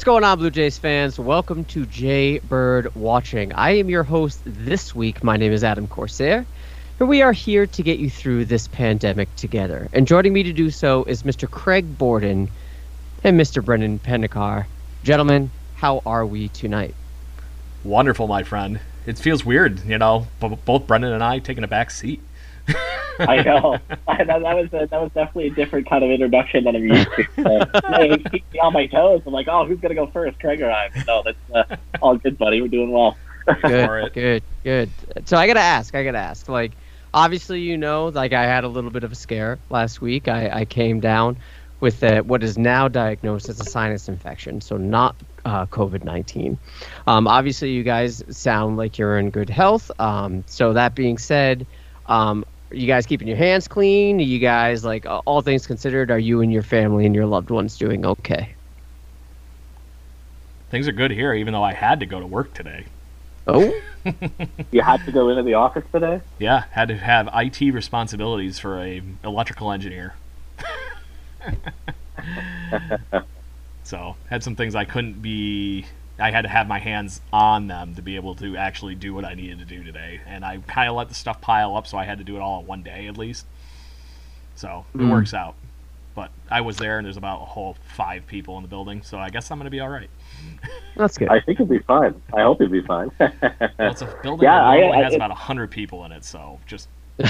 What's 0.00 0.06
going 0.06 0.24
on, 0.24 0.38
Blue 0.38 0.48
Jays 0.48 0.78
fans? 0.78 1.18
Welcome 1.18 1.66
to 1.66 1.84
Jay 1.84 2.38
Bird 2.38 2.94
Watching. 2.94 3.52
I 3.52 3.72
am 3.72 3.90
your 3.90 4.02
host 4.02 4.40
this 4.46 4.94
week. 4.94 5.22
My 5.22 5.36
name 5.36 5.52
is 5.52 5.62
Adam 5.62 5.86
Corsair, 5.86 6.46
and 6.98 7.06
we 7.06 7.20
are 7.20 7.34
here 7.34 7.66
to 7.66 7.82
get 7.82 7.98
you 7.98 8.08
through 8.08 8.46
this 8.46 8.66
pandemic 8.66 9.28
together. 9.36 9.90
And 9.92 10.06
joining 10.06 10.32
me 10.32 10.42
to 10.44 10.54
do 10.54 10.70
so 10.70 11.04
is 11.04 11.24
Mr. 11.24 11.50
Craig 11.50 11.98
Borden 11.98 12.48
and 13.24 13.38
Mr. 13.38 13.62
Brendan 13.62 13.98
Pendekar. 13.98 14.64
Gentlemen, 15.02 15.50
how 15.76 16.00
are 16.06 16.24
we 16.24 16.48
tonight? 16.48 16.94
Wonderful, 17.84 18.26
my 18.26 18.42
friend. 18.42 18.80
It 19.04 19.18
feels 19.18 19.44
weird, 19.44 19.84
you 19.84 19.98
know, 19.98 20.28
both 20.64 20.86
Brendan 20.86 21.12
and 21.12 21.22
I 21.22 21.40
taking 21.40 21.62
a 21.62 21.68
back 21.68 21.90
seat. 21.90 22.22
I 23.20 23.42
know. 23.42 23.78
I, 24.08 24.24
that, 24.24 24.42
that 24.42 24.56
was 24.56 24.66
a, 24.72 24.86
that 24.86 25.00
was 25.00 25.10
definitely 25.12 25.48
a 25.48 25.54
different 25.54 25.88
kind 25.88 26.02
of 26.02 26.10
introduction 26.10 26.64
than 26.64 26.76
I'm 26.76 26.84
used 26.84 27.08
to. 27.16 27.24
So, 27.36 27.60
it 28.02 28.32
keeps 28.32 28.52
me 28.52 28.60
on 28.60 28.72
my 28.72 28.86
toes. 28.86 29.22
I'm 29.26 29.32
like, 29.32 29.48
oh, 29.48 29.66
who's 29.66 29.80
gonna 29.80 29.94
go 29.94 30.06
first, 30.06 30.38
Craig 30.40 30.62
or 30.62 30.70
I? 30.70 30.88
But 30.94 31.06
no, 31.06 31.22
that's 31.24 31.70
uh, 31.70 31.76
all 32.00 32.16
good, 32.16 32.38
buddy. 32.38 32.62
We're 32.62 32.68
doing 32.68 32.90
well. 32.90 33.16
good, 33.62 34.12
good, 34.12 34.42
good. 34.64 34.90
So 35.24 35.36
I 35.36 35.46
gotta 35.46 35.60
ask. 35.60 35.94
I 35.94 36.04
gotta 36.04 36.18
ask. 36.18 36.48
Like, 36.48 36.72
obviously, 37.12 37.60
you 37.60 37.76
know, 37.76 38.08
like 38.08 38.32
I 38.32 38.44
had 38.44 38.64
a 38.64 38.68
little 38.68 38.90
bit 38.90 39.04
of 39.04 39.12
a 39.12 39.16
scare 39.16 39.58
last 39.70 40.00
week. 40.00 40.28
I, 40.28 40.60
I 40.60 40.64
came 40.64 41.00
down 41.00 41.36
with 41.80 42.02
a, 42.02 42.20
what 42.20 42.42
is 42.42 42.58
now 42.58 42.88
diagnosed 42.88 43.48
as 43.48 43.60
a 43.60 43.64
sinus 43.64 44.08
infection, 44.08 44.60
so 44.60 44.76
not 44.76 45.16
uh, 45.44 45.66
COVID 45.66 46.04
19. 46.04 46.58
Um, 47.06 47.26
obviously, 47.26 47.70
you 47.70 47.82
guys 47.82 48.22
sound 48.28 48.76
like 48.76 48.98
you're 48.98 49.18
in 49.18 49.30
good 49.30 49.50
health. 49.50 49.90
Um, 49.98 50.44
so, 50.46 50.74
that 50.74 50.94
being 50.94 51.18
said, 51.18 51.66
um, 52.06 52.44
are 52.70 52.76
you 52.76 52.86
guys 52.86 53.04
keeping 53.06 53.26
your 53.26 53.36
hands 53.36 53.66
clean? 53.66 54.20
Are 54.20 54.24
you 54.24 54.38
guys 54.38 54.84
like 54.84 55.04
all 55.06 55.42
things 55.42 55.66
considered? 55.66 56.10
Are 56.10 56.18
you 56.18 56.40
and 56.40 56.52
your 56.52 56.62
family 56.62 57.04
and 57.04 57.14
your 57.14 57.26
loved 57.26 57.50
ones 57.50 57.76
doing 57.76 58.06
okay? 58.06 58.54
Things 60.70 60.86
are 60.86 60.92
good 60.92 61.10
here, 61.10 61.34
even 61.34 61.52
though 61.52 61.64
I 61.64 61.72
had 61.72 61.98
to 62.00 62.06
go 62.06 62.20
to 62.20 62.26
work 62.26 62.54
today. 62.54 62.84
Oh, 63.48 63.74
you 64.70 64.82
had 64.82 65.04
to 65.04 65.10
go 65.10 65.30
into 65.30 65.42
the 65.42 65.54
office 65.54 65.84
today? 65.92 66.20
Yeah, 66.38 66.64
had 66.70 66.88
to 66.88 66.96
have 66.96 67.28
IT 67.34 67.60
responsibilities 67.74 68.60
for 68.60 68.78
a 68.78 69.02
electrical 69.24 69.72
engineer. 69.72 70.14
so 73.82 74.14
had 74.28 74.44
some 74.44 74.54
things 74.54 74.76
I 74.76 74.84
couldn't 74.84 75.20
be 75.20 75.86
I 76.20 76.30
had 76.30 76.42
to 76.42 76.48
have 76.48 76.68
my 76.68 76.78
hands 76.78 77.20
on 77.32 77.66
them 77.66 77.94
to 77.94 78.02
be 78.02 78.16
able 78.16 78.34
to 78.36 78.56
actually 78.56 78.94
do 78.94 79.14
what 79.14 79.24
I 79.24 79.34
needed 79.34 79.58
to 79.60 79.64
do 79.64 79.82
today. 79.82 80.20
And 80.26 80.44
I 80.44 80.58
kind 80.58 80.88
of 80.88 80.96
let 80.96 81.08
the 81.08 81.14
stuff 81.14 81.40
pile 81.40 81.76
up, 81.76 81.86
so 81.86 81.98
I 81.98 82.04
had 82.04 82.18
to 82.18 82.24
do 82.24 82.36
it 82.36 82.40
all 82.40 82.60
in 82.60 82.66
one 82.66 82.82
day 82.82 83.06
at 83.06 83.16
least. 83.16 83.46
So 84.54 84.84
it 84.94 84.98
mm. 84.98 85.10
works 85.10 85.32
out. 85.32 85.54
But 86.14 86.30
I 86.50 86.60
was 86.60 86.76
there, 86.76 86.98
and 86.98 87.06
there's 87.06 87.16
about 87.16 87.40
a 87.40 87.44
whole 87.44 87.76
five 87.94 88.26
people 88.26 88.56
in 88.56 88.62
the 88.62 88.68
building, 88.68 89.02
so 89.02 89.18
I 89.18 89.30
guess 89.30 89.50
I'm 89.50 89.58
going 89.58 89.66
to 89.66 89.70
be 89.70 89.80
all 89.80 89.88
right. 89.88 90.10
That's 90.96 91.16
good. 91.16 91.28
I 91.28 91.40
think 91.40 91.60
it'll 91.60 91.66
be 91.66 91.78
fine. 91.78 92.20
I 92.34 92.42
hope 92.42 92.60
it'll 92.60 92.72
be 92.72 92.82
fine. 92.82 93.10
well, 93.18 93.32
it's 93.78 94.02
a 94.02 94.06
building 94.22 94.44
yeah, 94.44 94.58
that 94.58 94.80
normally 94.80 94.98
I, 94.98 95.00
I, 95.00 95.04
has 95.04 95.12
it, 95.12 95.16
about 95.16 95.30
hundred 95.30 95.70
people 95.70 96.04
in 96.04 96.12
it, 96.12 96.24
so 96.24 96.58
just. 96.66 96.88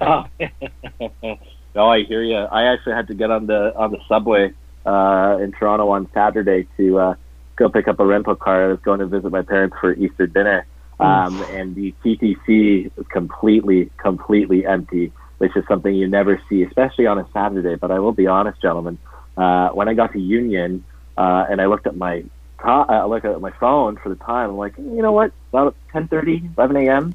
oh. 0.00 0.24
no, 1.74 1.88
I 1.88 2.04
hear 2.04 2.22
you. 2.22 2.36
I 2.36 2.72
actually 2.72 2.94
had 2.94 3.06
to 3.08 3.14
get 3.14 3.30
on 3.30 3.46
the 3.46 3.74
on 3.76 3.92
the 3.92 3.98
subway 4.08 4.52
uh, 4.86 5.38
in 5.40 5.52
Toronto 5.52 5.90
on 5.90 6.08
Saturday 6.14 6.66
to 6.78 6.98
uh, 6.98 7.14
go 7.56 7.68
pick 7.68 7.88
up 7.88 8.00
a 8.00 8.06
rental 8.06 8.34
car. 8.34 8.64
I 8.64 8.68
was 8.68 8.80
going 8.80 9.00
to 9.00 9.06
visit 9.06 9.30
my 9.30 9.42
parents 9.42 9.76
for 9.80 9.92
Easter 9.94 10.26
dinner, 10.26 10.66
um, 11.00 11.42
and 11.50 11.74
the 11.74 11.94
TTC 12.04 12.86
is 12.96 13.06
completely, 13.08 13.90
completely 13.98 14.66
empty, 14.66 15.12
which 15.38 15.56
is 15.56 15.64
something 15.68 15.94
you 15.94 16.08
never 16.08 16.40
see, 16.48 16.62
especially 16.62 17.06
on 17.06 17.18
a 17.18 17.26
Saturday. 17.32 17.76
But 17.76 17.90
I 17.90 17.98
will 17.98 18.12
be 18.12 18.26
honest, 18.26 18.60
gentlemen, 18.60 18.98
uh, 19.36 19.70
when 19.70 19.88
I 19.88 19.94
got 19.94 20.12
to 20.12 20.20
Union 20.20 20.84
uh, 21.16 21.46
and 21.48 21.60
I 21.60 21.66
looked 21.66 21.86
at 21.86 21.96
my 21.96 22.24
uh, 22.62 22.84
I 22.88 23.04
looked 23.04 23.26
at 23.26 23.40
my 23.40 23.50
phone 23.60 23.96
for 23.96 24.08
the 24.08 24.14
time, 24.14 24.50
I'm 24.50 24.56
like, 24.56 24.78
you 24.78 25.02
know 25.02 25.12
what? 25.12 25.32
About 25.52 25.76
10:30, 25.92 26.56
11 26.56 26.76
a.m. 26.76 27.14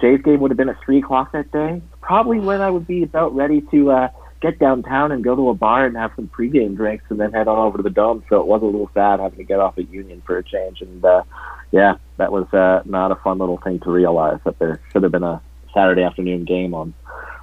Jay's 0.00 0.22
game 0.22 0.38
would 0.40 0.52
have 0.52 0.58
been 0.58 0.68
at 0.68 0.80
three 0.84 0.98
o'clock 0.98 1.32
that 1.32 1.50
day. 1.50 1.82
Probably 2.00 2.38
when 2.38 2.60
I 2.60 2.70
would 2.70 2.86
be 2.86 3.02
about 3.02 3.34
ready 3.34 3.60
to. 3.72 3.90
Uh, 3.90 4.08
get 4.40 4.58
downtown 4.58 5.12
and 5.12 5.24
go 5.24 5.34
to 5.34 5.48
a 5.48 5.54
bar 5.54 5.86
and 5.86 5.96
have 5.96 6.12
some 6.16 6.28
pregame 6.28 6.76
drinks 6.76 7.04
and 7.08 7.18
then 7.18 7.32
head 7.32 7.48
on 7.48 7.58
over 7.58 7.78
to 7.78 7.82
the 7.82 7.90
dome. 7.90 8.24
So 8.28 8.40
it 8.40 8.46
was 8.46 8.62
a 8.62 8.66
little 8.66 8.90
sad 8.94 9.20
having 9.20 9.38
to 9.38 9.44
get 9.44 9.60
off 9.60 9.78
at 9.78 9.90
Union 9.90 10.22
for 10.24 10.38
a 10.38 10.44
change. 10.44 10.80
And 10.80 11.04
uh, 11.04 11.22
yeah, 11.72 11.96
that 12.16 12.32
was 12.32 12.52
uh, 12.52 12.82
not 12.84 13.10
a 13.10 13.16
fun 13.16 13.38
little 13.38 13.58
thing 13.58 13.80
to 13.80 13.90
realize 13.90 14.38
that 14.44 14.58
there 14.58 14.80
should 14.92 15.02
have 15.02 15.12
been 15.12 15.24
a 15.24 15.40
Saturday 15.74 16.02
afternoon 16.02 16.44
game 16.44 16.74
on 16.74 16.94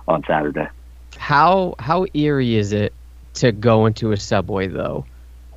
on 0.07 0.23
Saturday. 0.27 0.67
How 1.17 1.75
how 1.79 2.05
eerie 2.13 2.55
is 2.55 2.71
it 2.71 2.93
to 3.35 3.51
go 3.51 3.85
into 3.85 4.11
a 4.11 4.17
subway 4.17 4.67
though? 4.67 5.05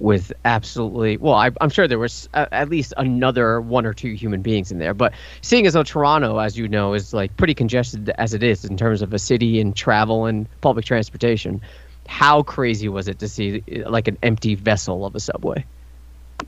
With 0.01 0.33
absolutely 0.45 1.17
well 1.17 1.35
I, 1.35 1.51
am 1.61 1.71
sure 1.71 1.89
there 1.89 1.99
was 1.99 2.29
a, 2.35 2.53
at 2.55 2.69
least 2.69 2.95
another 2.97 3.61
one 3.61 3.87
or 3.87 3.93
two 3.93 4.13
human 4.13 4.43
beings 4.43 4.71
in 4.71 4.79
there 4.79 4.95
but 4.95 5.13
seeing 5.41 5.67
as 5.67 5.75
though 5.75 5.83
toronto 5.83 6.39
as 6.39 6.57
you 6.57 6.69
know 6.69 6.95
is 6.95 7.13
like 7.13 7.37
pretty 7.37 7.55
congested 7.55 8.11
as 8.11 8.35
it 8.35 8.43
is 8.43 8.65
in 8.65 8.77
terms 8.77 9.03
of 9.03 9.13
a 9.13 9.19
city 9.19 9.61
and 9.61 9.75
travel 9.75 10.27
and 10.27 10.47
public 10.61 10.85
transportation 10.85 11.61
how 12.09 12.43
crazy 12.43 12.89
was 12.89 13.07
it 13.07 13.21
to 13.21 13.29
see 13.29 13.63
like 13.87 14.09
an 14.09 14.19
empty 14.23 14.55
vessel 14.55 15.05
of 15.05 15.15
a 15.15 15.21
subway? 15.21 15.65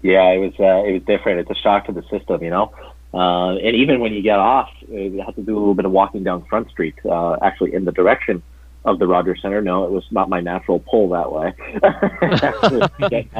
Yeah 0.03 0.31
it 0.31 0.39
was 0.39 0.55
uh, 0.59 0.89
it 0.89 0.93
was 0.93 1.03
different. 1.03 1.41
It's 1.41 1.51
a 1.51 1.63
shock 1.63 1.87
to 1.87 1.93
the 1.93 2.03
system 2.09 2.43
you 2.43 2.51
know? 2.51 2.73
Uh, 3.13 3.57
and 3.57 3.77
even 3.77 4.01
when 4.01 4.13
you 4.13 4.23
get 4.23 4.39
off 4.39 4.71
you 4.89 5.23
have 5.25 5.35
to 5.35 5.43
do 5.43 5.57
a 5.57 5.59
little 5.59 5.75
bit 5.75 5.85
of 5.85 5.93
walking 5.93 6.25
down 6.25 6.45
front 6.47 6.71
street 6.71 6.95
uh, 7.05 7.37
actually 7.43 7.75
in 7.75 7.85
the 7.85 7.93
direction 7.93 8.43
of 8.85 8.99
the 8.99 9.07
Rogers 9.07 9.41
Center. 9.43 9.61
No, 9.61 9.85
it 9.85 9.91
was 9.91 10.05
not 10.11 10.29
my 10.29 10.41
natural 10.41 10.81
pull 10.81 11.11
that 11.11 11.31
way. 11.33 11.53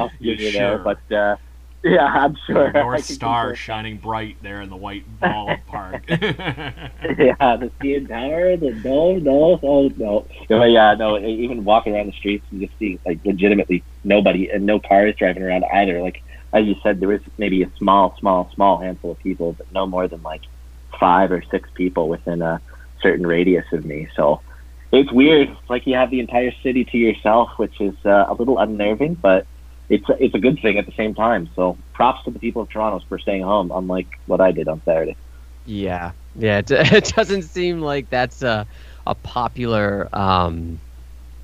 you 0.19 0.59
know, 0.59 0.81
but 0.83 1.15
uh, 1.15 1.35
yeah, 1.83 2.05
I'm 2.05 2.35
sure. 2.45 2.71
North 2.71 3.05
Star 3.05 3.55
shining 3.55 3.97
bright 3.97 4.37
there 4.41 4.61
in 4.61 4.69
the 4.69 4.75
white 4.75 5.03
ball 5.19 5.55
park. 5.67 6.03
yeah, 6.09 6.17
the 6.19 7.71
CN 7.81 8.07
Tower, 8.07 8.55
the 8.57 8.71
no, 8.83 9.13
no, 9.15 9.59
oh 9.63 9.89
no, 9.97 10.27
no, 10.49 10.63
yeah, 10.63 10.93
no. 10.93 11.17
Even 11.17 11.63
walking 11.63 11.95
around 11.95 12.07
the 12.07 12.13
streets 12.13 12.45
and 12.51 12.61
just 12.61 12.77
seeing 12.77 12.99
like 13.05 13.19
legitimately 13.25 13.83
nobody 14.03 14.49
and 14.49 14.65
no 14.65 14.79
cars 14.79 15.15
driving 15.17 15.41
around 15.41 15.65
either. 15.73 16.01
Like 16.01 16.21
as 16.53 16.65
you 16.65 16.75
said, 16.83 16.99
there 16.99 17.09
was 17.09 17.21
maybe 17.37 17.63
a 17.63 17.71
small, 17.77 18.15
small, 18.19 18.51
small 18.53 18.77
handful 18.77 19.11
of 19.11 19.19
people, 19.19 19.53
but 19.53 19.71
no 19.71 19.87
more 19.87 20.07
than 20.07 20.21
like 20.21 20.41
five 20.99 21.31
or 21.31 21.43
six 21.49 21.69
people 21.73 22.09
within 22.09 22.43
a 22.43 22.61
certain 23.01 23.25
radius 23.25 23.65
of 23.71 23.85
me. 23.85 24.07
So 24.15 24.41
it's 24.91 25.11
weird. 25.11 25.49
It's 25.49 25.69
like 25.69 25.85
you 25.85 25.95
have 25.95 26.11
the 26.11 26.19
entire 26.19 26.51
city 26.63 26.85
to 26.85 26.97
yourself, 26.97 27.49
which 27.57 27.79
is 27.79 27.95
uh, 28.05 28.25
a 28.27 28.33
little 28.33 28.59
unnerving, 28.59 29.15
but 29.15 29.47
it's 29.89 30.07
a, 30.09 30.23
it's 30.23 30.35
a 30.35 30.39
good 30.39 30.59
thing 30.61 30.77
at 30.77 30.85
the 30.85 30.93
same 30.97 31.13
time. 31.13 31.49
So 31.55 31.77
props 31.93 32.23
to 32.25 32.31
the 32.31 32.39
people 32.39 32.61
of 32.61 32.69
Toronto 32.69 33.03
for 33.07 33.19
staying 33.19 33.43
home, 33.43 33.71
unlike 33.73 34.07
what 34.25 34.41
I 34.41 34.51
did 34.51 34.67
on 34.67 34.81
Saturday. 34.83 35.17
Yeah, 35.65 36.13
Yeah, 36.35 36.59
it, 36.59 36.71
it 36.71 37.13
doesn't 37.15 37.43
seem 37.43 37.81
like 37.81 38.09
that's 38.09 38.41
a, 38.41 38.67
a 39.05 39.15
popular 39.15 40.09
um, 40.13 40.79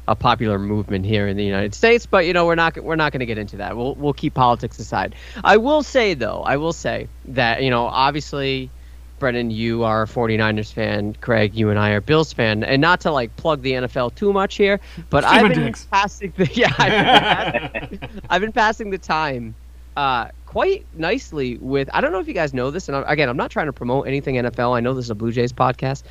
a 0.07 0.15
popular 0.15 0.57
movement 0.57 1.05
here 1.05 1.27
in 1.27 1.35
the 1.35 1.44
United 1.44 1.75
States. 1.75 2.05
But 2.05 2.25
you 2.25 2.33
know, 2.33 2.45
we're 2.45 2.55
not 2.55 2.81
we're 2.81 2.95
not 2.95 3.11
going 3.11 3.19
to 3.19 3.25
get 3.25 3.38
into 3.38 3.57
that. 3.57 3.75
We'll 3.75 3.95
we'll 3.95 4.13
keep 4.13 4.33
politics 4.33 4.79
aside. 4.79 5.15
I 5.44 5.57
will 5.57 5.83
say 5.83 6.13
though, 6.13 6.41
I 6.41 6.57
will 6.57 6.73
say 6.73 7.07
that 7.25 7.63
you 7.63 7.69
know, 7.69 7.85
obviously, 7.85 8.71
Brendan, 9.19 9.51
you 9.51 9.83
are 9.83 10.03
a 10.03 10.05
49ers 10.07 10.71
fan. 10.71 11.15
Craig, 11.21 11.55
you 11.55 11.69
and 11.69 11.79
I 11.79 11.91
are 11.91 12.01
Bills 12.01 12.33
fan. 12.33 12.63
And 12.63 12.81
not 12.81 13.01
to 13.01 13.11
like 13.11 13.35
plug 13.35 13.61
the 13.61 13.73
NFL 13.73 14.15
too 14.15 14.31
much 14.33 14.55
here, 14.55 14.79
but 15.09 15.23
Steven 15.23 15.45
I've 15.45 15.55
been 15.55 15.65
Diggs. 15.65 15.85
passing 15.85 16.33
the 16.37 16.45
yeah, 16.53 16.73
I've 16.77 16.91
been 16.91 17.05
passing, 17.05 18.21
I've 18.29 18.41
been 18.41 18.51
passing 18.51 18.89
the 18.89 18.97
time 18.97 19.55
uh, 19.95 20.29
quite 20.45 20.85
nicely 20.93 21.57
with. 21.57 21.89
I 21.93 22.01
don't 22.01 22.11
know 22.11 22.19
if 22.19 22.27
you 22.27 22.33
guys 22.33 22.53
know 22.53 22.71
this, 22.71 22.87
and 22.89 23.03
again, 23.07 23.29
I'm 23.29 23.37
not 23.37 23.51
trying 23.51 23.67
to 23.67 23.73
promote 23.73 24.07
anything 24.07 24.35
NFL. 24.35 24.75
I 24.75 24.79
know 24.79 24.93
this 24.93 25.05
is 25.05 25.11
a 25.11 25.15
Blue 25.15 25.31
Jays 25.31 25.53
podcast, 25.53 26.03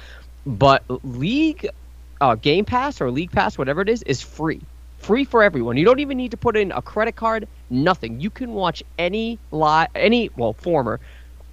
but 0.44 0.82
league 1.04 1.68
uh, 2.20 2.34
Game 2.34 2.64
Pass 2.64 3.00
or 3.00 3.10
League 3.10 3.32
Pass, 3.32 3.58
whatever 3.58 3.80
it 3.80 3.88
is, 3.88 4.02
is 4.02 4.22
free. 4.22 4.60
Free 4.98 5.24
for 5.24 5.42
everyone. 5.42 5.76
You 5.76 5.84
don't 5.84 6.00
even 6.00 6.16
need 6.16 6.32
to 6.32 6.36
put 6.36 6.56
in 6.56 6.72
a 6.72 6.82
credit 6.82 7.16
card. 7.16 7.46
Nothing. 7.70 8.20
You 8.20 8.30
can 8.30 8.52
watch 8.52 8.82
any 8.98 9.38
live, 9.50 9.88
any 9.94 10.30
well, 10.36 10.52
former 10.52 11.00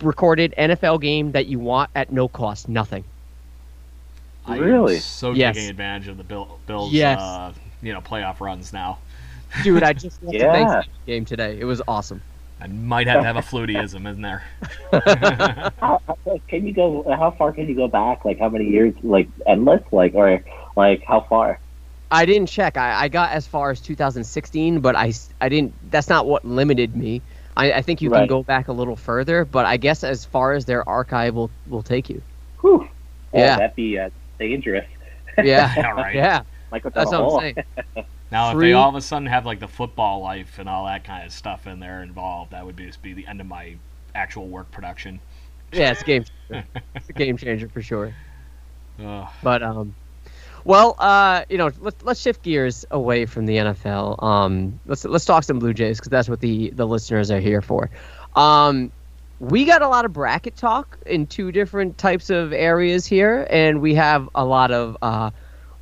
recorded 0.03 0.53
NFL 0.57 1.01
game 1.01 1.31
that 1.33 1.47
you 1.47 1.59
want 1.59 1.89
at 1.95 2.11
no 2.11 2.27
cost. 2.27 2.67
Nothing. 2.69 3.05
I 4.45 4.57
am 4.57 4.61
Really? 4.61 4.97
so 4.97 5.31
Yes. 5.31 5.55
taking 5.55 5.69
advantage 5.69 6.07
of 6.09 6.17
the 6.17 6.23
Bill, 6.23 6.59
Bills, 6.65 6.91
Yes. 6.91 7.19
uh, 7.19 7.53
you 7.81 7.93
know, 7.93 8.01
playoff 8.01 8.39
runs 8.41 8.73
now. 8.73 8.99
Dude, 9.63 9.83
I 9.83 9.93
just 9.93 10.21
watched 10.21 10.39
Yeah. 10.39 10.47
the 10.47 10.53
Thanksgiving 10.53 10.89
game 11.05 11.25
today. 11.25 11.57
It 11.59 11.65
was 11.65 11.81
awesome. 11.87 12.21
I 12.59 12.67
might 12.67 13.07
have 13.07 13.21
to 13.21 13.25
have 13.25 13.35
a 13.37 13.41
flutyism 13.41 14.07
in 14.09 14.21
there. 14.21 14.43
How, 15.79 15.99
how, 16.07 16.39
can 16.47 16.65
you 16.65 16.73
go? 16.73 17.03
How 17.09 17.31
far 17.31 17.51
can 17.51 17.67
you 17.67 17.75
go 17.75 17.87
back? 17.89 18.23
Like 18.23 18.39
how 18.39 18.47
many 18.47 18.65
years? 18.65 18.93
Like 19.03 19.27
endless? 19.45 19.81
Like 19.91 20.13
or 20.13 20.43
like 20.77 21.03
how 21.05 21.25
far? 21.27 21.59
I 22.09 22.25
didn't 22.25 22.47
check. 22.47 22.77
I, 22.77 23.03
I 23.05 23.07
got 23.09 23.31
as 23.31 23.47
far 23.47 23.71
as 23.71 23.81
2016, 23.81 24.79
but 24.81 24.95
I, 24.95 25.11
I 25.41 25.49
didn't. 25.49 25.73
That's 25.91 26.07
not 26.09 26.25
what 26.25 26.45
limited 26.45 26.95
me. 26.95 27.21
I, 27.55 27.73
I 27.73 27.81
think 27.81 28.01
you 28.01 28.09
can 28.09 28.27
go 28.27 28.43
back 28.43 28.67
a 28.67 28.73
little 28.73 28.95
further, 28.95 29.45
but 29.45 29.65
I 29.65 29.77
guess 29.77 30.03
as 30.03 30.25
far 30.25 30.53
as 30.53 30.65
their 30.65 30.87
archive 30.87 31.35
will, 31.35 31.51
will 31.67 31.83
take 31.83 32.09
you. 32.09 32.21
Whew. 32.61 32.87
Oh, 33.33 33.37
Yeah. 33.39 33.57
that'd 33.57 33.75
be 33.75 33.99
uh, 33.99 34.09
dangerous. 34.39 34.85
Yeah. 35.37 35.73
Yeah, 35.77 35.91
right. 35.91 36.15
Yeah. 36.15 36.43
Like 36.71 36.83
That's 36.83 37.11
what 37.11 37.13
hole. 37.15 37.39
I'm 37.39 37.53
saying. 37.55 38.05
Now, 38.31 38.51
if 38.51 38.57
they 38.57 38.73
all 38.73 38.89
of 38.89 38.95
a 38.95 39.01
sudden 39.01 39.27
have 39.27 39.45
like 39.45 39.59
the 39.59 39.67
football 39.67 40.21
life 40.23 40.57
and 40.57 40.67
all 40.67 40.87
that 40.87 41.03
kind 41.03 41.23
of 41.23 41.31
stuff 41.31 41.67
in 41.67 41.79
there 41.79 42.01
involved, 42.01 42.49
that 42.51 42.65
would 42.65 42.75
be, 42.75 42.87
just 42.87 43.03
be 43.03 43.13
the 43.13 43.27
end 43.27 43.39
of 43.39 43.45
my 43.45 43.75
actual 44.15 44.47
work 44.47 44.71
production. 44.71 45.19
Yeah, 45.71 45.91
it's 45.91 46.01
a 46.01 46.05
game 46.05 46.25
changer. 46.49 46.67
it's 46.95 47.09
a 47.09 47.13
game 47.13 47.37
changer 47.37 47.69
for 47.69 47.83
sure. 47.83 48.11
Ugh. 48.99 49.27
But 49.43 49.61
um, 49.61 49.93
well, 50.63 50.95
uh, 50.97 51.43
you 51.49 51.57
know, 51.57 51.71
let's 51.79 52.03
let's 52.03 52.21
shift 52.21 52.43
gears 52.43 52.85
away 52.91 53.25
from 53.25 53.45
the 53.45 53.57
NFL. 53.57 54.21
Um, 54.23 54.79
let's 54.85 55.03
let's 55.05 55.25
talk 55.25 55.43
some 55.43 55.59
Blue 55.59 55.73
Jays 55.73 55.99
because 55.99 56.09
that's 56.09 56.29
what 56.29 56.39
the 56.39 56.71
the 56.71 56.85
listeners 56.85 57.31
are 57.31 57.39
here 57.39 57.61
for. 57.61 57.89
Um, 58.35 58.91
we 59.39 59.65
got 59.65 59.81
a 59.81 59.87
lot 59.87 60.05
of 60.05 60.13
bracket 60.13 60.55
talk 60.55 60.97
in 61.05 61.27
two 61.27 61.51
different 61.51 61.97
types 61.97 62.29
of 62.29 62.53
areas 62.53 63.05
here, 63.05 63.45
and 63.49 63.81
we 63.81 63.95
have 63.95 64.29
a 64.35 64.45
lot 64.45 64.71
of 64.71 64.97
uh, 65.01 65.31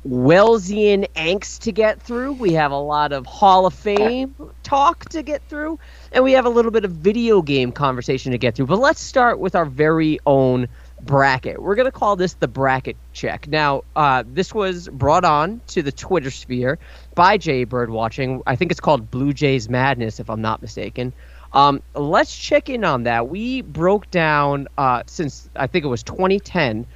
Wellesian 0.04 1.06
angst 1.14 1.60
to 1.60 1.72
get 1.72 2.02
through. 2.02 2.32
We 2.32 2.54
have 2.54 2.72
a 2.72 2.78
lot 2.78 3.12
of 3.12 3.24
Hall 3.24 3.66
of 3.66 3.74
Fame 3.74 4.34
talk 4.64 5.04
to 5.10 5.22
get 5.22 5.42
through, 5.48 5.78
and 6.10 6.24
we 6.24 6.32
have 6.32 6.44
a 6.44 6.50
little 6.50 6.72
bit 6.72 6.84
of 6.84 6.90
video 6.90 7.40
game 7.40 7.70
conversation 7.70 8.32
to 8.32 8.38
get 8.38 8.56
through. 8.56 8.66
But 8.66 8.80
let's 8.80 9.00
start 9.00 9.38
with 9.38 9.54
our 9.54 9.64
very 9.64 10.18
own 10.26 10.66
bracket. 11.02 11.60
We're 11.60 11.74
going 11.74 11.86
to 11.86 11.92
call 11.92 12.16
this 12.16 12.34
the 12.34 12.48
bracket 12.48 12.96
check. 13.12 13.48
Now, 13.48 13.84
uh, 13.94 14.24
this 14.26 14.54
was 14.54 14.88
brought 14.88 15.24
on 15.24 15.60
to 15.68 15.82
the 15.82 15.92
Twitter 15.92 16.30
sphere 16.30 16.78
by 17.14 17.36
Jay 17.38 17.64
Bird 17.64 17.90
Watching. 17.90 18.42
I 18.46 18.56
think 18.56 18.70
it's 18.70 18.80
called 18.80 19.10
Blue 19.10 19.32
Jays 19.32 19.68
Madness, 19.68 20.20
if 20.20 20.30
I'm 20.30 20.40
not 20.40 20.62
mistaken. 20.62 21.12
Um, 21.52 21.82
let's 21.94 22.34
check 22.34 22.70
in 22.70 22.84
on 22.84 23.02
that. 23.02 23.28
We 23.28 23.60
broke 23.60 24.10
down 24.10 24.68
uh, 24.78 25.02
since 25.06 25.50
I 25.54 25.66
think 25.66 25.84
it 25.84 25.88
was 25.88 26.02
2010 26.02 26.86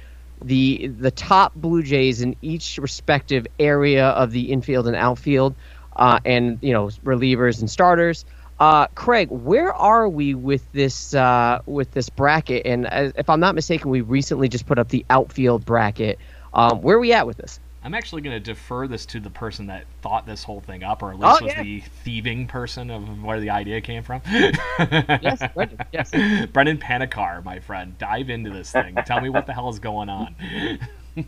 the 0.43 0.87
the 0.87 1.11
top 1.11 1.55
Blue 1.55 1.83
Jays 1.83 2.21
in 2.21 2.35
each 2.41 2.77
respective 2.77 3.47
area 3.59 4.07
of 4.07 4.31
the 4.31 4.51
infield 4.51 4.87
and 4.87 4.95
outfield, 4.95 5.55
uh, 5.95 6.19
and 6.25 6.59
you 6.61 6.73
know 6.73 6.87
relievers 7.03 7.59
and 7.59 7.69
starters. 7.69 8.25
Uh, 8.59 8.87
Craig, 8.95 9.29
where 9.29 9.73
are 9.73 10.09
we 10.09 10.33
with 10.33 10.69
this 10.71 11.13
uh, 11.13 11.61
with 11.65 11.91
this 11.91 12.09
bracket? 12.09 12.65
And 12.65 12.87
uh, 12.87 13.11
if 13.15 13.29
I'm 13.29 13.39
not 13.39 13.53
mistaken, 13.55 13.91
we 13.91 14.01
recently 14.01 14.49
just 14.49 14.65
put 14.65 14.79
up 14.79 14.89
the 14.89 15.05
outfield 15.09 15.63
bracket. 15.65 16.17
Um, 16.53 16.81
where 16.81 16.97
are 16.97 16.99
we 16.99 17.13
at 17.13 17.27
with 17.27 17.37
this? 17.37 17.59
I'm 17.83 17.93
actually 17.93 18.21
going 18.23 18.35
to 18.35 18.39
defer 18.39 18.87
this 18.87 19.05
to 19.07 19.19
the 19.19 19.29
person 19.29 19.67
that 19.67 19.85
thought 20.01 20.25
this 20.25 20.43
whole 20.43 20.59
thing 20.59 20.83
up, 20.83 21.03
or 21.03 21.11
at 21.13 21.19
Oh, 21.21 21.29
least 21.29 21.41
was 21.43 21.53
yeah. 21.53 21.63
the 21.63 21.79
thieving 22.03 22.47
person 22.47 22.89
of 22.89 23.23
where 23.23 23.39
the 23.39 23.51
idea 23.51 23.79
came 23.79 24.03
from. 24.03 24.21
Yes, 24.25 25.41
Brendan, 25.55 25.77
yes. 25.93 26.11
Brendan 26.51 26.79
Panikar, 26.79 27.45
my 27.45 27.59
friend, 27.59 27.97
dive 27.97 28.29
into 28.29 28.49
this 28.49 28.71
thing. 28.71 28.97
Tell 29.05 29.21
me 29.21 29.29
what 29.29 29.45
the 29.45 29.53
hell 29.53 29.69
is 29.69 29.79
going 29.79 30.09
on. 30.09 30.35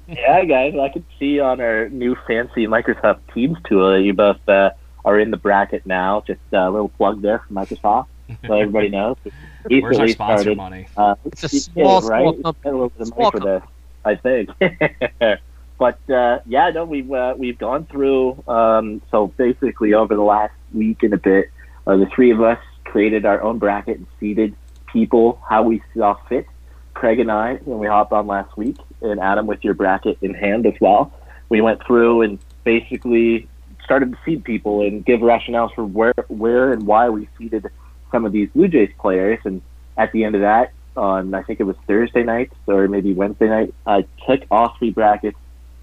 Yeah, 0.07 0.45
guys, 0.45 0.75
I 0.79 0.89
can 0.89 1.03
see 1.17 1.39
on 1.39 1.59
our 1.59 1.89
new 1.89 2.15
fancy 2.27 2.67
Microsoft 2.67 3.21
Teams 3.33 3.57
tool 3.67 3.93
that 3.93 4.03
you 4.03 4.13
both 4.13 4.37
uh, 4.47 4.69
are 5.05 5.19
in 5.19 5.31
the 5.31 5.37
bracket 5.37 5.85
now. 5.85 6.23
Just 6.25 6.41
a 6.51 6.69
little 6.69 6.89
plug 6.89 7.21
there 7.21 7.39
for 7.39 7.53
Microsoft, 7.53 8.07
so 8.45 8.53
everybody 8.53 8.89
knows. 8.97 9.17
Where's 9.23 9.83
our 9.83 9.89
Recently 9.89 10.11
sponsor 10.13 10.41
started, 10.41 10.57
money? 10.57 10.87
Uh, 10.95 11.15
It's 11.25 11.43
a 11.43 11.55
yeah, 11.55 11.59
small, 11.59 12.01
right? 12.01 12.21
small 12.21 12.33
company. 12.43 12.69
A 12.69 12.73
little 12.73 12.89
bit 12.89 13.01
of 13.01 13.07
Small 13.07 13.31
money 13.31 13.31
for 13.31 13.59
this, 13.59 13.63
I 14.05 14.15
think. 14.15 14.49
but 15.77 16.09
uh, 16.09 16.39
yeah, 16.45 16.69
no, 16.69 16.85
we've 16.85 17.11
uh, 17.11 17.35
we've 17.37 17.57
gone 17.57 17.85
through. 17.85 18.43
Um, 18.47 19.01
so 19.11 19.27
basically, 19.27 19.93
over 19.93 20.15
the 20.15 20.21
last 20.21 20.53
week 20.73 21.03
and 21.03 21.13
a 21.13 21.17
bit, 21.17 21.49
uh, 21.87 21.97
the 21.97 22.05
three 22.07 22.31
of 22.31 22.41
us 22.41 22.59
created 22.85 23.25
our 23.25 23.41
own 23.41 23.59
bracket 23.59 23.97
and 23.97 24.07
seeded 24.19 24.55
people 24.87 25.41
how 25.47 25.63
we 25.63 25.81
saw 25.95 26.15
fit. 26.27 26.47
Craig 26.95 27.19
and 27.19 27.31
I, 27.31 27.55
when 27.63 27.79
we 27.79 27.87
hopped 27.87 28.11
on 28.11 28.27
last 28.27 28.57
week, 28.57 28.77
and 29.01 29.19
Adam 29.19 29.47
with 29.47 29.63
your 29.63 29.73
bracket 29.73 30.17
in 30.21 30.33
hand 30.33 30.65
as 30.65 30.73
well, 30.81 31.13
we 31.47 31.61
went 31.61 31.81
through 31.85 32.23
and 32.23 32.39
basically 32.63 33.47
started 33.89 34.11
to 34.11 34.17
seed 34.23 34.43
people 34.43 34.81
and 34.81 35.03
give 35.03 35.21
rationales 35.21 35.73
for 35.73 35.83
where, 35.83 36.13
where 36.27 36.71
and 36.71 36.85
why 36.85 37.09
we 37.09 37.27
seeded 37.39 37.65
some 38.11 38.23
of 38.23 38.31
these 38.31 38.47
Blue 38.53 38.67
Jays 38.67 38.91
players. 38.99 39.39
And 39.45 39.63
at 39.97 40.11
the 40.11 40.25
end 40.25 40.35
of 40.35 40.41
that, 40.41 40.73
on 40.95 41.33
I 41.33 41.41
think 41.41 41.59
it 41.59 41.63
was 41.63 41.75
Thursday 41.87 42.21
night 42.21 42.51
or 42.67 42.87
maybe 42.87 43.13
Wednesday 43.13 43.47
night, 43.47 43.73
I 43.87 44.05
took 44.27 44.41
all 44.51 44.75
three 44.77 44.91
brackets 44.91 45.39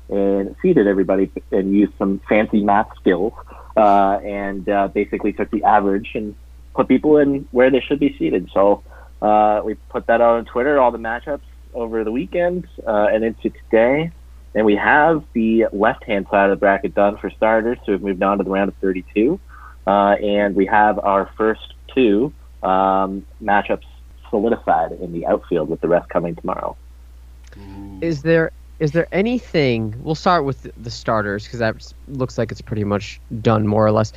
and 0.08 0.54
seeded 0.62 0.86
everybody 0.86 1.32
and 1.50 1.72
used 1.72 1.94
some 1.98 2.20
fancy 2.28 2.62
math 2.62 2.90
skills 3.00 3.32
uh, 3.76 4.20
and 4.22 4.68
uh, 4.68 4.86
basically 4.86 5.32
took 5.32 5.50
the 5.50 5.64
average 5.64 6.10
and 6.14 6.36
put 6.76 6.86
people 6.86 7.16
in 7.16 7.48
where 7.50 7.72
they 7.72 7.80
should 7.80 7.98
be 7.98 8.14
seated. 8.16 8.48
So 8.54 8.84
uh, 9.20 9.62
we 9.64 9.74
put 9.74 10.06
that 10.06 10.20
out 10.20 10.36
on 10.36 10.44
Twitter, 10.44 10.78
all 10.78 10.92
the 10.92 10.98
matchups 10.98 11.40
over 11.74 12.04
the 12.04 12.12
weekend 12.12 12.68
uh, 12.86 13.08
and 13.12 13.24
into 13.24 13.50
today. 13.50 14.12
And 14.56 14.64
we 14.66 14.74
have 14.76 15.22
the 15.34 15.66
left 15.72 16.04
hand 16.04 16.26
side 16.30 16.50
of 16.50 16.56
the 16.56 16.60
bracket 16.60 16.94
done 16.94 17.18
for 17.18 17.30
starters. 17.30 17.78
So 17.84 17.92
we've 17.92 18.02
moved 18.02 18.22
on 18.22 18.38
to 18.38 18.44
the 18.44 18.50
round 18.50 18.70
of 18.70 18.76
32. 18.78 19.38
Uh, 19.86 19.90
and 19.90 20.56
we 20.56 20.66
have 20.66 20.98
our 20.98 21.30
first 21.36 21.74
two 21.94 22.32
um, 22.62 23.26
matchups 23.42 23.84
solidified 24.30 24.92
in 24.92 25.12
the 25.12 25.26
outfield 25.26 25.68
with 25.68 25.80
the 25.82 25.88
rest 25.88 26.08
coming 26.08 26.34
tomorrow. 26.34 26.76
Is 28.00 28.22
there 28.22 28.50
is 28.78 28.92
there 28.92 29.06
anything? 29.12 29.94
We'll 30.00 30.14
start 30.14 30.44
with 30.44 30.62
the- 30.62 30.72
the 30.76 30.90
starters 30.90 31.44
because 31.44 31.60
that 31.60 31.76
looks 32.08 32.36
like 32.36 32.50
it's 32.50 32.60
pretty 32.60 32.84
much 32.84 33.20
done 33.40 33.66
more 33.66 33.86
or 33.86 33.92
less. 33.92 34.12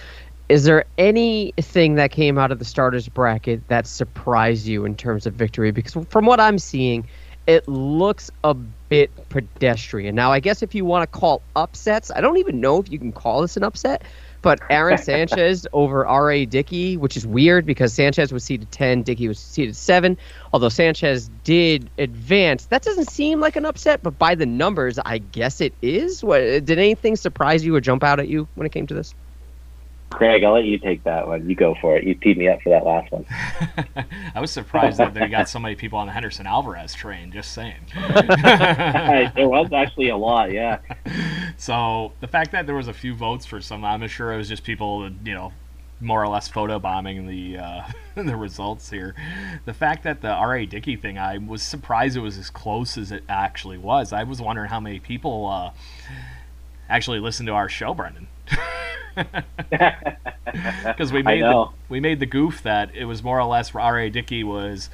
Is 0.49 0.63
there 0.65 0.85
anything 0.97 1.95
that 1.95 2.11
came 2.11 2.37
out 2.37 2.51
of 2.51 2.59
the 2.59 2.65
starters 2.65 3.07
bracket 3.07 3.67
that 3.67 3.87
surprised 3.87 4.65
you 4.67 4.83
in 4.83 4.95
terms 4.95 5.25
of 5.25 5.33
victory? 5.33 5.71
Because 5.71 5.95
from 6.09 6.25
what 6.25 6.39
I'm 6.39 6.57
seeing, 6.57 7.07
it 7.49 7.67
looks 7.67 8.29
a 8.43 8.53
bit 8.53 9.09
pedestrian. 9.29 10.13
Now, 10.13 10.31
I 10.31 10.39
guess 10.39 10.61
if 10.61 10.75
you 10.75 10.85
want 10.85 11.11
to 11.11 11.19
call 11.19 11.41
upsets, 11.55 12.11
I 12.11 12.21
don't 12.21 12.37
even 12.37 12.61
know 12.61 12.77
if 12.77 12.91
you 12.91 12.99
can 12.99 13.11
call 13.11 13.41
this 13.41 13.57
an 13.57 13.63
upset. 13.63 14.03
But 14.43 14.61
Aaron 14.69 14.97
Sanchez 14.99 15.65
over 15.73 16.05
R.A. 16.05 16.45
Dickey, 16.45 16.95
which 16.95 17.17
is 17.17 17.25
weird 17.25 17.65
because 17.65 17.91
Sanchez 17.91 18.31
was 18.31 18.43
seeded 18.43 18.71
10, 18.71 19.01
Dickey 19.01 19.27
was 19.27 19.39
seeded 19.39 19.75
7. 19.75 20.15
Although 20.53 20.69
Sanchez 20.69 21.27
did 21.43 21.89
advance, 21.97 22.67
that 22.67 22.83
doesn't 22.83 23.09
seem 23.09 23.39
like 23.39 23.55
an 23.55 23.65
upset, 23.65 24.03
but 24.03 24.19
by 24.19 24.35
the 24.35 24.45
numbers, 24.45 24.99
I 25.03 25.17
guess 25.17 25.59
it 25.59 25.73
is. 25.81 26.23
What, 26.23 26.39
did 26.39 26.77
anything 26.77 27.15
surprise 27.15 27.65
you 27.65 27.75
or 27.75 27.81
jump 27.81 28.03
out 28.03 28.19
at 28.19 28.27
you 28.27 28.47
when 28.53 28.67
it 28.67 28.71
came 28.71 28.85
to 28.85 28.93
this? 28.93 29.15
Craig, 30.09 30.43
I'll 30.43 30.53
let 30.53 30.65
you 30.65 30.79
take 30.79 31.03
that 31.03 31.27
one. 31.27 31.47
You 31.47 31.55
go 31.55 31.75
for 31.79 31.97
it. 31.97 32.03
You 32.03 32.15
teed 32.15 32.37
me 32.37 32.47
up 32.47 32.61
for 32.61 32.69
that 32.69 32.85
last 32.85 33.11
one. 33.11 33.25
I 34.35 34.41
was 34.41 34.51
surprised 34.51 34.97
that 34.97 35.13
they 35.13 35.27
got 35.27 35.47
so 35.47 35.59
many 35.59 35.75
people 35.75 35.99
on 35.99 36.07
the 36.07 36.13
Henderson 36.13 36.47
Alvarez 36.47 36.93
train. 36.93 37.31
Just 37.31 37.53
saying. 37.53 37.79
there 37.95 39.47
was 39.47 39.71
actually 39.71 40.09
a 40.09 40.17
lot, 40.17 40.51
yeah. 40.51 40.79
so 41.57 42.13
the 42.21 42.27
fact 42.27 42.51
that 42.51 42.65
there 42.65 42.75
was 42.75 42.87
a 42.87 42.93
few 42.93 43.13
votes 43.13 43.45
for 43.45 43.61
some, 43.61 43.85
I'm 43.85 44.07
sure 44.07 44.33
it 44.33 44.37
was 44.37 44.49
just 44.49 44.63
people, 44.63 45.09
you 45.23 45.33
know, 45.33 45.53
more 46.01 46.23
or 46.23 46.27
less 46.27 46.49
photobombing 46.49 47.27
the 47.27 47.57
uh, 47.57 47.83
the 48.15 48.35
results 48.35 48.89
here. 48.89 49.15
The 49.65 49.73
fact 49.73 50.03
that 50.03 50.21
the 50.21 50.29
R.A. 50.29 50.65
Dickey 50.65 50.95
thing, 50.95 51.17
I 51.17 51.37
was 51.37 51.61
surprised 51.61 52.17
it 52.17 52.21
was 52.21 52.37
as 52.37 52.49
close 52.49 52.97
as 52.97 53.11
it 53.11 53.23
actually 53.27 53.77
was. 53.77 54.13
I 54.13 54.23
was 54.23 54.41
wondering 54.41 54.69
how 54.69 54.79
many 54.79 54.99
people 54.99 55.47
uh, 55.47 55.71
actually 56.89 57.19
listened 57.19 57.47
to 57.47 57.53
our 57.53 57.69
show, 57.69 57.93
Brendan. 57.93 58.27
Because 60.83 61.13
we 61.13 61.21
made 61.21 61.43
the, 61.43 61.67
we 61.89 61.99
made 61.99 62.19
the 62.19 62.25
goof 62.25 62.63
that 62.63 62.95
it 62.95 63.05
was 63.05 63.21
more 63.21 63.39
or 63.39 63.45
less 63.45 63.75
R.A. 63.75 64.09
Dickey 64.09 64.43
was 64.43 64.89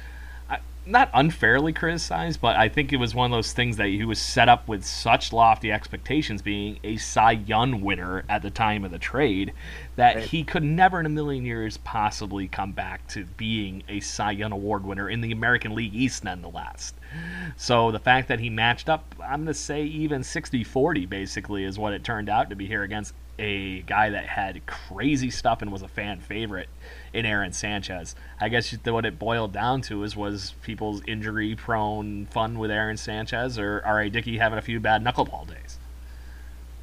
not 0.86 1.10
unfairly 1.12 1.72
criticized, 1.72 2.40
but 2.40 2.56
I 2.56 2.68
think 2.68 2.92
it 2.92 2.96
was 2.96 3.14
one 3.14 3.30
of 3.30 3.36
those 3.36 3.52
things 3.52 3.76
that 3.76 3.88
he 3.88 4.04
was 4.04 4.20
set 4.20 4.48
up 4.48 4.68
with 4.68 4.84
such 4.84 5.32
lofty 5.32 5.72
expectations, 5.72 6.42
being 6.42 6.78
a 6.84 6.96
Cy 6.96 7.32
Young 7.32 7.82
winner 7.82 8.24
at 8.28 8.42
the 8.42 8.50
time 8.50 8.84
of 8.84 8.92
the 8.92 8.98
trade, 8.98 9.52
that 9.96 10.16
right. 10.16 10.24
he 10.24 10.44
could 10.44 10.62
never 10.62 11.00
in 11.00 11.06
a 11.06 11.10
million 11.10 11.44
years 11.44 11.76
possibly 11.78 12.46
come 12.46 12.72
back 12.72 13.06
to 13.08 13.24
being 13.36 13.82
a 13.88 14.00
Cy 14.00 14.30
Young 14.30 14.52
Award 14.52 14.84
winner 14.84 15.10
in 15.10 15.20
the 15.20 15.32
American 15.32 15.74
League 15.74 15.94
East, 15.94 16.22
nonetheless. 16.22 16.94
So 17.56 17.90
the 17.90 17.98
fact 17.98 18.28
that 18.28 18.38
he 18.38 18.50
matched 18.50 18.88
up, 18.88 19.14
I'm 19.20 19.44
going 19.44 19.46
to 19.46 19.54
say 19.54 19.82
even 19.84 20.22
60 20.22 20.62
40 20.62 21.06
basically, 21.06 21.64
is 21.64 21.78
what 21.78 21.94
it 21.94 22.04
turned 22.04 22.28
out 22.28 22.50
to 22.50 22.56
be 22.56 22.66
here 22.66 22.84
against 22.84 23.12
a 23.38 23.82
guy 23.82 24.10
that 24.10 24.26
had 24.26 24.64
crazy 24.66 25.30
stuff 25.30 25.62
and 25.62 25.70
was 25.70 25.82
a 25.82 25.88
fan 25.88 26.20
favorite 26.20 26.68
in 27.12 27.26
Aaron 27.26 27.52
Sanchez. 27.52 28.14
I 28.40 28.48
guess 28.48 28.74
what 28.84 29.04
it 29.04 29.18
boiled 29.18 29.52
down 29.52 29.82
to 29.82 30.02
is 30.02 30.16
was 30.16 30.54
people's 30.62 31.02
injury 31.06 31.54
prone 31.54 32.26
fun 32.26 32.58
with 32.58 32.70
Aaron 32.70 32.96
Sanchez 32.96 33.58
or 33.58 33.82
R.A. 33.84 34.10
Dickey 34.10 34.38
having 34.38 34.58
a 34.58 34.62
few 34.62 34.80
bad 34.80 35.04
knuckleball 35.04 35.48
days. 35.48 35.78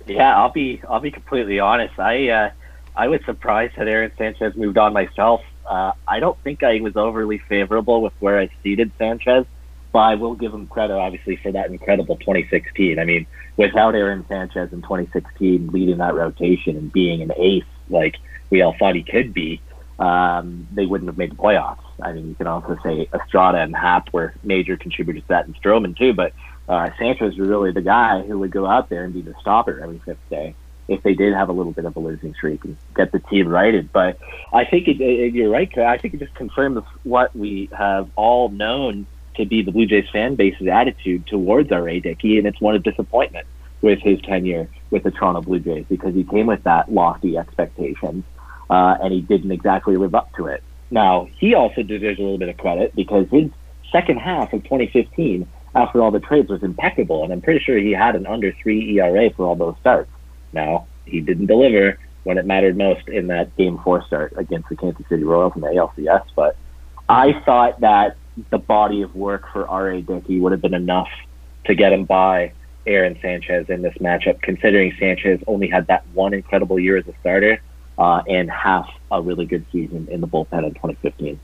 Yeah, 0.05 0.37
I'll 0.37 0.51
be 0.51 0.81
I'll 0.89 0.99
be 0.99 1.11
completely 1.11 1.59
honest. 1.59 1.97
I 1.97 2.29
uh, 2.29 2.51
I 2.95 3.07
was 3.07 3.21
surprised 3.25 3.75
that 3.77 3.87
Aaron 3.87 4.11
Sanchez 4.17 4.55
moved 4.55 4.77
on 4.77 4.93
myself. 4.93 5.41
Uh, 5.65 5.93
I 6.07 6.19
don't 6.19 6.37
think 6.43 6.61
I 6.61 6.81
was 6.81 6.97
overly 6.97 7.37
favorable 7.37 8.01
with 8.01 8.13
where 8.19 8.37
I 8.37 8.49
seated 8.61 8.91
Sanchez, 8.97 9.45
but 9.93 9.99
I 9.99 10.15
will 10.15 10.33
give 10.33 10.53
him 10.53 10.67
credit 10.67 10.95
obviously 10.95 11.37
for 11.37 11.51
that 11.51 11.67
incredible 11.67 12.17
2016. 12.17 12.99
I 12.99 13.05
mean, 13.05 13.27
without 13.55 13.95
Aaron 13.95 14.25
Sanchez 14.27 14.73
in 14.73 14.81
2016 14.81 15.67
leading 15.67 15.99
that 15.99 16.15
rotation 16.15 16.75
and 16.75 16.91
being 16.91 17.21
an 17.21 17.31
ace 17.37 17.63
like 17.89 18.15
we 18.49 18.61
all 18.61 18.75
thought 18.77 18.95
he 18.95 19.03
could 19.03 19.33
be, 19.33 19.61
um, 19.99 20.67
they 20.73 20.87
wouldn't 20.87 21.07
have 21.07 21.17
made 21.17 21.31
the 21.31 21.35
playoffs. 21.35 21.83
I 22.01 22.11
mean, 22.11 22.27
you 22.27 22.35
can 22.35 22.47
also 22.47 22.77
say 22.83 23.07
Estrada 23.13 23.59
and 23.59 23.75
Happ 23.75 24.11
were 24.11 24.33
major 24.43 24.75
contributors 24.75 25.21
to 25.23 25.27
that, 25.29 25.45
and 25.45 25.55
Stroman 25.61 25.95
too. 25.95 26.13
But 26.13 26.33
uh, 26.67 26.89
Sanchez 26.97 27.37
was 27.37 27.47
really 27.47 27.71
the 27.71 27.81
guy 27.81 28.23
who 28.23 28.39
would 28.39 28.51
go 28.51 28.65
out 28.65 28.89
there 28.89 29.03
and 29.03 29.13
be 29.13 29.21
the 29.21 29.35
stopper 29.39 29.79
every 29.79 29.99
fifth 29.99 30.27
day 30.29 30.55
if 30.87 31.01
they 31.03 31.13
did 31.13 31.33
have 31.33 31.49
a 31.49 31.53
little 31.53 31.71
bit 31.71 31.85
of 31.85 31.95
a 31.95 31.99
losing 31.99 32.33
streak 32.33 32.65
and 32.65 32.75
get 32.95 33.11
the 33.11 33.19
team 33.19 33.47
righted. 33.47 33.91
But 33.93 34.17
I 34.51 34.65
think 34.65 34.87
it, 34.87 34.99
it, 34.99 35.33
you're 35.33 35.49
right. 35.49 35.71
I 35.77 35.97
think 35.97 36.15
it 36.15 36.19
just 36.19 36.33
confirms 36.33 36.83
what 37.03 37.33
we 37.35 37.69
have 37.71 38.09
all 38.15 38.49
known 38.49 39.05
to 39.35 39.45
be 39.45 39.61
the 39.61 39.71
Blue 39.71 39.85
Jays 39.85 40.09
fan 40.11 40.35
base's 40.35 40.67
attitude 40.67 41.27
towards 41.27 41.71
R.A. 41.71 41.99
Dickey, 41.99 42.37
and 42.37 42.47
it's 42.47 42.59
one 42.61 42.75
of 42.75 42.83
disappointment 42.83 43.47
with 43.81 43.99
his 43.99 44.21
tenure 44.21 44.69
with 44.91 45.03
the 45.03 45.11
Toronto 45.11 45.41
Blue 45.41 45.59
Jays 45.59 45.85
because 45.89 46.13
he 46.13 46.23
came 46.23 46.47
with 46.47 46.63
that 46.63 46.91
lofty 46.91 47.37
expectations 47.37 48.23
uh, 48.69 48.97
and 49.01 49.13
he 49.13 49.21
didn't 49.21 49.51
exactly 49.51 49.97
live 49.97 50.15
up 50.15 50.33
to 50.35 50.47
it. 50.47 50.63
Now, 50.89 51.27
he 51.37 51.53
also 51.53 51.83
deserves 51.83 52.19
a 52.19 52.21
little 52.21 52.37
bit 52.37 52.49
of 52.49 52.57
credit 52.57 52.95
because 52.95 53.27
his 53.29 53.49
second 53.91 54.17
half 54.17 54.53
of 54.53 54.63
2015, 54.63 55.47
after 55.75 56.01
all 56.01 56.11
the 56.11 56.19
trades, 56.19 56.49
was 56.49 56.63
impeccable, 56.63 57.23
and 57.23 57.33
I'm 57.33 57.41
pretty 57.41 57.63
sure 57.63 57.77
he 57.77 57.91
had 57.91 58.15
an 58.15 58.25
under 58.25 58.53
three 58.61 58.97
ERA 58.99 59.29
for 59.31 59.45
all 59.45 59.55
those 59.55 59.75
starts. 59.81 60.11
Now, 60.53 60.87
he 61.05 61.19
didn't 61.19 61.47
deliver 61.47 61.99
when 62.23 62.37
it 62.37 62.45
mattered 62.45 62.77
most 62.77 63.07
in 63.09 63.27
that 63.27 63.55
Game 63.57 63.79
Four 63.83 64.05
start 64.05 64.33
against 64.37 64.69
the 64.69 64.75
Kansas 64.75 65.05
City 65.09 65.23
Royals 65.23 65.53
in 65.55 65.61
the 65.61 65.67
ALCS, 65.67 66.23
but 66.35 66.55
I 67.09 67.33
thought 67.45 67.81
that 67.81 68.15
the 68.49 68.57
body 68.57 69.01
of 69.01 69.15
work 69.15 69.45
for 69.51 69.67
R.A. 69.67 70.01
Dickey 70.01 70.39
would 70.39 70.51
have 70.51 70.61
been 70.61 70.73
enough 70.73 71.09
to 71.65 71.75
get 71.75 71.93
him 71.93 72.05
by 72.05 72.53
Aaron 72.85 73.17
Sanchez 73.21 73.67
in 73.69 73.81
this 73.81 73.93
matchup, 73.99 74.41
considering 74.41 74.93
Sanchez 74.99 75.39
only 75.47 75.67
had 75.67 75.87
that 75.87 76.05
one 76.13 76.33
incredible 76.33 76.79
year 76.79 76.97
as 76.97 77.07
a 77.07 77.13
starter 77.19 77.61
uh, 77.97 78.21
and 78.27 78.49
half 78.49 78.89
a 79.11 79.21
really 79.21 79.45
good 79.45 79.65
season 79.71 80.07
in 80.11 80.21
the 80.21 80.27
bullpen 80.27 80.65
in 80.65 80.73
2015. 80.73 81.39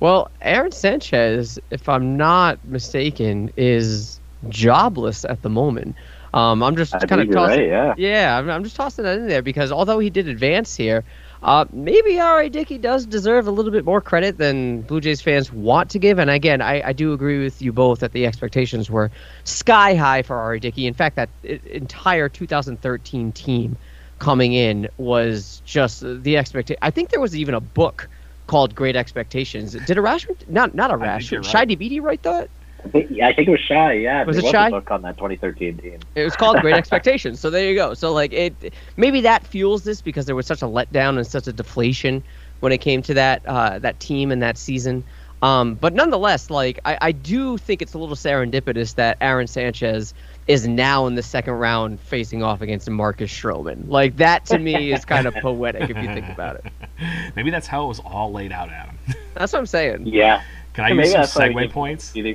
Well, 0.00 0.30
Aaron 0.42 0.72
Sanchez, 0.72 1.58
if 1.70 1.88
I'm 1.88 2.16
not 2.16 2.62
mistaken, 2.64 3.50
is 3.56 4.20
jobless 4.48 5.24
at 5.24 5.42
the 5.42 5.48
moment. 5.48 5.96
Um, 6.34 6.62
I'm 6.62 6.76
just 6.76 6.92
kind 6.92 7.22
of 7.22 7.30
tossing. 7.30 7.60
Right, 7.60 7.68
yeah, 7.68 7.94
yeah 7.96 8.38
I'm, 8.38 8.50
I'm, 8.50 8.62
just 8.62 8.76
tossing 8.76 9.04
that 9.04 9.16
in 9.16 9.28
there 9.28 9.40
because 9.40 9.72
although 9.72 9.98
he 9.98 10.10
did 10.10 10.28
advance 10.28 10.76
here, 10.76 11.02
uh, 11.42 11.64
maybe 11.72 12.18
R.A. 12.18 12.48
Dickey 12.48 12.78
does 12.78 13.06
deserve 13.06 13.46
a 13.46 13.50
little 13.50 13.70
bit 13.70 13.84
more 13.84 14.00
credit 14.00 14.38
than 14.38 14.82
Blue 14.82 15.00
Jays 15.00 15.20
fans 15.20 15.52
want 15.52 15.90
to 15.90 15.98
give. 15.98 16.18
And 16.18 16.30
again, 16.30 16.60
I, 16.60 16.88
I 16.88 16.92
do 16.92 17.12
agree 17.12 17.42
with 17.42 17.60
you 17.60 17.72
both 17.72 18.00
that 18.00 18.12
the 18.12 18.26
expectations 18.26 18.90
were 18.90 19.10
sky 19.44 19.94
high 19.94 20.22
for 20.22 20.36
R.A. 20.36 20.60
Dickey. 20.60 20.86
In 20.86 20.94
fact, 20.94 21.16
that 21.16 21.30
entire 21.44 22.28
2013 22.28 23.32
team 23.32 23.76
coming 24.18 24.52
in 24.54 24.88
was 24.96 25.60
just 25.64 26.02
the 26.02 26.36
expectation. 26.36 26.78
I 26.82 26.90
think 26.90 27.10
there 27.10 27.20
was 27.20 27.36
even 27.36 27.54
a 27.54 27.60
book 27.60 28.08
called 28.46 28.74
Great 28.74 28.96
Expectations. 28.96 29.72
Did 29.72 29.96
Arash 29.96 30.26
not 30.48 30.74
not 30.74 30.90
Arash 30.90 31.00
right. 31.00 31.22
Shi 31.22 31.36
Davidi 31.36 32.00
write 32.00 32.22
that? 32.22 32.48
I 32.86 32.90
think, 32.90 33.10
yeah, 33.10 33.28
I 33.28 33.34
think 33.34 33.48
it 33.48 33.50
was 33.50 33.60
Shi. 33.60 34.02
Yeah, 34.02 34.24
was 34.24 34.36
it 34.36 34.44
was 34.44 34.52
Shi? 34.52 34.70
book 34.70 34.90
on 34.90 35.02
that 35.02 35.16
2013 35.16 35.78
team. 35.78 35.98
It 36.14 36.22
was 36.22 36.36
called 36.36 36.60
Great 36.60 36.74
Expectations. 36.76 37.40
So 37.40 37.50
there 37.50 37.68
you 37.68 37.74
go. 37.74 37.94
So 37.94 38.12
like 38.12 38.32
it, 38.32 38.74
maybe 38.96 39.20
that 39.22 39.46
fuels 39.46 39.82
this 39.82 40.00
because 40.00 40.26
there 40.26 40.36
was 40.36 40.46
such 40.46 40.62
a 40.62 40.66
letdown 40.66 41.16
and 41.16 41.26
such 41.26 41.48
a 41.48 41.52
deflation 41.52 42.22
when 42.60 42.72
it 42.72 42.78
came 42.78 43.02
to 43.02 43.14
that 43.14 43.44
uh, 43.46 43.78
that 43.80 43.98
team 43.98 44.30
and 44.30 44.40
that 44.42 44.56
season. 44.56 45.04
Um, 45.42 45.74
but 45.74 45.92
nonetheless, 45.92 46.48
like 46.48 46.80
I, 46.84 46.98
I 47.00 47.12
do 47.12 47.58
think 47.58 47.82
it's 47.82 47.92
a 47.94 47.98
little 47.98 48.16
serendipitous 48.16 48.94
that 48.94 49.18
Aaron 49.20 49.46
Sanchez 49.46 50.14
is 50.46 50.66
now 50.66 51.06
in 51.06 51.14
the 51.14 51.22
second 51.22 51.54
round 51.54 52.00
facing 52.00 52.42
off 52.42 52.62
against 52.62 52.88
Marcus 52.88 53.30
Stroman. 53.30 53.88
Like 53.88 54.16
that 54.16 54.46
to 54.46 54.58
me 54.58 54.92
is 54.92 55.04
kind 55.04 55.26
of 55.26 55.34
poetic 55.34 55.90
if 55.90 55.96
you 55.96 56.06
think 56.06 56.28
about 56.28 56.56
it. 56.56 56.72
Maybe 57.36 57.50
that's 57.50 57.66
how 57.66 57.84
it 57.84 57.88
was 57.88 58.00
all 58.00 58.32
laid 58.32 58.52
out, 58.52 58.70
Adam. 58.70 58.96
That's 59.34 59.52
what 59.52 59.58
I'm 59.58 59.66
saying. 59.66 60.06
Yeah. 60.06 60.42
Can 60.76 60.84
I 60.84 60.90
use 60.90 61.10
some 61.10 61.24
segue 61.24 61.72
points? 61.72 62.14
yeah, 62.14 62.34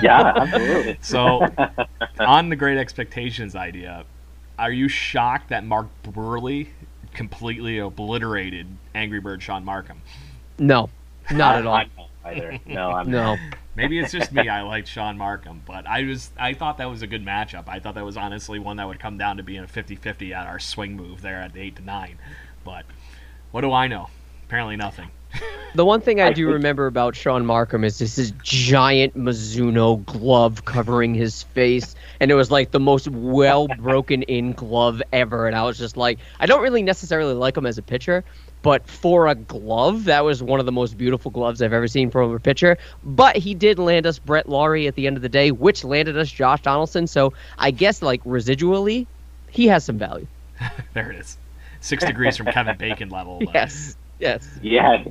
absolutely. 0.36 0.96
So, 1.02 1.46
on 2.18 2.48
the 2.48 2.56
Great 2.56 2.78
Expectations 2.78 3.54
idea, 3.54 4.06
are 4.58 4.72
you 4.72 4.88
shocked 4.88 5.50
that 5.50 5.66
Mark 5.66 5.88
Buehrle 6.02 6.66
completely 7.12 7.76
obliterated 7.76 8.68
Angry 8.94 9.20
Bird 9.20 9.42
Sean 9.42 9.66
Marcum? 9.66 9.98
No, 10.58 10.88
not 11.30 11.56
at 11.56 11.66
all. 11.66 12.08
Either. 12.24 12.58
No, 12.64 12.90
I'm 12.90 13.10
no. 13.10 13.36
Maybe 13.76 13.98
it's 13.98 14.12
just 14.12 14.32
me. 14.32 14.48
I 14.48 14.62
liked 14.62 14.88
Sean 14.88 15.18
Marcum, 15.18 15.60
but 15.66 15.86
I 15.86 16.04
was 16.04 16.30
I 16.38 16.54
thought 16.54 16.78
that 16.78 16.88
was 16.88 17.02
a 17.02 17.06
good 17.06 17.24
matchup. 17.24 17.68
I 17.68 17.80
thought 17.80 17.96
that 17.96 18.04
was 18.04 18.16
honestly 18.16 18.58
one 18.58 18.78
that 18.78 18.86
would 18.86 18.98
come 18.98 19.18
down 19.18 19.36
to 19.36 19.42
being 19.42 19.62
a 19.62 19.66
50-50 19.66 20.34
at 20.34 20.46
our 20.46 20.58
swing 20.58 20.96
move 20.96 21.20
there 21.20 21.42
at 21.42 21.52
the 21.52 21.60
8 21.60 21.76
to 21.76 21.82
9. 21.82 22.18
But 22.64 22.86
what 23.50 23.60
do 23.60 23.72
I 23.72 23.88
know? 23.88 24.08
Apparently 24.46 24.76
nothing. 24.76 25.10
The 25.74 25.84
one 25.84 26.00
thing 26.00 26.20
I 26.20 26.32
do 26.32 26.48
remember 26.50 26.86
about 26.86 27.14
Sean 27.14 27.44
Marcum 27.44 27.84
is 27.84 27.98
this 27.98 28.16
his 28.16 28.32
giant 28.42 29.16
Mizuno 29.16 30.04
glove 30.04 30.64
covering 30.64 31.14
his 31.14 31.44
face, 31.44 31.94
and 32.18 32.30
it 32.30 32.34
was 32.34 32.50
like 32.50 32.72
the 32.72 32.80
most 32.80 33.06
well 33.08 33.68
broken 33.78 34.22
in 34.24 34.52
glove 34.52 35.00
ever. 35.12 35.46
And 35.46 35.54
I 35.54 35.62
was 35.62 35.78
just 35.78 35.96
like, 35.96 36.18
I 36.40 36.46
don't 36.46 36.62
really 36.62 36.82
necessarily 36.82 37.34
like 37.34 37.56
him 37.56 37.66
as 37.66 37.78
a 37.78 37.82
pitcher, 37.82 38.24
but 38.62 38.86
for 38.88 39.28
a 39.28 39.36
glove, 39.36 40.04
that 40.04 40.24
was 40.24 40.42
one 40.42 40.58
of 40.58 40.66
the 40.66 40.72
most 40.72 40.98
beautiful 40.98 41.30
gloves 41.30 41.62
I've 41.62 41.72
ever 41.72 41.86
seen 41.86 42.10
from 42.10 42.34
a 42.34 42.40
pitcher. 42.40 42.76
But 43.04 43.36
he 43.36 43.54
did 43.54 43.78
land 43.78 44.06
us 44.06 44.18
Brett 44.18 44.48
Lawrie 44.48 44.88
at 44.88 44.96
the 44.96 45.06
end 45.06 45.16
of 45.16 45.22
the 45.22 45.28
day, 45.28 45.52
which 45.52 45.84
landed 45.84 46.18
us 46.18 46.30
Josh 46.30 46.62
Donaldson. 46.62 47.06
So 47.06 47.32
I 47.58 47.70
guess 47.70 48.02
like 48.02 48.24
residually, 48.24 49.06
he 49.50 49.68
has 49.68 49.84
some 49.84 49.98
value. 49.98 50.26
there 50.94 51.12
it 51.12 51.20
is. 51.20 51.38
Six 51.80 52.04
degrees 52.04 52.36
from 52.36 52.46
Kevin 52.46 52.76
Bacon 52.76 53.08
level. 53.08 53.40
Yes. 53.54 53.96
Yes. 54.20 54.46
Yeah, 54.62 55.04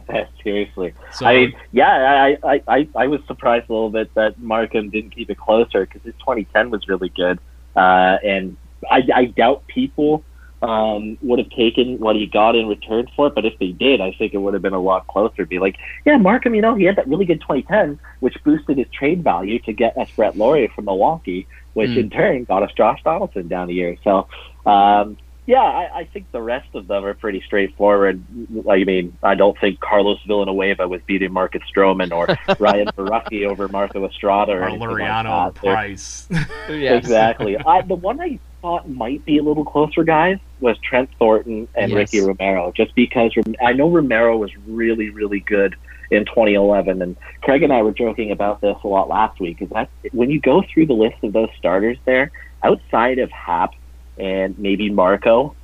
seriously. 0.44 0.94
So, 1.14 1.26
I 1.26 1.36
mean, 1.36 1.54
yeah, 1.72 2.38
I, 2.44 2.54
I, 2.54 2.62
I, 2.68 2.90
I 2.96 3.08
was 3.08 3.20
surprised 3.28 3.70
a 3.70 3.74
little 3.74 3.90
bit 3.90 4.14
that 4.14 4.40
Marcum 4.40 4.92
didn't 4.92 5.10
keep 5.10 5.30
it 5.30 5.38
closer 5.38 5.86
because 5.86 6.04
his 6.04 6.14
2010 6.20 6.70
was 6.70 6.88
really 6.88 7.10
good. 7.10 7.40
Uh, 7.76 8.18
and 8.24 8.56
I, 8.90 9.08
I 9.14 9.26
doubt 9.26 9.68
people 9.68 10.24
um, 10.62 11.18
would 11.22 11.40
have 11.40 11.50
taken 11.50 12.00
what 12.00 12.16
he 12.16 12.26
got 12.26 12.56
in 12.56 12.68
return 12.68 13.08
for 13.16 13.28
it. 13.28 13.36
But 13.36 13.46
if 13.46 13.58
they 13.60 13.72
did, 13.72 14.02
I 14.02 14.12
think 14.14 14.34
it 14.34 14.38
would 14.38 14.54
have 14.54 14.62
been 14.62 14.74
a 14.74 14.80
lot 14.80 15.08
closer. 15.08 15.46
Be 15.46 15.60
like, 15.60 15.78
yeah, 16.06 16.18
Marcum, 16.18 16.56
you 16.56 16.62
know, 16.62 16.76
he 16.76 16.86
had 16.86 16.96
that 16.98 17.08
really 17.08 17.26
good 17.26 17.42
2010, 17.42 18.00
which 18.20 18.42
boosted 18.44 18.78
his 18.78 18.88
trade 18.90 19.24
value 19.24 19.60
to 19.60 19.74
get 19.74 19.98
us 19.98 20.10
Brett 20.16 20.38
Lawrie 20.38 20.68
from 20.68 20.86
Milwaukee, 20.86 21.48
which 21.74 21.92
mm. 21.92 21.98
in 21.98 22.10
turn 22.10 22.44
got 22.44 22.64
us 22.64 22.72
Josh 22.74 23.02
Donaldson 23.04 23.48
down 23.48 23.70
a 23.70 23.74
year. 23.74 23.98
So, 24.04 24.28
um, 24.66 25.18
yeah, 25.50 25.64
I, 25.64 26.02
I 26.02 26.04
think 26.04 26.32
the 26.32 26.44
rest 26.44 26.76
of 26.76 26.86
them 26.86 27.04
are 27.04 27.16
pretty 27.16 27.42
straightforward. 27.44 28.24
I 28.70 28.84
mean, 28.84 29.18
I 29.24 29.34
don't 29.34 29.60
think 29.60 29.80
Carlos 29.80 30.20
Villanueva 30.28 30.88
was 30.88 31.02
beating 31.08 31.34
Marcus 31.34 31.64
Stroman 31.76 32.12
or 32.12 32.28
Ryan 32.60 32.86
Borucki 32.90 33.48
over 33.48 33.68
Marco 33.68 34.08
Estrada 34.08 34.52
or, 34.52 34.66
or 34.66 34.78
Loriano 34.78 35.46
like 35.46 35.56
Price. 35.56 36.28
yes. 36.70 37.04
Exactly. 37.04 37.58
I, 37.58 37.82
the 37.82 37.96
one 37.96 38.22
I 38.22 38.38
thought 38.62 38.88
might 38.88 39.26
be 39.26 39.40
a 39.40 39.44
little 39.44 39.66
closer, 39.66 40.04
guys, 40.04 40.38
was 40.60 40.78
Trent 40.88 41.10
Thornton 41.18 41.68
and 41.74 41.92
Yes. 41.94 41.98
Ricky 41.98 42.20
Romero, 42.20 42.72
just 42.72 42.94
because 42.94 43.34
I 43.60 43.74
know 43.74 43.90
Romero 43.90 44.38
was 44.38 44.52
really 44.68 45.10
really 45.10 45.40
good 45.40 45.76
in 46.12 46.26
2011, 46.26 47.02
and 47.02 47.18
Craig 47.42 47.64
and 47.64 47.74
I 47.74 47.82
were 47.82 47.92
joking 47.92 48.30
about 48.30 48.62
this 48.62 48.78
a 48.84 48.88
lot 48.88 49.10
last 49.10 49.40
week. 49.40 49.64
Is 49.64 49.70
that 49.70 49.90
when 50.12 50.30
you 50.30 50.40
go 50.40 50.62
through 50.72 50.86
the 50.86 50.94
list 50.94 51.24
of 51.24 51.34
those 51.34 51.50
starters 51.58 51.98
there, 52.06 52.32
outside 52.62 53.18
of 53.18 53.32
Happ 53.32 53.74
and 54.20 54.58
maybe 54.60 54.90
Marco, 54.90 55.56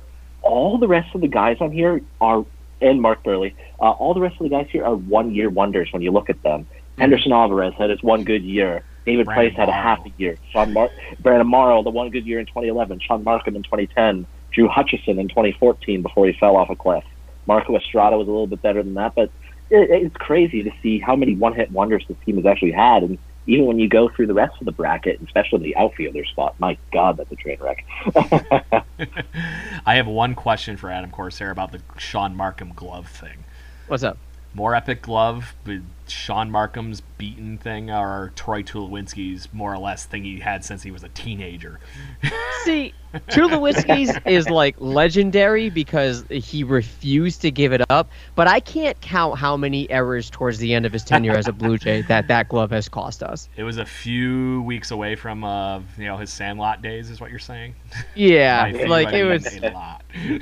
all 0.42 0.78
the 0.78 0.88
rest 0.88 1.14
of 1.14 1.20
the 1.20 1.28
guys 1.28 1.58
on 1.60 1.70
here 1.72 2.00
are 2.20 2.44
and 2.80 3.00
Mark 3.00 3.24
Buehrle, 3.24 3.54
uh, 3.80 3.90
all 3.90 4.14
the 4.14 4.20
rest 4.20 4.36
of 4.38 4.44
the 4.44 4.50
guys 4.50 4.66
here 4.70 4.84
are 4.84 4.94
one 4.94 5.34
year 5.34 5.48
wonders 5.48 5.88
when 5.92 6.02
you 6.02 6.10
look 6.10 6.28
at 6.28 6.42
them. 6.42 6.66
Henderson 6.98 7.32
Alvarez 7.32 7.74
had 7.78 7.90
his 7.90 8.02
one 8.02 8.24
good 8.24 8.42
year. 8.42 8.82
David 9.06 9.26
Brandon 9.26 9.54
Price 9.54 9.58
had 9.58 9.68
a 9.68 9.72
Morrow. 9.72 9.82
half 9.82 10.06
a 10.06 10.12
year. 10.16 10.38
Sean 10.52 10.72
Mar- 10.72 10.90
Brandon 11.20 11.46
Morrow, 11.46 11.82
the 11.82 11.90
one 11.90 12.10
good 12.10 12.26
year 12.26 12.40
in 12.40 12.46
2011. 12.46 13.00
Sean 13.00 13.24
Marcum 13.24 13.54
in 13.54 13.62
2010. 13.62 14.26
Drew 14.52 14.68
Hutchison 14.68 15.18
in 15.18 15.28
2014 15.28 16.02
before 16.02 16.26
he 16.26 16.32
fell 16.32 16.56
off 16.56 16.70
a 16.70 16.76
cliff. 16.76 17.04
Marco 17.46 17.76
Estrada 17.76 18.16
was 18.16 18.26
a 18.26 18.30
little 18.30 18.46
bit 18.46 18.62
better 18.62 18.82
than 18.82 18.94
that, 18.94 19.12
but 19.14 19.30
it, 19.70 19.90
it's 19.90 20.16
crazy 20.16 20.62
to 20.62 20.70
see 20.82 20.98
how 20.98 21.14
many 21.14 21.34
one-hit 21.36 21.70
wonders 21.70 22.04
this 22.08 22.16
team 22.24 22.36
has 22.36 22.46
actually 22.46 22.72
had. 22.72 23.02
And 23.02 23.18
even 23.46 23.66
when 23.66 23.78
you 23.78 23.88
go 23.88 24.10
through 24.14 24.26
the 24.26 24.34
rest 24.34 24.54
of 24.60 24.66
the 24.66 24.72
bracket, 24.72 25.20
especially 25.24 25.60
the 25.60 25.76
outfielder 25.76 26.24
spot, 26.24 26.54
my 26.58 26.76
God, 26.92 27.16
that's 27.16 27.30
a 27.30 27.36
train 27.36 27.58
wreck. 27.60 27.84
I 29.86 29.94
have 29.94 30.06
one 30.06 30.34
question 30.34 30.76
for 30.76 30.90
Adam 30.90 31.10
Corsair 31.10 31.50
about 31.50 31.72
the 31.72 31.80
Sean 31.96 32.36
Marcum 32.36 32.74
glove 32.74 33.08
thing. 33.08 33.44
What's 33.86 34.02
up? 34.02 34.18
More 34.56 34.74
epic 34.74 35.02
glove, 35.02 35.54
but 35.64 35.80
Sean 36.08 36.50
Marcum's 36.50 37.02
beaten 37.18 37.58
thing, 37.58 37.90
or 37.90 38.32
Troy 38.36 38.62
Tulowitzki's 38.62 39.52
more 39.52 39.74
or 39.74 39.78
less 39.78 40.06
thing 40.06 40.24
he 40.24 40.40
had 40.40 40.64
since 40.64 40.82
he 40.82 40.90
was 40.90 41.04
a 41.04 41.10
teenager. 41.10 41.78
See, 42.64 42.94
Tulowitzki's 43.28 44.18
is 44.24 44.48
like 44.48 44.76
legendary 44.78 45.68
because 45.68 46.24
he 46.30 46.64
refused 46.64 47.42
to 47.42 47.50
give 47.50 47.74
it 47.74 47.82
up. 47.90 48.08
But 48.34 48.48
I 48.48 48.60
can't 48.60 48.98
count 49.02 49.38
how 49.38 49.58
many 49.58 49.90
errors 49.90 50.30
towards 50.30 50.56
the 50.56 50.72
end 50.72 50.86
of 50.86 50.92
his 50.92 51.04
tenure 51.04 51.36
as 51.36 51.48
a 51.48 51.52
Blue 51.52 51.76
Jay 51.76 52.00
that 52.02 52.28
that 52.28 52.48
glove 52.48 52.70
has 52.70 52.88
cost 52.88 53.22
us. 53.22 53.50
It 53.56 53.62
was 53.62 53.76
a 53.76 53.86
few 53.86 54.62
weeks 54.62 54.90
away 54.90 55.16
from, 55.16 55.44
uh, 55.44 55.80
you 55.98 56.04
know, 56.06 56.16
his 56.16 56.32
Sandlot 56.32 56.80
days, 56.80 57.10
is 57.10 57.20
what 57.20 57.28
you're 57.28 57.38
saying. 57.38 57.74
Yeah, 58.14 58.72
like 58.88 59.12
it 59.12 59.24
was. 59.24 59.46
a 59.54 59.70
lot. 59.70 60.02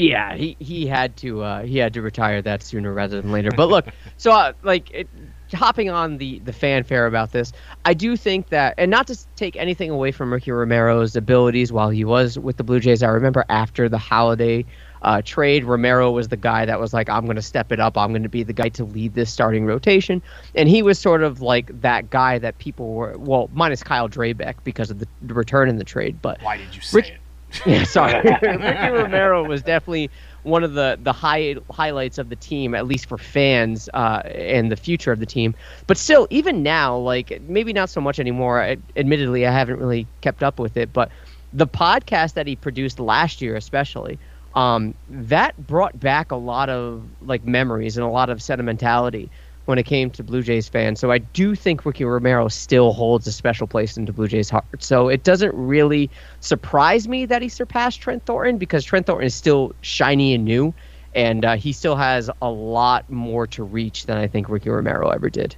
Yeah, 0.00 0.34
he 0.34 0.56
he 0.58 0.86
had 0.86 1.16
to 1.18 1.42
uh, 1.42 1.62
he 1.62 1.78
had 1.78 1.94
to 1.94 2.02
retire 2.02 2.42
that 2.42 2.62
sooner 2.62 2.92
rather 2.92 3.20
than 3.20 3.32
later. 3.32 3.50
But 3.50 3.68
look, 3.68 3.86
so 4.16 4.32
uh, 4.32 4.52
like 4.62 4.90
it, 4.92 5.08
hopping 5.52 5.90
on 5.90 6.18
the 6.18 6.40
the 6.40 6.52
fanfare 6.52 7.06
about 7.06 7.32
this, 7.32 7.52
I 7.84 7.94
do 7.94 8.16
think 8.16 8.48
that, 8.50 8.74
and 8.78 8.90
not 8.90 9.06
to 9.08 9.18
take 9.36 9.56
anything 9.56 9.90
away 9.90 10.12
from 10.12 10.32
Ricky 10.32 10.50
Romero's 10.50 11.16
abilities 11.16 11.72
while 11.72 11.90
he 11.90 12.04
was 12.04 12.38
with 12.38 12.56
the 12.56 12.64
Blue 12.64 12.80
Jays. 12.80 13.02
I 13.02 13.08
remember 13.08 13.44
after 13.48 13.88
the 13.88 13.98
Halladay 13.98 14.66
uh, 15.02 15.22
trade, 15.24 15.64
Romero 15.64 16.10
was 16.10 16.28
the 16.28 16.36
guy 16.36 16.66
that 16.66 16.80
was 16.80 16.92
like, 16.92 17.08
"I'm 17.08 17.24
going 17.24 17.36
to 17.36 17.42
step 17.42 17.72
it 17.72 17.80
up. 17.80 17.96
I'm 17.96 18.10
going 18.10 18.22
to 18.22 18.28
be 18.28 18.42
the 18.42 18.52
guy 18.52 18.68
to 18.70 18.84
lead 18.84 19.14
this 19.14 19.32
starting 19.32 19.66
rotation," 19.66 20.22
and 20.54 20.68
he 20.68 20.82
was 20.82 20.98
sort 20.98 21.22
of 21.22 21.40
like 21.40 21.80
that 21.82 22.10
guy 22.10 22.38
that 22.38 22.58
people 22.58 22.94
were 22.94 23.16
well, 23.18 23.50
minus 23.52 23.82
Kyle 23.82 24.08
Drabek 24.08 24.56
because 24.64 24.90
of 24.90 24.98
the, 24.98 25.08
the 25.22 25.34
return 25.34 25.68
in 25.68 25.76
the 25.76 25.84
trade, 25.84 26.20
but. 26.20 26.42
Why 26.42 26.56
did 26.56 26.74
you 26.74 26.80
say 26.80 26.96
Rich- 26.96 27.10
it? 27.10 27.20
Yeah, 27.64 27.84
sorry. 27.84 28.22
Ricky 28.42 28.88
Romero 28.90 29.44
was 29.44 29.62
definitely 29.62 30.10
one 30.42 30.62
of 30.62 30.74
the 30.74 30.98
the 31.00 31.12
high 31.12 31.56
highlights 31.70 32.18
of 32.18 32.28
the 32.28 32.36
team, 32.36 32.74
at 32.74 32.86
least 32.86 33.06
for 33.08 33.18
fans 33.18 33.88
uh, 33.94 34.22
and 34.24 34.70
the 34.70 34.76
future 34.76 35.12
of 35.12 35.20
the 35.20 35.26
team. 35.26 35.54
But 35.86 35.96
still, 35.96 36.26
even 36.30 36.62
now, 36.62 36.96
like 36.96 37.40
maybe 37.42 37.72
not 37.72 37.90
so 37.90 38.00
much 38.00 38.18
anymore. 38.18 38.62
I, 38.62 38.76
admittedly, 38.96 39.46
I 39.46 39.52
haven't 39.52 39.78
really 39.78 40.08
kept 40.20 40.42
up 40.42 40.58
with 40.58 40.76
it, 40.76 40.92
but 40.92 41.10
the 41.52 41.66
podcast 41.66 42.34
that 42.34 42.46
he 42.46 42.56
produced 42.56 42.98
last 43.00 43.40
year, 43.40 43.56
especially, 43.56 44.18
um, 44.54 44.94
that 45.08 45.56
brought 45.56 45.98
back 45.98 46.30
a 46.32 46.36
lot 46.36 46.68
of 46.68 47.08
like 47.20 47.44
memories 47.44 47.96
and 47.96 48.04
a 48.04 48.10
lot 48.10 48.30
of 48.30 48.42
sentimentality 48.42 49.30
when 49.66 49.78
it 49.78 49.84
came 49.84 50.10
to 50.10 50.22
Blue 50.24 50.42
Jays 50.42 50.68
fans. 50.68 50.98
So 51.00 51.10
I 51.10 51.18
do 51.18 51.54
think 51.54 51.84
Ricky 51.84 52.04
Romero 52.04 52.48
still 52.48 52.92
holds 52.92 53.26
a 53.26 53.32
special 53.32 53.66
place 53.66 53.96
into 53.96 54.12
Blue 54.12 54.28
Jays' 54.28 54.48
heart. 54.48 54.64
So 54.78 55.08
it 55.08 55.24
doesn't 55.24 55.54
really 55.54 56.10
surprise 56.40 57.06
me 57.06 57.26
that 57.26 57.42
he 57.42 57.48
surpassed 57.48 58.00
Trent 58.00 58.24
Thornton 58.24 58.58
because 58.58 58.84
Trent 58.84 59.06
Thornton 59.06 59.26
is 59.26 59.34
still 59.34 59.74
shiny 59.82 60.34
and 60.34 60.44
new, 60.44 60.72
and 61.14 61.44
uh, 61.44 61.56
he 61.56 61.72
still 61.72 61.96
has 61.96 62.30
a 62.40 62.50
lot 62.50 63.10
more 63.10 63.46
to 63.48 63.64
reach 63.64 64.06
than 64.06 64.16
I 64.16 64.28
think 64.28 64.48
Ricky 64.48 64.70
Romero 64.70 65.10
ever 65.10 65.28
did. 65.28 65.56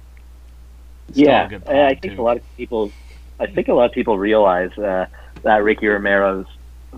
Still 1.11 1.25
yeah, 1.25 1.47
good 1.47 1.67
I 1.67 1.95
think 1.95 2.15
too. 2.15 2.21
a 2.21 2.23
lot 2.23 2.37
of 2.37 2.57
people, 2.57 2.91
I 3.39 3.45
think 3.45 3.67
a 3.67 3.73
lot 3.73 3.85
of 3.85 3.91
people 3.91 4.17
realize 4.17 4.75
uh, 4.77 5.05
that 5.43 5.63
Ricky 5.63 5.87
Romero's 5.87 6.47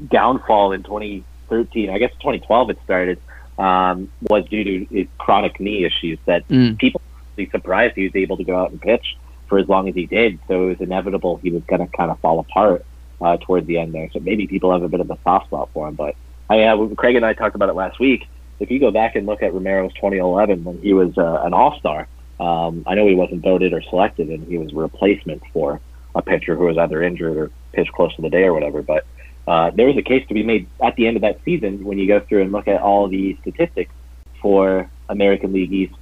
downfall 0.10 0.72
in 0.72 0.84
2013, 0.84 1.90
I 1.90 1.98
guess 1.98 2.12
2012 2.20 2.70
it 2.70 2.80
started, 2.86 3.22
um, 3.62 4.10
was 4.30 4.44
due 4.50 4.64
to 4.64 5.08
chronic 5.20 5.60
knee 5.60 5.86
issues. 5.86 6.20
That 6.26 6.48
Mm. 6.50 6.80
people 6.80 7.02
were 7.38 7.46
surprised 7.52 7.94
he 7.96 8.04
was 8.04 8.16
able 8.16 8.38
to 8.38 8.44
go 8.44 8.56
out 8.56 8.72
and 8.72 8.82
pitch 8.82 9.06
for 9.48 9.60
as 9.60 9.68
long 9.68 9.88
as 9.88 9.96
he 9.96 10.08
did. 10.08 10.40
So 10.48 10.66
it 10.66 10.70
was 10.70 10.82
inevitable 10.82 11.40
he 11.44 11.52
was 11.52 11.64
going 11.70 11.82
to 11.82 11.98
kind 11.98 12.10
of 12.10 12.20
fall 12.22 12.40
apart 12.40 12.86
uh, 13.22 13.38
towards 13.46 13.68
the 13.68 13.78
end 13.78 13.94
there. 13.94 14.10
So 14.14 14.20
maybe 14.20 14.48
people 14.48 14.72
have 14.72 14.84
a 14.84 14.90
bit 14.90 15.00
of 15.00 15.12
a 15.12 15.18
soft 15.24 15.46
spot 15.46 15.70
for 15.74 15.88
him. 15.88 15.96
But 15.96 16.16
I, 16.50 16.64
uh, 16.64 16.88
Craig 16.98 17.16
and 17.16 17.26
I 17.26 17.34
talked 17.34 17.56
about 17.56 17.70
it 17.70 17.76
last 17.76 18.00
week. 18.00 18.26
If 18.60 18.72
you 18.72 18.80
go 18.80 18.92
back 18.92 19.16
and 19.16 19.26
look 19.26 19.44
at 19.44 19.54
Romero's 19.54 19.94
2011 19.94 20.64
when 20.64 20.80
he 20.80 20.94
was 20.94 21.16
uh, 21.18 21.42
an 21.44 21.54
All 21.54 21.78
Star, 21.80 22.08
um, 22.40 22.84
I 22.88 22.96
know 22.96 23.08
he 23.08 23.16
wasn't 23.16 23.44
voted 23.44 23.74
or 23.74 23.82
selected, 23.84 24.30
and 24.30 24.48
he 24.48 24.58
was 24.58 24.72
a 24.72 24.76
replacement 24.76 25.42
for 25.54 25.82
a 26.16 26.22
pitcher 26.22 26.56
who 26.56 26.66
was 26.66 26.78
either 26.78 27.04
injured 27.04 27.38
or 27.38 27.52
pitched 27.74 27.92
close 27.94 28.16
to 28.16 28.22
the 28.22 28.30
day 28.30 28.44
or 28.44 28.54
whatever. 28.54 28.82
But 28.82 29.06
uh, 29.52 29.70
there 29.72 29.88
was 29.88 29.98
a 29.98 30.02
case 30.02 30.26
to 30.30 30.34
be 30.34 30.44
made 30.44 30.66
at 30.82 30.96
the 30.96 31.06
end 31.08 31.18
of 31.18 31.22
that 31.24 31.38
season 31.44 31.84
when 31.84 31.98
you 32.00 32.08
go 32.08 32.22
through 32.22 32.42
and 32.42 32.54
look 32.54 32.70
at 32.70 32.80
all 32.80 33.10
the 33.10 33.38
statistics 33.42 33.94
for 34.42 34.90
American 35.10 35.52
League 35.52 35.74
East 35.74 35.94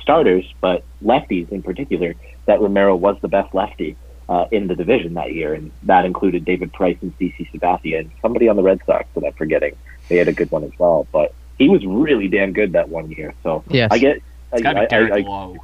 starters, 0.00 0.44
but 0.60 0.82
lefties 1.04 1.48
in 1.50 1.62
particular, 1.62 2.14
that 2.46 2.60
Romero 2.60 2.96
was 2.96 3.16
the 3.20 3.28
best 3.28 3.54
lefty 3.54 3.96
uh, 4.28 4.46
in 4.50 4.66
the 4.66 4.74
division 4.74 5.14
that 5.14 5.32
year, 5.32 5.54
and 5.54 5.70
that 5.84 6.04
included 6.04 6.44
David 6.44 6.72
Price 6.72 6.98
and 7.00 7.16
CC 7.16 7.48
Sabathia 7.52 8.00
and 8.00 8.10
somebody 8.20 8.48
on 8.48 8.56
the 8.56 8.62
Red 8.64 8.80
Sox 8.84 9.06
that 9.14 9.24
I'm 9.24 9.32
forgetting. 9.34 9.76
They 10.08 10.16
had 10.16 10.26
a 10.26 10.32
good 10.32 10.50
one 10.50 10.64
as 10.64 10.72
well, 10.76 11.06
but 11.12 11.32
he 11.58 11.68
was 11.68 11.86
really 11.86 12.26
damn 12.26 12.52
good 12.52 12.72
that 12.72 12.88
one 12.88 13.08
year. 13.12 13.34
So 13.44 13.62
Yes. 13.68 13.88
I 13.92 13.98
get. 13.98 14.20
It's 14.52 14.62
got 14.62 14.72
to 14.72 14.80
I, 14.80 14.82
be 14.82 14.88
Derek 14.88 15.12
I, 15.12 15.18
I, 15.18 15.20
Lowe. 15.20 15.56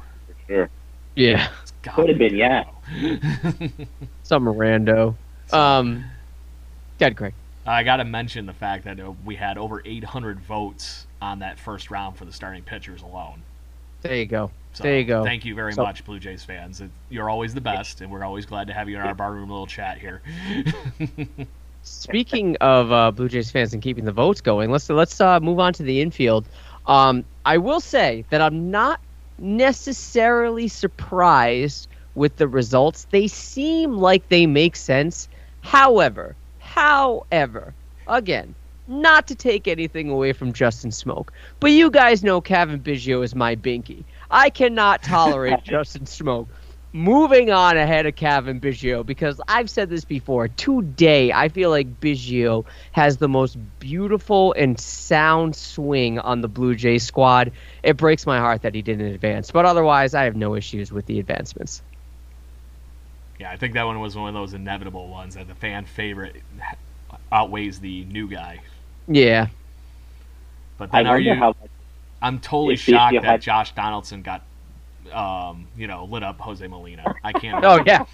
sure. 0.47 0.69
Yeah. 1.15 1.49
It's 1.61 1.73
Could 1.83 2.07
have 2.07 2.17
been, 2.17 2.35
yeah. 2.35 2.63
Some 4.23 4.45
rando. 4.45 5.15
Um, 5.51 6.05
Dead 7.03 7.17
Craig. 7.17 7.33
I 7.65 7.83
got 7.83 7.97
to 7.97 8.05
mention 8.05 8.45
the 8.45 8.53
fact 8.53 8.85
that 8.85 8.99
uh, 8.99 9.11
we 9.25 9.35
had 9.35 9.57
over 9.57 9.81
800 9.83 10.39
votes 10.39 11.05
on 11.21 11.39
that 11.39 11.59
first 11.59 11.91
round 11.91 12.17
for 12.17 12.23
the 12.25 12.31
starting 12.31 12.63
pitchers 12.63 13.01
alone. 13.01 13.41
There 14.01 14.15
you 14.15 14.25
go. 14.25 14.51
So 14.73 14.83
There 14.83 14.97
you 14.97 15.03
go. 15.05 15.23
Thank 15.23 15.43
you 15.45 15.53
very 15.53 15.73
So- 15.73 15.83
much, 15.83 16.05
Blue 16.05 16.19
Jays 16.19 16.43
fans. 16.43 16.81
You're 17.09 17.29
always 17.29 17.53
the 17.53 17.61
best, 17.61 17.99
and 18.01 18.09
we're 18.11 18.23
always 18.23 18.45
glad 18.45 18.67
to 18.67 18.73
have 18.73 18.87
you 18.89 18.95
in 18.95 19.01
our 19.01 19.13
barroom 19.13 19.49
little 19.49 19.67
chat 19.67 19.97
here. 19.97 20.21
Speaking 21.83 22.55
of 22.61 22.91
uh, 22.91 23.11
Blue 23.11 23.27
Jays 23.27 23.51
fans 23.51 23.73
and 23.73 23.81
keeping 23.83 24.05
the 24.05 24.11
votes 24.13 24.39
going, 24.39 24.71
let's 24.71 24.89
let's 24.89 25.19
uh, 25.19 25.39
move 25.41 25.59
on 25.59 25.73
to 25.73 25.83
the 25.83 25.99
infield. 26.01 26.45
Um, 26.87 27.25
I 27.45 27.57
will 27.57 27.81
say 27.81 28.23
that 28.29 28.39
I'm 28.41 28.71
not 28.71 29.01
necessarily 29.37 30.69
surprised 30.69 31.89
with 32.15 32.37
the 32.37 32.47
results. 32.47 33.07
They 33.11 33.27
seem 33.27 33.97
like 33.97 34.29
they 34.29 34.45
make 34.47 34.77
sense. 34.77 35.27
However, 35.61 36.35
however, 36.73 37.73
again, 38.07 38.55
not 38.87 39.27
to 39.27 39.35
take 39.35 39.67
anything 39.67 40.09
away 40.09 40.33
from 40.33 40.53
Justin 40.53 40.91
Smoak, 40.91 41.29
but 41.59 41.71
you 41.71 41.89
guys 41.89 42.23
know 42.23 42.41
Cavan 42.41 42.79
Biggio 42.79 43.23
is 43.23 43.35
my 43.35 43.55
binky. 43.55 44.03
I 44.29 44.49
cannot 44.49 45.03
tolerate 45.03 45.63
Justin 45.63 46.05
Smoak 46.05 46.47
moving 46.91 47.51
on 47.51 47.75
ahead 47.75 48.05
of 48.05 48.15
Cavan 48.15 48.59
Biggio 48.59 49.05
because 49.05 49.41
I've 49.47 49.69
said 49.69 49.89
this 49.89 50.05
before. 50.05 50.47
Today, 50.47 51.31
I 51.31 51.49
feel 51.49 51.69
like 51.69 51.99
Biggio 51.99 52.65
has 52.91 53.17
the 53.17 53.27
most 53.27 53.57
beautiful 53.79 54.53
and 54.53 54.79
sound 54.79 55.55
swing 55.55 56.19
on 56.19 56.41
the 56.41 56.47
Blue 56.47 56.75
Jays 56.75 57.03
squad. 57.03 57.51
It 57.81 57.97
breaks 57.97 58.25
my 58.25 58.39
heart 58.39 58.61
that 58.61 58.75
he 58.75 58.81
didn't 58.81 59.07
advance, 59.07 59.51
but 59.51 59.65
otherwise, 59.65 60.13
I 60.13 60.25
have 60.25 60.35
no 60.35 60.55
issues 60.55 60.91
with 60.91 61.05
the 61.07 61.19
advancements. 61.19 61.81
Yeah, 63.39 63.51
I 63.51 63.57
think 63.57 63.73
that 63.73 63.83
one 63.83 63.99
was 63.99 64.15
one 64.15 64.27
of 64.29 64.33
those 64.33 64.53
inevitable 64.53 65.07
ones 65.07 65.35
that 65.35 65.47
the 65.47 65.55
fan 65.55 65.85
favorite 65.85 66.35
outweighs 67.31 67.79
the 67.79 68.05
new 68.05 68.27
guy. 68.27 68.59
Yeah. 69.07 69.47
But 70.77 70.89
I 70.93 71.03
then 71.03 71.11
are 71.11 71.19
you? 71.19 71.33
how. 71.33 71.55
I'm 72.21 72.39
totally 72.39 72.75
shocked 72.77 73.13
that 73.15 73.23
had- 73.23 73.41
Josh 73.41 73.73
Donaldson 73.75 74.21
got, 74.21 74.43
um, 75.11 75.67
you 75.75 75.87
know, 75.87 76.05
lit 76.05 76.23
up 76.23 76.39
Jose 76.39 76.65
Molina. 76.65 77.15
I 77.23 77.33
can't. 77.33 77.63
Oh 77.65 77.83
yeah. 77.85 78.05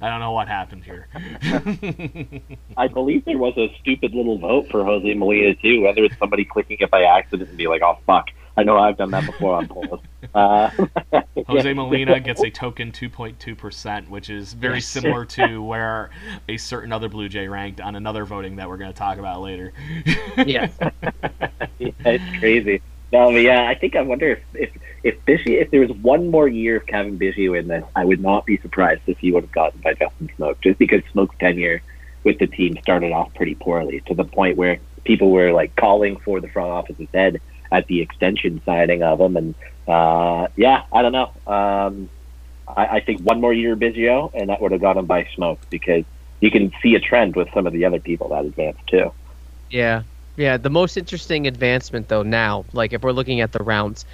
I 0.00 0.10
don't 0.10 0.20
know 0.20 0.30
what 0.30 0.46
happened 0.46 0.84
here. 0.84 1.08
I 2.76 2.86
believe 2.86 3.24
there 3.24 3.36
was 3.36 3.56
a 3.56 3.66
stupid 3.80 4.14
little 4.14 4.38
vote 4.38 4.68
for 4.70 4.84
Jose 4.84 5.12
Molina 5.14 5.56
too. 5.56 5.80
Whether 5.80 6.04
it's 6.04 6.16
somebody 6.18 6.44
clicking 6.44 6.76
it 6.78 6.88
by 6.88 7.02
accident 7.02 7.48
and 7.48 7.58
be 7.58 7.66
like, 7.66 7.82
"Oh 7.82 7.98
fuck, 8.06 8.28
I 8.58 8.64
know 8.64 8.76
I've 8.76 8.96
done 8.96 9.12
that 9.12 9.24
before 9.24 9.54
on 9.54 9.68
polls. 9.68 10.00
Uh, 10.34 10.68
Jose. 11.46 11.72
Molina 11.72 12.18
gets 12.18 12.42
a 12.42 12.50
token 12.50 12.90
2.2%, 12.90 14.08
which 14.08 14.30
is 14.30 14.52
very 14.52 14.80
similar 14.80 15.24
to 15.26 15.62
where 15.62 16.10
a 16.48 16.56
certain 16.56 16.92
other 16.92 17.08
Blue 17.08 17.28
Jay 17.28 17.46
ranked 17.46 17.80
on 17.80 17.94
another 17.94 18.24
voting 18.24 18.56
that 18.56 18.68
we're 18.68 18.76
going 18.76 18.92
to 18.92 18.98
talk 18.98 19.18
about 19.18 19.42
later. 19.42 19.72
Yes. 20.44 20.76
yeah, 21.78 21.92
it's 22.04 22.38
crazy. 22.40 22.82
No, 23.12 23.30
but 23.30 23.42
yeah, 23.42 23.68
I 23.68 23.76
think 23.76 23.94
I 23.94 24.02
wonder 24.02 24.32
if 24.32 24.40
if 24.54 24.70
if 25.04 25.24
Biggio, 25.24 25.62
if 25.62 25.70
there 25.70 25.80
was 25.80 25.92
one 25.92 26.28
more 26.28 26.48
year 26.48 26.78
of 26.78 26.86
Cavan 26.86 27.16
Biggio 27.16 27.56
in 27.56 27.68
this, 27.68 27.84
I 27.94 28.04
would 28.04 28.20
not 28.20 28.44
be 28.44 28.56
surprised 28.56 29.02
if 29.06 29.18
he 29.18 29.30
would 29.30 29.44
have 29.44 29.52
gotten 29.52 29.80
by 29.82 29.94
Justin 29.94 30.28
Smoak, 30.36 30.60
just 30.62 30.80
because 30.80 31.02
Smoak's 31.14 31.38
tenure 31.38 31.80
with 32.24 32.40
the 32.40 32.48
team 32.48 32.76
started 32.82 33.12
off 33.12 33.32
pretty 33.34 33.54
poorly 33.54 34.00
to 34.06 34.14
the 34.14 34.24
point 34.24 34.56
where 34.56 34.78
people 35.04 35.30
were 35.30 35.52
like 35.52 35.76
calling 35.76 36.16
for 36.16 36.40
the 36.40 36.48
front 36.48 36.70
office's 36.70 37.08
head 37.14 37.40
at 37.70 37.86
the 37.86 38.00
extension 38.00 38.62
signing 38.64 39.02
of 39.02 39.20
him, 39.20 39.36
and 39.36 39.54
uh, 39.86 40.48
yeah, 40.56 40.84
I 40.92 41.02
don't 41.02 41.12
know. 41.12 41.32
Um, 41.46 42.08
I, 42.66 42.86
I 42.86 43.00
think 43.00 43.22
one 43.22 43.40
more 43.40 43.52
year 43.52 43.76
Biggio, 43.76 44.30
and 44.34 44.48
that 44.50 44.60
would 44.60 44.72
have 44.72 44.80
got 44.80 44.96
him 44.96 45.06
by 45.06 45.28
Smoak 45.36 45.58
because 45.70 46.04
you 46.40 46.50
can 46.50 46.72
see 46.82 46.94
a 46.94 47.00
trend 47.00 47.36
with 47.36 47.48
some 47.52 47.66
of 47.66 47.72
the 47.72 47.84
other 47.84 48.00
people 48.00 48.28
that 48.28 48.44
advanced 48.44 48.86
too. 48.86 49.12
Yeah, 49.70 50.02
yeah. 50.36 50.56
The 50.56 50.70
most 50.70 50.96
interesting 50.96 51.46
advancement, 51.46 52.08
though, 52.08 52.22
now, 52.22 52.64
like 52.72 52.92
if 52.92 53.02
we're 53.02 53.12
looking 53.12 53.40
at 53.40 53.52
the 53.52 53.62
rounds, 53.62 54.04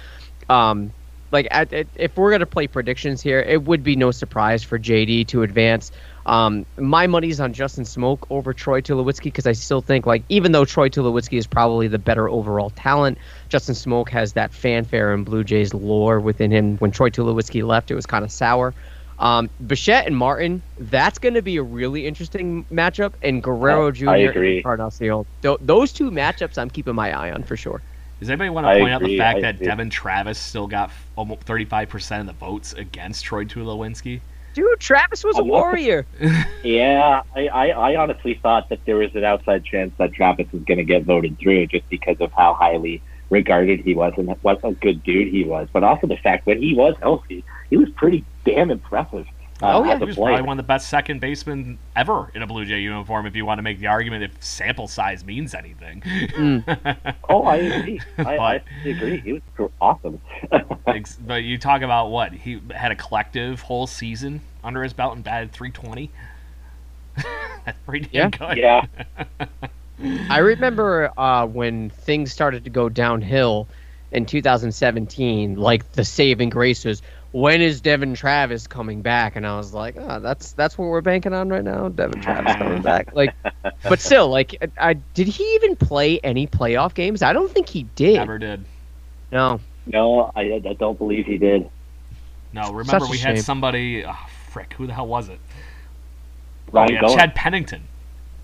um, 0.49 0.91
like 1.35 1.47
at, 1.51 1.71
at, 1.73 1.87
if 1.95 2.17
we're 2.17 2.31
gonna 2.31 2.45
play 2.45 2.65
predictions 2.67 3.21
here, 3.21 3.39
it 3.41 3.63
would 3.65 3.83
be 3.83 3.95
no 3.95 4.09
surprise 4.11 4.63
for 4.63 4.79
JD 4.79 5.27
to 5.27 5.43
advance. 5.43 5.91
Um, 6.25 6.65
my 6.79 7.05
money's 7.05 7.39
on 7.39 7.53
Justin 7.53 7.83
Smoak 7.83 8.19
over 8.31 8.53
Troy 8.53 8.81
Tulowitzki 8.81 9.25
because 9.25 9.45
I 9.45 9.51
still 9.51 9.81
think, 9.81 10.07
like, 10.07 10.23
even 10.29 10.53
though 10.53 10.65
Troy 10.65 10.89
Tulowitzki 10.89 11.37
is 11.37 11.45
probably 11.45 11.87
the 11.87 11.99
better 11.99 12.27
overall 12.27 12.71
talent, 12.71 13.19
Justin 13.49 13.75
Smoak 13.75 14.09
has 14.09 14.33
that 14.33 14.51
fanfare 14.51 15.13
and 15.13 15.23
Blue 15.23 15.43
Jays 15.43 15.73
lore 15.75 16.19
within 16.19 16.49
him. 16.51 16.77
When 16.77 16.89
Troy 16.89 17.09
Tulowitzki 17.11 17.63
left, 17.63 17.91
it 17.91 17.95
was 17.95 18.07
kind 18.07 18.25
of 18.25 18.31
sour. 18.31 18.73
Um, 19.19 19.49
Bichette 19.67 20.07
and 20.07 20.17
Martin, 20.17 20.63
that's 20.79 21.19
going 21.19 21.35
to 21.35 21.41
be 21.43 21.57
a 21.57 21.63
really 21.63 22.07
interesting 22.07 22.65
matchup. 22.71 23.13
And 23.21 23.43
Guerrero 23.43 23.89
I- 23.89 23.91
Jr. 23.91 24.09
I 24.09 24.17
agree. 24.17 24.49
and 24.49 24.57
Encarnacion. 24.65 25.25
Th- 25.43 25.57
those 25.61 25.93
two 25.93 26.09
matchups, 26.09 26.57
I'm 26.57 26.69
keeping 26.71 26.95
my 26.95 27.11
eye 27.11 27.31
on 27.31 27.43
for 27.43 27.55
sure. 27.55 27.83
Does 28.19 28.29
anybody 28.29 28.49
want 28.49 28.65
to 28.65 28.69
I 28.71 28.79
point 28.79 28.93
out 28.93 29.03
the 29.03 29.17
fact 29.17 29.37
I 29.37 29.41
that 29.41 29.55
agree. 29.55 29.67
Devon 29.67 29.89
Travis 29.91 30.39
still 30.39 30.67
got 30.67 30.89
f- 30.89 31.04
almost 31.15 31.45
35% 31.45 32.21
of 32.21 32.27
the 32.27 32.33
votes 32.33 32.73
against 32.73 33.25
Troy 33.25 33.45
Tulowitzki? 33.45 34.21
Dude, 34.53 34.79
Travis 34.79 35.23
was 35.23 35.37
a 35.37 35.43
warrior. 35.43 36.05
Yeah, 36.63 37.21
I, 37.35 37.47
I, 37.47 37.67
I 37.67 37.95
honestly 37.95 38.39
thought 38.41 38.69
that 38.69 38.79
there 38.85 38.95
was 38.95 39.13
an 39.13 39.23
outside 39.23 39.63
chance 39.63 39.93
that 39.99 40.13
Travis 40.13 40.51
was 40.51 40.63
going 40.63 40.79
to 40.79 40.83
get 40.83 41.03
voted 41.03 41.37
through 41.37 41.67
just 41.67 41.87
because 41.89 42.17
of 42.19 42.31
how 42.31 42.55
highly 42.55 43.03
regarded 43.29 43.81
he 43.81 43.93
was 43.93 44.13
and 44.17 44.29
what 44.41 44.59
a 44.63 44.71
good 44.71 45.03
dude 45.03 45.31
he 45.31 45.43
was. 45.43 45.67
But 45.71 45.83
also 45.83 46.07
the 46.07 46.17
fact 46.17 46.47
when 46.47 46.59
he 46.59 46.73
was 46.73 46.95
healthy, 47.01 47.43
he 47.69 47.77
was 47.77 47.89
pretty 47.89 48.25
damn 48.45 48.71
impressive. 48.71 49.27
Uh, 49.61 49.77
Oh, 49.77 49.83
yeah. 49.85 49.97
He 49.97 50.03
was 50.05 50.15
player. 50.15 50.33
probably 50.35 50.47
one 50.47 50.59
of 50.59 50.65
the 50.65 50.67
best 50.67 50.89
second 50.89 51.21
basemen 51.21 51.77
ever 51.95 52.29
in 52.35 52.41
a 52.41 52.47
Blue 52.47 52.65
Jay 52.65 52.79
uniform 52.81 53.25
if 53.25 53.35
you 53.37 53.45
want 53.45 53.57
to 53.59 53.61
make 53.61 53.79
the 53.79 53.87
argument 53.87 54.23
if 54.23 54.43
sample 54.43 54.87
size 54.87 55.23
means 55.23 55.53
anything. 55.53 56.03
Oh, 57.29 57.43
I 57.43 57.55
agree. 57.57 58.01
I, 58.17 58.37
I 58.37 58.61
agree. 58.85 59.17
He 59.19 59.33
was 59.33 59.71
awesome. 59.81 60.19
But 61.25 61.43
you 61.43 61.57
talk 61.57 61.81
about 61.81 62.09
what? 62.09 62.31
He 62.33 62.61
had 62.73 62.91
a 62.91 62.95
collective 62.95 63.61
whole 63.61 63.87
season 63.87 64.41
under 64.63 64.83
his 64.83 64.93
belt 64.93 65.15
and 65.15 65.23
batted 65.23 65.51
320. 65.51 66.11
That's 67.65 67.77
pretty 67.85 68.07
damn 68.11 68.29
good. 68.31 68.57
yeah, 68.57 68.85
I 70.29 70.37
remember 70.39 71.11
uh, 71.17 71.45
when 71.47 71.89
things 71.89 72.31
started 72.31 72.63
to 72.65 72.69
go 72.69 72.89
downhill 72.89 73.67
in 74.11 74.25
2017, 74.25 75.55
like 75.55 75.91
the 75.93 76.05
saving 76.05 76.49
grace 76.49 76.85
was, 76.85 77.01
when 77.35 77.61
is 77.61 77.81
Devon 77.81 78.13
Travis 78.13 78.65
coming 78.65 79.01
back? 79.01 79.35
And 79.35 79.45
I 79.45 79.57
was 79.57 79.73
like, 79.73 79.97
oh, 79.97 80.21
that's 80.21 80.53
that's 80.53 80.77
what 80.77 80.85
we're 80.85 81.01
banking 81.01 81.33
on 81.33 81.49
right 81.49 81.65
now. 81.65 81.89
Devon 81.89 82.21
Travis 82.21 82.55
coming 82.55 82.81
back. 82.81 83.09
Like, 83.15 83.33
but 83.83 83.99
still, 83.99 84.29
like, 84.29 84.55
I, 84.77 84.89
I 84.91 84.93
did 84.93 85.27
he 85.27 85.43
even 85.55 85.75
play 85.75 86.19
any 86.19 86.47
playoff 86.47 86.93
games? 86.93 87.21
I 87.21 87.33
don't 87.33 87.51
think 87.51 87.67
he 87.69 87.83
did. 87.95 88.15
Never 88.15 88.37
did. 88.37 88.65
No. 89.31 89.59
no, 89.85 90.31
I, 90.35 90.61
I 90.65 90.73
don't 90.79 90.97
believe 90.97 91.25
he 91.25 91.37
did. 91.37 91.69
No, 92.53 92.71
remember 92.71 93.05
Such 93.05 93.09
a 93.09 93.11
we 93.11 93.17
had 93.17 93.39
somebody. 93.39 94.05
Oh, 94.05 94.17
frick, 94.49 94.73
who 94.73 94.87
the 94.87 94.93
hell 94.93 95.07
was 95.07 95.29
it? 95.29 95.39
Ryan 96.71 96.89
oh, 96.89 96.93
yeah, 96.93 97.01
Goen. 97.01 97.17
Chad 97.17 97.35
Pennington, 97.35 97.83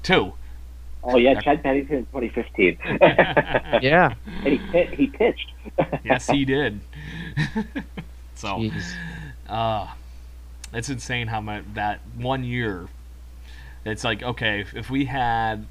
too. 0.04 0.34
Oh 1.04 1.18
yeah, 1.18 1.40
Chad 1.40 1.64
Pennington 1.64 1.98
in 1.98 2.06
2015. 2.08 2.78
Yeah. 3.82 4.14
and 4.44 4.48
he 4.48 4.58
pit- 4.72 4.94
he 4.94 5.08
pitched. 5.08 5.52
yes, 6.04 6.28
he 6.28 6.46
did. 6.46 6.82
so, 8.42 8.58
Jeez. 8.58 8.94
uh, 9.48 9.88
it's 10.74 10.90
insane 10.90 11.28
how 11.28 11.42
much 11.42 11.64
that 11.76 12.00
one 12.18 12.44
year. 12.44 12.88
It's 13.86 14.04
like 14.04 14.22
okay, 14.24 14.62
if, 14.62 14.76
if 14.76 14.90
we 14.90 15.06
had, 15.06 15.66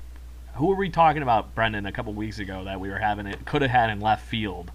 who 0.54 0.66
were 0.66 0.76
we 0.76 0.88
talking 0.90 1.22
about, 1.22 1.54
Brendan, 1.54 1.86
a 1.86 1.92
couple 1.92 2.12
weeks 2.12 2.38
ago 2.38 2.64
that 2.64 2.80
we 2.80 2.88
were 2.88 2.98
having 2.98 3.26
it 3.26 3.44
could 3.44 3.62
have 3.62 3.70
had 3.70 3.90
in 3.90 4.00
left 4.00 4.26
field, 4.26 4.70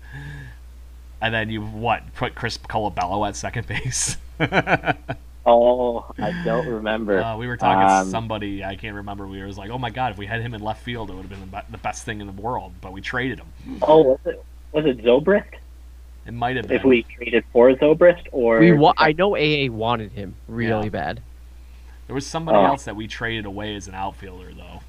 and 1.21 1.33
then 1.33 1.49
you 1.49 1.61
what 1.61 2.13
put 2.15 2.35
Chris 2.35 2.57
Colabello 2.57 3.27
at 3.27 3.35
second 3.35 3.67
base. 3.67 4.17
Oh, 5.47 6.03
I 6.17 6.31
don't 6.43 6.65
remember. 6.67 7.21
Uh, 7.21 7.37
we 7.37 7.45
were 7.45 7.55
talking 7.55 7.87
Um, 7.87 8.05
to 8.05 8.09
somebody 8.09 8.63
I 8.63 8.75
can't 8.75 8.95
remember. 8.95 9.27
We 9.27 9.43
was 9.43 9.59
like, 9.59 9.69
"Oh 9.69 9.77
my 9.77 9.91
god, 9.91 10.11
if 10.11 10.17
we 10.17 10.25
had 10.25 10.41
him 10.41 10.55
in 10.55 10.61
left 10.63 10.81
field, 10.83 11.11
it 11.11 11.13
would 11.13 11.27
have 11.27 11.29
been 11.29 11.51
the 11.51 11.63
the 11.69 11.77
best 11.77 12.03
thing 12.03 12.19
in 12.19 12.25
the 12.25 12.33
world." 12.41 12.73
But 12.81 12.93
we 12.93 13.01
traded 13.01 13.39
him. 13.39 13.77
Oh, 13.83 14.01
was 14.01 14.19
it 14.25 14.43
was 14.71 14.85
it 14.87 14.97
Zobrist? 15.03 15.45
It 16.25 16.33
might 16.33 16.55
have 16.55 16.67
been. 16.67 16.77
If 16.77 16.83
we 16.83 17.03
traded 17.03 17.43
for 17.53 17.71
Zobrist, 17.73 18.27
or 18.31 18.59
We 18.59 18.71
wa- 18.71 18.93
I 18.97 19.11
know 19.13 19.35
AA 19.37 19.69
wanted 19.69 20.11
him 20.13 20.35
really 20.47 20.85
Yeah. 20.85 20.89
bad. 20.89 21.21
There 22.07 22.15
was 22.15 22.25
somebody 22.25 22.57
Oh. 22.57 22.65
else 22.65 22.85
that 22.85 22.95
we 22.95 23.07
traded 23.07 23.45
away 23.45 23.75
as 23.75 23.87
an 23.87 23.95
outfielder 23.95 24.51
though. 24.53 24.81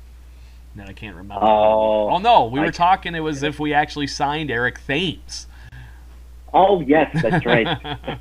That 0.77 0.89
I 0.89 0.93
can't 0.93 1.17
remember. 1.17 1.45
Oh. 1.45 2.11
Oh 2.11 2.19
no, 2.19 2.47
we 2.47 2.61
I- 2.61 2.65
were 2.65 2.71
talking. 2.73 3.15
It 3.15 3.21
was 3.21 3.43
if 3.43 3.59
we 3.61 3.73
actually 3.75 4.07
signed 4.07 4.51
Eric 4.51 4.79
Thames. 4.87 5.47
oh 6.55 6.81
yes, 6.81 7.11
that's 7.23 7.45
right. 7.45 7.67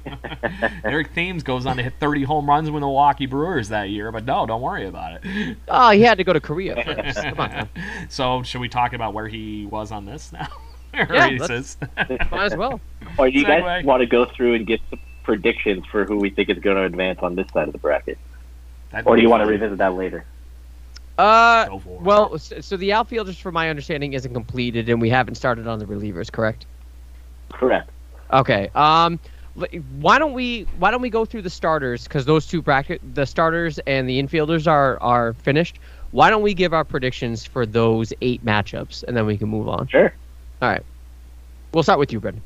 Eric 0.84 1.14
Thames 1.14 1.44
goes 1.44 1.66
on 1.66 1.78
to 1.78 1.84
hit 1.84 1.94
30 2.00 2.24
home 2.24 2.50
runs 2.50 2.70
with 2.70 2.82
the 2.82 2.86
Milwaukee 2.88 3.26
Brewers 3.28 3.70
that 3.70 3.90
year, 3.90 4.12
but 4.12 4.26
no, 4.26 4.46
don't 4.46 4.62
worry 4.62 4.88
about 4.88 5.20
it. 5.24 5.58
Oh, 5.70 5.92
he 5.92 6.02
had 6.02 6.18
to 6.18 6.24
go 6.26 6.34
to 6.34 6.40
Korea 6.42 6.76
first. 6.84 7.18
Come 7.22 7.40
on. 7.40 7.50
man. 7.52 7.70
So, 8.10 8.44
should 8.44 8.62
we 8.62 8.68
talk 8.70 8.94
about 8.94 9.14
where 9.14 9.28
he 9.28 9.66
was 9.66 9.92
on 9.92 10.06
this 10.06 10.32
now? 10.34 10.48
Or 10.98 11.08
Yeah, 11.14 11.28
he 11.30 11.40
let's- 11.40 11.78
says- 11.78 11.78
Might 12.32 12.34
as 12.34 12.56
well. 12.56 12.80
or 13.18 13.30
do 13.30 13.38
you 13.38 13.46
guys 13.46 13.84
want 13.86 14.02
to 14.02 14.06
go 14.08 14.26
through 14.26 14.56
and 14.56 14.66
get 14.68 14.82
some 14.90 15.00
predictions 15.24 15.86
for 15.92 16.06
who 16.06 16.18
we 16.18 16.30
think 16.30 16.50
is 16.50 16.60
going 16.60 16.76
to 16.78 16.84
advance 16.84 17.20
on 17.22 17.36
this 17.36 17.48
side 17.54 17.68
of 17.68 17.72
the 17.74 17.80
bracket, 17.80 18.18
That'd 18.92 19.08
or 19.08 19.16
do 19.16 19.22
you 19.22 19.30
want 19.30 19.44
to 19.44 19.50
revisit 19.50 19.78
that 19.80 19.94
later? 19.96 20.26
Uh, 21.18 21.68
Go 21.68 21.80
for 21.80 21.96
it. 21.96 22.02
well, 22.02 22.38
so, 22.38 22.60
so 22.60 22.78
the 22.78 22.92
outfielders, 22.94 23.38
from 23.40 23.54
my 23.54 23.70
understanding, 23.70 24.14
isn't 24.14 24.34
completed, 24.34 24.90
and 24.90 25.02
we 25.02 25.10
haven't 25.10 25.36
started 25.36 25.66
on 25.66 25.80
the 25.80 25.86
relievers, 25.86 26.32
correct? 26.32 26.66
Correct. 27.52 27.90
Okay. 28.34 28.70
Um, 28.76 29.20
why 30.02 30.20
don't 30.20 30.34
we 30.34 30.64
why 30.78 30.92
don't 30.92 31.02
we 31.02 31.10
go 31.10 31.24
through 31.24 31.44
the 31.44 31.50
starters 31.50 32.04
because 32.04 32.26
those 32.26 32.46
two 32.46 32.62
bracket 32.62 33.00
the 33.16 33.26
starters 33.26 33.80
and 33.88 34.10
the 34.10 34.22
infielders 34.22 34.68
are 34.68 35.02
are 35.02 35.32
finished. 35.34 35.80
Why 36.12 36.30
don't 36.30 36.42
we 36.42 36.54
give 36.54 36.74
our 36.74 36.84
predictions 36.84 37.46
for 37.46 37.66
those 37.66 38.12
eight 38.22 38.44
matchups 38.44 39.04
and 39.08 39.16
then 39.16 39.26
we 39.26 39.38
can 39.38 39.48
move 39.48 39.70
on. 39.70 39.88
Sure. 39.88 40.14
All 40.66 40.72
right. 40.72 40.84
We'll 41.74 41.84
start 41.84 42.00
with 42.00 42.12
you, 42.12 42.20
Brendan. 42.20 42.42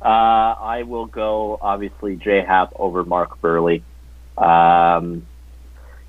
Uh, 0.00 0.06
I 0.08 0.84
will 0.84 1.04
go 1.04 1.58
obviously 1.60 2.16
J 2.16 2.40
Happ 2.40 2.72
over 2.76 3.04
Mark 3.04 3.38
Buehrle. 3.42 3.82
Um, 4.38 5.26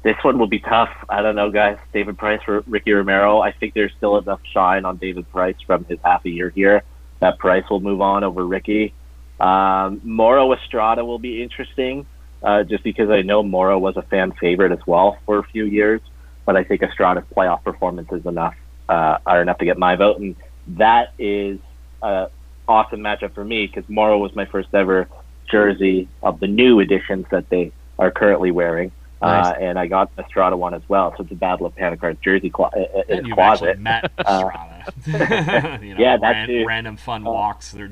this 0.04 0.16
one 0.22 0.40
will 0.40 0.48
be 0.48 0.60
tough. 0.60 0.92
I 1.10 1.22
don't 1.22 1.36
know, 1.36 1.52
guys. 1.52 1.78
David 1.92 2.18
Price 2.18 2.42
for 2.42 2.64
Ricky 2.68 2.94
Romero. 2.94 3.42
I 3.42 3.52
think 3.52 3.74
there's 3.74 3.92
still 3.98 4.18
enough 4.18 4.40
shine 4.54 4.86
on 4.86 4.96
David 4.96 5.30
Price 5.30 5.58
from 5.66 5.84
his 5.84 6.00
half 6.06 6.24
a 6.24 6.30
year 6.30 6.52
here 6.52 6.84
that 7.20 7.38
Price 7.38 7.70
will 7.70 7.82
move 7.82 8.00
on 8.00 8.24
over 8.24 8.46
Ricky. 8.48 8.94
Um, 9.42 10.00
Morrow 10.06 10.54
Estrada 10.54 11.04
will 11.04 11.20
be 11.20 11.44
interesting, 11.44 12.06
uh, 12.42 12.64
just 12.64 12.86
because 12.86 13.10
I 13.10 13.24
know 13.24 13.44
Morrow 13.44 13.78
was 13.78 13.98
a 13.98 14.04
fan 14.04 14.32
favorite 14.32 14.72
as 14.72 14.88
well 14.88 15.18
for 15.26 15.40
a 15.40 15.44
few 15.44 15.66
years. 15.66 16.00
But 16.46 16.56
I 16.56 16.64
think 16.64 16.82
Estrada's 16.82 17.26
playoff 17.36 17.66
performance 17.66 18.10
is 18.14 18.26
enough 18.26 18.56
uh, 18.88 19.18
are 19.26 19.42
enough 19.42 19.58
to 19.58 19.66
get 19.66 19.78
my 19.78 19.98
vote, 19.98 20.20
and 20.20 20.36
that 20.68 21.10
is 21.18 21.60
a 22.02 22.28
awesome 22.68 23.00
matchup 23.00 23.34
for 23.34 23.44
me 23.46 23.66
because 23.68 23.88
Morrow 23.90 24.18
was 24.18 24.36
my 24.36 24.46
first 24.46 24.70
ever 24.74 25.08
jersey 25.50 26.10
of 26.22 26.40
the 26.40 26.48
new 26.48 26.80
editions 26.80 27.26
that 27.32 27.50
they 27.50 27.72
are 27.98 28.12
currently 28.12 28.52
wearing. 28.52 28.92
Nice. 29.22 29.56
Uh, 29.56 29.60
and 29.60 29.80
I 29.80 29.88
got 29.88 30.12
Estrada 30.20 30.56
one 30.56 30.76
as 30.76 30.84
well, 30.88 31.12
so 31.18 31.24
it's 31.24 31.32
a 31.32 31.36
battle 31.36 31.66
of 31.66 31.76
Panic 31.76 32.02
Card's 32.02 32.20
jersey 32.24 32.52
clo- 32.52 32.70
uh, 32.76 33.00
uh, 33.00 33.02
and 33.10 33.26
you've 33.28 33.36
closet. 33.36 33.80
met 33.80 34.04
Estrada. 34.20 34.84
you 35.82 35.96
know, 35.96 36.00
Yeah, 36.02 36.18
that 36.18 36.48
ran- 36.48 36.66
Random 36.68 36.98
fun 36.98 37.26
Uh, 37.26 37.32
walks. 37.32 37.72
They're, 37.72 37.92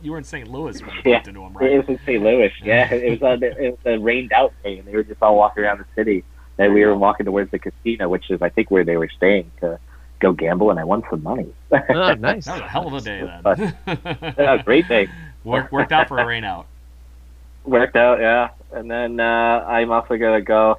you 0.00 0.12
were 0.12 0.18
in 0.18 0.24
St. 0.24 0.46
Louis 0.48 0.80
when 0.80 0.90
you 0.94 1.02
Yeah, 1.04 1.14
bumped 1.16 1.28
into 1.28 1.42
him, 1.42 1.52
right? 1.54 1.72
It 1.72 1.78
was 1.78 1.88
in 1.88 1.98
St. 2.06 2.22
Louis. 2.22 2.52
Yeah, 2.62 2.92
it 2.94 3.10
was 3.10 3.22
on 3.22 3.42
it 3.42 3.56
was 3.58 3.78
a 3.86 3.98
rained 3.98 4.32
out 4.32 4.54
day, 4.62 4.78
and 4.78 4.86
they 4.86 4.92
were 4.92 5.02
just 5.02 5.20
all 5.20 5.36
walking 5.36 5.64
around 5.64 5.78
the 5.78 5.86
city. 5.96 6.24
And 6.58 6.72
we 6.74 6.84
were 6.84 6.96
walking 6.96 7.26
towards 7.26 7.50
the 7.50 7.58
casino, 7.58 8.08
which 8.08 8.30
is 8.30 8.40
I 8.40 8.50
think 8.50 8.70
where 8.70 8.84
they 8.84 8.96
were 8.96 9.08
staying 9.16 9.50
to 9.60 9.80
go 10.22 10.32
gamble, 10.32 10.70
and 10.70 10.80
I 10.80 10.84
won 10.84 11.02
some 11.10 11.22
money. 11.22 11.52
Oh, 11.70 12.14
nice. 12.14 12.46
That 12.46 12.52
was 12.54 12.60
a 12.60 12.68
hell 12.68 12.86
of 12.86 12.94
a 12.94 13.00
day 13.00 13.40
But- 13.42 13.58
then. 13.58 13.74
yeah, 14.38 14.62
great 14.62 14.88
day. 14.88 15.08
Worked, 15.44 15.72
worked 15.72 15.92
out 15.92 16.08
for 16.08 16.18
a 16.18 16.24
rain 16.26 16.44
out. 16.44 16.66
Worked 17.64 17.96
out, 17.96 18.20
yeah. 18.20 18.50
And 18.72 18.90
then 18.90 19.20
uh, 19.20 19.24
I'm 19.68 19.92
also 19.92 20.16
gonna 20.16 20.40
go 20.40 20.78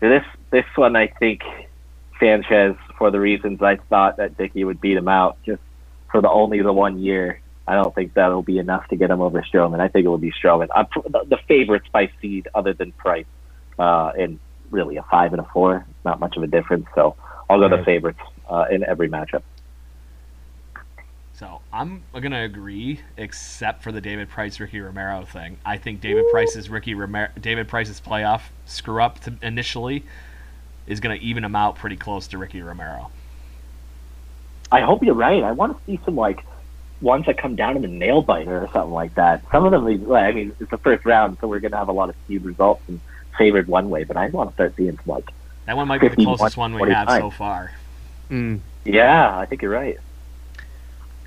this. 0.00 0.22
This 0.50 0.64
one, 0.76 0.94
I 0.94 1.06
think 1.08 1.40
Sanchez 2.20 2.76
for 2.98 3.10
the 3.10 3.18
reasons 3.18 3.60
I 3.62 3.76
thought 3.88 4.18
that 4.18 4.36
Dickey 4.36 4.62
would 4.64 4.80
beat 4.80 4.96
him 4.96 5.08
out, 5.08 5.38
just 5.44 5.62
for 6.12 6.20
the 6.20 6.28
only 6.28 6.62
the 6.62 6.72
one 6.72 6.98
year. 7.00 7.40
I 7.66 7.74
don't 7.74 7.92
think 7.94 8.14
that'll 8.14 8.42
be 8.42 8.58
enough 8.58 8.86
to 8.88 8.96
get 8.96 9.10
him 9.10 9.20
over 9.20 9.40
Stroman. 9.42 9.80
I 9.80 9.88
think 9.88 10.04
it 10.04 10.08
will 10.08 10.18
be 10.18 10.32
Stroman. 10.32 10.68
I'm, 10.74 10.86
the, 11.10 11.24
the 11.28 11.38
favorites 11.48 11.86
by 11.92 12.10
seed, 12.20 12.48
other 12.54 12.72
than 12.72 12.92
Price, 12.92 13.26
uh, 13.78 14.12
and 14.18 14.38
really 14.70 14.96
a 14.96 15.02
five 15.04 15.32
and 15.32 15.40
a 15.40 15.44
four, 15.52 15.86
not 16.04 16.20
much 16.20 16.36
of 16.36 16.42
a 16.42 16.46
difference. 16.48 16.86
So 16.94 17.16
I'll 17.48 17.58
go 17.58 17.68
the 17.68 17.84
favorites 17.84 18.20
uh, 18.48 18.66
in 18.70 18.84
every 18.84 19.08
matchup. 19.08 19.42
So 21.34 21.60
I'm 21.72 22.02
gonna 22.12 22.44
agree, 22.44 23.00
except 23.16 23.82
for 23.82 23.90
the 23.90 24.00
David 24.00 24.28
Price 24.28 24.60
Ricky 24.60 24.80
Romero 24.80 25.24
thing. 25.24 25.58
I 25.64 25.76
think 25.76 26.00
David 26.00 26.24
Price's 26.30 26.70
Ricky 26.70 26.94
Romero, 26.94 27.30
David 27.40 27.66
Price's 27.66 28.00
playoff 28.00 28.42
screw 28.64 29.02
up 29.02 29.18
to 29.20 29.34
initially 29.42 30.04
is 30.86 31.00
gonna 31.00 31.16
even 31.16 31.42
him 31.44 31.56
out 31.56 31.76
pretty 31.76 31.96
close 31.96 32.28
to 32.28 32.38
Ricky 32.38 32.62
Romero. 32.62 33.10
I 34.70 34.82
hope 34.82 35.02
you're 35.02 35.14
right. 35.14 35.42
I 35.42 35.52
want 35.52 35.76
to 35.76 35.84
see 35.84 36.00
some 36.04 36.16
like 36.16 36.44
ones 37.00 37.26
that 37.26 37.36
come 37.38 37.56
down 37.56 37.76
in 37.76 37.82
the 37.82 37.88
nail 37.88 38.22
biter 38.22 38.62
or 38.62 38.68
something 38.72 38.92
like 38.92 39.14
that. 39.16 39.42
Some 39.50 39.64
of 39.64 39.72
them, 39.72 40.12
I 40.12 40.32
mean, 40.32 40.54
it's 40.60 40.70
the 40.70 40.78
first 40.78 41.04
round, 41.04 41.38
so 41.40 41.48
we're 41.48 41.60
gonna 41.60 41.76
have 41.76 41.88
a 41.88 41.92
lot 41.92 42.08
of 42.08 42.14
skewed 42.24 42.44
results 42.44 42.82
and 42.88 43.00
favored 43.36 43.66
one 43.66 43.90
way. 43.90 44.04
But 44.04 44.16
I 44.16 44.28
want 44.28 44.50
to 44.50 44.54
start 44.54 44.76
seeing 44.76 44.96
some 44.96 45.06
like, 45.06 45.30
That 45.66 45.76
one 45.76 45.88
might 45.88 46.00
be 46.00 46.08
the 46.08 46.16
closest 46.16 46.56
one 46.56 46.74
we 46.74 46.90
have 46.90 47.08
so 47.10 47.30
far. 47.30 47.72
Mm. 48.30 48.60
yeah, 48.84 49.36
I 49.38 49.46
think 49.46 49.62
you're 49.62 49.70
right. 49.70 49.98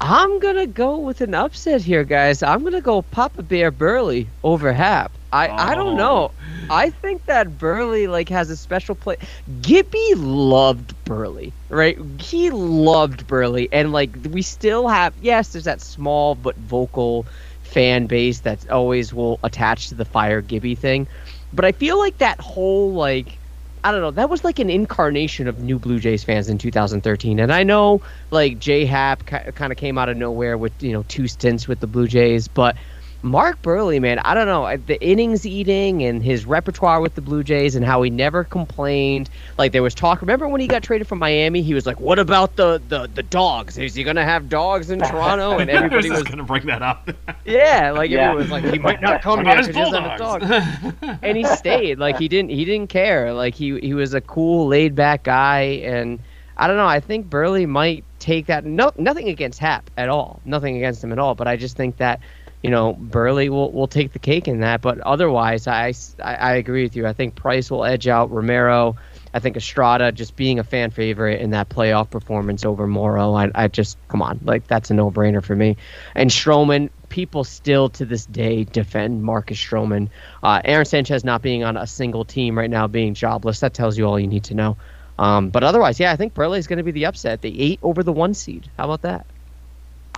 I'm 0.02 0.40
gonna 0.40 0.68
go 0.68 1.00
with 1.00 1.22
an 1.22 1.34
upset 1.34 1.82
here, 1.82 2.04
guys. 2.04 2.44
I'm 2.44 2.64
gonna 2.64 2.82
go 2.82 3.02
Papa 3.02 3.44
Bear 3.44 3.72
Buehrle 3.72 4.28
over 4.44 4.74
Happ. 4.74 5.18
I, 5.32 5.50
I 5.50 5.76
don't 5.76 5.94
Oh. 5.94 5.96
know. 5.96 6.32
I 6.70 6.90
think 6.90 7.26
that 7.26 7.58
Buehrle 7.58 8.08
like 8.10 8.30
has 8.30 8.50
a 8.50 8.58
special 8.58 8.96
place. 8.96 9.20
Gibby 9.62 10.14
loved 10.16 10.94
Buehrle, 11.06 11.54
right? 11.70 11.98
He 12.20 12.50
loved 12.52 13.26
Buehrle, 13.28 13.68
and 13.72 13.92
like 13.94 14.18
we 14.30 14.42
still 14.42 14.88
have. 14.90 15.16
Yes, 15.18 15.50
there's 15.54 15.64
that 15.66 15.82
small 15.82 16.36
but 16.36 16.58
vocal 16.58 17.28
fan 17.62 18.06
base 18.08 18.42
that 18.42 18.70
always 18.70 19.14
will 19.14 19.40
attach 19.44 19.88
to 19.90 19.96
the 19.96 20.06
fire 20.06 20.42
Gibby 20.42 20.76
thing, 20.76 21.08
but 21.54 21.64
I 21.66 21.72
feel 21.72 21.98
like 21.98 22.18
that 22.18 22.40
whole 22.42 22.94
like. 22.94 23.40
I 23.86 23.92
don't 23.92 24.02
know. 24.02 24.10
That 24.12 24.32
was 24.32 24.44
like 24.44 24.58
an 24.58 24.72
incarnation 24.72 25.48
of 25.48 25.60
new 25.60 25.78
Blue 25.80 26.00
Jays 26.00 26.24
fans 26.24 26.50
in 26.50 26.58
2013. 26.58 27.40
And 27.40 27.54
I 27.54 27.62
know 27.62 28.02
like 28.32 28.58
J 28.58 28.84
Happ 28.86 29.28
ki- 29.28 29.52
kind 29.54 29.72
of 29.72 29.78
came 29.78 30.00
out 30.00 30.10
of 30.10 30.18
nowhere 30.18 30.58
with 30.58 30.74
you 30.82 30.92
know 30.92 31.04
two 31.04 31.28
stints 31.28 31.68
with 31.68 31.82
the 31.82 31.88
Blue 31.88 32.08
Jays, 32.08 32.48
but 32.48 32.78
Mark 33.26 33.64
Buehrle, 33.64 34.00
man, 34.00 34.20
I 34.20 34.36
don't 34.36 34.46
know 34.46 34.66
uh, 34.66 34.78
the 34.86 35.04
innings 35.04 35.48
eating 35.48 36.04
and 36.04 36.24
his 36.24 36.46
repertoire 36.46 37.02
with 37.02 37.16
the 37.16 37.22
Blue 37.22 37.44
Jays 37.44 37.76
and 37.76 37.84
how 37.84 38.04
he 38.04 38.12
never 38.12 38.44
complained. 38.44 39.32
Like 39.58 39.72
there 39.72 39.82
was 39.82 39.96
talk. 39.96 40.22
Remember 40.22 40.48
when 40.48 40.62
he 40.62 40.68
got 40.68 40.84
traded 40.84 41.08
from 41.08 41.18
Miami? 41.20 41.64
He 41.64 41.74
was 41.74 41.88
like, 41.88 42.00
"What 42.00 42.20
about 42.20 42.56
the 42.56 42.80
the, 42.88 43.08
the 43.12 43.24
dogs? 43.24 43.78
Is 43.80 43.96
he 43.96 44.04
gonna 44.04 44.24
have 44.24 44.48
dogs 44.48 44.92
in 44.92 45.00
Toronto?" 45.04 45.58
And 45.58 45.72
I 45.72 45.74
was 45.74 46.06
everybody 46.06 46.12
was 46.12 46.24
gonna 46.24 46.44
bring 46.44 46.68
that 46.68 46.84
up. 46.84 47.10
yeah, 47.46 47.92
like 47.92 48.12
Yeah. 48.12 48.30
everyone 48.30 48.38
was 48.44 48.52
like, 48.52 48.66
"He 48.66 48.78
might 48.80 49.02
not 49.02 49.22
come 49.24 49.44
What 49.44 49.48
here 49.48 49.58
his 49.58 49.68
because 49.68 49.76
he 49.76 49.82
doesn't 49.82 50.04
have 50.04 50.14
a 50.14 50.18
dog." 50.18 51.20
and 51.24 51.36
he 51.36 51.44
stayed. 51.46 51.98
Like 51.98 52.18
he 52.18 52.28
didn't 52.28 52.52
he 52.52 52.64
didn't 52.64 52.90
care. 52.90 53.34
Like 53.34 53.56
he 53.56 53.80
he 53.80 53.96
was 53.96 54.14
a 54.14 54.22
cool, 54.22 54.68
laid 54.68 54.94
back 54.94 55.24
guy, 55.24 55.62
and 55.84 56.20
I 56.58 56.68
don't 56.68 56.78
know. 56.78 56.86
I 56.88 57.00
think 57.00 57.28
Buehrle 57.30 57.68
might 57.68 58.06
take 58.20 58.46
that. 58.48 58.66
No, 58.66 58.92
nothing 58.98 59.30
against 59.30 59.60
Happ 59.60 59.90
at 59.98 60.10
all. 60.10 60.42
Nothing 60.46 60.78
against 60.78 61.04
him 61.04 61.12
at 61.12 61.18
all. 61.18 61.34
But 61.34 61.48
I 61.48 61.58
just 61.58 61.76
think 61.76 61.98
that 61.98 62.20
you 62.66 62.72
know 62.72 62.96
Buehrle 62.96 63.48
will 63.50 63.72
will 63.72 63.88
take 63.88 64.12
the 64.12 64.18
cake 64.18 64.48
in 64.48 64.62
that. 64.62 64.82
But 64.82 65.00
otherwise, 65.02 65.68
I 65.68 65.94
I, 66.24 66.34
I 66.34 66.56
agree 66.56 66.82
with 66.82 66.96
you. 66.96 67.06
I 67.06 67.14
think 67.14 67.36
Price 67.36 67.70
will 67.70 67.86
edge 67.86 68.08
out 68.08 68.32
Romero. 68.32 68.96
I 69.36 69.40
think 69.40 69.56
Estrada 69.56 70.12
just 70.12 70.36
being 70.36 70.58
a 70.58 70.64
fan 70.64 70.90
favorite 70.90 71.42
in 71.42 71.52
that 71.52 71.70
playoff 71.70 72.10
performance 72.10 72.66
over 72.66 72.88
Morrow. 72.88 73.36
I, 73.36 73.52
I 73.54 73.68
just 73.68 74.00
come 74.08 74.24
on, 74.24 74.40
like 74.44 74.66
that's 74.66 74.90
a 74.90 74.96
no 74.96 75.12
brainer 75.12 75.44
for 75.44 75.56
me. 75.56 75.78
And 76.16 76.32
Stroman, 76.32 76.90
people 77.10 77.44
still 77.44 77.90
to 77.90 78.06
this 78.06 78.26
day 78.26 78.64
defend 78.64 79.22
Marcus 79.22 79.60
Stroman. 79.60 80.10
Uh, 80.42 80.62
Aaron 80.66 80.86
Sanchez 80.86 81.24
not 81.24 81.44
being 81.44 81.64
on 81.64 81.78
a 81.78 81.86
single 81.86 82.26
team 82.26 82.58
right 82.58 82.70
now, 82.70 82.88
being 82.88 83.14
jobless, 83.14 83.60
that 83.60 83.76
tells 83.76 83.96
you 83.96 84.06
all 84.06 84.20
you 84.20 84.26
need 84.26 84.46
to 84.46 84.56
know. 84.56 84.76
Um, 85.20 85.52
but 85.52 85.64
otherwise, 85.64 86.00
yeah, 86.00 86.12
I 86.12 86.16
think 86.16 86.34
Buehrle 86.34 86.58
is 86.58 86.66
going 86.66 86.78
to 86.78 86.84
be 86.84 86.92
the 86.92 87.06
upset. 87.06 87.42
The 87.42 87.62
eight 87.62 87.80
over 87.84 88.02
the 88.02 88.12
one 88.12 88.34
seed. 88.34 88.72
How 88.76 88.86
about 88.86 89.04
that? 89.04 89.28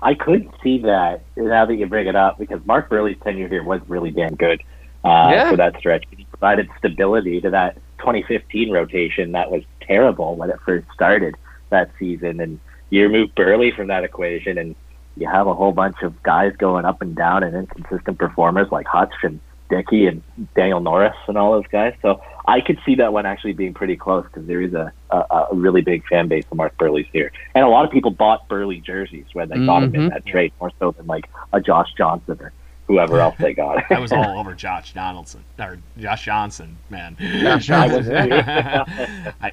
I 0.01 0.13
could 0.13 0.49
see 0.63 0.79
that 0.79 1.23
now 1.35 1.65
that 1.65 1.75
you 1.75 1.87
bring 1.87 2.07
it 2.07 2.15
up 2.15 2.37
because 2.37 2.59
Mark 2.65 2.89
Buehrle's 2.89 3.19
tenure 3.23 3.47
here 3.47 3.63
was 3.63 3.81
really 3.87 4.11
damn 4.11 4.35
good 4.35 4.61
uh, 5.03 5.29
Yeah. 5.31 5.49
for 5.49 5.57
that 5.57 5.77
stretch. 5.79 6.05
He 6.15 6.25
provided 6.25 6.69
stability 6.77 7.41
to 7.41 7.49
that 7.51 7.75
2015 7.99 8.71
rotation 8.71 9.31
that 9.31 9.51
was 9.51 9.63
terrible 9.81 10.35
when 10.35 10.49
it 10.49 10.59
first 10.65 10.87
started 10.93 11.35
that 11.69 11.89
season. 11.97 12.39
And 12.39 12.59
you 12.89 13.03
remove 13.03 13.33
Buehrle 13.35 13.75
from 13.75 13.87
that 13.87 14.03
equation, 14.03 14.57
and 14.57 14.75
you 15.15 15.27
have 15.27 15.47
a 15.47 15.53
whole 15.53 15.71
bunch 15.71 15.97
of 16.03 16.21
guys 16.23 16.53
going 16.57 16.85
up 16.85 17.01
and 17.01 17.15
down 17.15 17.43
and 17.43 17.55
inconsistent 17.55 18.19
performers 18.19 18.67
like 18.71 18.85
Hutch 18.87 19.13
and 19.23 19.39
Dickey 19.69 20.07
and 20.07 20.23
Daniel 20.55 20.79
Norris 20.79 21.15
and 21.27 21.37
all 21.37 21.51
those 21.53 21.67
guys. 21.67 21.93
So 22.01 22.21
I 22.47 22.61
could 22.61 22.79
see 22.85 22.95
that 22.95 23.11
one 23.11 23.25
actually 23.25 23.53
being 23.53 23.73
pretty 23.73 23.97
close 23.97 24.25
because 24.25 24.47
there 24.47 24.61
is 24.61 24.73
a, 24.73 24.93
a, 25.09 25.17
a 25.51 25.55
really 25.55 25.81
big 25.81 26.05
fan 26.07 26.27
base 26.27 26.45
of 26.49 26.57
Mark 26.57 26.77
Buehrle's 26.77 27.07
here. 27.11 27.31
And 27.53 27.65
a 27.65 27.67
lot 27.67 27.85
of 27.85 27.91
people 27.91 28.11
bought 28.11 28.47
Buehrle 28.47 28.81
jerseys 28.83 29.25
when 29.33 29.49
they 29.49 29.65
got 29.65 29.83
him 29.83 29.95
in 29.95 30.01
mm-hmm. 30.01 30.09
that 30.09 30.25
trade, 30.25 30.53
more 30.59 30.71
so 30.79 30.91
than 30.91 31.07
like 31.07 31.29
a 31.51 31.59
Josh 31.59 31.93
Johnson 31.97 32.37
or 32.39 32.53
whoever 32.87 33.19
else 33.19 33.35
they 33.37 33.53
got. 33.53 33.83
I 33.91 33.99
was 33.99 34.13
all 34.13 34.39
over 34.39 34.53
Josh 34.53 34.93
Donaldson 34.93 35.43
or 35.59 35.79
Josh 35.97 36.23
Johnson, 36.23 36.77
man. 36.89 37.17
Josh 37.19 37.67
Johnson. 37.67 38.13
I, 38.33 39.51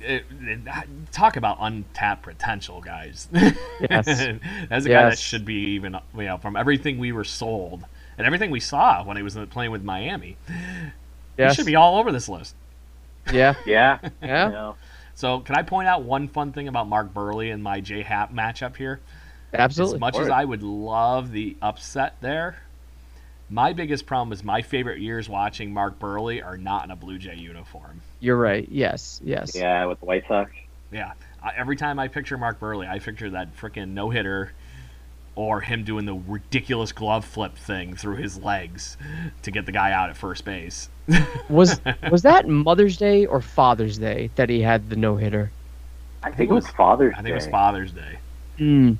it, 0.00 0.24
it- 0.40 1.12
talk 1.12 1.36
about 1.36 1.58
untapped 1.60 2.22
potential, 2.22 2.80
guys. 2.80 3.28
Yes. 3.32 4.06
That's 4.68 4.86
a 4.86 4.88
guy 4.88 5.10
that 5.10 5.18
should 5.18 5.44
be 5.44 5.72
even, 5.72 5.98
you 6.16 6.24
know, 6.24 6.38
from 6.38 6.56
everything 6.56 6.98
we 6.98 7.12
were 7.12 7.24
sold 7.24 7.84
and 8.18 8.26
everything 8.26 8.50
we 8.50 8.60
saw 8.60 9.04
when 9.04 9.16
he 9.16 9.22
was 9.22 9.36
playing 9.50 9.70
with 9.70 9.82
Miami. 9.82 10.36
He 11.36 11.52
should 11.54 11.66
be 11.66 11.76
all 11.76 11.98
over 11.98 12.12
this 12.12 12.28
list. 12.28 12.54
Yeah. 13.32 13.54
yeah. 13.66 13.98
Yeah. 14.22 14.70
You 14.70 14.74
So, 15.14 15.40
can 15.40 15.56
I 15.56 15.62
point 15.62 15.88
out 15.88 16.02
one 16.02 16.28
fun 16.28 16.52
thing 16.52 16.68
about 16.68 16.88
Mark 16.88 17.12
Buehrle 17.12 17.52
and 17.52 17.62
my 17.62 17.80
J 17.80 18.02
Happ 18.02 18.32
matchup 18.32 18.76
here? 18.76 19.00
Absolutely. 19.52 19.96
As 19.96 20.00
much 20.00 20.18
as 20.18 20.28
I 20.28 20.44
would 20.44 20.62
love 20.62 21.30
the 21.30 21.56
upset 21.62 22.16
there, 22.20 22.56
my 23.48 23.72
biggest 23.72 24.06
problem 24.06 24.32
is 24.32 24.42
my 24.42 24.62
favorite 24.62 25.00
years 25.00 25.28
watching 25.28 25.72
Mark 25.72 25.98
Buehrle 25.98 26.44
are 26.44 26.56
not 26.56 26.84
in 26.84 26.90
a 26.90 26.96
Blue 26.96 27.18
Jay 27.18 27.36
uniform. 27.36 28.00
You're 28.20 28.36
right. 28.36 28.68
Yes. 28.68 29.20
Yes. 29.22 29.54
yeah, 29.54 29.84
with 29.86 30.00
the 30.00 30.06
White 30.06 30.24
Sox. 30.26 30.50
Yeah, 30.90 31.12
every 31.56 31.76
time 31.76 31.98
I 31.98 32.08
picture 32.08 32.38
Mark 32.38 32.60
Buehrle, 32.60 32.88
I 32.88 32.98
picture 32.98 33.30
that 33.30 33.56
freaking 33.56 33.90
no 33.90 34.10
hitter, 34.10 34.52
or 35.36 35.60
him 35.60 35.82
doing 35.84 36.04
the 36.06 36.14
ridiculous 36.14 36.92
glove 36.92 37.24
flip 37.24 37.56
thing 37.56 37.96
through 37.96 38.16
his 38.16 38.38
legs 38.38 38.96
to 39.42 39.50
get 39.50 39.66
the 39.66 39.72
guy 39.72 39.92
out 39.92 40.08
at 40.10 40.16
first 40.16 40.44
base. 40.44 40.88
Was 41.50 41.80
was 42.10 42.22
that 42.22 42.48
Mother's 42.48 42.96
Day 42.96 43.26
or 43.26 43.40
Father's 43.42 43.98
Day 43.98 44.30
that 44.36 44.48
he 44.48 44.62
had 44.62 44.88
the 44.88 44.96
no 44.96 45.16
hitter? 45.16 45.50
I 46.22 46.30
think 46.30 46.50
it 46.50 46.54
was 46.54 46.66
Father's 46.68 47.12
Day. 47.12 47.18
I 47.18 47.22
think 47.22 47.32
it 47.32 47.34
was 47.34 47.46
Father's 47.48 47.92
Day. 47.92 48.18
Mm. 48.58 48.96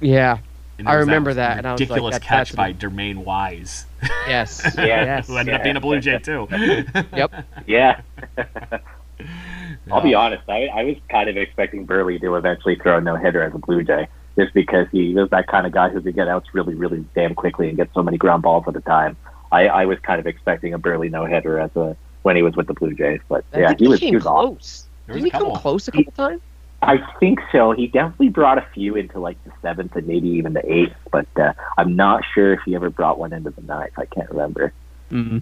Yeah. 0.00 0.38
And 0.78 0.88
I 0.88 0.92
there 0.92 0.98
was 1.00 1.06
remember 1.06 1.34
that, 1.34 1.58
and 1.58 1.66
I 1.68 1.72
was 1.72 1.80
like, 1.80 1.88
ridiculous 1.90 2.14
that- 2.16 2.22
catch 2.22 2.56
by 2.56 2.68
an- 2.70 2.78
Dewayne 2.78 3.18
Wise, 3.18 3.86
Yes. 4.26 4.74
Yeah. 4.76 4.84
Yes. 4.84 5.28
who 5.28 5.36
ended 5.36 5.52
Yeah. 5.52 5.56
up 5.58 5.62
being 5.62 5.76
a 5.76 5.80
Blue 5.80 6.00
Jay 6.00 6.18
too. 6.18 6.48
Yep. 6.50 7.44
Yeah. 7.68 8.00
I'll 9.92 10.00
be 10.02 10.14
honest. 10.14 10.42
I, 10.48 10.66
I 10.66 10.82
was 10.82 10.96
kind 11.08 11.28
of 11.30 11.36
expecting 11.36 11.86
Buehrle 11.86 12.20
to 12.20 12.34
eventually 12.36 12.74
throw 12.76 12.98
a 12.98 13.00
no 13.00 13.14
hitter 13.16 13.42
as 13.42 13.54
a 13.54 13.58
Blue 13.58 13.84
Jay, 13.84 14.08
just 14.36 14.52
because 14.54 14.86
he 14.90 15.14
was 15.14 15.30
that 15.30 15.46
kind 15.46 15.66
of 15.66 15.72
guy 15.72 15.88
who 15.88 16.00
could 16.00 16.14
get 16.14 16.28
outs 16.28 16.48
really, 16.52 16.74
really 16.74 17.04
damn 17.14 17.34
quickly 17.34 17.68
and 17.68 17.76
get 17.76 17.90
so 17.94 18.02
many 18.02 18.16
ground 18.16 18.42
balls 18.42 18.64
at 18.66 18.76
a 18.76 18.80
time. 18.80 19.16
I, 19.52 19.68
I 19.68 19.86
was 19.86 19.98
kind 20.00 20.18
of 20.18 20.26
expecting 20.26 20.74
a 20.74 20.78
Buehrle 20.78 21.10
no 21.10 21.26
hitter 21.26 21.58
as 21.60 21.74
a 21.76 21.96
when 22.22 22.36
he 22.36 22.42
was 22.42 22.56
with 22.56 22.66
the 22.66 22.74
Blue 22.74 22.94
Jays, 22.94 23.20
but 23.28 23.44
I 23.52 23.60
yeah, 23.60 23.68
think 23.68 23.80
he 23.80 23.88
was 23.88 24.00
came 24.00 24.08
he 24.08 24.14
was 24.16 24.24
close. 24.24 24.86
There 25.06 25.14
was 25.14 25.22
Didn't 25.22 25.32
he 25.32 25.38
a 25.38 25.50
come 25.50 25.60
close 25.60 25.88
a 25.88 25.92
couple 25.92 26.12
times? 26.12 26.40
I 26.82 26.98
think 27.18 27.40
so. 27.52 27.72
He 27.72 27.86
definitely 27.86 28.28
brought 28.28 28.58
a 28.58 28.66
few 28.74 28.96
into 28.96 29.18
like 29.18 29.42
the 29.44 29.52
seventh 29.62 29.94
and 29.96 30.06
maybe 30.06 30.28
even 30.28 30.52
the 30.52 30.72
eighth, 30.72 30.96
but 31.10 31.26
uh, 31.36 31.52
I'm 31.78 31.96
not 31.96 32.24
sure 32.34 32.52
if 32.54 32.60
he 32.64 32.74
ever 32.74 32.90
brought 32.90 33.18
one 33.18 33.32
into 33.32 33.50
the 33.50 33.62
ninth. 33.62 33.92
I 33.96 34.06
can't 34.06 34.28
remember. 34.30 34.72
Mm-hmm. 35.10 35.38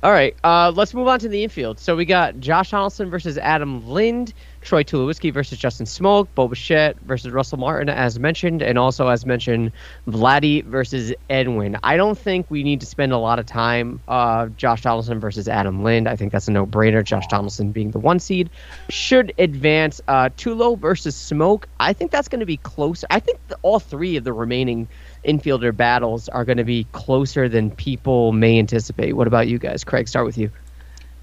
All 0.00 0.12
right, 0.12 0.36
uh, 0.44 0.72
let's 0.76 0.94
move 0.94 1.08
on 1.08 1.18
to 1.18 1.28
the 1.28 1.42
infield. 1.42 1.80
So 1.80 1.96
we 1.96 2.04
got 2.04 2.38
Josh 2.38 2.70
Donaldson 2.70 3.10
versus 3.10 3.36
Adam 3.36 3.88
Lind, 3.88 4.32
Troy 4.60 4.84
Tulowitzki 4.84 5.34
versus 5.34 5.58
Justin 5.58 5.86
Smoak, 5.86 6.28
Bo 6.36 6.46
Bichette 6.46 6.96
versus 7.00 7.32
Russell 7.32 7.58
Martin, 7.58 7.88
as 7.88 8.16
mentioned, 8.16 8.62
and 8.62 8.78
also 8.78 9.08
as 9.08 9.26
mentioned, 9.26 9.72
Vladdy 10.06 10.64
versus 10.64 11.12
Edwin. 11.28 11.76
I 11.82 11.96
don't 11.96 12.16
think 12.16 12.46
we 12.48 12.62
need 12.62 12.78
to 12.78 12.86
spend 12.86 13.10
a 13.10 13.18
lot 13.18 13.40
of 13.40 13.46
time. 13.46 14.00
Uh, 14.06 14.46
Josh 14.56 14.82
Donaldson 14.82 15.18
versus 15.18 15.48
Adam 15.48 15.82
Lind. 15.82 16.08
I 16.08 16.14
think 16.14 16.30
that's 16.30 16.46
a 16.46 16.52
no-brainer. 16.52 17.02
Josh 17.02 17.26
Donaldson 17.26 17.72
being 17.72 17.90
the 17.90 17.98
one 17.98 18.20
seed 18.20 18.50
should 18.90 19.34
advance. 19.36 20.00
Uh, 20.06 20.28
Tulo 20.36 20.78
versus 20.78 21.16
Smoak. 21.16 21.64
I 21.80 21.92
think 21.92 22.12
that's 22.12 22.28
going 22.28 22.40
to 22.40 22.46
be 22.46 22.58
close. 22.58 23.04
I 23.10 23.18
think 23.18 23.40
the, 23.48 23.58
all 23.62 23.80
three 23.80 24.16
of 24.16 24.22
the 24.22 24.32
remaining 24.32 24.86
infielder 25.24 25.76
battles 25.76 26.28
are 26.28 26.44
going 26.44 26.58
to 26.58 26.64
be 26.64 26.86
closer 26.92 27.48
than 27.48 27.70
people 27.70 28.32
may 28.32 28.58
anticipate. 28.58 29.14
What 29.14 29.26
about 29.26 29.48
you 29.48 29.58
guys? 29.58 29.84
Craig, 29.84 30.08
start 30.08 30.26
with 30.26 30.38
you. 30.38 30.50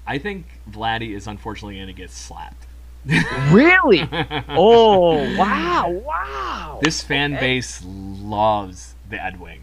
I 0.06 0.18
think 0.18 0.46
Vladdy 0.70 1.14
is 1.14 1.26
unfortunately 1.26 1.76
going 1.76 1.88
to 1.88 1.92
get 1.92 2.10
slapped. 2.10 2.66
really? 3.50 4.08
Oh, 4.48 5.36
wow, 5.36 5.88
wow. 5.88 6.78
This 6.82 7.02
fan 7.02 7.32
base 7.32 7.82
loves 7.84 8.94
the 9.08 9.22
Edwin. 9.22 9.60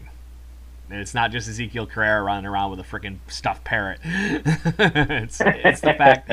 And 0.90 1.00
it's 1.00 1.14
not 1.14 1.32
just 1.32 1.48
Ezequiel 1.48 1.88
Carrera 1.88 2.22
running 2.22 2.46
around 2.46 2.70
with 2.70 2.80
a 2.80 2.82
freaking 2.82 3.18
stuffed 3.26 3.64
parrot. 3.64 3.98
it's, 4.04 5.40
it's 5.40 5.80
the 5.80 5.94
fact 5.94 6.28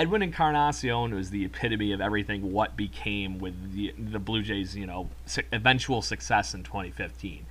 Edwin 0.00 0.22
Encarnacion 0.22 1.14
was 1.14 1.28
the 1.28 1.44
epitome 1.44 1.92
of 1.92 2.00
everything 2.00 2.52
what 2.52 2.74
became 2.74 3.38
with 3.38 3.74
the, 3.74 3.92
the 3.98 4.18
Blue 4.18 4.40
Jays, 4.40 4.74
you 4.74 4.86
know, 4.86 5.10
su- 5.26 5.42
eventual 5.52 6.00
success 6.00 6.54
in 6.54 6.62
2015. 6.62 7.44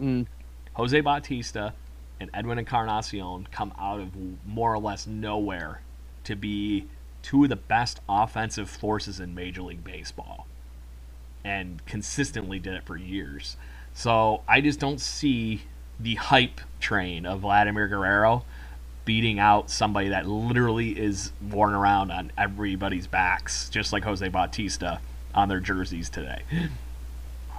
Mm. 0.00 0.26
Jose 0.74 1.00
Bautista 1.00 1.74
and 2.20 2.30
Edwin 2.32 2.60
Encarnacion 2.60 3.48
come 3.50 3.72
out 3.76 3.98
of 3.98 4.12
more 4.46 4.72
or 4.72 4.78
less 4.78 5.08
nowhere 5.08 5.80
to 6.22 6.36
be 6.36 6.86
two 7.22 7.42
of 7.42 7.48
the 7.48 7.56
best 7.56 7.98
offensive 8.08 8.70
forces 8.70 9.18
in 9.18 9.34
Major 9.34 9.62
League 9.62 9.82
Baseball 9.82 10.46
and 11.42 11.84
consistently 11.84 12.60
did 12.60 12.74
it 12.74 12.84
for 12.84 12.96
years. 12.96 13.56
So 13.92 14.42
I 14.46 14.60
just 14.60 14.78
don't 14.78 15.00
see 15.00 15.62
the 15.98 16.14
hype 16.14 16.60
train 16.78 17.26
of 17.26 17.40
Vladimir 17.40 17.88
Guerrero 17.88 18.44
beating 19.08 19.38
out 19.38 19.70
somebody 19.70 20.10
that 20.10 20.26
literally 20.26 20.90
is 20.90 21.32
worn 21.50 21.72
around 21.72 22.10
on 22.10 22.30
everybody's 22.36 23.06
backs, 23.06 23.70
just 23.70 23.90
like 23.90 24.04
Jose 24.04 24.28
Bautista 24.28 25.00
on 25.34 25.48
their 25.48 25.60
jerseys 25.60 26.10
today. 26.10 26.42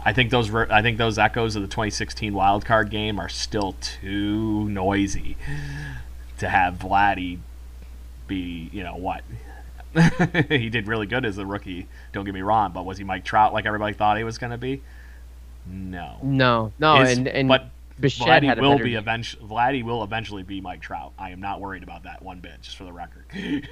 I 0.05 0.13
think 0.13 0.29
those 0.29 0.53
I 0.53 0.83
think 0.83 0.99
those 0.99 1.17
echoes 1.17 1.55
of 1.55 1.63
the 1.63 1.67
2016 1.67 2.35
wild 2.35 2.65
card 2.65 2.91
game 2.91 3.19
are 3.19 3.29
still 3.29 3.75
too 3.81 4.69
noisy 4.69 5.37
to 6.37 6.47
have 6.47 6.75
Vladdy 6.75 7.39
be, 8.27 8.69
you 8.71 8.83
know, 8.83 8.95
what? 8.95 9.23
he 10.49 10.69
did 10.69 10.85
really 10.85 11.07
good 11.07 11.25
as 11.25 11.39
a 11.39 11.45
rookie, 11.47 11.87
don't 12.13 12.25
get 12.25 12.35
me 12.35 12.43
wrong, 12.43 12.73
but 12.73 12.85
was 12.85 12.99
he 12.99 13.03
Mike 13.03 13.25
Trout 13.25 13.53
like 13.53 13.65
everybody 13.65 13.95
thought 13.95 14.19
he 14.19 14.23
was 14.23 14.37
going 14.37 14.51
to 14.51 14.57
be? 14.59 14.83
No. 15.67 16.17
No, 16.21 16.73
no, 16.77 16.97
His- 16.97 17.17
and 17.17 17.27
and 17.27 17.47
but 17.47 17.71
Bichette 17.99 18.43
Vladdy 18.43 18.61
will 18.61 18.79
be 18.79 18.95
eventually 18.95 19.45
Vladdy 19.45 19.83
will 19.83 20.03
eventually 20.03 20.43
be 20.43 20.61
Mike 20.61 20.81
Trout. 20.81 21.13
I 21.17 21.31
am 21.31 21.41
not 21.41 21.59
worried 21.59 21.83
about 21.83 22.03
that 22.03 22.21
one 22.21 22.39
bit, 22.39 22.61
just 22.61 22.77
for 22.77 22.83
the 22.83 22.93
record. 22.93 23.25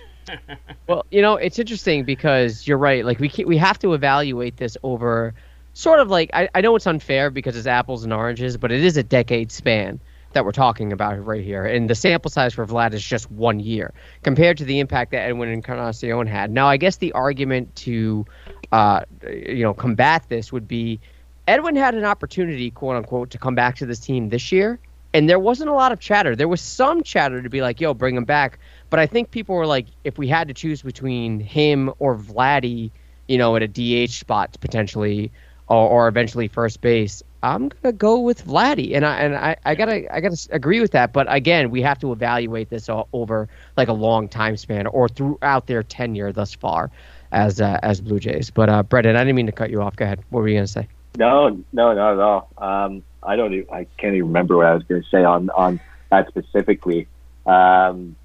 Well, 0.88 1.06
you 1.10 1.22
know, 1.22 1.36
it's 1.36 1.58
interesting 1.58 2.04
because 2.04 2.68
you're 2.68 2.78
right. 2.78 3.06
Like 3.06 3.20
we 3.20 3.30
can, 3.30 3.48
we 3.48 3.58
have 3.58 3.80
to 3.80 3.94
evaluate 3.94 4.58
this 4.58 4.76
over 4.84 5.34
sort 5.74 6.00
of 6.00 6.10
like 6.10 6.30
I, 6.34 6.50
I 6.56 6.62
know 6.62 6.76
it's 6.76 6.88
unfair 6.88 7.30
because 7.30 7.56
it's 7.56 7.68
apples 7.68 8.04
and 8.04 8.12
oranges, 8.12 8.58
but 8.58 8.72
it 8.72 8.84
is 8.84 8.98
a 8.98 9.04
decade 9.04 9.52
span 9.52 10.00
that 10.34 10.44
we're 10.44 10.52
talking 10.52 10.92
about 10.92 11.24
right 11.26 11.44
here. 11.44 11.66
And 11.66 11.90
the 11.90 11.96
sample 11.96 12.30
size 12.30 12.54
for 12.54 12.66
Vlad 12.66 12.94
is 12.94 13.04
just 13.04 13.32
one 13.32 13.60
year 13.60 13.94
compared 14.24 14.58
to 14.58 14.66
the 14.66 14.80
impact 14.80 15.12
that 15.12 15.22
Edwin 15.22 15.50
Encarnacion 15.50 16.28
had. 16.28 16.52
Now, 16.52 16.68
I 16.68 16.78
guess 16.78 16.98
the 16.98 17.14
argument 17.14 17.76
to 17.78 18.26
uh, 18.72 19.02
you 19.30 19.64
know 19.64 19.74
combat 19.74 20.26
this 20.30 20.52
would 20.52 20.68
be 20.68 21.00
Edwin 21.48 21.76
had 21.76 21.96
an 21.96 22.04
opportunity, 22.04 22.72
quote 22.72 22.98
unquote, 22.98 23.30
to 23.32 23.38
come 23.38 23.56
back 23.56 23.76
to 23.78 23.86
this 23.86 24.00
team 24.00 24.30
this 24.30 24.52
year. 24.52 24.80
And 25.14 25.30
there 25.30 25.40
wasn't 25.40 25.70
a 25.70 25.74
lot 25.74 25.92
of 25.92 26.00
chatter. 26.00 26.36
There 26.36 26.50
was 26.50 26.62
some 26.62 27.02
chatter 27.02 27.42
to 27.42 27.50
be 27.50 27.62
like, 27.62 27.80
yo, 27.80 27.94
bring 27.94 28.16
him 28.16 28.26
back. 28.26 28.60
But 28.90 29.00
I 29.00 29.08
think 29.08 29.32
people 29.32 29.56
were 29.56 29.66
like, 29.66 29.88
if 30.04 30.18
we 30.18 30.28
had 30.28 30.50
to 30.50 30.54
choose 30.54 30.82
between 30.82 31.40
him 31.40 31.92
or 32.00 32.18
Vladdy, 32.18 32.92
you 33.28 33.38
know, 33.38 33.56
at 33.56 33.64
a 33.64 33.68
DH 33.68 34.12
spot 34.12 34.58
potentially, 34.60 35.32
or, 35.68 35.90
or 35.90 36.08
eventually 36.08 36.48
first 36.50 36.82
base, 36.82 37.24
I'm 37.44 37.70
gonna 37.70 37.94
go 37.94 38.20
with 38.20 38.46
Vladdy, 38.46 38.96
and 38.96 39.06
I 39.06 39.20
and 39.20 39.36
I, 39.36 39.56
I 39.64 39.76
gotta 39.76 40.14
I 40.14 40.20
gotta 40.22 40.48
agree 40.52 40.82
with 40.82 40.92
that. 40.92 41.14
But 41.14 41.28
again, 41.30 41.70
we 41.70 41.82
have 41.84 42.00
to 42.00 42.12
evaluate 42.12 42.70
this 42.70 42.90
over 43.14 43.48
like 43.76 43.88
a 43.88 43.94
long 43.94 44.28
time 44.28 44.58
span 44.58 44.88
or 44.88 45.08
throughout 45.08 45.68
their 45.68 45.84
tenure 45.84 46.32
thus 46.32 46.54
far 46.54 46.90
as 47.32 47.62
uh, 47.62 47.80
as 47.84 48.02
Blue 48.02 48.20
Jays. 48.20 48.50
But 48.50 48.70
uh, 48.70 48.84
Brendan, 48.84 49.16
I 49.16 49.20
didn't 49.20 49.36
mean 49.36 49.46
to 49.46 49.52
cut 49.52 49.70
you 49.70 49.82
off. 49.82 49.96
Go 49.96 50.06
ahead. 50.06 50.24
What 50.30 50.42
were 50.42 50.48
you 50.48 50.56
gonna 50.56 50.68
say? 50.68 50.88
No, 51.18 51.50
no, 51.74 51.94
not 51.94 52.14
at 52.14 52.20
all. 52.20 52.50
Um, 52.58 53.04
I 53.24 53.36
don't. 53.36 53.54
Even, 53.54 53.74
I 53.74 53.88
can't 53.98 54.16
even 54.16 54.28
remember 54.28 54.58
what 54.58 54.68
I 54.68 54.74
was 54.76 54.84
going 54.84 55.02
to 55.02 55.10
say 55.10 55.24
on 55.24 55.50
on 55.50 55.80
that 56.12 56.28
specifically. 56.28 57.08
Um, 57.46 58.16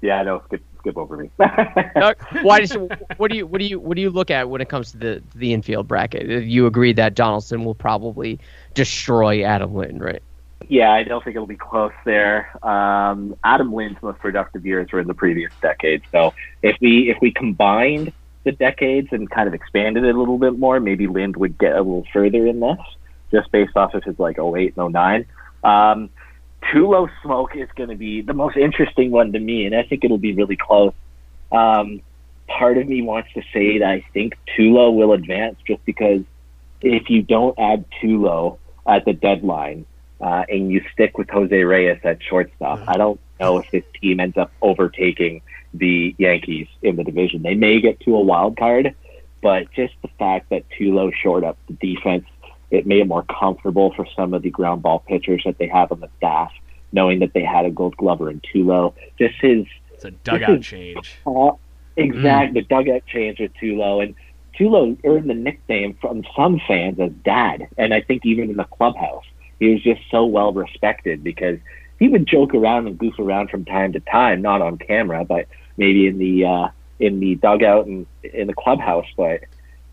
yeah, 0.00 0.22
no, 0.22 0.42
skip 0.46 0.62
skip 0.78 0.96
over 0.96 1.16
me. 1.18 1.30
Why 2.40 2.60
does 2.60 2.74
what 3.16 3.30
do 3.30 3.36
you 3.36 3.46
what 3.46 3.58
do 3.58 3.66
you 3.66 3.78
what 3.78 3.96
do 3.96 4.00
you 4.00 4.10
look 4.10 4.30
at 4.30 4.48
when 4.48 4.60
it 4.62 4.68
comes 4.68 4.92
to 4.92 4.98
the 4.98 5.24
the 5.34 5.52
infield 5.52 5.86
bracket? 5.86 6.30
Uh, 6.30 6.34
You 6.38 6.66
agree 6.66 6.94
that 6.94 7.14
Donaldson 7.14 7.64
will 7.64 7.74
probably 7.74 8.40
destroy 8.74 9.44
Adam 9.44 9.74
Lind, 9.74 10.00
right? 10.00 10.22
yeah, 10.68 10.90
I 10.92 11.04
don't 11.04 11.22
think 11.22 11.36
it'll 11.36 11.46
be 11.46 11.56
close 11.56 11.92
there. 12.04 12.50
Um, 12.66 13.36
Adam 13.44 13.72
Lind's 13.72 14.02
most 14.02 14.18
productive 14.18 14.66
years 14.66 14.90
were 14.92 15.00
in 15.00 15.06
the 15.06 15.14
previous 15.14 15.52
decade. 15.62 16.02
So 16.10 16.34
if 16.62 16.76
we 16.80 17.10
if 17.10 17.18
we 17.20 17.32
combined 17.32 18.12
the 18.44 18.52
decades 18.52 19.08
and 19.12 19.30
kind 19.30 19.48
of 19.48 19.54
expanded 19.54 20.04
it 20.04 20.14
a 20.14 20.18
little 20.18 20.38
bit 20.38 20.58
more, 20.58 20.80
maybe 20.80 21.06
Lind 21.06 21.36
would 21.36 21.58
get 21.58 21.72
a 21.72 21.78
little 21.78 22.06
further 22.12 22.46
in 22.46 22.60
this, 22.60 22.78
just 23.30 23.50
based 23.52 23.76
off 23.76 23.94
of 23.94 24.04
his 24.04 24.18
like 24.18 24.38
08 24.38 24.74
and 24.76 24.92
09. 24.92 25.26
Um, 25.64 26.10
Tulo 26.62 27.08
Smoak 27.22 27.56
is 27.56 27.68
going 27.76 27.90
to 27.90 27.96
be 27.96 28.20
the 28.20 28.34
most 28.34 28.56
interesting 28.56 29.10
one 29.10 29.32
to 29.32 29.38
me, 29.38 29.66
and 29.66 29.74
I 29.74 29.82
think 29.82 30.04
it'll 30.04 30.18
be 30.18 30.34
really 30.34 30.56
close. 30.56 30.92
Um, 31.52 32.00
part 32.46 32.78
of 32.78 32.88
me 32.88 33.02
wants 33.02 33.32
to 33.34 33.42
say 33.52 33.78
that 33.78 33.88
I 33.88 34.04
think 34.12 34.36
Tulo 34.56 34.94
will 34.94 35.12
advance 35.12 35.56
just 35.66 35.84
because 35.84 36.22
if 36.80 37.10
you 37.10 37.22
don't 37.22 37.58
add 37.58 37.84
Tulo 38.02 38.58
at 38.86 39.04
the 39.04 39.12
deadline 39.12 39.86
uh, 40.20 40.44
and 40.48 40.70
you 40.70 40.82
stick 40.92 41.18
with 41.18 41.28
Jose 41.30 41.62
Reyes 41.62 42.00
at 42.04 42.22
shortstop, 42.22 42.80
I 42.88 42.96
don't 42.96 43.20
know 43.40 43.58
if 43.58 43.70
this 43.70 43.84
team 44.00 44.20
ends 44.20 44.36
up 44.36 44.50
overtaking 44.62 45.42
the 45.74 46.14
Yankees 46.18 46.66
in 46.82 46.96
the 46.96 47.04
division. 47.04 47.42
They 47.42 47.54
may 47.54 47.80
get 47.80 48.00
to 48.00 48.16
a 48.16 48.20
wild 48.20 48.56
card, 48.56 48.94
but 49.42 49.70
just 49.72 49.94
the 50.02 50.08
fact 50.18 50.50
that 50.50 50.64
Tulo 50.70 51.12
shored 51.12 51.44
up 51.44 51.58
the 51.68 51.74
defense, 51.74 52.24
it 52.70 52.86
made 52.86 53.00
it 53.00 53.08
more 53.08 53.24
comfortable 53.24 53.92
for 53.94 54.06
some 54.16 54.34
of 54.34 54.42
the 54.42 54.50
ground 54.50 54.82
ball 54.82 55.00
pitchers 55.00 55.42
that 55.44 55.58
they 55.58 55.68
have 55.68 55.92
on 55.92 56.00
the 56.00 56.08
staff, 56.18 56.52
knowing 56.92 57.20
that 57.20 57.32
they 57.34 57.42
had 57.42 57.64
a 57.64 57.70
Gold 57.70 57.96
Glover 57.96 58.30
in 58.30 58.40
Tulo. 58.40 58.94
Just 59.18 59.34
his 59.40 59.66
it's 59.94 60.04
a 60.04 60.10
dugout 60.10 60.62
change. 60.62 61.18
uh, 61.26 61.50
exact 61.96 62.54
the 62.54 62.62
dugout 62.62 63.04
change 63.06 63.40
with 63.40 63.52
Tulo 63.54 64.02
and 64.02 64.14
Tulo 64.58 64.98
earned 65.04 65.30
the 65.30 65.34
nickname 65.34 65.96
from 66.00 66.24
some 66.36 66.60
fans 66.66 66.98
as 66.98 67.12
Dad, 67.24 67.68
and 67.76 67.94
I 67.94 68.00
think 68.00 68.26
even 68.26 68.50
in 68.50 68.56
the 68.56 68.64
clubhouse, 68.64 69.24
he 69.60 69.68
was 69.72 69.82
just 69.82 70.00
so 70.10 70.24
well 70.24 70.52
respected 70.52 71.22
because 71.22 71.58
he 71.98 72.08
would 72.08 72.26
joke 72.26 72.54
around 72.54 72.86
and 72.86 72.98
goof 72.98 73.18
around 73.18 73.50
from 73.50 73.64
time 73.64 73.92
to 73.92 74.00
time, 74.00 74.42
not 74.42 74.62
on 74.62 74.78
camera, 74.78 75.24
but 75.24 75.46
maybe 75.76 76.06
in 76.06 76.18
the 76.18 76.44
uh, 76.44 76.68
in 76.98 77.20
the 77.20 77.34
dugout 77.36 77.86
and 77.86 78.06
in 78.22 78.46
the 78.46 78.54
clubhouse. 78.54 79.06
But 79.16 79.42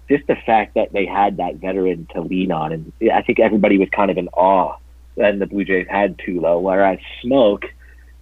just 0.09 0.27
the 0.27 0.35
fact 0.35 0.75
that 0.75 0.93
they 0.93 1.05
had 1.05 1.37
that 1.37 1.55
veteran 1.55 2.07
to 2.13 2.21
lean 2.21 2.51
on, 2.51 2.71
and 2.71 2.93
I 3.11 3.21
think 3.21 3.39
everybody 3.39 3.77
was 3.77 3.89
kind 3.89 4.11
of 4.11 4.17
in 4.17 4.27
awe. 4.29 4.77
And 5.17 5.39
the 5.39 5.45
Blue 5.45 5.63
Jays 5.63 5.87
had 5.89 6.17
Tulo, 6.17 6.61
whereas 6.61 6.99
Smoak 7.23 7.63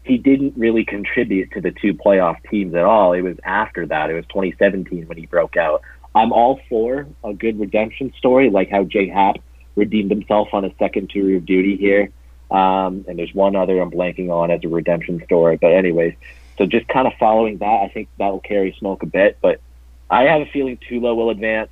he 0.04 0.18
didn't 0.18 0.54
really 0.58 0.84
contribute 0.84 1.52
to 1.52 1.62
the 1.62 1.72
two 1.72 1.94
playoff 1.94 2.38
teams 2.50 2.76
at 2.76 2.84
all. 2.84 3.14
It 3.14 3.22
was 3.22 3.38
after 3.44 3.86
that. 3.88 4.10
It 4.10 4.16
was 4.16 4.26
2017 4.28 5.08
when 5.08 5.18
he 5.18 5.26
broke 5.26 5.56
out. 5.56 5.82
I'm 6.14 6.32
all 6.32 6.60
for 6.70 7.08
a 7.24 7.34
good 7.34 7.60
redemption 7.60 8.14
story, 8.18 8.50
like 8.50 8.70
how 8.70 8.84
Jay 8.84 9.08
Happ 9.08 9.38
redeemed 9.76 10.12
himself 10.12 10.50
on 10.54 10.64
his 10.64 10.74
second 10.78 11.10
tour 11.10 11.38
of 11.38 11.46
duty 11.46 11.78
here. 11.78 12.10
Um, 12.54 13.04
and 13.08 13.18
there's 13.18 13.34
one 13.34 13.56
other 13.56 13.82
I'm 13.82 13.90
blanking 13.92 14.30
on 14.30 14.52
as 14.52 14.64
a 14.64 14.68
redemption 14.68 15.22
story. 15.26 15.58
But 15.58 15.74
anyways, 15.74 16.14
so 16.58 16.66
just 16.68 16.88
kind 16.88 17.08
of 17.08 17.14
following 17.20 17.58
that, 17.58 17.82
I 17.84 17.90
think 17.90 18.10
that 18.20 18.28
will 18.30 18.40
carry 18.40 18.78
Smoak 18.80 19.02
a 19.02 19.08
bit. 19.08 19.40
But 19.42 19.60
I 20.10 20.24
have 20.24 20.42
a 20.42 20.46
feeling 20.46 20.78
Tulo 20.78 21.16
will 21.16 21.32
advance. 21.32 21.72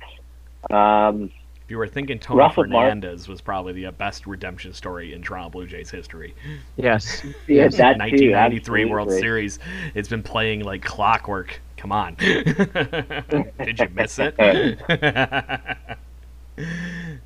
Um, 0.70 1.30
If 1.64 1.70
you 1.70 1.78
were 1.78 1.86
thinking 1.86 2.18
Tony 2.18 2.40
Russell 2.40 2.64
Mar- 2.66 2.82
Fernandez 2.86 3.28
was 3.28 3.40
probably 3.40 3.72
the 3.72 3.92
best 3.92 4.26
redemption 4.26 4.72
story 4.72 5.12
in 5.12 5.22
Toronto 5.22 5.50
Blue 5.50 5.66
Jays 5.66 5.90
history. 5.90 6.34
Yes. 6.76 7.22
yeah, 7.46 7.64
Yes, 7.64 7.76
that 7.76 7.94
too, 7.94 8.32
1993 8.32 8.84
World. 8.86 9.12
Series. 9.12 9.60
It's 9.94 10.08
been 10.08 10.24
playing 10.24 10.64
like 10.64 10.82
clockwork. 10.82 11.60
Come 11.76 11.92
on. 11.92 12.14
Did 12.18 13.78
you 13.78 13.88
miss 13.94 14.18
it? 14.18 14.34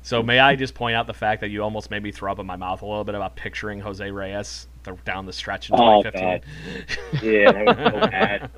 So 0.01 0.23
may 0.23 0.39
I 0.39 0.55
just 0.55 0.73
point 0.73 0.95
out 0.95 1.07
the 1.07 1.13
fact 1.13 1.41
that 1.41 1.49
you 1.49 1.63
almost 1.63 1.91
made 1.91 2.01
me 2.03 2.11
throw 2.11 2.31
up 2.31 2.39
in 2.39 2.45
my 2.45 2.55
mouth 2.55 2.81
a 2.81 2.85
little 2.85 3.03
bit 3.03 3.15
about 3.15 3.35
picturing 3.35 3.79
Jose 3.79 4.09
Reyes 4.09 4.67
th- 4.85 4.97
down 5.05 5.25
the 5.25 5.33
stretch 5.33 5.69
in 5.69 5.75
Oh, 5.77 6.01
2015. 6.03 7.31
Yeah, 7.31 7.51
that 7.51 7.65
was 7.65 7.75
so 7.77 7.99
bad. 8.09 8.49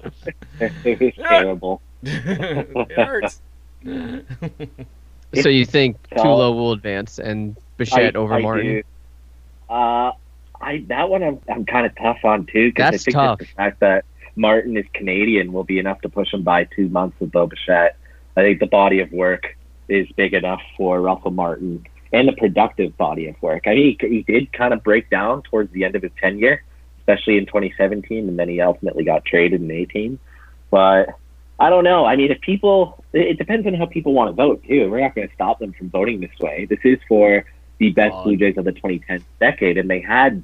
it 0.86 1.00
was 1.00 1.14
terrible. 1.16 1.82
it 2.04 2.92
hurts. 2.92 3.42
So 3.84 5.50
you 5.50 5.66
think 5.66 5.98
Tulo 6.12 6.54
will 6.54 6.72
advance 6.74 7.20
and 7.20 7.56
Bichette 7.78 8.16
over 8.16 8.36
I 8.36 8.42
Martin? 8.42 8.66
do. 8.68 8.84
Uh, 9.70 10.12
I 10.62 10.84
that 10.88 11.10
one 11.10 11.24
I'm, 11.24 11.40
I'm 11.50 11.66
kind 11.66 11.86
of 11.86 11.96
tough 11.96 12.24
on 12.24 12.46
too 12.46 12.70
because 12.70 12.94
I 12.94 12.98
think 12.98 13.16
tough. 13.16 13.40
the 13.40 13.46
fact 13.46 13.80
that 13.82 14.06
Martin 14.36 14.76
is 14.78 14.86
Canadian 14.94 15.54
will 15.54 15.64
be 15.64 15.80
enough 15.80 16.02
to 16.02 16.10
push 16.10 16.34
him 16.34 16.44
by 16.44 16.64
two 16.66 16.90
months 16.90 17.20
with 17.20 17.32
Bo 17.32 17.48
Bichette. 17.48 17.98
I 18.36 18.42
think 18.42 18.60
the 18.60 18.68
body 18.68 19.00
of 19.00 19.12
work 19.12 19.56
is 19.90 20.08
big 20.14 20.34
enough 20.34 20.62
for 20.78 21.02
Russell 21.02 21.32
Martin 21.32 21.86
and 22.12 22.28
the 22.28 22.34
productive 22.34 22.98
body 22.98 23.28
of 23.28 23.42
work. 23.42 23.68
I 23.68 23.76
mean, 23.76 23.98
he, 24.00 24.08
he 24.08 24.22
did 24.24 24.52
kind 24.54 24.74
of 24.74 24.84
break 24.84 25.10
down 25.10 25.44
towards 25.44 25.72
the 25.74 25.84
end 25.86 25.96
of 25.96 26.02
his 26.02 26.12
tenure, 26.20 26.64
especially 27.00 27.38
in 27.38 27.46
2017, 27.46 28.28
and 28.28 28.40
then 28.40 28.50
he 28.50 28.62
ultimately 28.62 29.04
got 29.04 29.26
traded 29.26 29.62
in 29.62 29.70
18. 29.70 30.20
But 30.72 31.10
I 31.60 31.70
don't 31.70 31.84
know. 31.84 32.06
I 32.06 32.16
mean, 32.16 32.32
if 32.32 32.42
people, 32.42 33.04
it 33.14 33.38
depends 33.38 33.68
on 33.68 33.74
how 33.74 33.86
people 33.86 34.14
want 34.14 34.30
to 34.30 34.34
vote 34.34 34.64
too. 34.68 34.90
We're 34.90 35.02
not 35.02 35.14
going 35.14 35.28
to 35.28 35.34
stop 35.34 35.60
them 35.60 35.74
from 35.74 35.90
voting 35.90 36.20
this 36.20 36.38
way. 36.40 36.66
This 36.66 36.80
is 36.84 37.00
for 37.08 37.46
the 37.78 37.92
best. 37.92 38.16
Blue 38.24 38.38
Jays 38.38 38.58
of 38.58 38.66
the 38.66 38.72
2010 38.72 39.24
decade, 39.40 39.78
and 39.78 39.90
they 39.90 40.00
had 40.00 40.44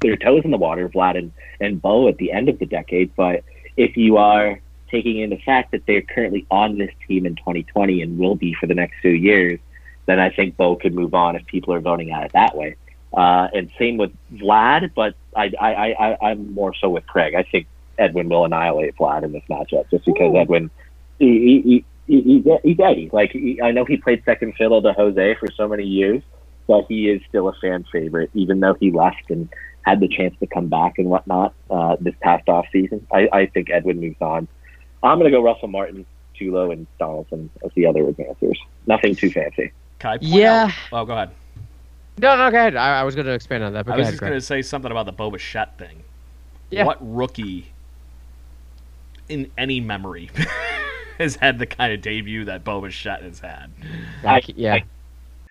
their 0.00 0.16
toes 0.16 0.42
in 0.44 0.50
the 0.50 0.56
water, 0.56 0.88
Vlad 0.88 1.16
and, 1.16 1.32
and 1.60 1.80
Bo, 1.80 2.08
at 2.08 2.18
the 2.18 2.32
end 2.32 2.48
of 2.48 2.58
the 2.58 2.66
decade. 2.66 3.14
But 3.14 3.44
if 3.76 3.96
you 3.96 4.16
are 4.16 4.60
taking 4.96 5.18
in 5.18 5.30
the 5.30 5.38
fact 5.38 5.72
that 5.72 5.82
they're 5.86 6.02
currently 6.02 6.46
on 6.50 6.78
this 6.78 6.90
team 7.06 7.26
in 7.26 7.36
2020 7.36 8.02
and 8.02 8.18
will 8.18 8.34
be 8.34 8.54
for 8.54 8.66
the 8.66 8.74
next 8.74 8.96
few 9.00 9.10
years, 9.10 9.58
then 10.06 10.18
I 10.18 10.30
think 10.30 10.56
Bo 10.56 10.76
could 10.76 10.94
move 10.94 11.14
on 11.14 11.36
if 11.36 11.44
people 11.46 11.74
are 11.74 11.80
voting 11.80 12.12
at 12.12 12.24
it 12.24 12.32
that 12.32 12.56
way. 12.56 12.76
Uh, 13.12 13.48
and 13.54 13.70
same 13.78 13.96
with 13.96 14.12
Vlad, 14.32 14.92
but 14.94 15.14
I, 15.34 15.52
I, 15.60 15.92
I, 15.92 16.30
I'm 16.30 16.52
more 16.54 16.74
so 16.74 16.88
with 16.88 17.06
Craig. 17.06 17.34
I 17.34 17.42
think 17.42 17.66
Edwin 17.98 18.28
will 18.28 18.44
annihilate 18.44 18.96
Vlad 18.96 19.22
in 19.22 19.32
this 19.32 19.42
matchup 19.50 19.90
just 19.90 20.04
because 20.04 20.34
Edwin, 20.34 20.70
he, 21.18 21.26
he, 21.26 21.84
he, 22.06 22.22
he, 22.22 22.42
he, 22.42 22.58
he's 22.62 22.80
Eddie. 22.80 23.10
Like, 23.12 23.32
he, 23.32 23.60
I 23.62 23.70
know 23.72 23.84
he 23.84 23.96
played 23.96 24.22
second 24.24 24.54
fiddle 24.56 24.82
to 24.82 24.92
Jose 24.92 25.34
for 25.34 25.50
so 25.50 25.68
many 25.68 25.84
years, 25.84 26.22
but 26.66 26.86
he 26.88 27.08
is 27.10 27.20
still 27.28 27.48
a 27.48 27.54
fan 27.54 27.84
favorite, 27.92 28.30
even 28.34 28.60
though 28.60 28.74
he 28.74 28.90
left 28.90 29.30
and 29.30 29.48
had 29.82 30.00
the 30.00 30.08
chance 30.08 30.34
to 30.40 30.46
come 30.46 30.68
back 30.68 30.98
and 30.98 31.08
whatnot 31.08 31.54
uh, 31.70 31.96
this 32.00 32.14
past 32.20 32.48
off 32.48 32.66
season. 32.72 33.06
I, 33.12 33.28
I 33.32 33.46
think 33.46 33.70
Edwin 33.70 34.00
moves 34.00 34.20
on. 34.20 34.48
I'm 35.02 35.18
going 35.18 35.30
to 35.30 35.36
go 35.36 35.42
Russell 35.42 35.68
Martin, 35.68 36.04
Tulo, 36.38 36.72
and 36.72 36.86
Donaldson 36.98 37.50
as 37.64 37.70
the 37.74 37.86
other 37.86 38.04
advancers. 38.04 38.56
Nothing 38.86 39.14
too 39.14 39.30
fancy. 39.30 39.72
Can 39.98 40.18
point 40.18 40.22
Yeah. 40.22 40.64
out- 40.64 40.72
Oh, 40.92 41.04
go 41.04 41.12
ahead. 41.14 41.30
No, 42.18 42.36
no, 42.36 42.50
go 42.50 42.56
ahead. 42.56 42.76
I, 42.76 43.00
I 43.00 43.02
was 43.04 43.14
going 43.14 43.26
to 43.26 43.32
expand 43.32 43.62
on 43.62 43.72
that, 43.74 43.84
but 43.86 43.92
I 43.92 43.96
was 43.96 44.02
ahead, 44.04 44.12
just 44.14 44.20
going 44.20 44.32
to 44.32 44.40
say 44.40 44.62
something 44.62 44.90
about 44.90 45.06
the 45.06 45.12
Bo 45.12 45.30
Bichette 45.30 45.76
thing. 45.78 46.02
Yeah. 46.70 46.84
What 46.84 46.98
rookie 47.00 47.66
in 49.28 49.50
any 49.58 49.80
memory 49.80 50.30
has 51.18 51.36
had 51.36 51.58
the 51.58 51.66
kind 51.66 51.92
of 51.92 52.00
debut 52.00 52.44
that 52.46 52.64
Bo 52.64 52.80
Bichette 52.80 53.22
has 53.22 53.40
had? 53.40 53.70
I 54.24 54.40
c- 54.40 54.54
yeah, 54.56 54.78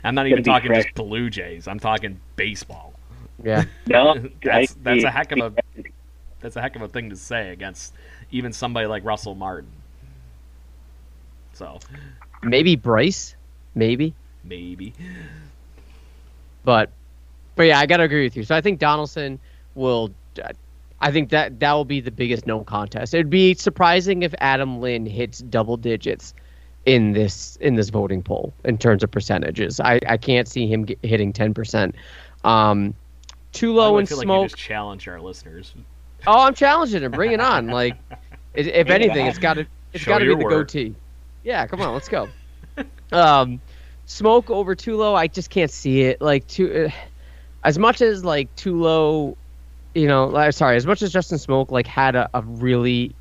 I'm 0.03 0.15
not 0.15 0.27
even 0.27 0.43
talking 0.43 0.67
fresh. 0.67 0.83
just 0.85 0.95
Blue 0.95 1.29
Jays. 1.29 1.67
I'm 1.67 1.79
talking 1.79 2.19
baseball. 2.35 2.93
yeah. 3.43 3.65
No, 3.87 4.13
That's- 4.43 4.71
I- 4.71 4.79
that's 4.83 5.03
a 5.03 5.11
heck 5.11 5.31
of 5.33 5.39
a- 5.57 5.83
That's 6.41 6.55
a 6.55 6.61
heck 6.61 6.75
of 6.75 6.81
a 6.81 6.87
thing 6.87 7.09
to 7.09 7.15
say 7.15 7.49
against 7.51 7.93
even 8.31 8.53
somebody 8.53 8.87
like 8.87 9.03
Russell 9.05 9.35
Martin. 9.35 9.69
So 11.53 11.79
Maybe 12.45 12.75
Bryce, 12.75 13.35
maybe, 13.73 14.13
maybe. 14.43 14.93
but 16.63 16.91
but 17.55 17.63
yeah, 17.63 17.79
I 17.79 17.85
got 17.85 17.97
to 17.97 18.03
agree 18.03 18.23
with 18.23 18.37
you. 18.37 18.43
So 18.43 18.55
I 18.55 18.61
think 18.61 18.79
Donaldson 18.79 19.39
will. 19.73 20.11
I 21.01 21.11
think 21.11 21.29
that 21.29 21.59
that 21.59 21.73
will 21.73 21.85
be 21.85 21.99
the 21.99 22.11
biggest 22.11 22.45
no 22.45 22.63
contest. 22.63 23.13
It'd 23.13 23.29
be 23.29 23.53
surprising 23.53 24.23
if 24.23 24.33
Adam 24.39 24.79
Lind 24.79 25.07
hits 25.07 25.39
double 25.39 25.77
digits 25.77 26.33
in 26.85 27.13
this 27.13 27.57
in 27.57 27.75
this 27.75 27.89
voting 27.89 28.21
poll 28.21 28.53
in 28.63 28.77
terms 28.77 29.03
of 29.03 29.11
percentages. 29.11 29.79
I, 29.79 29.99
I 30.07 30.17
can't 30.17 30.47
see 30.47 30.67
him 30.67 30.85
get, 30.85 30.99
hitting 31.03 31.33
ten 31.33 31.53
percent. 31.53 31.95
Um, 32.43 32.93
too 33.53 33.73
low 33.73 33.91
really 33.91 34.01
in 34.01 34.05
feel 34.07 34.17
like 34.19 34.27
you 34.27 34.47
just 34.49 34.57
challenge 34.57 35.07
our 35.07 35.19
listeners. 35.19 35.73
Oh, 36.27 36.41
I'm 36.41 36.53
challenging 36.53 37.03
him. 37.03 37.11
Bring 37.11 37.31
it 37.31 37.41
on. 37.41 37.67
Like, 37.75 37.97
if, 38.53 38.67
if 38.67 38.89
anything, 38.89 39.25
it's 39.25 39.37
got 39.37 39.55
to 39.55 39.67
it's 39.91 40.05
got 40.05 40.19
to 40.19 40.25
be 40.25 40.35
the 40.35 40.37
work. 40.37 40.51
goatee. 40.51 40.95
Yeah, 41.43 41.67
come 41.67 41.81
on, 41.81 41.93
let's 41.93 42.07
go. 42.07 42.29
um, 43.11 43.59
Smoak 44.07 44.49
over 44.49 44.75
Tulo, 44.75 45.13
I 45.13 45.27
just 45.27 45.49
can't 45.49 45.71
see 45.71 46.03
it. 46.03 46.21
Like, 46.21 46.47
too, 46.47 46.85
uh, 46.85 46.91
as 47.63 47.77
much 47.77 48.01
as 48.01 48.23
like 48.23 48.55
Tulo, 48.55 49.35
you 49.93 50.07
know, 50.07 50.27
like, 50.27 50.53
sorry, 50.53 50.77
as 50.77 50.85
much 50.85 51.01
as 51.01 51.11
Justin 51.11 51.37
Smoak 51.37 51.71
like 51.71 51.87
had 51.87 52.15
a, 52.15 52.29
a 52.33 52.41
really 52.43 53.13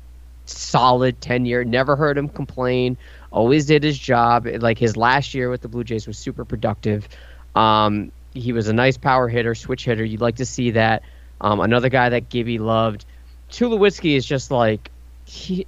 solid 0.45 1.19
tenure, 1.19 1.65
never 1.65 1.95
heard 1.95 2.17
him 2.17 2.29
complain, 2.29 2.97
always 3.31 3.65
did 3.65 3.83
his 3.83 3.97
job. 3.97 4.47
Like 4.47 4.77
his 4.77 4.95
last 4.95 5.33
year 5.33 5.49
with 5.49 5.61
the 5.61 5.67
Blue 5.67 5.83
Jays 5.83 6.07
was 6.07 6.17
super 6.17 6.45
productive. 6.45 7.07
Um, 7.55 8.11
he 8.33 8.53
was 8.53 8.67
a 8.67 8.73
nice 8.73 8.97
power 8.97 9.27
hitter, 9.27 9.55
switch 9.55 9.85
hitter. 9.85 10.03
You'd 10.03 10.21
like 10.21 10.37
to 10.37 10.45
see 10.45 10.71
that. 10.71 11.03
Um, 11.41 11.59
another 11.59 11.89
guy 11.89 12.09
that 12.09 12.29
Gibby 12.29 12.57
loved. 12.59 13.05
Tulowitzki 13.51 14.15
is 14.15 14.25
just 14.25 14.51
like 14.51 14.89
he. 15.25 15.65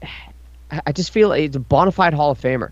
I- 0.85 0.91
just 0.91 1.11
feel 1.11 1.29
like 1.29 1.41
he's 1.41 1.55
a 1.55 1.59
bona 1.61 1.91
fide 1.91 2.13
Hall 2.13 2.31
of 2.31 2.41
Famer, 2.41 2.71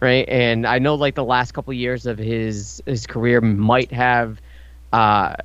right? 0.00 0.28
And 0.28 0.66
I 0.66 0.80
know 0.80 0.96
like 0.96 1.14
the 1.14 1.24
last 1.24 1.52
couple 1.52 1.72
years 1.72 2.04
of 2.06 2.18
his 2.18 2.82
his 2.86 3.06
career 3.06 3.40
might 3.40 3.92
have 3.92 4.40
uh, 4.92 5.36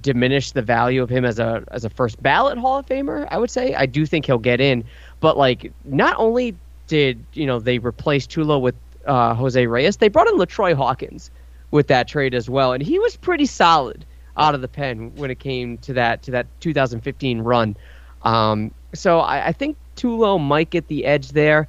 diminished 0.00 0.54
the 0.54 0.62
value 0.62 1.02
of 1.02 1.08
him 1.08 1.24
as 1.24 1.38
a 1.38 1.62
as 1.70 1.84
a 1.84 1.90
first 1.90 2.20
ballot 2.22 2.58
Hall 2.58 2.78
of 2.78 2.86
Famer. 2.86 3.28
I 3.30 3.38
would 3.38 3.50
say 3.50 3.74
I 3.74 3.86
do 3.86 4.04
think 4.04 4.26
he'll 4.26 4.38
get 4.38 4.60
in, 4.60 4.82
but 5.20 5.36
like 5.36 5.72
not 5.84 6.16
only 6.18 6.56
did 6.88 7.22
you 7.34 7.46
know 7.46 7.60
they 7.60 7.78
replace 7.78 8.26
Tulo 8.26 8.60
with 8.60 8.74
uh, 9.06 9.34
Jose 9.34 9.64
Reyes, 9.66 9.98
they 9.98 10.08
brought 10.08 10.26
in 10.28 10.34
LaTroy 10.38 10.74
Hawkins 10.74 11.30
with 11.70 11.86
that 11.88 12.08
trade 12.08 12.34
as 12.34 12.48
well, 12.50 12.72
and 12.72 12.82
he 12.82 12.98
was 12.98 13.16
pretty 13.16 13.46
solid 13.46 14.04
out 14.38 14.54
of 14.54 14.60
the 14.60 14.68
pen 14.68 15.14
when 15.16 15.30
it 15.30 15.38
came 15.38 15.78
to 15.78 15.92
that 15.94 16.22
to 16.22 16.30
that 16.30 16.46
2015 16.60 17.40
run. 17.40 17.76
Um, 18.22 18.72
so 18.94 19.20
I, 19.20 19.48
I 19.48 19.52
think 19.52 19.76
Tulo 19.96 20.40
might 20.40 20.70
get 20.70 20.88
the 20.88 21.04
edge 21.04 21.30
there. 21.30 21.68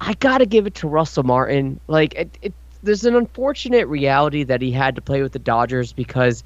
I 0.00 0.14
gotta 0.14 0.46
give 0.46 0.66
it 0.66 0.74
to 0.76 0.88
Russell 0.88 1.22
Martin. 1.22 1.78
Like 1.86 2.14
it, 2.14 2.38
it, 2.42 2.54
there's 2.82 3.04
an 3.04 3.14
unfortunate 3.14 3.86
reality 3.88 4.44
that 4.44 4.62
he 4.62 4.72
had 4.72 4.94
to 4.96 5.02
play 5.02 5.22
with 5.22 5.32
the 5.32 5.38
Dodgers 5.38 5.92
because 5.92 6.42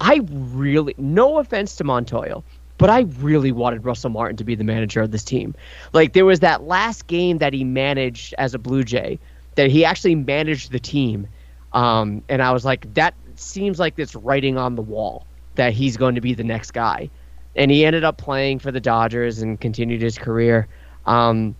I 0.00 0.20
really, 0.30 0.94
no 0.98 1.38
offense 1.38 1.76
to 1.76 1.84
Montoyo, 1.84 2.42
but 2.76 2.90
I 2.90 3.00
really 3.20 3.50
wanted 3.52 3.84
Russell 3.84 4.10
Martin 4.10 4.36
to 4.36 4.44
be 4.44 4.54
the 4.54 4.64
manager 4.64 5.00
of 5.00 5.10
this 5.10 5.24
team. 5.24 5.54
Like 5.92 6.12
there 6.12 6.26
was 6.26 6.40
that 6.40 6.64
last 6.64 7.06
game 7.06 7.38
that 7.38 7.52
he 7.52 7.64
managed 7.64 8.34
as 8.38 8.54
a 8.54 8.58
Blue 8.58 8.84
Jay, 8.84 9.18
that 9.54 9.70
he 9.70 9.84
actually 9.84 10.14
managed 10.14 10.70
the 10.70 10.78
team, 10.78 11.26
um, 11.72 12.22
and 12.28 12.42
I 12.42 12.52
was 12.52 12.64
like, 12.64 12.92
that 12.94 13.14
seems 13.40 13.78
like 13.78 13.98
it's 13.98 14.14
writing 14.14 14.56
on 14.58 14.76
the 14.76 14.82
wall 14.82 15.26
that 15.54 15.72
he's 15.72 15.96
going 15.96 16.14
to 16.14 16.20
be 16.20 16.34
the 16.34 16.44
next 16.44 16.72
guy, 16.72 17.10
and 17.56 17.70
he 17.70 17.84
ended 17.84 18.04
up 18.04 18.16
playing 18.16 18.58
for 18.58 18.70
the 18.70 18.80
Dodgers 18.80 19.40
and 19.42 19.60
continued 19.60 20.02
his 20.02 20.18
career. 20.18 20.68
Um, 21.06 21.54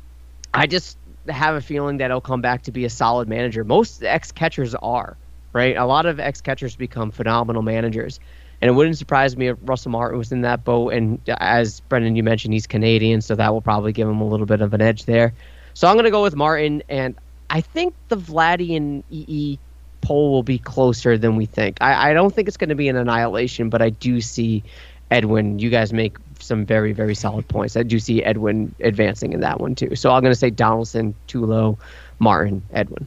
I 0.54 0.66
just 0.66 0.98
have 1.28 1.54
a 1.54 1.60
feeling 1.60 1.98
that 1.98 2.10
he'll 2.10 2.20
come 2.20 2.40
back 2.40 2.62
to 2.62 2.72
be 2.72 2.84
a 2.84 2.90
solid 2.90 3.28
manager. 3.28 3.64
Most 3.64 4.02
ex 4.02 4.32
catchers 4.32 4.74
are, 4.76 5.16
right? 5.52 5.76
A 5.76 5.84
lot 5.84 6.06
of 6.06 6.20
ex 6.20 6.40
catchers 6.40 6.76
become 6.76 7.10
phenomenal 7.10 7.62
managers. 7.62 8.20
And 8.60 8.68
it 8.68 8.72
wouldn't 8.72 8.98
surprise 8.98 9.36
me 9.36 9.48
if 9.48 9.58
Russell 9.62 9.92
Martin 9.92 10.18
was 10.18 10.32
in 10.32 10.40
that 10.40 10.64
boat. 10.64 10.92
And 10.92 11.20
as 11.28 11.80
Brendan, 11.80 12.16
you 12.16 12.24
mentioned, 12.24 12.54
he's 12.54 12.66
Canadian, 12.66 13.20
so 13.20 13.36
that 13.36 13.52
will 13.52 13.60
probably 13.60 13.92
give 13.92 14.08
him 14.08 14.20
a 14.20 14.26
little 14.26 14.46
bit 14.46 14.60
of 14.60 14.74
an 14.74 14.80
edge 14.80 15.04
there. 15.04 15.32
So 15.74 15.86
I'm 15.86 15.94
going 15.94 16.06
to 16.06 16.10
go 16.10 16.22
with 16.22 16.34
Martin. 16.34 16.82
And 16.88 17.14
I 17.50 17.60
think 17.60 17.94
the 18.08 18.16
Vladdy 18.16 18.76
and 18.76 19.04
EE 19.10 19.58
poll 20.00 20.30
will 20.30 20.42
be 20.42 20.58
closer 20.58 21.18
than 21.18 21.36
we 21.36 21.46
think. 21.46 21.78
I, 21.80 22.10
I 22.10 22.12
don't 22.14 22.34
think 22.34 22.48
it's 22.48 22.56
going 22.56 22.68
to 22.70 22.74
be 22.74 22.88
an 22.88 22.96
annihilation, 22.96 23.70
but 23.70 23.82
I 23.82 23.90
do 23.90 24.20
see 24.20 24.62
Edwin. 25.10 25.58
You 25.58 25.70
guys 25.70 25.92
make 25.92 26.16
some 26.40 26.64
very, 26.64 26.92
very 26.92 27.14
solid 27.14 27.48
points. 27.48 27.76
I 27.76 27.82
do 27.82 27.98
see 27.98 28.22
Edwin 28.22 28.74
advancing 28.80 29.32
in 29.32 29.40
that 29.40 29.60
one 29.60 29.74
too. 29.74 29.96
So 29.96 30.10
I'm 30.10 30.22
going 30.22 30.32
to 30.32 30.38
say 30.38 30.50
Donaldson, 30.50 31.14
Tulo, 31.26 31.78
Martin, 32.18 32.62
Edwin. 32.72 33.06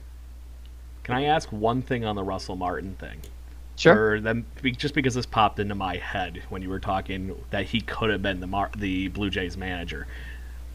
Can 1.04 1.16
I 1.16 1.24
ask 1.26 1.52
one 1.52 1.82
thing 1.82 2.06
on 2.06 2.16
the 2.16 2.24
Russell 2.24 2.56
Martin 2.56 2.96
thing? 2.96 3.22
Sure. 3.76 4.12
Or 4.12 4.20
then, 4.20 4.46
just 4.78 4.94
because 4.94 5.16
this 5.16 5.26
popped 5.26 5.60
into 5.60 5.74
my 5.74 5.98
head 5.98 6.44
when 6.50 6.62
you 6.62 6.70
were 6.70 6.80
talking 6.80 7.36
that 7.50 7.66
he 7.66 7.82
could 7.82 8.12
have 8.12 8.22
been 8.22 8.40
the 8.40 8.48
Mar- 8.48 8.70
the 8.78 9.08
Blue 9.08 9.30
Jays 9.30 9.58
manager. 9.58 10.08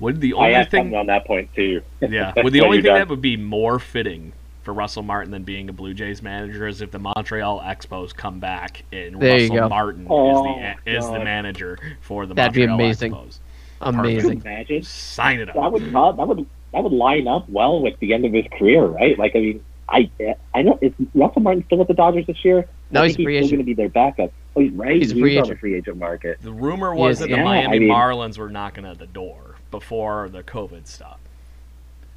Would 0.01 0.21
the 0.21 0.35
only 0.35 0.55
asked 0.55 0.73
thing, 0.73 0.95
on 0.95 1.07
that 1.07 1.25
point 1.25 1.55
too. 1.55 1.83
yeah, 2.01 2.33
would 2.37 2.53
the 2.53 2.61
only 2.65 2.79
thing 2.79 2.87
done. 2.87 2.99
that 2.99 3.09
would 3.09 3.23
be 3.23 3.37
more 3.37 3.79
fitting 3.79 4.33
for 4.67 4.73
Russell 4.73 5.05
Martin 5.05 5.31
than 5.31 5.45
being 5.45 5.69
a 5.69 5.73
Blue 5.73 5.95
Jays 5.95 6.23
manager 6.23 6.67
is 6.67 6.83
if 6.83 6.91
the 6.91 6.99
Montreal 6.99 7.61
Expos 7.61 8.13
come 8.15 8.41
back 8.41 8.83
and 8.93 9.19
There 9.21 9.39
Russell. 9.49 9.69
Martin 9.69 10.07
Oh, 10.11 10.57
is 10.59 10.75
the 10.85 10.91
is 10.97 11.07
the 11.07 11.21
manager 11.21 11.79
for 12.01 12.27
the 12.27 12.35
Montreal 12.35 12.37
Expos. 12.37 12.37
That'd 12.37 12.55
be 12.55 12.63
amazing. 12.65 13.13
Expos. 13.13 13.39
Amazing. 13.81 14.41
Imagine 14.45 14.83
Sign 14.83 15.39
it 15.39 15.49
up. 15.49 15.55
that 15.55 15.61
up. 15.63 15.73
would 15.73 15.85
that 15.93 16.27
would 16.29 16.47
that 16.73 16.83
would 16.83 16.93
line 16.93 17.29
up 17.29 17.49
well 17.49 17.81
with 17.81 17.97
the 18.01 18.13
end 18.13 18.25
of 18.25 18.33
his 18.33 18.45
career, 18.59 18.85
right? 18.85 19.17
Like 19.17 19.37
I 19.37 19.39
mean, 19.39 19.65
I 19.89 20.11
I 20.53 20.63
know 20.63 20.79
is 20.83 20.93
Russell 21.15 21.43
Martin 21.43 21.63
still 21.67 21.79
with 21.79 21.87
the 21.89 21.95
Dodgers 21.95 22.27
this 22.27 22.45
year? 22.45 22.67
No, 22.91 23.03
I 23.03 23.07
he's 23.07 23.15
a 23.15 23.17
think 23.19 23.27
free 23.29 23.39
still 23.39 23.51
going 23.51 23.59
to 23.61 23.65
be 23.65 23.75
their 23.75 23.89
backup. 23.89 24.33
Oh, 24.57 24.61
he's 24.63 24.73
right. 24.73 24.97
He's 24.97 25.13
a 25.13 25.15
free 25.15 25.37
on 25.39 25.45
agent. 25.45 25.57
the 25.57 25.61
free 25.61 25.75
agent 25.77 25.97
market. 25.99 26.39
The 26.43 26.53
rumor 26.53 26.93
was 26.93 27.21
that 27.21 27.29
the 27.31 27.37
yeah, 27.37 27.45
Miami 27.45 27.77
I 27.77 27.79
mean- 27.79 27.89
Marlins 27.91 28.37
were 28.37 28.49
knocking 28.51 28.85
at 28.85 28.99
the 28.99 29.07
door 29.07 29.55
before 29.71 30.29
the 30.29 30.43
COVID 30.43 30.89
stuff. 30.89 31.21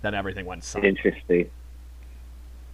then 0.02 0.16
everything 0.16 0.45
went 0.47 0.64
south. 0.64 0.84
Interesting. 0.84 1.52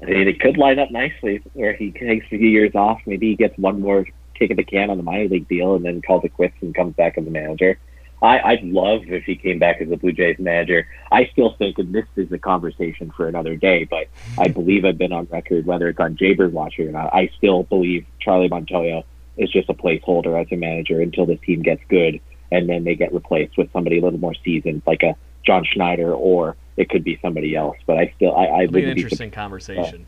Mean, 0.10 0.28
it 0.28 0.39
could 0.39 0.58
line 0.58 0.80
up 0.80 0.91
nicely 0.91 1.41
where 1.53 1.74
he 1.74 1.91
takes 1.91 2.26
a 2.28 2.30
few 2.30 2.39
years 2.39 2.76
off. 2.76 3.01
Maybe 3.06 3.30
he 3.30 3.36
gets 3.36 3.58
one 3.58 3.82
more 3.82 4.06
kick 4.36 4.51
of 4.51 4.58
the 4.58 4.64
can 4.64 4.89
on 4.89 4.97
the 4.97 5.03
minor 5.03 5.28
league 5.28 5.47
deal 5.47 5.76
and 5.76 5.86
then 5.86 6.01
calls 6.01 6.24
it 6.24 6.34
quits 6.34 6.56
and 6.62 6.76
comes 6.76 6.95
back 6.95 7.18
as 7.18 7.26
a 7.26 7.30
manager. 7.30 7.80
I, 8.22 8.39
I'd 8.39 8.64
love 8.64 9.01
if 9.08 9.24
he 9.26 9.36
came 9.36 9.60
back 9.60 9.82
as 9.82 9.91
a 9.91 9.97
Blue 9.97 10.12
Jays 10.12 10.39
manager. 10.39 10.88
I 11.12 11.30
still 11.32 11.56
think, 11.58 11.78
and 11.78 11.93
this 11.93 12.06
is 12.16 12.32
a 12.32 12.38
conversation 12.38 13.12
for 13.16 13.28
another 13.28 13.56
day, 13.56 13.84
but 13.84 14.08
I 14.38 14.47
believe 14.47 14.86
I've 14.86 14.97
been 14.97 15.12
on 15.12 15.28
record, 15.32 15.66
whether 15.66 15.89
it's 15.89 15.99
on 15.99 16.16
Jaybird 16.16 16.53
Watcher 16.53 16.88
or 16.88 16.91
not, 16.91 17.14
I 17.14 17.30
still 17.38 17.64
believe 17.64 18.06
Charlie 18.20 18.49
Montoyo 18.49 19.03
is 19.38 19.51
just 19.51 19.70
a 19.70 19.74
placeholder 19.74 20.41
as 20.41 20.47
a 20.51 20.56
manager 20.56 21.01
until 21.01 21.26
the 21.26 21.36
team 21.36 21.62
gets 21.62 21.82
good, 21.89 22.20
and 22.51 22.70
then 22.70 22.84
they 22.84 22.95
get 22.95 23.14
replaced 23.14 23.58
with 23.58 23.72
somebody 23.74 23.99
a 23.99 24.01
little 24.01 24.20
more 24.20 24.36
seasoned, 24.43 24.82
like 24.88 25.03
a 25.03 25.16
John 25.45 25.66
Schneider, 25.66 26.14
or 26.14 26.56
it 26.78 26.90
could 26.90 27.04
be 27.04 27.18
somebody 27.22 27.56
else. 27.56 27.78
But 27.88 27.98
I 27.98 28.14
still, 28.16 28.36
I, 28.36 28.46
I 28.46 28.62
It'll 28.64 28.74
be 28.74 28.80
an 28.80 28.86
wouldn't 28.90 28.96
be 28.96 29.02
interesting 29.04 29.32
conversation. 29.32 30.08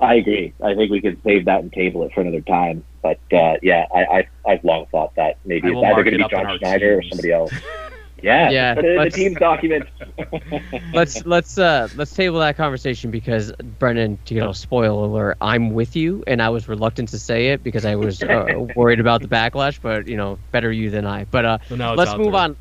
I 0.00 0.14
agree. 0.14 0.54
I 0.62 0.74
think 0.74 0.90
we 0.92 1.00
could 1.00 1.20
save 1.24 1.46
that 1.46 1.60
and 1.60 1.72
table 1.72 2.04
it 2.04 2.12
for 2.14 2.20
another 2.20 2.40
time. 2.40 2.84
But 3.02 3.20
uh, 3.32 3.54
yeah, 3.62 3.86
I, 3.94 4.04
I 4.04 4.28
I've 4.46 4.64
long 4.64 4.86
thought 4.92 5.14
that 5.16 5.38
maybe 5.44 5.68
it's 5.68 5.76
either 5.84 6.04
going 6.04 6.18
to 6.18 6.24
be 6.24 6.28
John 6.30 6.46
our 6.46 6.58
Schneider 6.58 6.98
or 6.98 7.02
somebody 7.02 7.32
else. 7.32 7.52
Yeah, 8.20 8.50
Yeah, 8.50 8.74
put 8.74 8.82
the 8.82 8.94
let's- 8.96 9.14
team 9.14 9.34
documents. 9.34 9.90
let's 10.92 11.24
let's 11.24 11.56
uh 11.56 11.86
let's 11.94 12.12
table 12.12 12.40
that 12.40 12.56
conversation 12.56 13.12
because 13.12 13.52
Brendan, 13.62 14.18
you 14.28 14.40
know, 14.40 14.50
spoiler 14.50 15.04
alert, 15.04 15.36
I'm 15.40 15.70
with 15.70 15.94
you, 15.94 16.24
and 16.26 16.42
I 16.42 16.48
was 16.48 16.68
reluctant 16.68 17.10
to 17.10 17.18
say 17.20 17.50
it 17.50 17.62
because 17.62 17.84
I 17.84 17.94
was 17.94 18.20
uh, 18.20 18.44
worried 18.74 18.98
about 18.98 19.22
the 19.22 19.28
backlash. 19.28 19.80
But 19.80 20.08
you 20.08 20.16
know, 20.16 20.40
better 20.50 20.72
you 20.72 20.90
than 20.90 21.06
I. 21.06 21.26
But 21.26 21.44
uh, 21.44 21.58
So 21.68 21.76
let's 21.76 22.16
move 22.16 22.32
there. 22.32 22.40
on. 22.40 22.56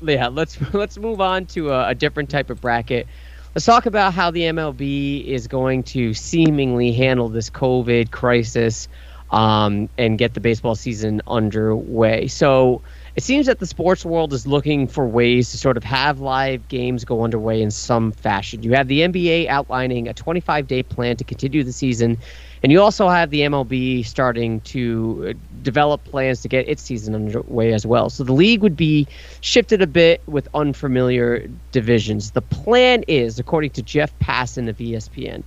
Yeah, 0.00 0.28
let's 0.28 0.60
let's 0.74 0.98
move 0.98 1.20
on 1.20 1.46
to 1.48 1.70
a, 1.70 1.88
a 1.88 1.94
different 1.94 2.30
type 2.30 2.50
of 2.50 2.60
bracket. 2.60 3.08
Let's 3.54 3.66
talk 3.66 3.86
about 3.86 4.14
how 4.14 4.30
the 4.30 4.42
MLB 4.42 5.24
is 5.26 5.48
going 5.48 5.82
to 5.84 6.14
seemingly 6.14 6.92
handle 6.92 7.28
this 7.28 7.50
COVID 7.50 8.10
crisis 8.10 8.88
um, 9.30 9.88
and 9.98 10.18
get 10.18 10.34
the 10.34 10.40
baseball 10.40 10.74
season 10.74 11.22
underway. 11.26 12.28
So 12.28 12.82
it 13.18 13.24
seems 13.24 13.46
that 13.46 13.58
the 13.58 13.66
sports 13.66 14.04
world 14.04 14.32
is 14.32 14.46
looking 14.46 14.86
for 14.86 15.04
ways 15.04 15.50
to 15.50 15.58
sort 15.58 15.76
of 15.76 15.82
have 15.82 16.20
live 16.20 16.68
games 16.68 17.04
go 17.04 17.24
underway 17.24 17.60
in 17.60 17.68
some 17.68 18.12
fashion. 18.12 18.62
You 18.62 18.74
have 18.74 18.86
the 18.86 19.00
NBA 19.00 19.48
outlining 19.48 20.06
a 20.06 20.14
25 20.14 20.68
day 20.68 20.84
plan 20.84 21.16
to 21.16 21.24
continue 21.24 21.64
the 21.64 21.72
season, 21.72 22.16
and 22.62 22.70
you 22.70 22.80
also 22.80 23.08
have 23.08 23.30
the 23.30 23.40
MLB 23.40 24.06
starting 24.06 24.60
to 24.60 25.30
uh, 25.30 25.32
develop 25.62 26.04
plans 26.04 26.42
to 26.42 26.48
get 26.48 26.68
its 26.68 26.80
season 26.80 27.16
underway 27.16 27.72
as 27.72 27.84
well. 27.84 28.08
So 28.08 28.22
the 28.22 28.32
league 28.32 28.62
would 28.62 28.76
be 28.76 29.08
shifted 29.40 29.82
a 29.82 29.88
bit 29.88 30.22
with 30.28 30.46
unfamiliar 30.54 31.44
divisions. 31.72 32.30
The 32.30 32.42
plan 32.42 33.02
is, 33.08 33.40
according 33.40 33.70
to 33.70 33.82
Jeff 33.82 34.16
Passan 34.20 34.68
of 34.68 34.76
ESPN, 34.76 35.42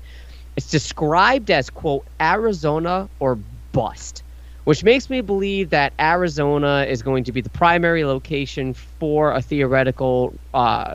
it's 0.58 0.70
described 0.70 1.50
as, 1.50 1.70
quote, 1.70 2.06
Arizona 2.20 3.08
or 3.22 3.36
bust 3.72 4.24
which 4.64 4.84
makes 4.84 5.10
me 5.10 5.22
believe 5.22 5.70
that 5.72 5.94
Arizona 6.00 6.86
is 6.88 7.02
going 7.02 7.24
to 7.24 7.32
be 7.32 7.42
the 7.42 7.50
primary 7.50 8.06
location 8.06 8.74
for 8.74 9.32
a 9.32 9.42
theoretical 9.42 10.34
uh, 10.54 10.94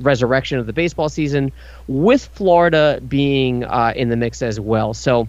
resurrection 0.00 0.58
of 0.58 0.66
the 0.66 0.72
baseball 0.72 1.08
season, 1.08 1.52
with 1.86 2.24
Florida 2.26 3.00
being 3.06 3.64
uh, 3.64 3.92
in 3.94 4.08
the 4.08 4.16
mix 4.16 4.42
as 4.42 4.58
well. 4.58 4.94
So, 4.94 5.28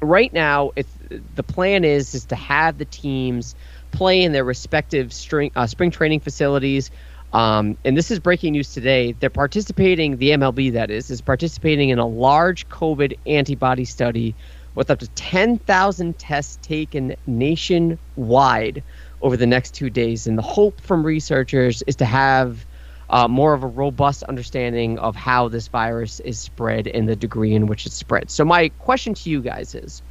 right 0.00 0.32
now, 0.32 0.72
the 1.34 1.42
plan 1.42 1.84
is 1.84 2.14
is 2.14 2.26
to 2.26 2.36
have 2.36 2.78
the 2.78 2.84
teams 2.84 3.54
play 3.90 4.22
in 4.22 4.32
their 4.32 4.44
respective 4.44 5.12
string, 5.12 5.50
uh, 5.56 5.66
spring 5.66 5.90
training 5.90 6.20
facilities. 6.20 6.90
Um, 7.32 7.76
and 7.84 7.96
this 7.96 8.12
is 8.12 8.20
breaking 8.20 8.52
news 8.52 8.72
today. 8.72 9.12
They're 9.12 9.28
participating, 9.28 10.18
the 10.18 10.30
MLB 10.30 10.72
that 10.74 10.90
is, 10.90 11.10
is 11.10 11.20
participating 11.20 11.88
in 11.88 11.98
a 11.98 12.06
large 12.06 12.68
COVID 12.68 13.18
antibody 13.26 13.84
study 13.84 14.36
with 14.74 14.90
up 14.90 14.98
to 14.98 15.08
10,000 15.08 16.18
tests 16.18 16.58
taken 16.62 17.14
nationwide 17.26 18.82
over 19.22 19.36
the 19.36 19.46
next 19.46 19.74
two 19.74 19.90
days. 19.90 20.26
And 20.26 20.36
the 20.36 20.42
hope 20.42 20.80
from 20.80 21.04
researchers 21.04 21.82
is 21.86 21.96
to 21.96 22.04
have 22.04 22.66
uh, 23.10 23.28
more 23.28 23.54
of 23.54 23.62
a 23.62 23.66
robust 23.66 24.22
understanding 24.24 24.98
of 24.98 25.14
how 25.14 25.48
this 25.48 25.68
virus 25.68 26.20
is 26.20 26.38
spread 26.38 26.88
and 26.88 27.08
the 27.08 27.16
degree 27.16 27.54
in 27.54 27.66
which 27.66 27.86
it 27.86 27.92
spreads. 27.92 28.32
So, 28.32 28.44
my 28.44 28.70
question 28.78 29.14
to 29.14 29.30
you 29.30 29.42
guys 29.42 29.74
is 29.74 30.02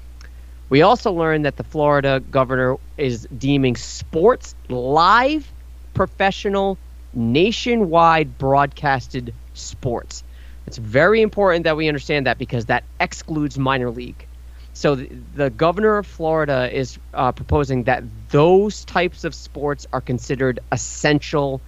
we 0.70 0.82
also 0.82 1.12
learned 1.12 1.46
that 1.46 1.58
the 1.58 1.64
Florida 1.64 2.22
governor 2.32 2.78
is 2.98 3.28
deeming 3.38 3.76
sports 3.76 4.56
live, 4.70 5.54
professional, 5.94 6.78
nationwide 7.14 8.38
broadcasted 8.38 9.34
sports. 9.54 10.24
It's 10.66 10.78
very 10.78 11.22
important 11.22 11.66
that 11.66 11.76
we 11.76 11.88
understand 11.88 12.26
that 12.26 12.38
because 12.38 12.66
that 12.68 12.86
excludes 13.00 13.58
minor 13.60 13.92
league. 13.92 14.28
So 14.74 14.96
the, 14.96 15.10
the 15.36 15.50
governor 15.50 15.98
of 15.98 16.08
Florida 16.08 16.70
is 16.72 16.98
uh, 17.14 17.32
proposing 17.32 17.84
that 17.84 18.04
those 18.30 18.84
types 18.86 19.24
of 19.24 19.36
sports 19.36 19.86
are 19.94 20.02
considered 20.02 20.60
essential 20.72 21.62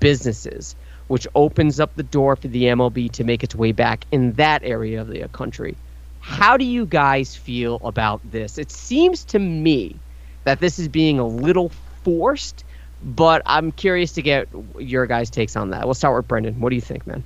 businesses, 0.00 0.76
which 1.08 1.26
opens 1.34 1.80
up 1.80 1.94
the 1.96 2.02
door 2.02 2.36
for 2.36 2.48
the 2.48 2.64
MLB 2.64 3.10
to 3.12 3.24
make 3.24 3.42
its 3.42 3.54
way 3.54 3.72
back 3.72 4.06
in 4.12 4.32
that 4.34 4.62
area 4.64 5.00
of 5.00 5.08
the 5.08 5.28
country. 5.28 5.76
How 6.20 6.56
do 6.56 6.64
you 6.64 6.86
guys 6.86 7.36
feel 7.36 7.80
about 7.84 8.20
this? 8.30 8.56
It 8.56 8.70
seems 8.70 9.24
to 9.26 9.38
me 9.38 9.96
that 10.44 10.60
this 10.60 10.78
is 10.78 10.88
being 10.88 11.18
a 11.18 11.26
little 11.26 11.70
forced, 12.02 12.64
but 13.02 13.42
I'm 13.44 13.72
curious 13.72 14.12
to 14.12 14.22
get 14.22 14.48
your 14.78 15.06
guys' 15.06 15.28
takes 15.28 15.56
on 15.56 15.70
that. 15.70 15.84
We'll 15.84 15.94
start 15.94 16.16
with 16.16 16.28
Brendan. 16.28 16.60
What 16.60 16.70
do 16.70 16.76
you 16.76 16.82
think, 16.82 17.06
man? 17.06 17.24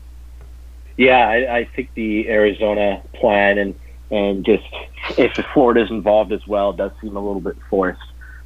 Yeah, 0.96 1.28
I, 1.28 1.58
I 1.58 1.64
think 1.76 1.94
the 1.94 2.28
Arizona 2.28 3.00
plan 3.14 3.58
and 3.58 3.78
and 4.11 4.44
just 4.44 4.64
if 5.18 5.32
Florida's 5.52 5.90
involved 5.90 6.32
as 6.32 6.46
well 6.46 6.70
it 6.70 6.76
does 6.76 6.92
seem 7.00 7.16
a 7.16 7.20
little 7.20 7.40
bit 7.40 7.56
forced. 7.68 8.00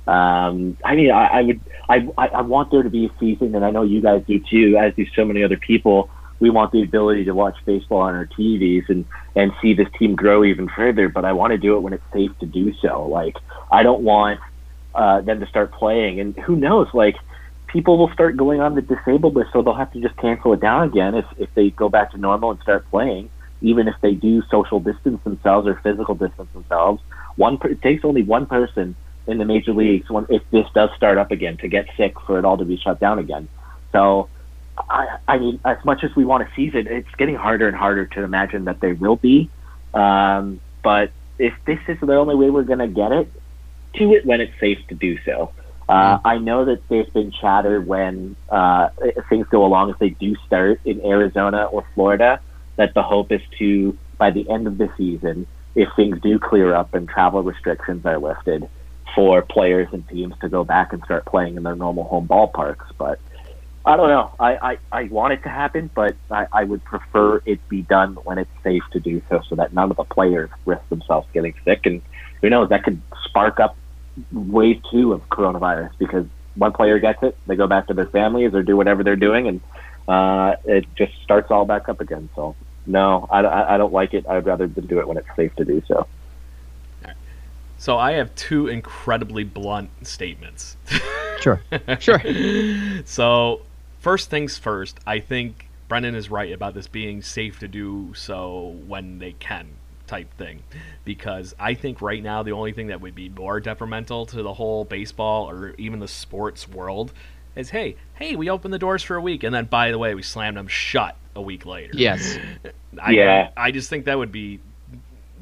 Um, 0.06 0.76
I 0.84 0.96
mean, 0.96 1.12
I, 1.12 1.26
I 1.26 1.42
would, 1.42 1.60
I, 1.88 2.08
I 2.18 2.40
want 2.42 2.72
there 2.72 2.82
to 2.82 2.90
be 2.90 3.06
a 3.06 3.10
season, 3.20 3.54
and 3.54 3.64
I 3.64 3.70
know 3.70 3.82
you 3.82 4.00
guys 4.00 4.24
do 4.26 4.40
too, 4.50 4.76
as 4.76 4.94
do 4.94 5.06
so 5.14 5.24
many 5.24 5.44
other 5.44 5.56
people. 5.56 6.10
We 6.40 6.50
want 6.50 6.72
the 6.72 6.82
ability 6.82 7.24
to 7.26 7.32
watch 7.32 7.56
baseball 7.64 8.00
on 8.00 8.14
our 8.14 8.26
TVs 8.26 8.88
and 8.88 9.04
and 9.36 9.52
see 9.62 9.74
this 9.74 9.86
team 9.96 10.16
grow 10.16 10.42
even 10.42 10.68
further. 10.68 11.08
But 11.08 11.24
I 11.24 11.32
want 11.32 11.52
to 11.52 11.58
do 11.58 11.76
it 11.76 11.80
when 11.80 11.92
it's 11.92 12.02
safe 12.12 12.36
to 12.40 12.46
do 12.46 12.74
so. 12.82 13.06
Like 13.06 13.36
I 13.70 13.84
don't 13.84 14.02
want 14.02 14.40
uh, 14.92 15.20
them 15.20 15.38
to 15.38 15.46
start 15.46 15.72
playing, 15.72 16.18
and 16.18 16.36
who 16.36 16.56
knows, 16.56 16.88
like 16.94 17.14
people 17.68 17.96
will 17.96 18.10
start 18.12 18.36
going 18.36 18.60
on 18.60 18.74
the 18.74 18.82
disabled 18.82 19.36
list, 19.36 19.50
so 19.52 19.62
they'll 19.62 19.72
have 19.72 19.92
to 19.92 20.00
just 20.00 20.16
cancel 20.16 20.52
it 20.52 20.60
down 20.60 20.88
again 20.88 21.14
if 21.14 21.26
if 21.38 21.48
they 21.54 21.70
go 21.70 21.88
back 21.88 22.10
to 22.10 22.18
normal 22.18 22.50
and 22.50 22.60
start 22.60 22.90
playing 22.90 23.30
even 23.62 23.88
if 23.88 23.94
they 24.00 24.14
do 24.14 24.42
social 24.50 24.80
distance 24.80 25.20
themselves 25.24 25.66
or 25.66 25.80
physical 25.82 26.14
distance 26.14 26.48
themselves, 26.52 27.02
one 27.36 27.58
per, 27.58 27.68
it 27.68 27.82
takes 27.82 28.04
only 28.04 28.22
one 28.22 28.46
person 28.46 28.94
in 29.26 29.38
the 29.38 29.44
major 29.44 29.72
leagues 29.72 30.10
when 30.10 30.26
if 30.28 30.42
this 30.50 30.66
does 30.74 30.90
start 30.96 31.16
up 31.16 31.30
again 31.30 31.56
to 31.58 31.68
get 31.68 31.86
sick 31.96 32.20
for 32.26 32.38
it 32.38 32.44
all 32.44 32.58
to 32.58 32.64
be 32.64 32.76
shut 32.76 33.00
down 33.00 33.18
again. 33.18 33.48
So, 33.92 34.28
I, 34.76 35.18
I 35.28 35.38
mean, 35.38 35.60
as 35.64 35.82
much 35.84 36.02
as 36.02 36.14
we 36.16 36.24
want 36.24 36.46
to 36.46 36.54
seize 36.54 36.74
it, 36.74 36.86
it's 36.86 37.14
getting 37.16 37.36
harder 37.36 37.68
and 37.68 37.76
harder 37.76 38.06
to 38.06 38.22
imagine 38.22 38.64
that 38.64 38.80
they 38.80 38.92
will 38.92 39.16
be. 39.16 39.48
Um, 39.94 40.60
but 40.82 41.12
if 41.38 41.54
this 41.66 41.78
is 41.88 41.98
the 42.00 42.14
only 42.14 42.34
way 42.34 42.50
we're 42.50 42.62
going 42.64 42.78
to 42.80 42.88
get 42.88 43.12
it, 43.12 43.30
to 43.94 44.12
it 44.14 44.24
when 44.24 44.40
it's 44.40 44.58
safe 44.58 44.78
to 44.88 44.94
do 44.94 45.18
so. 45.24 45.52
Uh, 45.88 46.18
I 46.24 46.38
know 46.38 46.64
that 46.64 46.88
there's 46.88 47.10
been 47.10 47.32
chatter 47.32 47.80
when 47.80 48.34
uh, 48.48 48.88
things 49.28 49.46
go 49.50 49.66
along 49.66 49.90
if 49.90 49.98
they 49.98 50.10
do 50.10 50.36
start 50.46 50.80
in 50.86 51.04
Arizona 51.04 51.64
or 51.64 51.84
Florida 51.94 52.40
that 52.76 52.94
the 52.94 53.02
hope 53.02 53.32
is 53.32 53.42
to, 53.58 53.96
by 54.18 54.30
the 54.30 54.48
end 54.48 54.66
of 54.66 54.78
the 54.78 54.90
season, 54.96 55.46
if 55.74 55.88
things 55.96 56.20
do 56.20 56.38
clear 56.38 56.74
up 56.74 56.94
and 56.94 57.08
travel 57.08 57.42
restrictions 57.42 58.04
are 58.04 58.18
lifted, 58.18 58.68
for 59.14 59.42
players 59.42 59.88
and 59.92 60.08
teams 60.08 60.34
to 60.40 60.48
go 60.48 60.64
back 60.64 60.92
and 60.92 61.02
start 61.04 61.24
playing 61.26 61.56
in 61.56 61.62
their 61.62 61.76
normal 61.76 62.04
home 62.04 62.26
ballparks. 62.26 62.86
But 62.96 63.18
I 63.84 63.96
don't 63.96 64.08
know. 64.08 64.34
I, 64.38 64.56
I, 64.56 64.78
I 64.90 65.02
want 65.04 65.34
it 65.34 65.42
to 65.42 65.48
happen, 65.48 65.90
but 65.94 66.16
I, 66.30 66.46
I 66.52 66.64
would 66.64 66.84
prefer 66.84 67.42
it 67.44 67.66
be 67.68 67.82
done 67.82 68.14
when 68.24 68.38
it's 68.38 68.50
safe 68.62 68.82
to 68.92 69.00
do 69.00 69.20
so, 69.28 69.42
so 69.48 69.56
that 69.56 69.72
none 69.72 69.90
of 69.90 69.96
the 69.96 70.04
players 70.04 70.50
risk 70.64 70.88
themselves 70.88 71.26
getting 71.32 71.54
sick. 71.64 71.84
And 71.84 72.00
who 72.40 72.50
knows, 72.50 72.68
that 72.70 72.84
could 72.84 73.00
spark 73.24 73.60
up 73.60 73.76
wave 74.30 74.82
two 74.90 75.12
of 75.12 75.28
coronavirus 75.28 75.90
because 75.98 76.26
one 76.54 76.72
player 76.72 76.98
gets 76.98 77.22
it, 77.22 77.36
they 77.46 77.56
go 77.56 77.66
back 77.66 77.86
to 77.86 77.94
their 77.94 78.06
families 78.06 78.54
or 78.54 78.62
do 78.62 78.76
whatever 78.76 79.02
they're 79.02 79.16
doing, 79.16 79.48
and 79.48 79.60
uh, 80.08 80.56
it 80.64 80.86
just 80.96 81.12
starts 81.22 81.50
all 81.50 81.64
back 81.64 81.88
up 81.88 82.00
again. 82.00 82.28
So 82.34 82.56
no, 82.86 83.26
I, 83.30 83.40
I 83.40 83.74
I 83.74 83.78
don't 83.78 83.92
like 83.92 84.14
it. 84.14 84.26
I'd 84.28 84.44
rather 84.46 84.66
than 84.66 84.86
do 84.86 84.98
it 84.98 85.06
when 85.06 85.16
it's 85.16 85.28
safe 85.36 85.54
to 85.56 85.64
do 85.64 85.82
so. 85.86 86.06
So 87.82 87.98
I 87.98 88.12
have 88.12 88.32
two 88.36 88.68
incredibly 88.68 89.42
blunt 89.42 89.90
statements. 90.06 90.76
Sure. 91.40 91.60
Sure. 91.98 92.22
so 93.04 93.62
first 93.98 94.30
things 94.30 94.56
first, 94.56 95.00
I 95.04 95.18
think 95.18 95.68
Brendan 95.88 96.14
is 96.14 96.30
right 96.30 96.52
about 96.52 96.74
this 96.74 96.86
being 96.86 97.22
safe 97.22 97.58
to 97.58 97.66
do 97.66 98.14
so 98.14 98.76
when 98.86 99.18
they 99.18 99.32
can 99.32 99.66
type 100.06 100.32
thing. 100.38 100.62
Because 101.04 101.56
I 101.58 101.74
think 101.74 102.00
right 102.00 102.22
now 102.22 102.44
the 102.44 102.52
only 102.52 102.72
thing 102.72 102.86
that 102.86 103.00
would 103.00 103.16
be 103.16 103.28
more 103.28 103.58
detrimental 103.58 104.26
to 104.26 104.44
the 104.44 104.54
whole 104.54 104.84
baseball 104.84 105.50
or 105.50 105.74
even 105.76 105.98
the 105.98 106.06
sports 106.06 106.68
world 106.68 107.12
is 107.56 107.70
hey, 107.70 107.96
hey, 108.14 108.36
we 108.36 108.50
opened 108.50 108.72
the 108.72 108.78
doors 108.78 109.02
for 109.02 109.16
a 109.16 109.20
week 109.20 109.42
and 109.42 109.54
then 109.54 109.66
by 109.66 109.90
the 109.90 109.98
way 109.98 110.14
we 110.14 110.22
slammed 110.22 110.56
them 110.56 110.68
shut 110.68 111.16
a 111.34 111.42
week 111.42 111.66
later. 111.66 111.92
Yes. 111.94 112.38
I, 113.00 113.12
Yeah. 113.12 113.50
I 113.56 113.70
just 113.70 113.90
think 113.90 114.06
that 114.06 114.18
would 114.18 114.32
be. 114.32 114.60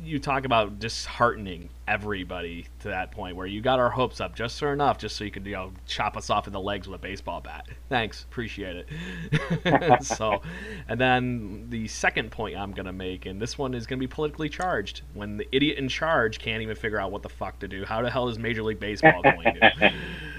You 0.02 0.18
talk 0.18 0.46
about 0.46 0.78
disheartening 0.78 1.68
everybody 1.86 2.66
to 2.78 2.88
that 2.88 3.10
point 3.10 3.36
where 3.36 3.46
you 3.46 3.60
got 3.60 3.78
our 3.78 3.90
hopes 3.90 4.18
up 4.18 4.34
just 4.34 4.58
for 4.58 4.72
enough, 4.72 4.96
just 4.96 5.14
so 5.14 5.24
you 5.24 5.30
could 5.30 5.44
you 5.44 5.52
know 5.52 5.72
chop 5.86 6.16
us 6.16 6.30
off 6.30 6.46
in 6.46 6.54
the 6.54 6.60
legs 6.60 6.88
with 6.88 6.98
a 6.98 7.02
baseball 7.02 7.42
bat. 7.42 7.66
Thanks, 7.90 8.22
appreciate 8.22 8.86
it. 8.88 10.02
so, 10.02 10.40
and 10.88 10.98
then 10.98 11.66
the 11.68 11.86
second 11.86 12.30
point 12.30 12.56
I'm 12.56 12.72
gonna 12.72 12.94
make, 12.94 13.26
and 13.26 13.42
this 13.42 13.58
one 13.58 13.74
is 13.74 13.86
gonna 13.86 14.00
be 14.00 14.06
politically 14.06 14.48
charged. 14.48 15.02
When 15.12 15.36
the 15.36 15.46
idiot 15.54 15.76
in 15.76 15.88
charge 15.88 16.38
can't 16.38 16.62
even 16.62 16.76
figure 16.76 16.98
out 16.98 17.12
what 17.12 17.22
the 17.22 17.28
fuck 17.28 17.58
to 17.58 17.68
do, 17.68 17.84
how 17.84 18.00
the 18.00 18.10
hell 18.10 18.30
is 18.30 18.38
Major 18.38 18.62
League 18.62 18.80
Baseball 18.80 19.20
going 19.22 19.54
to? 19.54 19.92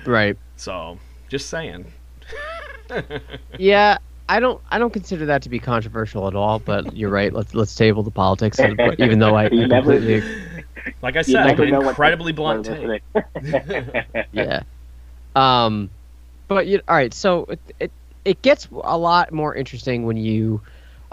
Right. 0.07 0.37
So, 0.55 0.97
just 1.31 1.49
saying. 1.49 1.85
Yeah, 3.57 3.99
I 4.27 4.41
don't 4.41 4.61
I 4.69 4.77
don't 4.77 4.91
consider 4.91 5.25
that 5.27 5.43
to 5.43 5.49
be 5.49 5.59
controversial 5.59 6.27
at 6.27 6.35
all, 6.35 6.59
but 6.59 6.93
you're 6.93 7.09
right. 7.09 7.31
Let's 7.31 7.55
let's 7.55 7.73
table 7.73 8.03
the 8.03 8.11
politics 8.11 8.59
even 8.99 9.19
though 9.19 9.35
I 9.35 9.47
You 9.47 9.65
never- 9.65 9.93
completely 9.93 10.29
Like 11.01 11.15
I 11.15 11.21
said, 11.21 11.45
never 11.45 11.63
an 11.63 11.73
incredibly 11.87 12.33
blunt 12.33 12.65
take. 12.65 13.01
yeah. 14.33 14.63
Um, 15.35 15.89
but 16.49 16.67
you 16.67 16.81
all 16.89 16.95
right. 16.95 17.13
So 17.13 17.45
it, 17.45 17.59
it 17.79 17.91
it 18.25 18.41
gets 18.41 18.67
a 18.83 18.97
lot 18.97 19.31
more 19.31 19.55
interesting 19.55 20.05
when 20.05 20.17
you 20.17 20.59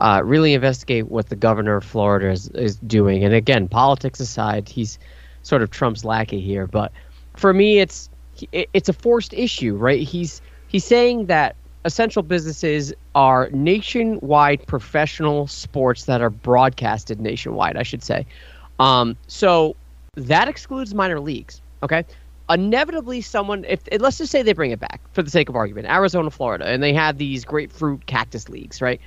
uh, 0.01 0.23
really 0.25 0.55
investigate 0.55 1.07
what 1.07 1.29
the 1.29 1.37
governor 1.37 1.77
of 1.77 1.85
Florida 1.85 2.31
is, 2.31 2.49
is 2.49 2.75
doing. 2.77 3.25
And 3.25 3.35
again, 3.35 3.69
politics 3.69 4.19
aside, 4.21 4.69
he's 4.69 4.99
sort 5.45 5.62
of 5.62 5.71
Trump's 5.71 6.05
lackey 6.05 6.41
here. 6.41 6.66
But 6.66 6.91
for 7.37 7.53
me, 7.55 7.79
it's 7.79 8.11
it, 8.53 8.68
it's 8.72 8.89
a 8.89 8.93
forced 8.93 9.32
issue, 9.32 9.74
right? 9.76 10.01
He's 10.01 10.41
he's 10.68 10.84
saying 10.84 11.26
that 11.26 11.57
essential 11.84 12.22
businesses 12.22 12.93
are 13.14 13.49
nationwide 13.53 14.66
professional 14.66 15.47
sports 15.47 16.05
that 16.05 16.20
are 16.20 16.30
broadcasted 16.30 17.20
nationwide. 17.20 17.76
I 17.76 17.82
should 17.82 18.03
say. 18.03 18.26
Um, 18.78 19.16
so 19.26 19.74
that 20.14 20.49
excludes 20.49 20.95
minor 20.95 21.20
leagues. 21.20 21.61
Okay. 21.82 22.05
Inevitably, 22.51 23.20
someone, 23.20 23.64
if- 23.68 23.82
let's 24.01 24.18
just 24.18 24.32
say 24.32 24.43
they 24.43 24.55
bring 24.55 24.70
it 24.70 24.80
back 24.80 25.01
for 25.12 25.22
the 25.22 25.30
sake 25.30 25.49
of 25.49 25.57
argument, 25.57 25.86
Arizona, 25.86 26.30
Florida, 26.30 26.66
and 26.66 26.82
they 26.82 26.95
have 26.95 27.18
these 27.18 27.45
grapefruit 27.45 28.07
cactus 28.07 28.49
leagues, 28.49 28.80
right? 28.80 29.01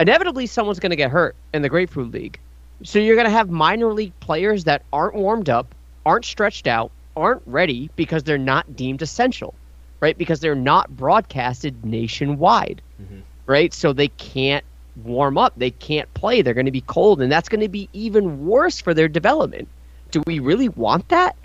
Inevitably, 0.00 0.46
someone's 0.46 0.80
going 0.80 0.90
to 0.90 0.96
get 0.96 1.10
hurt 1.10 1.36
in 1.54 1.62
the 1.62 1.68
grapefruit 1.68 2.12
league. 2.12 2.38
So 2.82 2.98
you're 2.98 3.16
going 3.16 3.26
to 3.26 3.32
have 3.32 3.48
minor 3.48 3.92
league 3.92 4.18
players 4.20 4.64
that 4.64 4.82
aren't 4.92 5.14
warmed 5.14 5.48
up, 5.48 5.74
aren't 6.04 6.24
stretched 6.24 6.66
out, 6.66 6.90
aren't 7.16 7.42
ready 7.46 7.90
because 7.96 8.22
they're 8.22 8.38
not 8.38 8.76
deemed 8.76 9.02
essential, 9.02 9.54
right? 10.00 10.16
Because 10.16 10.40
they're 10.40 10.54
not 10.54 10.96
broadcasted 10.96 11.84
nationwide, 11.84 12.82
mm-hmm. 13.00 13.20
right? 13.46 13.72
So 13.72 13.92
they 13.92 14.08
can't 14.08 14.64
warm 15.04 15.38
up, 15.38 15.52
they 15.56 15.70
can't 15.70 16.12
play, 16.14 16.42
they're 16.42 16.54
going 16.54 16.66
to 16.66 16.72
be 16.72 16.80
cold, 16.82 17.20
and 17.20 17.30
that's 17.30 17.48
going 17.48 17.60
to 17.60 17.68
be 17.68 17.88
even 17.92 18.46
worse 18.46 18.80
for 18.80 18.94
their 18.94 19.08
development. 19.08 19.68
Do 20.10 20.22
we 20.26 20.38
really 20.38 20.68
want 20.68 21.08
that? 21.08 21.36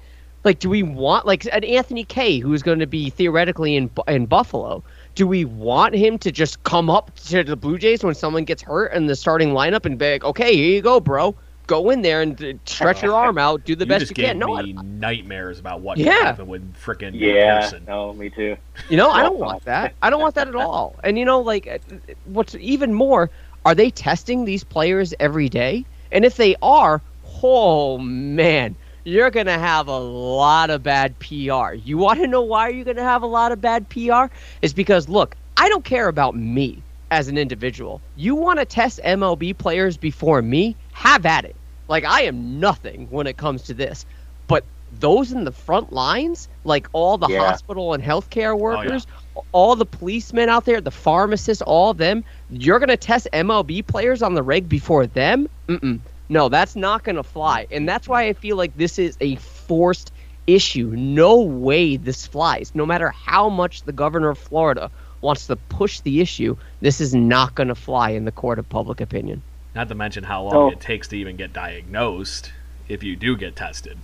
Like, 0.43 0.59
do 0.59 0.70
we 0.70 0.84
want 0.84 1.26
like 1.26 1.45
an 1.45 1.64
Anthony 1.64 2.03
Kay 2.03 2.39
who's 2.39 2.61
going 2.61 2.80
to 2.80 2.88
be 2.88 3.09
theoretically 3.09 3.76
in 3.76 3.89
in 4.07 4.26
Buffalo? 4.26 4.84
Do 5.16 5.26
we 5.26 5.45
want 5.45 5.95
him 5.95 6.18
to 6.20 6.32
just 6.32 6.64
come 6.64 6.89
up 6.89 7.16
to 7.28 7.43
the 7.43 7.55
Blue 7.55 7.78
Jays 7.78 8.03
when 8.03 8.16
someone 8.16 8.43
gets 8.43 8.61
hurt 8.61 8.93
in 8.93 9.05
the 9.05 9.16
starting 9.16 9.49
lineup 9.49 9.86
and 9.86 9.97
be 9.97 10.14
like, 10.14 10.24
"Okay, 10.26 10.55
here 10.55 10.76
you 10.76 10.82
go, 10.82 10.99
bro, 10.99 11.36
go 11.68 11.89
in 11.89 12.01
there 12.01 12.22
and 12.22 12.41
uh, 12.43 12.53
stretch 12.66 13.01
your 13.01 13.16
arm 13.16 13.38
out, 13.38 13.64
do 13.66 13.76
the 13.76 13.86
you 13.86 13.88
best 13.88 14.09
just 14.09 14.11
you 14.11 14.16
gave 14.16 14.34
can"? 14.34 14.39
No, 14.39 14.55
I, 14.55 14.64
nightmares 14.64 15.59
about 15.59 15.82
what 15.82 15.99
Yeah. 15.99 16.03
could 16.03 16.16
happen 16.16 16.47
with 16.47 16.74
frickin' 16.76 17.20
Yeah, 17.20 17.43
Pearson. 17.43 17.88
no, 17.88 18.14
me 18.14 18.30
too. 18.30 18.55
You 18.88 18.97
know, 18.97 19.11
I 19.11 19.24
don't 19.24 19.39
want 19.39 19.64
that. 19.66 19.95
I 20.01 20.09
don't 20.09 20.22
want 20.22 20.36
that 20.36 20.47
at 20.47 20.55
all. 20.55 20.99
And 21.03 21.18
you 21.18 21.26
know, 21.26 21.39
like, 21.41 21.68
uh, 21.68 21.80
what's 22.24 22.55
even 22.55 22.93
more, 22.93 23.32
are 23.66 23.76
they 23.76 23.89
testing 23.89 24.45
these 24.45 24.64
players 24.64 25.14
every 25.20 25.49
day? 25.49 25.88
And 26.11 26.26
if 26.26 26.36
they 26.38 26.55
are, 26.61 27.03
oh 27.43 27.97
man, 27.97 28.78
you're 29.05 29.32
gonna 29.32 29.57
have 29.57 29.88
a 29.88 29.97
lot 29.97 30.70
of 30.70 30.84
bad 30.84 31.18
PR. 31.20 31.74
You 31.74 31.97
want 31.97 32.20
to 32.20 32.28
know 32.28 32.41
why 32.43 32.70
you're 32.70 32.86
gonna 32.86 33.03
have 33.03 33.24
a 33.24 33.28
lot 33.28 33.51
of 33.51 33.61
bad 33.61 33.89
PR? 33.89 34.32
Is 34.61 34.74
because 34.74 35.09
look, 35.09 35.36
I 35.57 35.70
don't 35.70 35.86
care 35.86 36.07
about 36.07 36.36
me 36.36 36.86
as 37.11 37.28
an 37.28 37.38
individual. 37.38 38.03
You 38.16 38.36
want 38.36 38.59
to 38.59 38.66
test 38.66 38.99
MLB 39.03 39.53
players 39.53 39.97
before 39.97 40.41
me? 40.41 40.78
Have 40.93 41.25
at 41.25 41.45
it. 41.45 41.55
Like 41.87 42.05
I 42.05 42.21
am 42.21 42.59
nothing 42.59 43.07
when 43.09 43.27
it 43.27 43.37
comes 43.37 43.63
to 43.63 43.73
this. 43.73 44.05
But 44.47 44.63
those 44.99 45.31
in 45.31 45.43
the 45.43 45.51
front 45.51 45.91
lines, 45.91 46.47
like 46.63 46.87
all 46.93 47.17
the 47.17 47.27
Yeah. 47.27 47.39
hospital 47.39 47.93
and 47.93 48.03
healthcare 48.03 48.53
oh, 48.53 48.57
workers, 48.57 49.05
all 49.51 49.75
the 49.75 49.85
policemen 49.85 50.49
out 50.49 50.65
there, 50.65 50.81
the 50.81 50.91
pharmacists, 50.91 51.61
all 51.61 51.91
of 51.91 51.97
them, 51.97 52.23
you're 52.49 52.79
going 52.79 52.89
to 52.89 52.97
test 52.97 53.27
MLB 53.33 53.85
players 53.85 54.21
on 54.21 54.33
the 54.33 54.43
reg 54.43 54.69
before 54.69 55.07
them? 55.07 55.47
Mm-mm. 55.67 55.99
No, 56.29 56.49
that's 56.49 56.75
not 56.75 57.03
going 57.03 57.15
to 57.15 57.23
fly. 57.23 57.67
And 57.71 57.87
that's 57.87 58.07
why 58.07 58.27
I 58.27 58.33
feel 58.33 58.55
like 58.55 58.75
this 58.77 58.97
is 58.97 59.17
a 59.19 59.35
forced 59.35 60.11
issue. 60.47 60.93
No 60.95 61.41
way 61.41 61.97
this 61.97 62.25
flies. 62.25 62.71
No 62.73 62.85
matter 62.85 63.09
how 63.09 63.49
much 63.49 63.83
the 63.83 63.91
governor 63.91 64.29
of 64.29 64.37
Florida 64.37 64.89
wants 65.21 65.47
to 65.47 65.55
push 65.55 65.99
the 66.01 66.21
issue, 66.21 66.55
this 66.81 66.99
is 67.01 67.13
not 67.15 67.55
going 67.55 67.69
to 67.69 67.75
fly 67.75 68.11
in 68.11 68.25
the 68.25 68.31
court 68.31 68.59
of 68.59 68.67
public 68.69 69.01
opinion. 69.01 69.41
Not 69.76 69.89
to 69.89 69.95
mention 69.95 70.24
how 70.24 70.43
long 70.43 70.53
Oh. 70.55 70.69
it 70.69 70.80
takes 70.80 71.07
to 71.09 71.17
even 71.17 71.36
get 71.36 71.53
diagnosed 71.53 72.51
if 72.88 73.03
you 73.03 73.15
do 73.15 73.36
get 73.36 73.55
tested. 73.55 73.97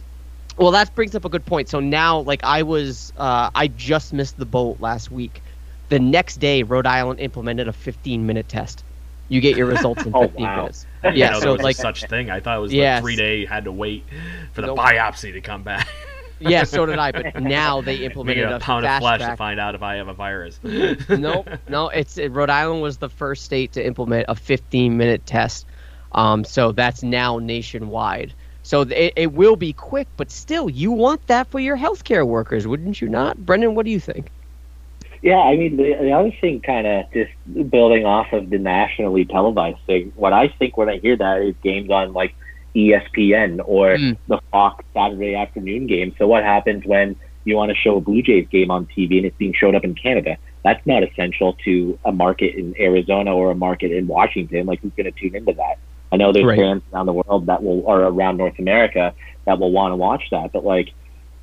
Well, 0.57 0.71
that 0.71 0.93
brings 0.95 1.15
up 1.15 1.25
a 1.25 1.29
good 1.29 1.45
point. 1.45 1.69
So 1.69 1.79
now, 1.79 2.19
like, 2.19 2.43
I 2.43 2.63
was, 2.63 3.13
uh, 3.17 3.49
I 3.55 3.67
just 3.67 4.13
missed 4.13 4.37
the 4.37 4.45
boat 4.45 4.77
last 4.81 5.11
week. 5.11 5.41
The 5.89 5.99
next 5.99 6.37
day, 6.37 6.63
Rhode 6.63 6.85
Island 6.87 7.19
implemented 7.19 7.67
a 7.67 7.73
15 7.73 8.25
minute 8.25 8.49
test. 8.49 8.83
You 9.29 9.41
get 9.41 9.55
your 9.55 9.67
results 9.67 10.03
in 10.05 10.11
Oh, 10.15 10.21
15 10.27 10.43
wow. 10.45 10.55
minutes. 10.57 10.85
I 11.03 11.07
didn't 11.09 11.17
Yeah, 11.19 11.29
know 11.31 11.39
so 11.39 11.51
was 11.53 11.61
like, 11.61 11.75
such 11.75 12.03
thing. 12.05 12.29
I 12.29 12.39
thought 12.39 12.57
it 12.57 12.61
was 12.61 12.73
Yes. 12.73 12.99
the 12.99 13.03
three 13.03 13.15
day 13.15 13.45
had 13.45 13.63
to 13.65 13.71
wait 13.71 14.03
for 14.53 14.61
the 14.61 14.67
Nope. 14.67 14.79
biopsy 14.79 15.31
to 15.33 15.41
come 15.41 15.63
back. 15.63 15.87
yeah, 16.39 16.63
so 16.63 16.85
did 16.85 16.97
I. 16.97 17.11
But 17.11 17.41
now 17.41 17.81
they 17.81 17.99
Me 17.99 18.05
implemented 18.05 18.45
a 18.45 18.55
a 18.57 18.59
pound 18.59 18.85
of 18.85 18.89
fast 18.89 19.01
flesh 19.01 19.21
to 19.21 19.35
find 19.35 19.59
out 19.59 19.75
if 19.75 19.81
I 19.81 19.95
have 19.95 20.07
a 20.07 20.13
virus. 20.13 20.59
no, 20.63 21.45
no. 21.67 21.89
It's 21.89 22.17
it, 22.17 22.31
Rhode 22.31 22.49
Island 22.49 22.81
was 22.81 22.97
the 22.97 23.09
first 23.09 23.43
state 23.43 23.73
to 23.73 23.85
implement 23.85 24.25
a 24.27 24.35
15 24.35 24.97
minute 24.97 25.25
test. 25.25 25.65
Um, 26.11 26.43
so 26.43 26.71
that's 26.71 27.03
now 27.03 27.39
nationwide. 27.39 28.33
So 28.63 28.81
it, 28.81 29.13
it 29.15 29.33
will 29.33 29.55
be 29.55 29.73
quick, 29.73 30.07
but 30.17 30.31
still, 30.31 30.69
you 30.69 30.91
want 30.91 31.25
that 31.27 31.49
for 31.49 31.59
your 31.59 31.77
healthcare 31.77 32.27
workers, 32.27 32.67
wouldn't 32.67 33.01
you 33.01 33.09
not, 33.09 33.37
Brendan? 33.45 33.75
What 33.75 33.85
do 33.85 33.91
you 33.91 33.99
think? 33.99 34.31
Yeah, 35.21 35.39
I 35.39 35.57
mean, 35.57 35.75
the, 35.75 35.95
the 35.99 36.11
other 36.11 36.31
thing, 36.39 36.61
kind 36.61 36.87
of 36.87 37.11
just 37.11 37.31
building 37.69 38.05
off 38.05 38.31
of 38.31 38.49
the 38.49 38.57
nationally 38.57 39.25
televised 39.25 39.79
thing, 39.85 40.13
what 40.15 40.33
I 40.33 40.47
think 40.47 40.77
when 40.77 40.89
I 40.89 40.97
hear 40.99 41.17
that 41.17 41.41
is 41.41 41.55
games 41.61 41.89
on 41.89 42.13
like 42.13 42.35
ESPN 42.79 43.59
or 43.65 43.97
Mm. 43.97 44.17
the 44.27 44.39
Fox 44.51 44.83
Saturday 44.95 45.35
afternoon 45.35 45.87
game. 45.87 46.13
So 46.17 46.27
what 46.27 46.43
happens 46.43 46.83
when 46.85 47.15
you 47.45 47.55
want 47.55 47.69
to 47.71 47.75
show 47.77 47.97
a 47.97 48.01
Blue 48.01 48.21
Jays 48.21 48.47
game 48.49 48.71
on 48.71 48.87
TV 48.95 49.17
and 49.17 49.25
it's 49.25 49.37
being 49.37 49.53
showed 49.53 49.75
up 49.75 49.83
in 49.83 49.95
Canada? 49.95 50.37
That's 50.63 50.85
not 50.85 51.03
essential 51.03 51.55
to 51.65 51.97
a 52.05 52.11
market 52.11 52.55
in 52.55 52.73
Arizona 52.79 53.35
or 53.35 53.51
a 53.51 53.55
market 53.55 53.91
in 53.91 54.07
Washington. 54.07 54.65
Like, 54.65 54.81
who's 54.81 54.93
going 54.95 55.11
to 55.11 55.19
tune 55.19 55.35
into 55.35 55.53
that? 55.53 55.77
I 56.11 56.17
know 56.17 56.31
there's 56.31 56.45
Right. 56.45 56.59
fans 56.59 56.83
around 56.93 57.05
the 57.05 57.13
world 57.13 57.45
that 57.47 57.63
will, 57.63 57.81
or 57.85 58.01
around 58.01 58.37
North 58.37 58.57
America, 58.59 59.13
that 59.45 59.59
will 59.59 59.71
want 59.71 59.91
to 59.91 59.95
watch 59.95 60.23
that. 60.31 60.51
But 60.51 60.65
like, 60.65 60.89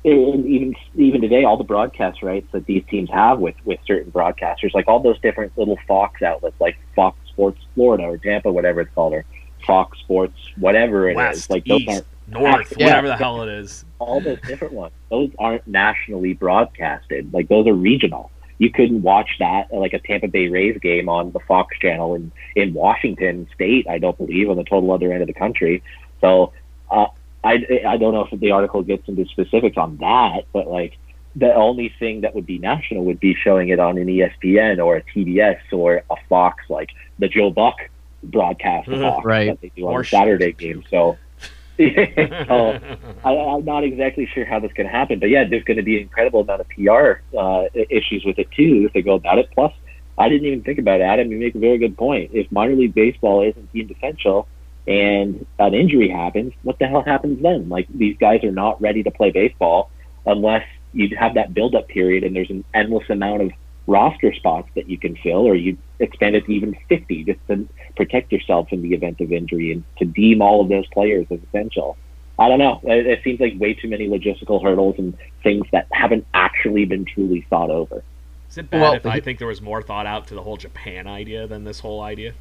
even 0.03 0.73
even 0.95 1.21
today, 1.21 1.43
all 1.43 1.57
the 1.57 1.63
broadcast 1.63 2.23
rights 2.23 2.47
that 2.53 2.65
these 2.65 2.83
teams 2.89 3.09
have 3.11 3.39
with 3.39 3.55
with 3.65 3.79
certain 3.85 4.11
broadcasters, 4.11 4.73
like 4.73 4.87
all 4.87 4.99
those 5.01 5.19
different 5.21 5.51
little 5.57 5.77
Fox 5.87 6.21
outlets, 6.21 6.55
like 6.59 6.77
Fox 6.95 7.17
Sports 7.29 7.59
Florida 7.75 8.03
or 8.03 8.17
Tampa, 8.17 8.51
whatever 8.51 8.81
it's 8.81 8.93
called, 8.93 9.13
or 9.13 9.25
Fox 9.67 9.99
Sports, 9.99 10.39
whatever 10.57 11.07
it 11.09 11.11
is, 11.11 11.17
West, 11.17 11.49
like 11.51 11.65
those 11.65 11.81
East, 11.81 12.03
North, 12.27 12.73
Yeah. 12.77 12.85
whatever 12.87 13.07
the 13.09 13.17
hell 13.17 13.43
it 13.43 13.49
is. 13.49 13.85
all 13.99 14.19
those 14.21 14.39
different 14.41 14.73
ones. 14.73 14.93
Those 15.09 15.29
aren't 15.37 15.67
nationally 15.67 16.33
broadcasted. 16.33 17.31
Like 17.33 17.47
those 17.49 17.67
are 17.67 17.73
regional. 17.73 18.31
You 18.59 18.71
couldn't 18.71 19.03
watch 19.03 19.29
that 19.39 19.71
like 19.71 19.93
a 19.93 19.99
Tampa 19.99 20.27
Bay 20.27 20.47
Rays 20.47 20.79
game 20.79 21.09
on 21.09 21.31
the 21.31 21.39
Fox 21.41 21.77
channel 21.79 22.15
in 22.15 22.31
in 22.55 22.73
Washington 22.73 23.47
State. 23.53 23.87
I 23.87 23.99
don't 23.99 24.17
believe 24.17 24.49
on 24.49 24.55
the 24.57 24.63
total 24.63 24.91
other 24.91 25.11
end 25.13 25.21
of 25.21 25.27
the 25.27 25.33
country. 25.33 25.83
So 26.21 26.53
uh, 26.89 27.05
I 27.43 27.53
I 27.87 27.97
don't 27.97 28.13
know 28.13 28.27
if 28.29 28.39
the 28.39 28.51
article 28.51 28.81
gets 28.81 29.07
into 29.07 29.25
specifics 29.25 29.77
on 29.77 29.97
that, 29.97 30.45
but 30.53 30.67
like 30.67 30.97
the 31.35 31.53
only 31.53 31.93
thing 31.99 32.21
that 32.21 32.33
would 32.33 32.47
be 32.47 32.57
national 32.57 33.03
would 33.05 33.19
be 33.19 33.35
showing 33.35 33.69
it 33.69 33.79
on 33.79 33.97
an 33.99 34.07
ESPN 34.07 34.83
or 34.83 34.95
a 34.97 35.03
TBS 35.03 35.59
or 35.71 36.03
a 36.09 36.15
Fox, 36.27 36.63
like 36.67 36.89
the 37.19 37.27
Joe 37.27 37.51
Buck 37.51 37.77
broadcast 38.23 38.87
of 38.87 38.99
Mhm. 38.99 39.23
Right. 39.23 39.45
that 39.47 39.61
they 39.61 39.71
do 39.75 39.87
on 39.87 39.93
Or 39.93 40.03
Saturday 40.03 40.47
shit. 40.47 40.57
game. 40.57 40.83
So. 40.89 41.17
so 41.77 42.79
I, 43.23 43.29
I'm 43.35 43.63
not 43.63 43.83
exactly 43.83 44.25
sure 44.33 44.45
how 44.45 44.59
this 44.59 44.73
can 44.73 44.87
happen, 44.87 45.19
but 45.19 45.29
yeah, 45.29 45.43
there's 45.47 45.63
going 45.63 45.77
to 45.77 45.83
be 45.83 45.97
an 45.97 46.01
incredible 46.03 46.41
amount 46.41 46.61
of 46.61 46.67
PR 46.69 47.21
uh, 47.37 47.65
issues 47.75 48.25
with 48.25 48.39
it 48.39 48.49
too 48.51 48.85
if 48.87 48.93
they 48.93 49.03
go 49.03 49.13
about 49.13 49.37
it. 49.37 49.47
Plus, 49.53 49.71
I 50.17 50.27
didn't 50.27 50.47
even 50.47 50.63
think 50.63 50.79
about 50.79 51.01
it, 51.01 51.03
Adam. 51.03 51.31
You 51.31 51.37
make 51.37 51.53
a 51.53 51.59
very 51.59 51.77
good 51.77 51.95
point. 51.95 52.31
If 52.33 52.51
minor 52.51 52.73
league 52.75 52.95
baseball 52.95 53.43
isn't 53.43 53.71
deemed 53.73 53.91
essential 53.91 54.47
and 54.87 55.45
an 55.59 55.75
injury 55.75 56.09
happens, 56.09 56.53
what 56.63 56.79
the 56.79 56.87
hell 56.87 57.03
happens 57.03 57.43
then? 57.43 57.69
Like 57.69 57.85
these 57.93 58.17
guys 58.17 58.43
are 58.43 58.51
not 58.51 58.81
ready 58.81 59.03
to 59.03 59.11
play 59.11 59.29
baseball 59.29 59.91
unless 60.25 60.65
you 60.93 61.15
have 61.15 61.35
that 61.35 61.53
build-up 61.53 61.87
period 61.89 62.23
and 62.23 62.35
there's 62.35 62.49
an 62.49 62.63
endless 62.73 63.07
amount 63.11 63.43
of 63.43 63.51
roster 63.87 64.33
spots 64.33 64.69
that 64.75 64.89
you 64.89 64.97
can 64.97 65.15
fill, 65.15 65.47
or 65.47 65.55
you 65.55 65.77
expand 65.99 66.35
it 66.35 66.45
to 66.45 66.51
even 66.51 66.77
50 66.89 67.23
just 67.23 67.39
to 67.47 67.67
protect 67.95 68.31
yourself 68.31 68.71
in 68.71 68.81
the 68.81 68.93
event 68.93 69.19
of 69.21 69.31
injury 69.31 69.71
and 69.71 69.83
to 69.97 70.05
deem 70.05 70.41
all 70.41 70.61
of 70.61 70.69
those 70.69 70.85
players 70.87 71.25
as 71.31 71.39
essential. 71.47 71.97
I 72.37 72.49
don't 72.49 72.59
know. 72.59 72.79
It, 72.83 73.07
it 73.07 73.23
seems 73.23 73.39
like 73.39 73.53
way 73.57 73.73
too 73.73 73.87
many 73.87 74.07
logistical 74.07 74.61
hurdles 74.61 74.95
and 74.99 75.17
things 75.41 75.65
that 75.71 75.87
haven't 75.91 76.27
actually 76.33 76.85
been 76.85 77.05
truly 77.05 77.47
thought 77.49 77.71
over. 77.71 78.03
Is 78.49 78.57
it 78.57 78.69
bad 78.69 78.81
well, 78.81 78.93
if 78.93 79.05
I 79.05 79.19
think 79.19 79.39
there 79.39 79.47
was 79.47 79.61
more 79.61 79.81
thought 79.81 80.05
out 80.05 80.27
to 80.27 80.35
the 80.35 80.43
whole 80.43 80.57
Japan 80.57 81.07
idea 81.07 81.47
than 81.47 81.63
this 81.63 81.79
whole 81.79 82.01
idea? 82.01 82.33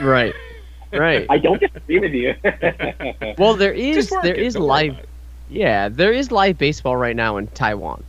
Right. 0.00 0.34
Right. 0.92 1.24
I 1.30 1.38
don't 1.38 1.60
disagree 1.60 2.00
with 2.00 2.12
you. 2.12 2.34
well, 3.38 3.54
there 3.54 3.72
is 3.72 4.12
there 4.24 4.34
is 4.34 4.56
live 4.56 4.96
yeah, 5.48 5.88
there 5.88 6.12
is 6.12 6.32
live 6.32 6.58
baseball 6.58 6.96
right 6.96 7.14
now 7.14 7.36
in 7.36 7.46
Taiwan. 7.48 8.02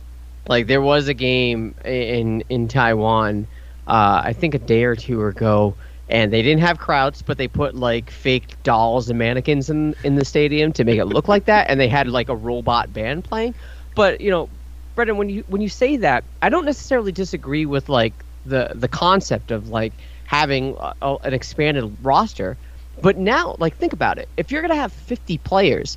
Like 0.48 0.66
there 0.66 0.82
was 0.82 1.08
a 1.08 1.14
game 1.14 1.74
in 1.84 2.42
in 2.48 2.68
Taiwan, 2.68 3.46
uh, 3.86 4.22
I 4.24 4.32
think 4.32 4.54
a 4.54 4.58
day 4.58 4.84
or 4.84 4.96
two 4.96 5.22
ago, 5.24 5.76
and 6.08 6.32
they 6.32 6.42
didn't 6.42 6.62
have 6.62 6.78
crowds, 6.78 7.22
but 7.22 7.38
they 7.38 7.48
put 7.48 7.74
like 7.76 8.10
fake 8.10 8.60
dolls 8.64 9.08
and 9.08 9.18
mannequins 9.18 9.70
in 9.70 9.94
in 10.02 10.16
the 10.16 10.24
stadium 10.24 10.72
to 10.74 10.84
make 10.84 10.98
it 10.98 11.06
look 11.06 11.28
like 11.28 11.44
that, 11.46 11.70
and 11.70 11.78
they 11.78 11.88
had 11.88 12.08
like 12.08 12.28
a 12.28 12.36
robot 12.36 12.92
band 12.92 13.24
playing. 13.24 13.54
But 13.94 14.20
you 14.20 14.30
know, 14.30 14.50
Brendan, 14.96 15.16
when 15.16 15.28
you 15.28 15.44
when 15.46 15.60
you 15.62 15.68
say 15.68 15.96
that, 15.98 16.24
I 16.42 16.48
don't 16.48 16.64
necessarily 16.64 17.12
disagree 17.12 17.64
with 17.66 17.88
like 17.88 18.24
the 18.44 18.72
the 18.74 18.88
concept 18.88 19.52
of 19.52 19.68
like 19.68 19.92
having 20.24 20.76
a, 20.80 21.16
an 21.22 21.34
expanded 21.34 21.98
roster. 22.02 22.58
But 23.00 23.16
now, 23.16 23.56
like, 23.58 23.76
think 23.78 23.92
about 23.92 24.18
it. 24.18 24.28
If 24.36 24.50
you're 24.50 24.60
gonna 24.60 24.74
have 24.74 24.92
50 24.92 25.38
players 25.38 25.96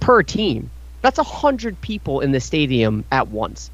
per 0.00 0.22
team, 0.22 0.70
that's 1.02 1.18
100 1.18 1.80
people 1.80 2.20
in 2.20 2.30
the 2.32 2.40
stadium 2.40 3.04
at 3.10 3.28
once 3.28 3.70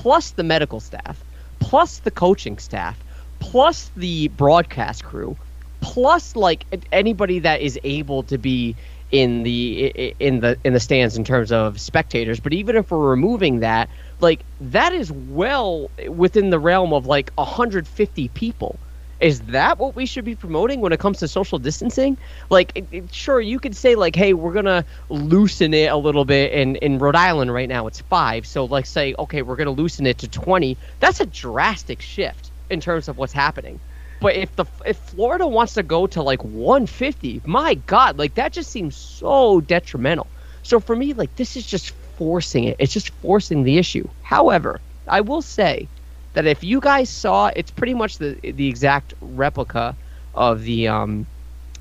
plus 0.00 0.30
the 0.30 0.42
medical 0.42 0.80
staff, 0.80 1.22
plus 1.58 1.98
the 1.98 2.10
coaching 2.10 2.56
staff, 2.56 2.98
plus 3.38 3.90
the 3.96 4.28
broadcast 4.28 5.04
crew, 5.04 5.36
plus 5.82 6.34
like 6.34 6.64
anybody 6.90 7.38
that 7.38 7.60
is 7.60 7.78
able 7.84 8.22
to 8.22 8.38
be 8.38 8.74
in 9.10 9.42
the 9.42 10.14
in 10.18 10.40
the 10.40 10.58
in 10.64 10.72
the 10.72 10.80
stands 10.80 11.18
in 11.18 11.24
terms 11.24 11.52
of 11.52 11.78
spectators. 11.78 12.40
But 12.40 12.54
even 12.54 12.76
if 12.76 12.90
we're 12.90 13.10
removing 13.10 13.60
that, 13.60 13.90
like 14.20 14.46
that 14.60 14.94
is 14.94 15.12
well 15.12 15.90
within 16.08 16.48
the 16.48 16.58
realm 16.58 16.94
of 16.94 17.04
like 17.04 17.30
150 17.34 18.28
people. 18.28 18.80
Is 19.20 19.40
that 19.42 19.78
what 19.78 19.94
we 19.96 20.06
should 20.06 20.24
be 20.24 20.34
promoting 20.34 20.80
when 20.80 20.92
it 20.92 21.00
comes 21.00 21.18
to 21.18 21.28
social 21.28 21.58
distancing? 21.58 22.18
Like, 22.50 22.72
it, 22.74 22.88
it, 22.90 23.14
sure, 23.14 23.40
you 23.40 23.58
could 23.60 23.76
say 23.76 23.94
like, 23.94 24.16
"Hey, 24.16 24.32
we're 24.34 24.52
gonna 24.52 24.84
loosen 25.10 25.74
it 25.74 25.90
a 25.90 25.96
little 25.96 26.24
bit." 26.24 26.52
And 26.52 26.76
in 26.78 26.98
Rhode 26.98 27.16
Island 27.16 27.52
right 27.52 27.68
now, 27.68 27.86
it's 27.86 28.00
five. 28.00 28.46
So, 28.46 28.64
like, 28.64 28.86
say, 28.86 29.14
okay, 29.18 29.42
we're 29.42 29.56
gonna 29.56 29.70
loosen 29.72 30.06
it 30.06 30.18
to 30.18 30.28
twenty. 30.28 30.78
That's 31.00 31.20
a 31.20 31.26
drastic 31.26 32.00
shift 32.02 32.52
in 32.70 32.80
terms 32.80 33.08
of 33.08 33.18
what's 33.18 33.32
happening. 33.32 33.80
But 34.20 34.36
if 34.36 34.54
the 34.56 34.66
if 34.84 34.98
Florida 34.98 35.46
wants 35.46 35.74
to 35.74 35.82
go 35.82 36.06
to 36.08 36.22
like 36.22 36.42
150, 36.44 37.42
my 37.44 37.74
God, 37.74 38.18
like 38.18 38.34
that 38.34 38.52
just 38.52 38.70
seems 38.70 38.96
so 38.96 39.60
detrimental. 39.60 40.30
So 40.62 40.78
for 40.80 40.94
me, 40.94 41.14
like 41.14 41.34
this 41.36 41.56
is 41.56 41.66
just 41.66 41.90
forcing 42.16 42.64
it. 42.64 42.76
It's 42.78 42.92
just 42.92 43.10
forcing 43.20 43.62
the 43.64 43.78
issue. 43.78 44.08
However, 44.20 44.82
I 45.06 45.22
will 45.22 45.42
say 45.42 45.90
that 46.34 46.46
if 46.46 46.62
you 46.64 46.80
guys 46.80 47.10
saw, 47.10 47.50
it's 47.56 47.70
pretty 47.70 47.94
much 47.94 48.18
the 48.18 48.38
the 48.42 48.68
exact 48.68 49.14
replica 49.20 49.96
of 50.34 50.62
the 50.62 50.88
um, 50.88 51.26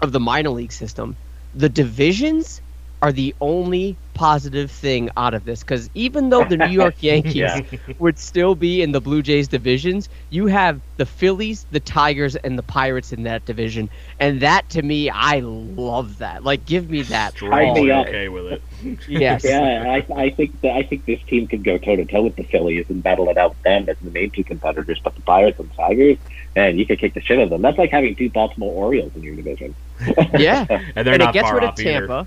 of 0.02 0.12
the 0.12 0.20
minor 0.20 0.50
league 0.52 0.74
system. 0.74 1.18
The 1.54 1.70
divisions 1.70 2.62
are 3.02 3.12
the 3.12 3.36
only 3.42 4.00
positive 4.20 4.70
thing 4.70 5.10
out 5.16 5.34
of 5.34 5.46
this 5.46 5.62
because 5.62 5.90
even 5.94 6.28
though 6.28 6.44
the 6.44 6.58
New 6.58 6.68
York 6.68 6.96
Yankees 7.02 7.36
yeah. 7.36 7.62
would 8.00 8.20
still 8.20 8.54
be 8.54 8.82
in 8.82 8.92
the 8.92 9.00
Blue 9.00 9.22
Jays 9.22 9.48
divisions, 9.48 10.10
you 10.30 10.48
have 10.48 10.82
the 10.98 11.06
Phillies, 11.06 11.66
the 11.72 11.80
Tigers, 11.80 12.36
and 12.36 12.60
the 12.60 12.64
Pirates 12.64 13.14
in 13.14 13.24
that 13.24 13.46
division, 13.46 13.90
and 14.20 14.42
that 14.42 14.68
to 14.72 14.82
me, 14.82 15.10
I 15.10 15.40
love 15.40 16.18
that. 16.18 16.44
Like, 16.44 16.66
give 16.66 16.90
me 16.90 17.04
that. 17.04 17.42
I'm 17.42 17.78
okay 17.78 18.28
with 18.28 18.48
it. 18.52 18.62
yes. 19.08 19.46
Yeah, 19.46 19.86
I, 19.88 20.06
I 20.14 20.30
think 20.32 20.60
that 20.64 20.74
I 20.74 20.84
think 20.84 21.06
this 21.06 21.22
team 21.30 21.48
could 21.48 21.64
go 21.64 21.78
toe 21.78 21.96
to 21.96 22.06
toe 22.06 22.24
with 22.24 22.36
the 22.36 22.44
Phillies 22.44 22.88
and 22.90 23.02
battle 23.02 23.30
it 23.30 23.38
out 23.38 23.52
with 23.52 23.62
them 23.62 23.88
as 23.88 23.96
the 24.02 24.12
main 24.12 24.32
two 24.32 24.44
competitors. 24.44 25.00
But 25.02 25.16
the 25.16 25.22
Pirates 25.22 25.60
and 25.60 25.72
Tigers, 25.78 26.18
man, 26.58 26.78
you 26.78 26.86
could 26.86 27.00
kick 27.00 27.14
the 27.14 27.22
shit 27.22 27.40
out 27.40 27.44
of 27.44 27.52
them. 27.52 27.62
That's 27.62 27.78
like 27.78 27.92
having 27.92 28.18
two 28.18 28.30
Baltimore 28.30 28.74
Orioles 28.74 29.14
in 29.16 29.24
your 29.24 29.38
division. 29.38 29.76
yeah, 30.38 30.66
and 30.96 31.06
they're 31.06 31.16
and 31.16 31.24
not 31.24 31.30
it 31.30 31.34
gets 31.34 31.48
far 31.48 31.56
rid 31.56 31.64
off 31.64 31.78
of 31.78 31.84
Tampa. 31.84 32.26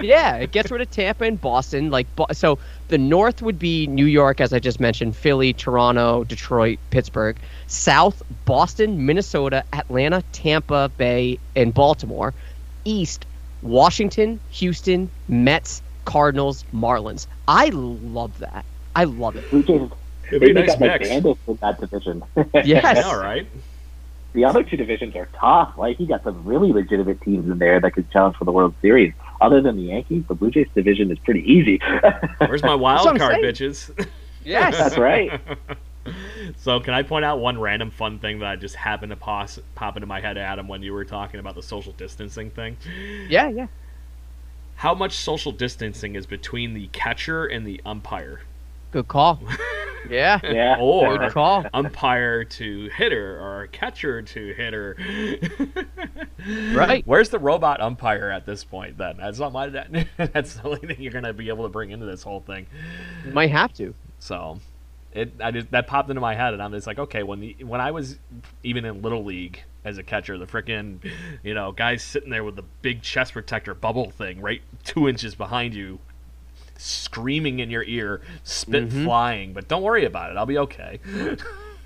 Yeah, 0.00 0.36
it 0.36 0.52
gets 0.52 0.70
rid 0.70 0.80
of 0.80 0.90
Tampa 0.90 1.24
and 1.24 1.40
Boston. 1.40 1.90
Like 1.90 2.06
so, 2.32 2.58
the 2.88 2.98
North 2.98 3.42
would 3.42 3.58
be 3.58 3.86
New 3.86 4.06
York, 4.06 4.40
as 4.40 4.52
I 4.52 4.58
just 4.58 4.80
mentioned, 4.80 5.16
Philly, 5.16 5.52
Toronto, 5.52 6.24
Detroit, 6.24 6.78
Pittsburgh. 6.90 7.36
South, 7.66 8.22
Boston, 8.44 9.06
Minnesota, 9.06 9.64
Atlanta, 9.72 10.22
Tampa 10.32 10.90
Bay, 10.96 11.38
and 11.56 11.72
Baltimore. 11.72 12.34
East, 12.84 13.26
Washington, 13.62 14.40
Houston, 14.50 15.10
Mets, 15.28 15.82
Cardinals, 16.04 16.64
Marlins. 16.74 17.26
I 17.46 17.70
love 17.70 18.38
that. 18.38 18.64
I 18.96 19.04
love 19.04 19.36
it. 19.36 19.44
It'd 19.52 20.40
be 20.40 20.50
a 20.50 20.54
nice 20.54 20.78
mix. 20.78 21.08
in 21.08 21.58
that 21.60 21.80
division. 21.80 22.22
yes. 22.64 23.04
All 23.04 23.18
right 23.18 23.46
the 24.32 24.44
other 24.44 24.62
two 24.62 24.76
divisions 24.76 25.16
are 25.16 25.28
tough. 25.34 25.74
Like 25.76 25.98
you 25.98 26.06
got 26.06 26.22
some 26.24 26.44
really 26.44 26.72
legitimate 26.72 27.20
teams 27.22 27.50
in 27.50 27.58
there 27.58 27.80
that 27.80 27.92
could 27.92 28.10
challenge 28.10 28.36
for 28.36 28.44
the 28.44 28.52
World 28.52 28.74
Series. 28.80 29.12
Other 29.40 29.60
than 29.60 29.76
the 29.76 29.84
Yankees, 29.84 30.24
the 30.28 30.34
Blue 30.34 30.50
Jays 30.50 30.68
division 30.74 31.10
is 31.10 31.18
pretty 31.20 31.40
easy. 31.40 31.80
Where's 32.38 32.62
my 32.62 32.74
wild 32.74 33.18
card, 33.18 33.36
bitches? 33.36 34.08
Yes, 34.44 34.76
that's 34.76 34.98
right. 34.98 35.40
so, 36.56 36.80
can 36.80 36.94
I 36.94 37.02
point 37.02 37.24
out 37.24 37.40
one 37.40 37.58
random 37.58 37.90
fun 37.90 38.18
thing 38.18 38.40
that 38.40 38.60
just 38.60 38.74
happened 38.74 39.10
to 39.10 39.16
pos- 39.16 39.60
pop 39.74 39.96
into 39.96 40.06
my 40.06 40.20
head, 40.20 40.38
Adam, 40.38 40.68
when 40.68 40.82
you 40.82 40.92
were 40.92 41.04
talking 41.04 41.40
about 41.40 41.54
the 41.54 41.62
social 41.62 41.92
distancing 41.92 42.50
thing? 42.50 42.76
Yeah, 43.28 43.48
yeah. 43.48 43.66
How 44.76 44.94
much 44.94 45.12
social 45.12 45.52
distancing 45.52 46.14
is 46.16 46.24
between 46.24 46.72
the 46.72 46.86
catcher 46.88 47.44
and 47.44 47.66
the 47.66 47.80
umpire? 47.84 48.40
Good 48.90 49.08
call. 49.08 49.40
Yeah. 50.08 50.40
Yeah. 50.50 50.76
Or 50.80 51.18
Good 51.18 51.32
call. 51.32 51.64
umpire 51.72 52.42
to 52.44 52.88
hitter 52.96 53.38
or 53.38 53.68
catcher 53.68 54.22
to 54.22 54.54
hitter. 54.54 54.96
right. 56.72 57.06
Where's 57.06 57.28
the 57.28 57.38
robot 57.38 57.80
umpire 57.80 58.30
at 58.30 58.44
this 58.44 58.64
point 58.64 58.98
then? 58.98 59.18
That's 59.18 59.38
not 59.38 59.52
my 59.52 59.68
that's 60.16 60.54
the 60.54 60.62
only 60.64 60.80
thing 60.80 60.96
you're 61.00 61.12
gonna 61.12 61.32
be 61.32 61.48
able 61.48 61.64
to 61.64 61.68
bring 61.68 61.90
into 61.90 62.06
this 62.06 62.22
whole 62.22 62.40
thing. 62.40 62.66
You 63.24 63.32
might 63.32 63.50
have 63.50 63.72
to. 63.74 63.94
So 64.18 64.58
it 65.12 65.32
I 65.40 65.50
just 65.52 65.70
that 65.70 65.86
popped 65.86 66.08
into 66.10 66.20
my 66.20 66.34
head 66.34 66.54
and 66.54 66.62
I'm 66.62 66.72
just 66.72 66.86
like, 66.86 66.98
okay, 66.98 67.22
when 67.22 67.38
the 67.40 67.56
when 67.64 67.80
I 67.80 67.90
was 67.92 68.18
even 68.64 68.84
in 68.84 69.02
little 69.02 69.24
league 69.24 69.62
as 69.84 69.98
a 69.98 70.02
catcher, 70.02 70.36
the 70.38 70.46
freaking 70.46 70.98
you 71.44 71.54
know, 71.54 71.70
guys 71.72 72.02
sitting 72.02 72.30
there 72.30 72.42
with 72.42 72.56
the 72.56 72.64
big 72.82 73.02
chest 73.02 73.34
protector 73.34 73.74
bubble 73.74 74.10
thing 74.10 74.40
right 74.40 74.62
two 74.82 75.08
inches 75.08 75.34
behind 75.36 75.74
you 75.74 76.00
screaming 76.80 77.60
in 77.60 77.70
your 77.70 77.84
ear, 77.84 78.22
spit 78.42 78.88
mm-hmm. 78.88 79.04
flying. 79.04 79.52
But 79.52 79.68
don't 79.68 79.82
worry 79.82 80.04
about 80.04 80.30
it. 80.30 80.36
I'll 80.36 80.46
be 80.46 80.58
okay. 80.58 81.00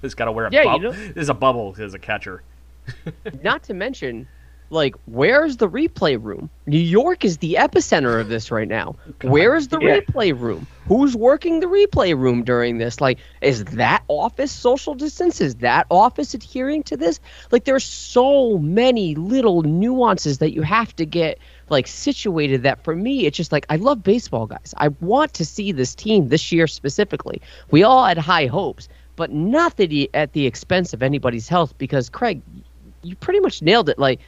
Just 0.02 0.16
got 0.16 0.26
to 0.26 0.32
wear 0.32 0.46
a 0.46 0.50
yeah, 0.52 0.64
bubble. 0.64 0.82
You 0.82 0.90
know, 0.90 1.12
There's 1.14 1.28
a 1.28 1.34
bubble 1.34 1.74
as 1.78 1.94
a 1.94 1.98
catcher. 1.98 2.42
not 3.42 3.62
to 3.64 3.74
mention, 3.74 4.28
like, 4.70 4.94
where's 5.06 5.56
the 5.56 5.68
replay 5.68 6.22
room? 6.22 6.50
New 6.66 6.78
York 6.78 7.24
is 7.24 7.38
the 7.38 7.54
epicenter 7.54 8.20
of 8.20 8.28
this 8.28 8.50
right 8.50 8.68
now. 8.68 8.96
God, 9.18 9.30
Where 9.30 9.56
is 9.56 9.68
the 9.68 9.78
yeah. 9.78 10.00
replay 10.00 10.38
room? 10.38 10.66
Who's 10.86 11.16
working 11.16 11.60
the 11.60 11.66
replay 11.66 12.16
room 12.16 12.44
during 12.44 12.78
this? 12.78 13.00
Like, 13.00 13.18
is 13.40 13.64
that 13.64 14.02
office 14.08 14.52
social 14.52 14.94
distance? 14.94 15.40
Is 15.40 15.56
that 15.56 15.86
office 15.90 16.34
adhering 16.34 16.82
to 16.84 16.96
this? 16.96 17.20
Like, 17.50 17.64
there's 17.64 17.84
so 17.84 18.58
many 18.58 19.14
little 19.14 19.62
nuances 19.62 20.38
that 20.38 20.52
you 20.52 20.62
have 20.62 20.94
to 20.96 21.06
get 21.06 21.38
like 21.70 21.86
situated 21.86 22.62
that 22.62 22.82
for 22.84 22.94
me 22.94 23.26
it's 23.26 23.36
just 23.36 23.52
like 23.52 23.66
I 23.70 23.76
love 23.76 24.02
baseball 24.02 24.46
guys. 24.46 24.74
I 24.76 24.88
want 24.88 25.34
to 25.34 25.44
see 25.44 25.72
this 25.72 25.94
team 25.94 26.28
this 26.28 26.52
year 26.52 26.66
specifically. 26.66 27.40
We 27.70 27.82
all 27.82 28.04
had 28.04 28.18
high 28.18 28.46
hopes, 28.46 28.88
but 29.16 29.32
not 29.32 29.76
that 29.76 29.90
he, 29.90 30.08
at 30.14 30.32
the 30.32 30.46
expense 30.46 30.92
of 30.92 31.02
anybody's 31.02 31.48
health 31.48 31.76
because 31.78 32.08
Craig, 32.08 32.42
you 33.02 33.16
pretty 33.16 33.40
much 33.40 33.62
nailed 33.62 33.88
it. 33.88 33.98
Like 33.98 34.20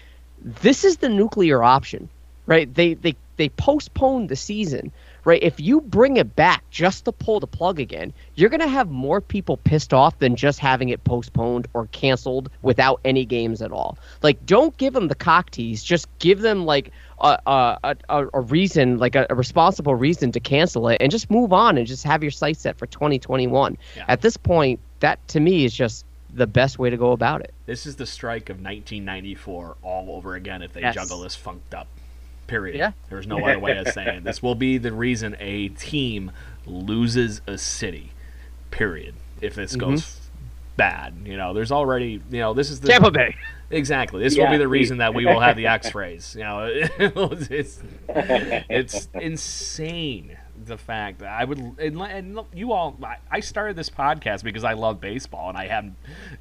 this 0.43 0.84
is 0.84 0.99
the 0.99 1.09
nuclear 1.09 1.62
option, 1.62 2.09
right? 2.47 2.72
They 2.72 2.95
they 2.95 3.14
they 3.37 3.49
postponed 3.51 4.28
the 4.28 4.37
season 4.37 4.93
right? 5.26 5.43
If 5.43 5.59
you 5.59 5.80
bring 5.80 6.16
it 6.18 6.37
back 6.37 6.62
just 6.70 7.05
to 7.05 7.12
pull 7.12 7.41
the 7.41 7.49
plug 7.49 7.80
again, 7.80 8.12
you're 8.37 8.49
going 8.49 8.61
to 8.61 8.68
have 8.68 8.89
more 8.89 9.20
people 9.20 9.57
pissed 9.57 9.93
off 9.93 10.16
than 10.20 10.37
just 10.37 10.61
having 10.61 10.89
it 10.89 11.03
postponed 11.03 11.66
or 11.74 11.89
canceled 11.89 12.49
without 12.62 13.01
any 13.05 13.24
games 13.24 13.61
at 13.61 13.72
all. 13.72 13.99
Like, 14.22 14.47
don't 14.47 14.74
give 14.76 14.95
them 14.95 15.09
the 15.09 15.16
cock 15.16 15.51
tease. 15.51 15.82
Just 15.82 16.07
give 16.20 16.41
them 16.41 16.64
like 16.64 16.93
a 17.21 17.39
a, 17.47 17.97
a, 18.09 18.27
a 18.35 18.41
reason, 18.41 18.99
like 18.99 19.14
a, 19.14 19.27
a, 19.31 19.35
responsible 19.35 19.95
reason 19.95 20.33
to 20.33 20.41
cancel 20.41 20.89
it, 20.89 20.99
and 21.01 21.11
just 21.11 21.31
move 21.31 21.53
on 21.53 21.79
and 21.79 21.87
just 21.87 22.05
have 22.05 22.23
your 22.23 22.31
sight 22.31 22.57
set 22.57 22.79
for 22.79 22.87
2021. 22.87 23.77
Yeah. 23.97 24.05
At 24.09 24.21
this 24.21 24.37
point, 24.37 24.81
that 25.01 25.27
to 25.29 25.41
me 25.41 25.64
is 25.64 25.75
just 25.75 26.05
the 26.33 26.47
best 26.47 26.79
way 26.79 26.91
to 26.91 26.97
go 26.97 27.12
about 27.12 27.41
it. 27.41 27.55
This 27.64 27.87
is 27.87 27.97
the 27.97 28.07
strike 28.07 28.51
of 28.51 28.57
1994 28.57 29.77
all 29.83 30.11
over 30.11 30.35
again 30.35 30.62
if 30.62 30.73
they 30.73 30.83
yes. 30.83 30.95
juggle 30.95 31.21
this 31.21 31.35
funked 31.35 31.75
up. 31.75 31.89
Period. 32.47 32.77
Yeah. 32.77 32.93
There's 33.09 33.27
no 33.27 33.45
other 33.45 33.59
way 33.59 33.77
of 33.77 33.89
saying 33.89 34.19
it. 34.19 34.25
This 34.25 34.43
will 34.43 34.55
be 34.55 34.79
the 34.79 34.93
reason 34.93 35.37
a 35.41 35.69
team 35.71 36.31
loses 36.64 37.41
a 37.47 37.59
city. 37.59 38.12
Period. 38.71 39.14
If 39.41 39.55
this 39.55 39.73
mm-hmm. 39.73 39.91
goes 39.91 40.26
bad. 40.77 41.14
You 41.24 41.37
know, 41.37 41.55
there's 41.55 41.72
already 41.72 42.20
you 42.31 42.39
know 42.41 42.55
this 42.55 42.70
is 42.70 42.81
the 42.81 42.89
Tampa 42.89 43.11
Bay. 43.11 43.37
Exactly. 43.70 44.22
This 44.22 44.37
Yeah. 44.37 44.45
will 44.45 44.53
be 44.53 44.59
the 44.59 44.68
reason 44.68 44.99
that 44.99 45.12
we 45.14 45.27
will 45.27 45.41
have 45.41 45.57
the 45.57 45.66
X-rays. 45.66 46.35
You 46.39 46.45
know, 46.45 46.68
it's 46.70 47.81
it's 48.09 49.09
insane 49.14 50.37
the 50.64 50.79
fact 50.79 51.18
that 51.20 51.29
I 51.29 51.45
would 51.45 51.59
and, 51.59 52.01
and 52.01 52.39
you 52.55 52.72
all. 52.72 52.97
I- 53.03 53.16
I 53.31 53.41
started 53.41 53.77
this 53.77 53.91
podcast 53.91 54.45
because 54.45 54.64
I 54.64 54.72
love 54.74 55.01
baseball 55.01 55.49
and 55.49 55.59
I 55.59 55.66
have 55.66 55.91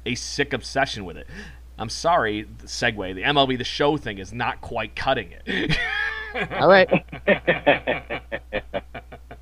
a 0.04 0.14
sick 0.14 0.52
obsession 0.52 1.04
with 1.04 1.16
it. 1.16 1.26
I'm 1.78 1.90
sorry, 1.90 2.42
the 2.58 2.66
segue. 2.66 3.14
The 3.14 3.22
MLB 3.22 3.58
the 3.58 3.64
Show 3.64 3.96
thing 3.98 4.18
is 4.18 4.32
not 4.32 4.60
quite 4.62 4.96
cutting 4.96 5.28
it. 5.44 5.76
All 6.60 6.68
right. 6.68 6.88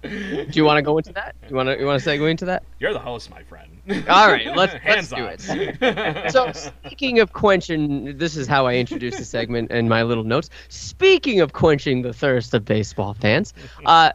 Do 0.03 0.49
you 0.53 0.65
want 0.65 0.79
to 0.79 0.83
go 0.83 0.99
into 0.99 1.13
that? 1.13 1.35
Do 1.43 1.49
You 1.51 1.57
want 1.57 1.69
to 1.69 1.79
you 1.79 1.87
want 1.87 2.03
to 2.03 2.09
segue 2.09 2.29
into 2.31 2.45
that? 2.47 2.63
You're 2.79 2.93
the 2.93 2.99
host, 2.99 3.31
my 3.31 3.43
friend. 3.45 3.74
All 4.09 4.29
right, 4.29 4.55
let's- 4.57 4.75
let's 4.87 5.09
do 5.11 5.25
it. 5.27 6.31
So 6.33 6.51
speaking 6.53 7.21
of 7.21 7.33
quenching, 7.33 8.17
this 8.19 8.37
is 8.37 8.47
how 8.47 8.67
I 8.67 8.77
introduce 8.77 9.17
the 9.19 9.25
segment 9.25 9.71
in 9.71 9.89
my 9.89 10.03
little 10.03 10.25
notes. 10.25 10.49
Speaking 10.69 11.41
of 11.41 11.53
quenching 11.53 12.03
the 12.03 12.13
thirst 12.13 12.55
of 12.55 12.65
baseball 12.65 13.15
fans, 13.15 13.53
uh, 13.85 14.11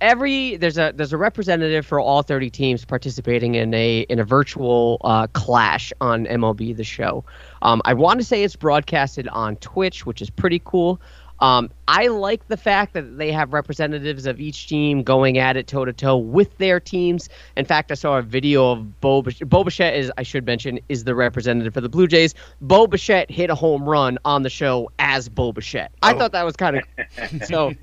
every 0.00 0.56
there's 0.56 0.76
a 0.76 0.92
there's 0.94 1.12
a 1.12 1.16
representative 1.16 1.86
for 1.86 1.98
all 2.00 2.22
30 2.22 2.50
teams 2.50 2.84
participating 2.84 3.54
in 3.54 3.72
a 3.74 4.00
in 4.08 4.18
a 4.18 4.24
virtual 4.24 4.98
uh, 5.04 5.26
clash 5.28 5.92
on 6.00 6.26
MLB 6.26 6.76
The 6.76 6.84
Show. 6.84 7.24
Um, 7.62 7.80
I 7.84 7.94
want 7.94 8.18
to 8.20 8.24
say 8.24 8.42
it's 8.44 8.56
broadcasted 8.56 9.28
on 9.28 9.56
Twitch, 9.56 10.04
which 10.04 10.20
is 10.20 10.30
pretty 10.30 10.60
cool. 10.64 11.00
Um, 11.40 11.70
I 11.86 12.06
like 12.08 12.48
the 12.48 12.56
fact 12.56 12.94
that 12.94 13.18
they 13.18 13.30
have 13.30 13.52
representatives 13.52 14.24
of 14.26 14.40
each 14.40 14.68
team 14.68 15.02
going 15.02 15.36
at 15.38 15.56
it 15.56 15.66
toe 15.66 15.84
to 15.84 15.92
toe 15.92 16.16
with 16.16 16.56
their 16.58 16.80
teams. 16.80 17.28
In 17.56 17.64
fact, 17.66 17.90
I 17.90 17.94
saw 17.94 18.16
a 18.18 18.22
video 18.22 18.72
of 18.72 19.00
Bo. 19.02 19.20
Bichette. 19.22 19.48
Bo 19.48 19.62
Bichette 19.62 19.94
is, 19.94 20.10
I 20.16 20.22
should 20.22 20.46
mention, 20.46 20.80
is 20.88 21.04
the 21.04 21.14
representative 21.14 21.74
for 21.74 21.82
the 21.82 21.88
Blue 21.90 22.06
Jays. 22.06 22.34
Bo 22.62 22.86
Bichette 22.86 23.30
hit 23.30 23.50
a 23.50 23.54
home 23.54 23.86
run 23.86 24.18
on 24.24 24.42
the 24.44 24.50
show 24.50 24.90
as 24.98 25.28
Bo 25.28 25.52
Bichette. 25.52 25.92
I 26.02 26.14
Oh. 26.14 26.18
thought 26.18 26.32
that 26.32 26.44
was 26.44 26.56
kind 26.56 26.76
of 26.76 27.44
so. 27.46 27.74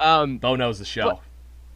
Um, 0.00 0.38
Bo 0.38 0.56
knows 0.56 0.78
the 0.78 0.84
show. 0.86 1.06
What? 1.06 1.20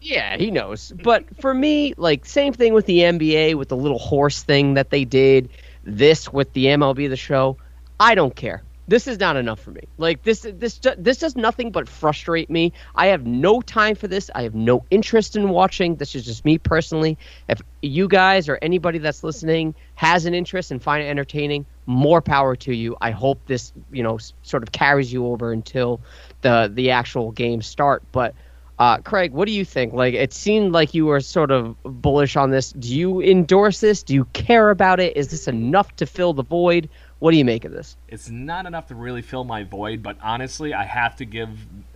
yeah, 0.01 0.37
he 0.39 0.51
knows. 0.51 0.93
But 1.03 1.25
for 1.41 1.53
me, 1.53 1.93
like 1.99 2.25
same 2.25 2.53
thing 2.55 2.73
with 2.73 2.87
the 2.87 3.01
NBA 3.01 3.55
with 3.57 3.69
the 3.69 3.77
little 3.77 3.99
horse 3.99 4.43
thing 4.43 4.75
that 4.75 4.91
they 4.91 5.05
did. 5.05 5.51
This 5.85 6.33
with 6.33 6.53
the 6.55 6.67
MLB 6.67 7.09
the 7.09 7.17
show, 7.17 7.57
I 8.01 8.15
don't 8.15 8.35
care. 8.35 8.63
This 8.89 9.07
is 9.07 9.21
not 9.21 9.37
enough 9.37 9.61
for 9.61 9.71
me. 9.71 9.83
Like 9.99 10.23
this 10.23 10.47
this 10.55 10.81
this 10.97 11.19
does 11.19 11.37
nothing 11.37 11.71
but 11.71 11.87
frustrate 11.87 12.49
me. 12.49 12.73
I 12.95 13.09
have 13.09 13.27
no 13.27 13.61
time 13.61 13.95
for 13.95 14.09
this. 14.09 14.31
I 14.35 14.43
have 14.43 14.55
no 14.55 14.85
interest 14.91 15.37
in 15.37 15.51
watching. 15.51 15.97
This 15.97 16.15
is 16.15 16.25
just 16.25 16.47
me 16.47 16.57
personally. 16.57 17.19
If 17.49 17.61
you 17.83 18.09
guys 18.09 18.49
or 18.49 18.59
anybody 18.63 18.99
that's 18.99 19.23
listening 19.23 19.75
has 19.97 20.25
an 20.25 20.33
interest 20.33 20.71
and 20.71 20.83
find 20.83 21.03
it 21.05 21.07
entertaining, 21.07 21.67
more 21.85 22.23
power 22.23 22.57
to 22.57 22.75
you. 22.75 22.97
I 23.03 23.11
hope 23.11 23.39
this, 23.47 23.75
you 23.93 24.03
know, 24.03 24.19
sort 24.43 24.63
of 24.63 24.73
carries 24.73 25.13
you 25.13 25.27
over 25.27 25.53
until 25.53 26.01
the 26.41 26.71
the 26.73 26.91
actual 26.91 27.31
games 27.33 27.67
start. 27.67 28.03
But 28.11 28.35
uh, 28.79 28.99
Craig, 28.99 29.33
what 29.33 29.47
do 29.47 29.53
you 29.53 29.65
think? 29.65 29.93
Like, 29.93 30.15
it 30.15 30.33
seemed 30.33 30.73
like 30.73 30.95
you 30.95 31.07
were 31.07 31.21
sort 31.21 31.51
of 31.51 31.77
bullish 31.83 32.37
on 32.37 32.51
this. 32.51 32.73
Do 32.73 32.97
you 32.97 33.21
endorse 33.21 33.81
this? 33.81 34.05
Do 34.05 34.15
you 34.15 34.25
care 34.27 34.71
about 34.71 35.01
it? 35.01 35.17
Is 35.17 35.29
this 35.29 35.49
enough 35.49 35.97
to 35.97 36.07
fill 36.07 36.33
the 36.33 36.45
void? 36.45 36.89
What 37.19 37.33
do 37.33 37.37
you 37.37 37.45
make 37.45 37.65
of 37.65 37.73
this? 37.73 37.97
it's 38.09 38.31
not 38.31 38.65
enough 38.67 38.87
to 38.89 38.95
really 38.95 39.23
fill 39.23 39.45
my 39.45 39.65
void, 39.65 40.03
but 40.03 40.17
honestly, 40.23 40.73
I 40.73 40.85
have 40.85 41.17
to 41.17 41.25
give 41.25 41.51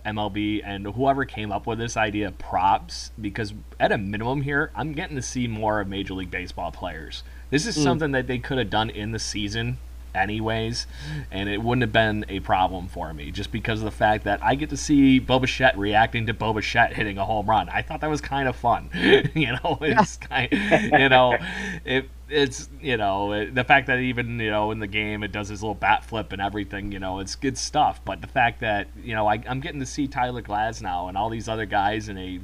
MLB 0.05 0.61
and 0.63 0.85
whoever 0.87 1.23
came 1.25 1.51
up 1.51 1.65
with 1.65 1.79
this 1.79 1.95
idea 1.95 2.31
props 2.31 3.11
because 3.19 3.53
at 3.79 3.91
a 3.91 3.97
minimum 3.97 4.41
here, 4.41 4.71
I'm 4.75 4.91
getting 4.91 5.15
to 5.15 5.21
see 5.21 5.47
more 5.47 5.79
of 5.79 5.87
Major 5.87 6.13
League 6.13 6.31
Baseball 6.31 6.71
players. 6.71 7.23
This 7.49 7.65
is 7.65 7.77
mm. 7.77 7.83
something 7.83 8.11
that 8.11 8.27
they 8.27 8.37
could 8.37 8.57
have 8.57 8.69
done 8.69 8.89
in 8.89 9.11
the 9.11 9.19
season 9.19 9.77
anyways, 10.15 10.87
and 11.31 11.49
it 11.49 11.61
wouldn't 11.61 11.83
have 11.83 11.91
been 11.91 12.25
a 12.29 12.39
problem 12.41 12.87
for 12.87 13.13
me 13.13 13.31
just 13.31 13.51
because 13.51 13.79
of 13.79 13.85
the 13.85 13.91
fact 13.91 14.23
that 14.25 14.43
I 14.43 14.55
get 14.55 14.69
to 14.69 14.77
see 14.77 15.19
Bo 15.19 15.39
Bichette 15.39 15.77
reacting 15.77 16.25
to 16.27 16.33
Bo 16.33 16.53
Bichette 16.53 16.93
hitting 16.93 17.17
a 17.17 17.25
home 17.25 17.49
run. 17.49 17.69
I 17.69 17.81
thought 17.81 18.01
that 18.01 18.09
was 18.09 18.21
kind 18.21 18.47
of 18.47 18.55
fun. 18.55 18.89
you 18.93 19.47
know, 19.47 19.77
it's 19.81 20.17
kind 20.17 20.49
you 20.51 21.09
know, 21.09 21.37
it 21.85 22.09
it's 22.33 22.69
you 22.81 22.97
know 22.97 23.31
it, 23.33 23.53
the 23.53 23.63
fact 23.63 23.87
that 23.87 23.99
even 23.99 24.39
you 24.39 24.49
know 24.49 24.71
in 24.71 24.79
the 24.79 24.87
game 24.87 25.23
it 25.23 25.31
does 25.31 25.49
his 25.49 25.61
little 25.61 25.75
bat 25.75 26.03
flip 26.03 26.31
and 26.31 26.41
everything 26.41 26.91
you 26.91 26.99
know 26.99 27.19
it's 27.19 27.35
good 27.35 27.57
stuff 27.57 28.01
but 28.03 28.21
the 28.21 28.27
fact 28.27 28.59
that 28.61 28.87
you 29.03 29.13
know 29.13 29.27
I, 29.27 29.43
i'm 29.47 29.59
getting 29.59 29.79
to 29.79 29.85
see 29.85 30.07
tyler 30.07 30.41
glasnow 30.41 31.07
and 31.09 31.17
all 31.17 31.29
these 31.29 31.47
other 31.47 31.65
guys 31.65 32.09
in 32.09 32.17
a 32.17 32.39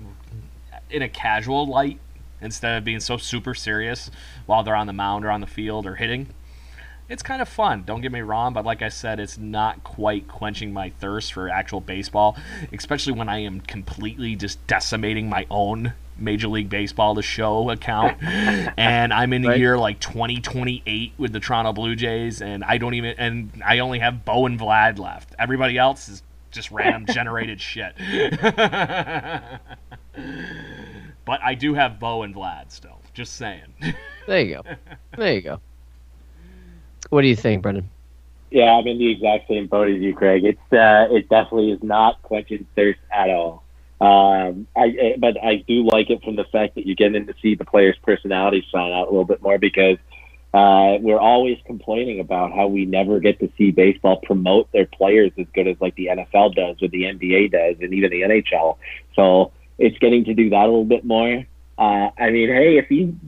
in 0.89 1.01
a 1.01 1.09
casual 1.09 1.65
light 1.65 1.99
instead 2.41 2.77
of 2.77 2.83
being 2.83 2.99
so 2.99 3.17
super 3.17 3.53
serious 3.53 4.11
while 4.45 4.63
they're 4.63 4.75
on 4.75 4.87
the 4.87 4.93
mound 4.93 5.25
or 5.25 5.31
on 5.31 5.41
the 5.41 5.47
field 5.47 5.85
or 5.85 5.95
hitting 5.95 6.27
it's 7.09 7.23
kind 7.23 7.41
of 7.41 7.49
fun 7.49 7.83
don't 7.85 8.01
get 8.01 8.11
me 8.11 8.21
wrong 8.21 8.53
but 8.53 8.63
like 8.65 8.81
i 8.81 8.89
said 8.89 9.19
it's 9.19 9.37
not 9.37 9.83
quite 9.83 10.27
quenching 10.27 10.71
my 10.71 10.89
thirst 10.89 11.33
for 11.33 11.49
actual 11.49 11.81
baseball 11.81 12.37
especially 12.71 13.13
when 13.13 13.27
i 13.27 13.39
am 13.39 13.59
completely 13.61 14.35
just 14.35 14.65
decimating 14.67 15.27
my 15.29 15.45
own 15.49 15.93
major 16.17 16.47
league 16.47 16.69
baseball 16.69 17.13
the 17.15 17.21
show 17.21 17.69
account 17.69 18.15
and 18.77 19.11
i'm 19.13 19.33
in 19.33 19.41
the 19.41 19.47
Right. 19.49 19.59
year 19.59 19.77
like 19.77 19.99
2028 19.99 21.13
with 21.17 21.33
the 21.33 21.39
toronto 21.39 21.73
blue 21.73 21.95
jays 21.95 22.41
and 22.41 22.63
i 22.63 22.77
don't 22.77 22.93
even 22.93 23.15
and 23.17 23.51
i 23.65 23.79
only 23.79 23.99
have 23.99 24.23
bo 24.25 24.45
and 24.45 24.59
vlad 24.59 24.99
left 24.99 25.33
everybody 25.39 25.77
else 25.77 26.09
is 26.09 26.21
just 26.51 26.71
random 26.71 27.05
generated 27.13 27.59
shit 27.61 27.93
but 31.25 31.39
i 31.43 31.53
do 31.55 31.73
have 31.73 31.99
bo 31.99 32.23
and 32.23 32.35
vlad 32.35 32.71
still 32.71 32.99
just 33.13 33.35
saying 33.35 33.73
There 34.27 34.41
you 34.41 34.55
go. 34.55 34.63
There 35.17 35.33
you 35.33 35.41
go. 35.41 35.59
What 37.09 37.21
do 37.21 37.27
you 37.27 37.35
think, 37.35 37.61
Brendan? 37.63 37.89
Yeah, 38.51 38.71
I'm 38.73 38.87
in 38.87 38.97
the 38.97 39.11
exact 39.11 39.47
same 39.47 39.67
boat 39.67 39.89
as 39.89 40.01
you, 40.01 40.15
Craig. 40.15 40.43
It's 40.43 40.73
uh, 40.73 41.07
it 41.13 41.29
definitely 41.29 41.71
is 41.71 41.83
not 41.83 42.21
quenching 42.23 42.65
thirst 42.75 42.99
at 43.11 43.29
all. 43.29 43.63
Um, 44.01 44.65
I 44.75 45.15
but 45.19 45.43
I 45.43 45.57
do 45.67 45.85
like 45.85 46.09
it 46.09 46.23
from 46.23 46.35
the 46.35 46.45
fact 46.45 46.75
that 46.75 46.87
you're 46.87 46.95
getting 46.95 47.27
to 47.27 47.33
see 47.41 47.55
the 47.55 47.65
players' 47.65 47.97
personalities 48.01 48.63
shine 48.71 48.91
out 48.91 49.07
a 49.07 49.11
little 49.11 49.25
bit 49.25 49.41
more 49.41 49.59
because 49.59 49.97
uh, 50.53 50.97
we're 51.01 51.19
always 51.19 51.59
complaining 51.65 52.19
about 52.19 52.51
how 52.51 52.67
we 52.67 52.85
never 52.85 53.19
get 53.19 53.39
to 53.39 53.51
see 53.55 53.69
baseball 53.69 54.19
promote 54.23 54.71
their 54.71 54.85
players 54.85 55.31
as 55.37 55.45
good 55.53 55.67
as 55.67 55.75
like 55.79 55.93
the 55.95 56.07
NFL 56.07 56.55
does 56.55 56.81
or 56.81 56.87
the 56.87 57.03
NBA 57.03 57.51
does 57.51 57.75
and 57.81 57.93
even 57.93 58.09
the 58.09 58.21
NHL. 58.21 58.77
So 59.15 59.51
it's 59.77 59.97
getting 59.99 60.25
to 60.25 60.33
do 60.33 60.49
that 60.49 60.63
a 60.63 60.65
little 60.65 60.85
bit 60.85 61.05
more. 61.05 61.45
Uh, 61.77 62.09
I 62.17 62.31
mean, 62.31 62.49
hey, 62.49 62.77
if 62.77 62.89
you 62.89 63.19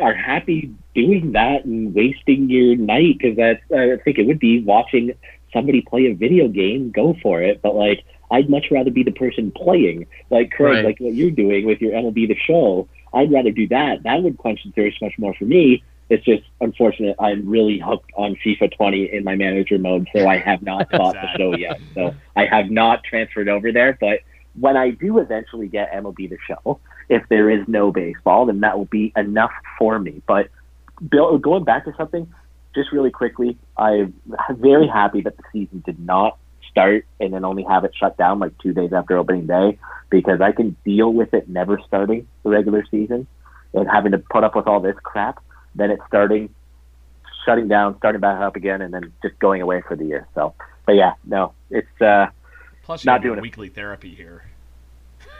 are 0.00 0.14
happy 0.14 0.74
doing 0.94 1.32
that 1.32 1.64
and 1.64 1.94
wasting 1.94 2.48
your 2.50 2.76
night 2.76 3.18
because 3.18 3.36
that's 3.36 3.60
I 3.72 3.96
think 4.04 4.18
it 4.18 4.26
would 4.26 4.38
be 4.38 4.60
watching 4.62 5.12
somebody 5.52 5.82
play 5.82 6.06
a 6.06 6.14
video 6.14 6.48
game. 6.48 6.90
Go 6.90 7.16
for 7.22 7.42
it, 7.42 7.60
but 7.62 7.74
like 7.74 8.04
I'd 8.30 8.48
much 8.48 8.70
rather 8.70 8.90
be 8.90 9.02
the 9.02 9.12
person 9.12 9.50
playing, 9.52 10.06
like 10.30 10.50
Craig, 10.52 10.76
Right. 10.76 10.84
like 10.84 11.00
what 11.00 11.14
you're 11.14 11.30
doing 11.30 11.66
with 11.66 11.80
your 11.80 11.92
MLB 11.92 12.28
the 12.28 12.36
Show. 12.36 12.88
I'd 13.12 13.30
rather 13.30 13.50
do 13.50 13.68
that. 13.68 14.02
That 14.04 14.22
would 14.22 14.38
quench 14.38 14.64
the 14.64 14.70
thirst 14.72 15.02
much 15.02 15.12
more 15.18 15.34
for 15.34 15.44
me. 15.44 15.82
It's 16.08 16.24
just 16.24 16.42
unfortunate. 16.60 17.16
I'm 17.18 17.46
really 17.48 17.78
hooked 17.78 18.10
on 18.16 18.36
FIFA 18.36 18.74
20 18.76 19.12
in 19.12 19.24
my 19.24 19.34
manager 19.34 19.78
mode, 19.78 20.08
so 20.14 20.26
I 20.26 20.38
have 20.38 20.62
not 20.62 20.90
bought 20.90 21.14
the 21.14 21.28
show 21.36 21.54
yet. 21.56 21.80
So 21.94 22.14
I 22.36 22.46
have 22.46 22.70
not 22.70 23.04
transferred 23.04 23.48
over 23.48 23.70
there. 23.72 23.96
But 24.00 24.20
when 24.58 24.76
I 24.76 24.90
do 24.90 25.18
eventually 25.18 25.68
get 25.68 25.92
MLB 25.92 26.28
the 26.30 26.38
Show, 26.46 26.80
if 27.08 27.26
there 27.28 27.50
is 27.50 27.66
no 27.68 27.92
baseball, 27.92 28.46
then 28.46 28.60
that 28.60 28.76
will 28.78 28.86
be 28.86 29.12
enough 29.16 29.52
for 29.78 29.98
me. 29.98 30.22
But 30.26 30.48
Bill, 31.08 31.38
going 31.38 31.64
back 31.64 31.84
to 31.84 31.94
something, 31.96 32.32
just 32.74 32.92
really 32.92 33.10
quickly, 33.10 33.58
I'm 33.76 34.14
very 34.50 34.86
happy 34.86 35.20
that 35.22 35.36
the 35.36 35.42
season 35.52 35.82
did 35.84 35.98
not 35.98 36.38
start 36.70 37.04
and 37.20 37.34
then 37.34 37.44
only 37.44 37.64
have 37.64 37.84
it 37.84 37.92
shut 37.98 38.16
down 38.16 38.38
like 38.38 38.56
two 38.58 38.72
days 38.72 38.92
after 38.92 39.18
opening 39.18 39.46
day 39.46 39.78
because 40.10 40.40
I 40.40 40.52
can 40.52 40.76
deal 40.84 41.12
with 41.12 41.34
it 41.34 41.48
never 41.48 41.78
starting 41.86 42.26
the 42.44 42.50
regular 42.50 42.84
season 42.90 43.26
and 43.74 43.88
having 43.90 44.12
to 44.12 44.18
put 44.18 44.44
up 44.44 44.56
with 44.56 44.66
all 44.66 44.80
this 44.80 44.96
crap 45.02 45.42
than 45.74 45.90
it 45.90 46.00
starting, 46.06 46.54
shutting 47.44 47.68
down, 47.68 47.96
starting 47.98 48.20
back 48.20 48.40
up 48.40 48.56
again, 48.56 48.80
and 48.80 48.92
then 48.94 49.12
just 49.22 49.38
going 49.38 49.60
away 49.60 49.82
for 49.86 49.96
the 49.96 50.04
year. 50.04 50.28
So, 50.34 50.54
but 50.86 50.92
yeah, 50.92 51.12
no, 51.24 51.52
it's 51.70 52.00
uh, 52.00 52.26
plus 52.82 53.04
Not 53.04 53.22
doing 53.22 53.30
doing 53.34 53.38
it. 53.38 53.42
weekly 53.42 53.68
therapy 53.68 54.14
here 54.14 54.44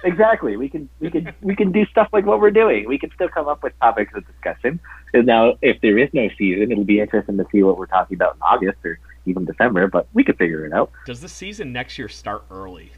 exactly 0.05 0.57
we 0.57 0.69
can 0.69 0.89
we 1.01 1.11
can 1.11 1.33
we 1.41 1.57
can 1.57 1.73
do 1.73 1.85
stuff 1.87 2.09
like 2.13 2.27
what 2.27 2.41
we're 2.41 2.51
doing. 2.51 2.87
We 2.87 2.99
can 2.99 3.11
still 3.15 3.29
come 3.29 3.49
up 3.49 3.63
with 3.63 3.79
topics 3.81 4.13
of 4.15 4.27
discussion. 4.27 4.81
And 5.15 5.27
now, 5.27 5.59
if 5.61 5.81
there 5.81 5.99
is 5.99 6.09
no 6.13 6.29
season, 6.39 6.73
it'll 6.73 6.85
be 6.85 7.01
interesting 7.01 7.37
to 7.37 7.47
see 7.53 7.63
what 7.63 7.77
we're 7.79 7.87
talking 7.87 8.15
about 8.17 8.37
in 8.37 8.43
August 8.43 8.79
or 8.85 8.99
even 9.27 9.45
December. 9.45 9.87
But 9.89 10.07
we 10.15 10.25
could 10.25 10.39
figure 10.39 10.65
it 10.65 10.73
out. 10.73 10.91
Does 11.07 11.21
the 11.21 11.29
season 11.29 11.73
next 11.73 11.99
year 11.99 12.09
start 12.09 12.45
early? 12.51 12.93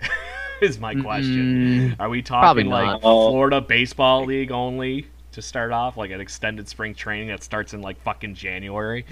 is 0.62 0.78
my 0.78 0.94
question. 0.94 1.96
Are 1.98 2.08
we 2.08 2.22
talking 2.22 2.66
like 2.66 2.86
not. 2.86 3.02
Florida 3.02 3.60
Baseball 3.60 4.24
League 4.24 4.50
only 4.50 5.06
to 5.32 5.42
start 5.42 5.72
off, 5.72 5.96
like 5.96 6.10
an 6.10 6.20
extended 6.20 6.68
spring 6.68 6.94
training 6.94 7.28
that 7.28 7.42
starts 7.42 7.74
in 7.74 7.82
like 7.82 8.00
fucking 8.00 8.34
January? 8.34 9.04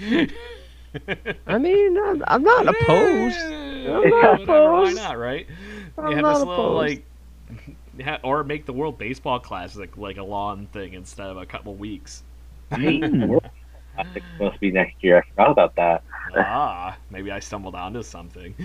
I 1.47 1.57
mean, 1.57 1.97
I'm, 1.97 2.23
I'm 2.27 2.43
not 2.43 2.67
opposed. 2.81 3.37
I'm 3.37 4.09
not 4.09 4.39
Whatever, 4.39 4.71
why 4.71 4.89
opposed. 4.89 4.95
not, 4.95 5.17
right? 5.17 5.47
I'm 5.97 6.07
you 6.07 6.15
have 6.15 6.23
not 6.23 6.33
this 6.33 6.39
little 6.39 6.53
opposed. 6.53 6.89
like. 6.89 7.05
ha- 8.03 8.19
Or 8.23 8.43
make 8.43 8.65
the 8.65 8.73
World 8.73 8.97
Baseball 8.97 9.39
Classic 9.39 9.95
like 9.97 10.17
a 10.17 10.23
long 10.23 10.67
thing 10.67 10.93
instead 10.93 11.27
of 11.27 11.37
a 11.37 11.45
couple 11.45 11.75
weeks. 11.75 12.23
World, 12.71 13.43
Classic 13.95 14.23
supposed 14.37 14.53
to 14.55 14.59
be 14.59 14.71
next 14.71 14.95
year. 15.01 15.17
I 15.17 15.21
forgot 15.29 15.51
about 15.51 15.75
that. 15.75 16.03
ah, 16.37 16.97
maybe 17.09 17.31
I 17.31 17.39
stumbled 17.39 17.75
onto 17.75 18.03
something. 18.03 18.55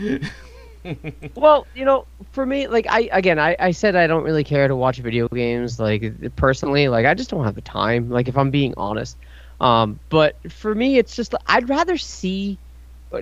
well, 1.37 1.67
you 1.75 1.85
know, 1.85 2.07
for 2.33 2.47
me, 2.47 2.69
like 2.69 2.87
I 2.89 3.09
again, 3.13 3.39
I, 3.39 3.57
I 3.59 3.71
said 3.73 3.97
I 3.97 4.07
don't 4.07 4.25
really 4.25 4.45
care 4.45 4.69
to 4.69 4.77
watch 4.77 4.99
video 4.99 5.27
games. 5.29 5.79
Like 5.81 6.35
personally, 6.37 6.89
like 6.89 7.07
I 7.07 7.15
just 7.15 7.31
don't 7.31 7.45
have 7.45 7.55
the 7.55 7.63
time. 7.63 8.09
Like 8.11 8.29
if 8.29 8.37
I'm 8.37 8.51
being 8.51 8.75
honest, 8.77 9.19
um, 9.61 10.01
but 10.11 10.37
for 10.51 10.75
me, 10.75 10.99
it's 10.99 11.15
just 11.17 11.35
I'd 11.47 11.69
rather 11.69 11.97
see, 11.97 12.61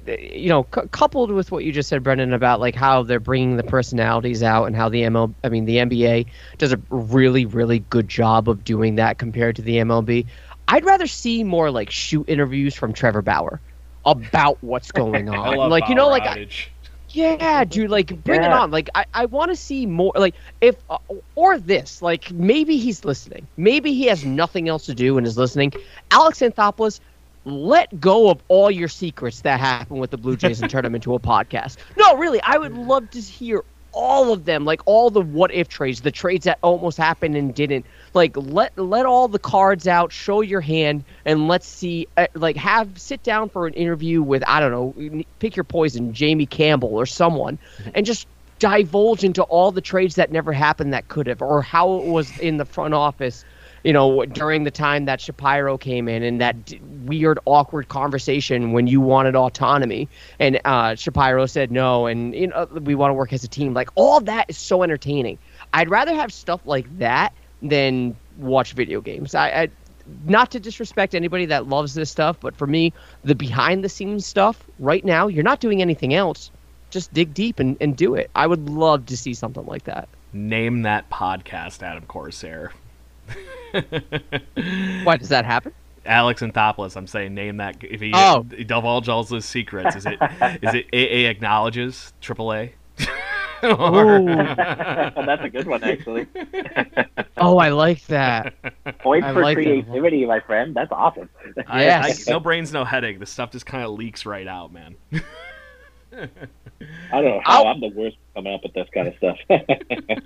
you 0.06 0.48
know, 0.48 0.66
c- 0.74 0.82
coupled 0.90 1.30
with 1.30 1.50
what 1.50 1.64
you 1.64 1.72
just 1.72 1.88
said, 1.88 2.02
Brendan, 2.02 2.32
about 2.32 2.60
like 2.60 2.74
how 2.74 3.02
they're 3.02 3.20
bringing 3.20 3.56
the 3.56 3.62
personalities 3.62 4.42
out 4.42 4.64
and 4.64 4.76
how 4.76 4.88
the 4.88 5.02
ML, 5.02 5.34
I 5.44 5.48
mean, 5.48 5.64
the 5.64 5.76
NBA 5.76 6.26
does 6.58 6.72
a 6.72 6.80
really, 6.90 7.46
really 7.46 7.80
good 7.80 8.08
job 8.08 8.48
of 8.48 8.64
doing 8.64 8.96
that 8.96 9.18
compared 9.18 9.56
to 9.56 9.62
the 9.62 9.76
MLB. 9.76 10.26
I'd 10.68 10.84
rather 10.84 11.06
see 11.06 11.44
more 11.44 11.70
like 11.70 11.90
shoot 11.90 12.28
interviews 12.28 12.74
from 12.74 12.92
Trevor 12.92 13.22
Bauer 13.22 13.60
about 14.04 14.58
what's 14.62 14.92
going 14.92 15.28
on. 15.28 15.70
like 15.70 15.88
you 15.88 15.94
know, 15.94 16.08
like. 16.08 16.22
I, 16.22 16.46
yeah, 17.14 17.64
dude, 17.64 17.90
like 17.90 18.24
bring 18.24 18.40
yeah. 18.40 18.46
it 18.46 18.52
on. 18.52 18.70
Like 18.70 18.88
I, 18.94 19.04
I 19.12 19.26
want 19.26 19.50
to 19.50 19.56
see 19.56 19.86
more. 19.86 20.12
Like 20.14 20.34
if 20.60 20.76
uh, 20.88 20.98
or 21.34 21.58
this, 21.58 22.00
like 22.00 22.30
maybe 22.32 22.78
he's 22.78 23.04
listening. 23.04 23.46
Maybe 23.56 23.92
he 23.92 24.06
has 24.06 24.24
nothing 24.24 24.68
else 24.68 24.86
to 24.86 24.94
do 24.94 25.18
and 25.18 25.26
is 25.26 25.36
listening. 25.36 25.72
Alex 26.10 26.38
Anthopoulos, 26.40 27.00
let 27.44 28.00
go 28.00 28.30
of 28.30 28.40
all 28.48 28.70
your 28.70 28.88
secrets 28.88 29.40
that 29.42 29.60
happen 29.60 29.98
with 29.98 30.10
the 30.10 30.16
Blue 30.16 30.36
Jays 30.36 30.60
and 30.60 30.70
turn 30.70 30.84
them 30.84 30.94
into 30.94 31.14
a 31.14 31.18
podcast. 31.18 31.76
No, 31.96 32.16
really, 32.16 32.40
I 32.42 32.58
would 32.58 32.76
love 32.76 33.10
to 33.10 33.20
hear 33.20 33.64
all 33.92 34.32
of 34.32 34.44
them, 34.44 34.64
like 34.64 34.80
all 34.86 35.10
the 35.10 35.20
what 35.20 35.52
if 35.52 35.68
trades, 35.68 36.00
the 36.00 36.10
trades 36.10 36.44
that 36.44 36.58
almost 36.62 36.96
happened 36.96 37.36
and 37.36 37.54
didn't. 37.54 37.84
Like 38.14 38.36
let 38.36 38.76
let 38.78 39.06
all 39.06 39.28
the 39.28 39.38
cards 39.38 39.86
out, 39.86 40.12
show 40.12 40.40
your 40.40 40.60
hand, 40.60 41.04
and 41.24 41.48
let's 41.48 41.66
see. 41.66 42.08
Uh, 42.16 42.26
like 42.34 42.56
have 42.56 42.98
sit 42.98 43.22
down 43.22 43.48
for 43.48 43.66
an 43.66 43.74
interview 43.74 44.22
with 44.22 44.42
I 44.46 44.60
don't 44.60 44.70
know, 44.70 45.24
pick 45.38 45.56
your 45.56 45.64
poison, 45.64 46.12
Jamie 46.12 46.46
Campbell 46.46 46.94
or 46.94 47.06
someone, 47.06 47.58
and 47.94 48.06
just 48.06 48.26
divulge 48.58 49.24
into 49.24 49.42
all 49.42 49.72
the 49.72 49.80
trades 49.80 50.14
that 50.14 50.30
never 50.30 50.52
happened 50.52 50.92
that 50.92 51.08
could 51.08 51.26
have, 51.26 51.42
or 51.42 51.62
how 51.62 51.94
it 51.98 52.06
was 52.06 52.38
in 52.38 52.56
the 52.56 52.64
front 52.64 52.94
office 52.94 53.44
you 53.84 53.92
know, 53.92 54.24
during 54.24 54.64
the 54.64 54.70
time 54.70 55.06
that 55.06 55.20
Shapiro 55.20 55.76
came 55.76 56.08
in 56.08 56.22
and 56.22 56.40
that 56.40 56.56
weird, 57.04 57.38
awkward 57.44 57.88
conversation 57.88 58.72
when 58.72 58.86
you 58.86 59.00
wanted 59.00 59.34
autonomy 59.34 60.08
and 60.38 60.60
uh, 60.64 60.94
Shapiro 60.94 61.46
said 61.46 61.70
no, 61.70 62.06
and 62.06 62.34
you 62.34 62.48
know, 62.48 62.66
we 62.66 62.94
want 62.94 63.10
to 63.10 63.14
work 63.14 63.32
as 63.32 63.44
a 63.44 63.48
team. 63.48 63.74
Like 63.74 63.90
all 63.94 64.20
that 64.20 64.46
is 64.48 64.58
so 64.58 64.82
entertaining. 64.82 65.38
I'd 65.72 65.90
rather 65.90 66.14
have 66.14 66.32
stuff 66.32 66.60
like 66.64 66.98
that 66.98 67.32
than 67.60 68.16
watch 68.38 68.72
video 68.72 69.00
games. 69.00 69.34
I, 69.34 69.48
I 69.48 69.68
not 70.26 70.50
to 70.52 70.60
disrespect 70.60 71.14
anybody 71.14 71.46
that 71.46 71.68
loves 71.68 71.94
this 71.94 72.10
stuff, 72.10 72.38
but 72.40 72.56
for 72.56 72.66
me, 72.66 72.92
the 73.24 73.34
behind 73.34 73.84
the 73.84 73.88
scenes 73.88 74.26
stuff 74.26 74.64
right 74.78 75.04
now, 75.04 75.28
you're 75.28 75.44
not 75.44 75.60
doing 75.60 75.80
anything 75.80 76.14
else. 76.14 76.50
Just 76.90 77.12
dig 77.14 77.32
deep 77.32 77.58
and, 77.58 77.76
and 77.80 77.96
do 77.96 78.14
it. 78.14 78.30
I 78.34 78.46
would 78.46 78.68
love 78.68 79.06
to 79.06 79.16
see 79.16 79.34
something 79.34 79.64
like 79.64 79.84
that. 79.84 80.08
Name 80.32 80.82
that 80.82 81.08
podcast, 81.10 81.82
Adam 81.82 82.04
Corsair. 82.06 82.72
Why 85.04 85.16
does 85.16 85.28
that 85.28 85.44
happen? 85.44 85.72
Alex 86.04 86.42
Anthopoulos. 86.42 86.96
I'm 86.96 87.06
saying 87.06 87.34
name 87.34 87.58
that 87.58 87.76
if 87.82 88.00
he, 88.00 88.12
oh. 88.14 88.42
divulge 88.42 89.08
all 89.08 89.24
his 89.24 89.44
secrets. 89.44 89.96
Is 89.96 90.06
it 90.06 90.18
is 90.62 90.74
it 90.74 90.86
AA 90.92 91.30
acknowledges 91.30 92.12
AAA? 92.20 92.72
oh, 93.64 94.24
that's 95.24 95.44
a 95.44 95.48
good 95.48 95.66
one 95.68 95.84
actually. 95.84 96.26
oh, 97.36 97.58
I 97.58 97.68
like 97.68 98.04
that. 98.06 98.54
Point 98.98 99.24
for 99.24 99.40
like 99.42 99.56
creativity, 99.56 100.26
my 100.26 100.40
friend. 100.40 100.74
That's 100.74 100.90
awesome. 100.90 101.28
Yes. 101.56 102.28
I, 102.28 102.30
I, 102.30 102.32
no 102.32 102.40
brains, 102.40 102.72
no 102.72 102.84
headache. 102.84 103.20
The 103.20 103.26
stuff 103.26 103.52
just 103.52 103.66
kind 103.66 103.84
of 103.84 103.92
leaks 103.92 104.26
right 104.26 104.48
out, 104.48 104.72
man. 104.72 104.96
I 106.12 107.20
don't 107.20 107.24
know 107.24 107.40
how 107.44 107.64
i 107.64 107.70
am 107.70 107.80
the 107.80 107.88
worst 107.88 108.16
coming 108.34 108.54
up 108.54 108.62
with 108.62 108.72
this 108.74 108.88
kind 108.92 109.08
of 109.08 109.14
stuff. 109.16 109.38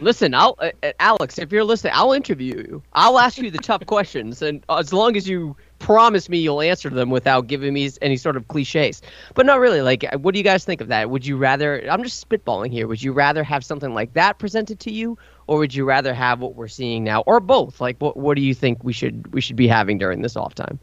Listen, 0.00 0.34
I'll 0.34 0.56
uh, 0.58 0.70
uh, 0.82 0.92
Alex, 1.00 1.38
if 1.38 1.52
you're 1.52 1.64
listening, 1.64 1.92
I'll 1.94 2.12
interview 2.12 2.56
you. 2.56 2.82
I'll 2.92 3.18
ask 3.18 3.38
you 3.38 3.50
the 3.50 3.58
tough 3.58 3.84
questions, 3.86 4.42
and 4.42 4.62
as 4.68 4.92
long 4.92 5.16
as 5.16 5.28
you 5.28 5.56
promise 5.78 6.28
me 6.28 6.38
you'll 6.38 6.62
answer 6.62 6.88
them 6.88 7.10
without 7.10 7.46
giving 7.46 7.74
me 7.74 7.90
any 8.02 8.16
sort 8.16 8.36
of 8.36 8.48
cliches. 8.48 9.02
But 9.34 9.46
not 9.46 9.60
really. 9.60 9.82
Like, 9.82 10.04
what 10.20 10.32
do 10.32 10.38
you 10.38 10.44
guys 10.44 10.64
think 10.64 10.80
of 10.80 10.88
that? 10.88 11.08
Would 11.10 11.26
you 11.26 11.36
rather? 11.36 11.88
I'm 11.90 12.02
just 12.02 12.26
spitballing 12.28 12.70
here. 12.72 12.86
Would 12.86 13.02
you 13.02 13.12
rather 13.12 13.44
have 13.44 13.64
something 13.64 13.94
like 13.94 14.12
that 14.14 14.38
presented 14.38 14.80
to 14.80 14.90
you, 14.90 15.16
or 15.46 15.58
would 15.58 15.74
you 15.74 15.84
rather 15.84 16.12
have 16.12 16.40
what 16.40 16.56
we're 16.56 16.68
seeing 16.68 17.04
now, 17.04 17.22
or 17.22 17.40
both? 17.40 17.80
Like, 17.80 17.96
what 17.98 18.16
what 18.16 18.36
do 18.36 18.42
you 18.42 18.54
think 18.54 18.84
we 18.84 18.92
should 18.92 19.32
we 19.32 19.40
should 19.40 19.56
be 19.56 19.68
having 19.68 19.98
during 19.98 20.22
this 20.22 20.36
off 20.36 20.54
time? 20.54 20.78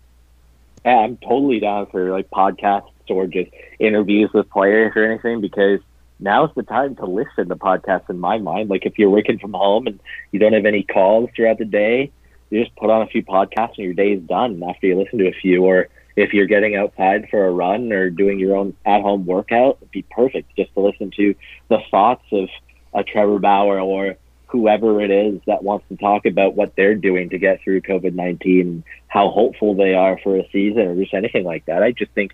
Yeah, 0.85 0.97
I'm 0.97 1.17
totally 1.17 1.59
down 1.59 1.85
for 1.87 2.11
like 2.11 2.29
podcasts 2.29 2.92
or 3.09 3.27
just 3.27 3.51
interviews 3.79 4.29
with 4.33 4.49
players 4.49 4.93
or 4.95 5.03
anything 5.05 5.41
because 5.41 5.79
now's 6.19 6.49
the 6.55 6.63
time 6.63 6.95
to 6.95 7.05
listen 7.05 7.49
to 7.49 7.55
podcasts 7.55 8.09
in 8.09 8.19
my 8.19 8.37
mind. 8.37 8.69
Like 8.69 8.85
if 8.85 8.97
you're 8.97 9.09
working 9.09 9.39
from 9.39 9.53
home 9.53 9.87
and 9.87 9.99
you 10.31 10.39
don't 10.39 10.53
have 10.53 10.65
any 10.65 10.83
calls 10.83 11.29
throughout 11.35 11.57
the 11.57 11.65
day, 11.65 12.11
you 12.49 12.63
just 12.63 12.75
put 12.75 12.89
on 12.89 13.01
a 13.01 13.07
few 13.07 13.23
podcasts 13.23 13.77
and 13.77 13.85
your 13.85 13.93
day 13.93 14.13
is 14.13 14.21
done 14.23 14.61
after 14.63 14.87
you 14.87 14.97
listen 14.97 15.19
to 15.19 15.27
a 15.27 15.33
few. 15.33 15.63
Or 15.63 15.89
if 16.15 16.33
you're 16.33 16.45
getting 16.45 16.75
outside 16.75 17.27
for 17.29 17.45
a 17.45 17.51
run 17.51 17.91
or 17.91 18.09
doing 18.09 18.39
your 18.39 18.55
own 18.55 18.75
at 18.85 19.01
home 19.01 19.25
workout, 19.25 19.77
it'd 19.81 19.91
be 19.91 20.03
perfect 20.03 20.55
just 20.55 20.73
to 20.73 20.81
listen 20.81 21.11
to 21.17 21.35
the 21.69 21.79
thoughts 21.89 22.25
of 22.31 22.49
a 22.93 23.03
Trevor 23.03 23.39
Bauer 23.39 23.79
or 23.79 24.15
whoever 24.47 25.01
it 25.01 25.09
is 25.09 25.41
that 25.47 25.63
wants 25.63 25.83
to 25.89 25.97
talk 25.97 26.27
about 26.27 26.55
what 26.55 26.75
they're 26.75 26.93
doing 26.93 27.31
to 27.31 27.39
get 27.39 27.59
through 27.63 27.81
COVID 27.81 28.13
19, 28.13 28.83
how 29.07 29.29
hopeful 29.29 29.73
they 29.73 29.95
are 29.95 30.19
for 30.23 30.37
a 30.37 30.47
season 30.51 30.83
or 30.83 30.95
just 30.95 31.13
anything 31.15 31.43
like 31.43 31.65
that. 31.65 31.81
I 31.81 31.91
just 31.91 32.11
think 32.11 32.33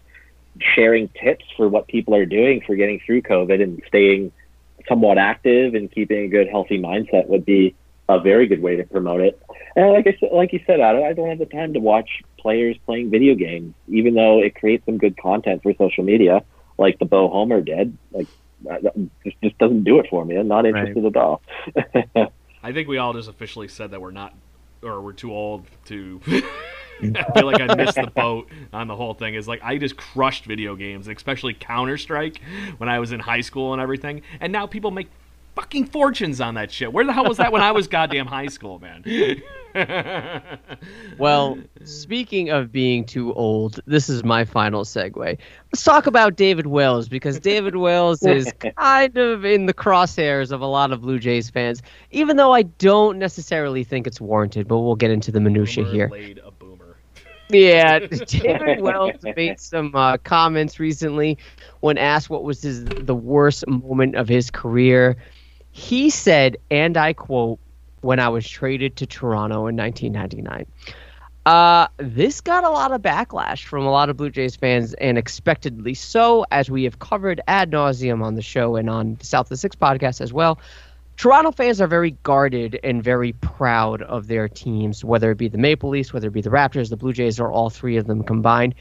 sharing 0.61 1.09
tips 1.09 1.45
for 1.55 1.67
what 1.67 1.87
people 1.87 2.15
are 2.15 2.25
doing 2.25 2.61
for 2.65 2.75
getting 2.75 2.99
through 3.05 3.21
COVID 3.23 3.61
and 3.61 3.81
staying 3.87 4.31
somewhat 4.87 5.17
active 5.17 5.75
and 5.75 5.91
keeping 5.91 6.25
a 6.25 6.27
good, 6.27 6.47
healthy 6.47 6.79
mindset 6.79 7.27
would 7.27 7.45
be 7.45 7.75
a 8.07 8.19
very 8.19 8.47
good 8.47 8.61
way 8.61 8.75
to 8.75 8.83
promote 8.83 9.21
it. 9.21 9.41
And 9.75 9.91
like 9.91 10.07
I 10.07 10.17
said, 10.19 10.29
like 10.33 10.51
you 10.51 10.59
said, 10.65 10.79
I 10.79 11.13
don't 11.13 11.29
have 11.29 11.39
the 11.39 11.45
time 11.45 11.73
to 11.73 11.79
watch 11.79 12.09
players 12.37 12.75
playing 12.85 13.11
video 13.11 13.35
games, 13.35 13.75
even 13.87 14.15
though 14.15 14.41
it 14.41 14.55
creates 14.55 14.85
some 14.85 14.97
good 14.97 15.15
content 15.17 15.61
for 15.61 15.73
social 15.77 16.03
media, 16.03 16.43
like 16.77 16.97
the 16.99 17.05
Bo 17.05 17.29
Homer 17.29 17.61
did. 17.61 17.97
Like, 18.11 18.27
just 19.23 19.37
just 19.41 19.57
doesn't 19.57 19.83
do 19.83 19.99
it 19.99 20.07
for 20.09 20.25
me. 20.25 20.35
I'm 20.35 20.47
not 20.47 20.65
interested 20.65 21.03
right. 21.03 21.15
at 21.15 21.21
all. 21.21 21.41
I 22.63 22.73
think 22.73 22.87
we 22.87 22.97
all 22.97 23.13
just 23.13 23.29
officially 23.29 23.67
said 23.67 23.91
that 23.91 24.01
we're 24.01 24.11
not, 24.11 24.33
or 24.81 25.01
we're 25.01 25.13
too 25.13 25.31
old 25.31 25.65
to 25.85 26.19
I 27.01 27.31
feel 27.33 27.45
like 27.45 27.61
I 27.61 27.75
missed 27.75 27.95
the 27.95 28.11
boat 28.13 28.49
on 28.73 28.87
the 28.87 28.95
whole 28.95 29.13
thing. 29.13 29.35
Is 29.35 29.47
like 29.47 29.61
I 29.63 29.77
just 29.77 29.97
crushed 29.97 30.45
video 30.45 30.75
games, 30.75 31.07
especially 31.07 31.53
Counter 31.53 31.97
Strike, 31.97 32.41
when 32.77 32.89
I 32.89 32.99
was 32.99 33.11
in 33.11 33.19
high 33.19 33.41
school 33.41 33.73
and 33.73 33.81
everything. 33.81 34.21
And 34.39 34.51
now 34.51 34.67
people 34.67 34.91
make 34.91 35.09
fucking 35.55 35.85
fortunes 35.85 36.39
on 36.39 36.53
that 36.55 36.71
shit. 36.71 36.91
Where 36.93 37.05
the 37.05 37.13
hell 37.13 37.25
was 37.25 37.37
that 37.37 37.51
when 37.51 37.61
I 37.61 37.71
was 37.71 37.87
goddamn 37.87 38.27
high 38.27 38.47
school, 38.47 38.79
man? 38.79 39.03
well, 41.17 41.57
speaking 41.83 42.49
of 42.49 42.71
being 42.71 43.05
too 43.05 43.33
old, 43.33 43.79
this 43.85 44.09
is 44.09 44.23
my 44.23 44.45
final 44.45 44.83
segue. 44.83 45.37
Let's 45.71 45.83
talk 45.83 46.07
about 46.07 46.35
David 46.35 46.67
Wells 46.67 47.09
because 47.09 47.39
David 47.39 47.75
Wells 47.75 48.23
is 48.23 48.51
kind 48.77 49.17
of 49.17 49.45
in 49.45 49.65
the 49.65 49.73
crosshairs 49.73 50.51
of 50.51 50.61
a 50.61 50.65
lot 50.65 50.91
of 50.91 51.01
Blue 51.01 51.19
Jays 51.19 51.49
fans, 51.49 51.81
even 52.11 52.37
though 52.37 52.53
I 52.53 52.63
don't 52.63 53.19
necessarily 53.19 53.83
think 53.83 54.07
it's 54.07 54.21
warranted. 54.21 54.67
But 54.67 54.79
we'll 54.79 54.95
get 54.95 55.11
into 55.11 55.31
the 55.31 55.39
minutia 55.39 55.85
here. 55.85 56.09
Yeah, 57.49 57.99
David 58.27 58.81
Wells 58.81 59.15
made 59.35 59.59
some 59.59 59.95
uh, 59.95 60.17
comments 60.17 60.79
recently 60.79 61.37
when 61.79 61.97
asked 61.97 62.29
what 62.29 62.43
was 62.43 62.61
his 62.61 62.85
the 62.85 63.15
worst 63.15 63.67
moment 63.67 64.15
of 64.15 64.27
his 64.27 64.51
career. 64.51 65.17
He 65.71 66.09
said, 66.09 66.57
and 66.69 66.95
I 66.95 67.13
quote, 67.13 67.59
"When 68.01 68.19
I 68.19 68.29
was 68.29 68.47
traded 68.47 68.97
to 68.97 69.07
Toronto 69.07 69.67
in 69.67 69.75
1999." 69.75 70.65
Uh, 71.45 71.87
this 71.97 72.41
got 72.41 72.63
a 72.63 72.69
lot 72.69 72.91
of 72.91 73.01
backlash 73.01 73.63
from 73.63 73.83
a 73.83 73.89
lot 73.89 74.09
of 74.09 74.17
Blue 74.17 74.29
Jays 74.29 74.55
fans, 74.55 74.93
and 74.93 75.17
expectedly 75.17 75.95
so, 75.95 76.45
as 76.51 76.69
we 76.69 76.83
have 76.83 76.99
covered 76.99 77.41
ad 77.47 77.71
nauseum 77.71 78.21
on 78.21 78.35
the 78.35 78.41
show 78.43 78.75
and 78.75 78.89
on 78.89 79.15
the 79.15 79.25
South 79.25 79.45
of 79.45 79.49
the 79.49 79.57
Six 79.57 79.75
podcast 79.75 80.21
as 80.21 80.31
well. 80.31 80.59
Toronto 81.19 81.51
fans 81.51 81.81
are 81.81 81.87
very 81.87 82.11
guarded 82.23 82.79
and 82.81 83.03
very 83.03 83.33
proud 83.33 84.01
of 84.03 84.27
their 84.27 84.47
teams, 84.47 85.03
whether 85.03 85.31
it 85.31 85.37
be 85.37 85.49
the 85.49 85.57
Maple 85.57 85.89
Leafs, 85.89 86.13
whether 86.13 86.29
it 86.29 86.33
be 86.33 86.39
the 86.39 86.49
Raptors, 86.49 86.89
the 86.89 86.95
Blue 86.95 87.11
Jays, 87.11 87.41
or 87.41 87.51
all 87.51 87.69
three 87.69 87.97
of 87.97 88.07
them 88.07 88.23
combined. 88.23 88.73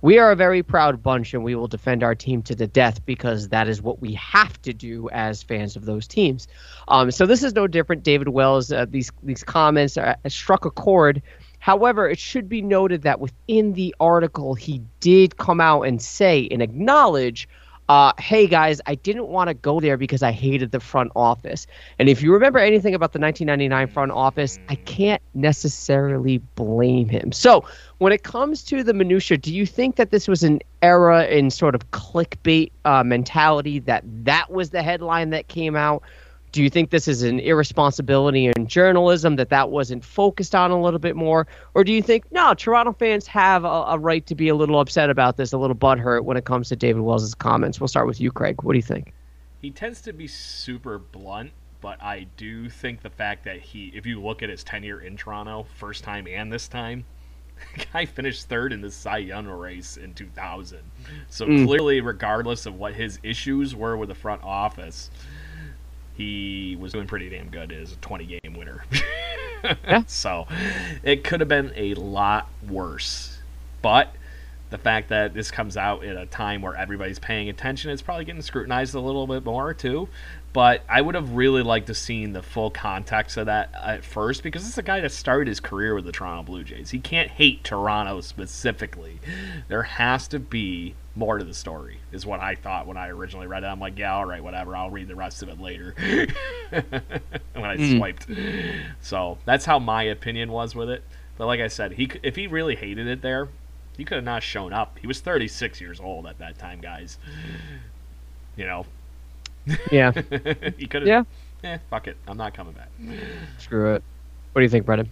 We 0.00 0.18
are 0.18 0.32
a 0.32 0.36
very 0.36 0.62
proud 0.62 1.02
bunch, 1.02 1.34
and 1.34 1.44
we 1.44 1.54
will 1.54 1.66
defend 1.66 2.02
our 2.02 2.14
team 2.14 2.40
to 2.44 2.54
the 2.54 2.66
death 2.66 3.04
because 3.04 3.50
that 3.50 3.68
is 3.68 3.82
what 3.82 4.00
we 4.00 4.14
have 4.14 4.58
to 4.62 4.72
do 4.72 5.10
as 5.10 5.42
fans 5.42 5.76
of 5.76 5.84
those 5.84 6.06
teams. 6.06 6.48
Um, 6.88 7.10
so 7.10 7.26
this 7.26 7.42
is 7.42 7.52
no 7.52 7.66
different. 7.66 8.04
David 8.04 8.28
Wells, 8.28 8.72
uh, 8.72 8.86
these 8.88 9.12
these 9.22 9.44
comments 9.44 9.98
uh, 9.98 10.14
struck 10.28 10.64
a 10.64 10.70
chord. 10.70 11.20
However, 11.58 12.08
it 12.08 12.18
should 12.18 12.48
be 12.48 12.62
noted 12.62 13.02
that 13.02 13.20
within 13.20 13.74
the 13.74 13.94
article, 14.00 14.54
he 14.54 14.80
did 15.00 15.36
come 15.36 15.60
out 15.60 15.82
and 15.82 16.00
say 16.00 16.48
and 16.50 16.62
acknowledge 16.62 17.46
uh, 17.88 18.12
hey 18.18 18.46
guys, 18.46 18.80
I 18.86 18.96
didn't 18.96 19.28
want 19.28 19.48
to 19.48 19.54
go 19.54 19.80
there 19.80 19.96
because 19.96 20.22
I 20.22 20.32
hated 20.32 20.72
the 20.72 20.80
front 20.80 21.12
office. 21.14 21.66
And 21.98 22.08
if 22.08 22.20
you 22.20 22.32
remember 22.32 22.58
anything 22.58 22.94
about 22.94 23.12
the 23.12 23.20
1999 23.20 23.92
front 23.94 24.12
office, 24.12 24.58
I 24.68 24.74
can't 24.74 25.22
necessarily 25.34 26.38
blame 26.38 27.08
him. 27.08 27.30
So 27.30 27.64
when 27.98 28.12
it 28.12 28.24
comes 28.24 28.64
to 28.64 28.82
the 28.82 28.92
minutia, 28.92 29.38
do 29.38 29.54
you 29.54 29.66
think 29.66 29.96
that 29.96 30.10
this 30.10 30.26
was 30.26 30.42
an 30.42 30.60
era 30.82 31.26
in 31.26 31.50
sort 31.50 31.74
of 31.74 31.90
clickbait 31.92 32.72
uh, 32.84 33.04
mentality 33.04 33.78
that 33.80 34.02
that 34.24 34.50
was 34.50 34.70
the 34.70 34.82
headline 34.82 35.30
that 35.30 35.46
came 35.48 35.76
out? 35.76 36.02
Do 36.56 36.62
you 36.62 36.70
think 36.70 36.88
this 36.88 37.06
is 37.06 37.22
an 37.22 37.38
irresponsibility 37.38 38.46
in 38.46 38.66
journalism 38.66 39.36
that 39.36 39.50
that 39.50 39.68
wasn't 39.68 40.02
focused 40.02 40.54
on 40.54 40.70
a 40.70 40.80
little 40.80 40.98
bit 40.98 41.14
more? 41.14 41.46
Or 41.74 41.84
do 41.84 41.92
you 41.92 42.00
think, 42.00 42.32
no, 42.32 42.54
Toronto 42.54 42.94
fans 42.94 43.26
have 43.26 43.66
a, 43.66 43.68
a 43.68 43.98
right 43.98 44.24
to 44.24 44.34
be 44.34 44.48
a 44.48 44.54
little 44.54 44.80
upset 44.80 45.10
about 45.10 45.36
this, 45.36 45.52
a 45.52 45.58
little 45.58 45.76
butthurt 45.76 46.24
when 46.24 46.38
it 46.38 46.46
comes 46.46 46.70
to 46.70 46.76
David 46.76 47.02
Wells' 47.02 47.34
comments? 47.34 47.78
We'll 47.78 47.88
start 47.88 48.06
with 48.06 48.22
you, 48.22 48.32
Craig. 48.32 48.62
What 48.62 48.72
do 48.72 48.78
you 48.78 48.82
think? 48.82 49.12
He 49.60 49.70
tends 49.70 50.00
to 50.00 50.14
be 50.14 50.26
super 50.26 50.96
blunt, 50.96 51.50
but 51.82 52.02
I 52.02 52.26
do 52.38 52.70
think 52.70 53.02
the 53.02 53.10
fact 53.10 53.44
that 53.44 53.60
he, 53.60 53.92
if 53.94 54.06
you 54.06 54.22
look 54.22 54.42
at 54.42 54.48
his 54.48 54.64
tenure 54.64 55.02
in 55.02 55.18
Toronto, 55.18 55.66
first 55.74 56.04
time 56.04 56.26
and 56.26 56.50
this 56.50 56.68
time, 56.68 57.04
guy 57.92 58.06
finished 58.06 58.48
third 58.48 58.72
in 58.72 58.80
the 58.80 58.90
Cy 58.90 59.18
Young 59.18 59.46
race 59.46 59.98
in 59.98 60.14
2000. 60.14 60.78
So 61.28 61.44
mm. 61.44 61.66
clearly, 61.66 62.00
regardless 62.00 62.64
of 62.64 62.76
what 62.76 62.94
his 62.94 63.18
issues 63.22 63.74
were 63.74 63.98
with 63.98 64.08
the 64.08 64.14
front 64.14 64.42
office, 64.42 65.10
he 66.16 66.76
was 66.80 66.92
doing 66.92 67.06
pretty 67.06 67.28
damn 67.28 67.48
good 67.48 67.72
as 67.72 67.92
a 67.92 67.96
20 67.96 68.26
game 68.26 68.54
winner. 68.56 68.84
yeah. 69.64 70.02
So 70.06 70.46
it 71.02 71.24
could 71.24 71.40
have 71.40 71.48
been 71.48 71.72
a 71.76 71.94
lot 71.94 72.48
worse. 72.68 73.38
But 73.82 74.14
the 74.70 74.78
fact 74.78 75.10
that 75.10 75.34
this 75.34 75.50
comes 75.50 75.76
out 75.76 76.04
at 76.04 76.16
a 76.16 76.26
time 76.26 76.62
where 76.62 76.74
everybody's 76.74 77.18
paying 77.18 77.48
attention, 77.48 77.90
it's 77.90 78.02
probably 78.02 78.24
getting 78.24 78.42
scrutinized 78.42 78.94
a 78.94 79.00
little 79.00 79.26
bit 79.26 79.44
more 79.44 79.74
too. 79.74 80.08
But 80.52 80.82
I 80.88 81.02
would 81.02 81.14
have 81.14 81.32
really 81.32 81.62
liked 81.62 81.88
to 81.88 81.94
seen 81.94 82.32
the 82.32 82.42
full 82.42 82.70
context 82.70 83.36
of 83.36 83.46
that 83.46 83.70
at 83.74 84.02
first 84.02 84.42
because 84.42 84.62
this 84.62 84.72
is 84.72 84.78
a 84.78 84.82
guy 84.82 85.00
that 85.00 85.12
started 85.12 85.48
his 85.48 85.60
career 85.60 85.94
with 85.94 86.06
the 86.06 86.12
Toronto 86.12 86.44
Blue 86.44 86.64
Jays. 86.64 86.90
He 86.90 86.98
can't 86.98 87.30
hate 87.30 87.62
Toronto 87.62 88.22
specifically. 88.22 89.20
There 89.68 89.82
has 89.82 90.26
to 90.28 90.38
be 90.38 90.94
more 91.16 91.38
to 91.38 91.44
the 91.44 91.54
story, 91.54 91.98
is 92.12 92.26
what 92.26 92.40
I 92.40 92.54
thought 92.54 92.86
when 92.86 92.96
I 92.96 93.08
originally 93.08 93.46
read 93.46 93.64
it. 93.64 93.66
I'm 93.66 93.80
like, 93.80 93.98
yeah, 93.98 94.14
all 94.14 94.26
right, 94.26 94.42
whatever. 94.42 94.76
I'll 94.76 94.90
read 94.90 95.08
the 95.08 95.16
rest 95.16 95.42
of 95.42 95.48
it 95.48 95.60
later 95.60 95.94
when 96.70 97.64
I 97.64 97.76
mm. 97.76 97.96
swiped. 97.96 98.26
So 99.00 99.38
that's 99.44 99.64
how 99.64 99.78
my 99.78 100.02
opinion 100.04 100.52
was 100.52 100.74
with 100.74 100.90
it. 100.90 101.02
But 101.38 101.46
like 101.46 101.60
I 101.60 101.68
said, 101.68 101.92
he 101.92 102.10
if 102.22 102.36
he 102.36 102.46
really 102.46 102.76
hated 102.76 103.06
it 103.06 103.22
there, 103.22 103.48
he 103.96 104.04
could 104.04 104.16
have 104.16 104.24
not 104.24 104.42
shown 104.42 104.72
up. 104.72 104.98
He 105.00 105.06
was 105.06 105.20
36 105.20 105.80
years 105.80 106.00
old 106.00 106.26
at 106.26 106.38
that 106.38 106.58
time, 106.58 106.80
guys. 106.80 107.18
You 108.56 108.66
know, 108.66 108.86
yeah. 109.90 110.12
he 110.76 110.86
could 110.86 111.06
have. 111.06 111.26
Yeah. 111.62 111.72
Eh, 111.72 111.78
fuck 111.90 112.06
it. 112.06 112.16
I'm 112.28 112.36
not 112.36 112.54
coming 112.54 112.74
back. 112.74 112.90
Screw 113.58 113.94
it. 113.94 114.02
What 114.52 114.60
do 114.60 114.64
you 114.64 114.68
think, 114.68 114.86
Brendan? 114.86 115.10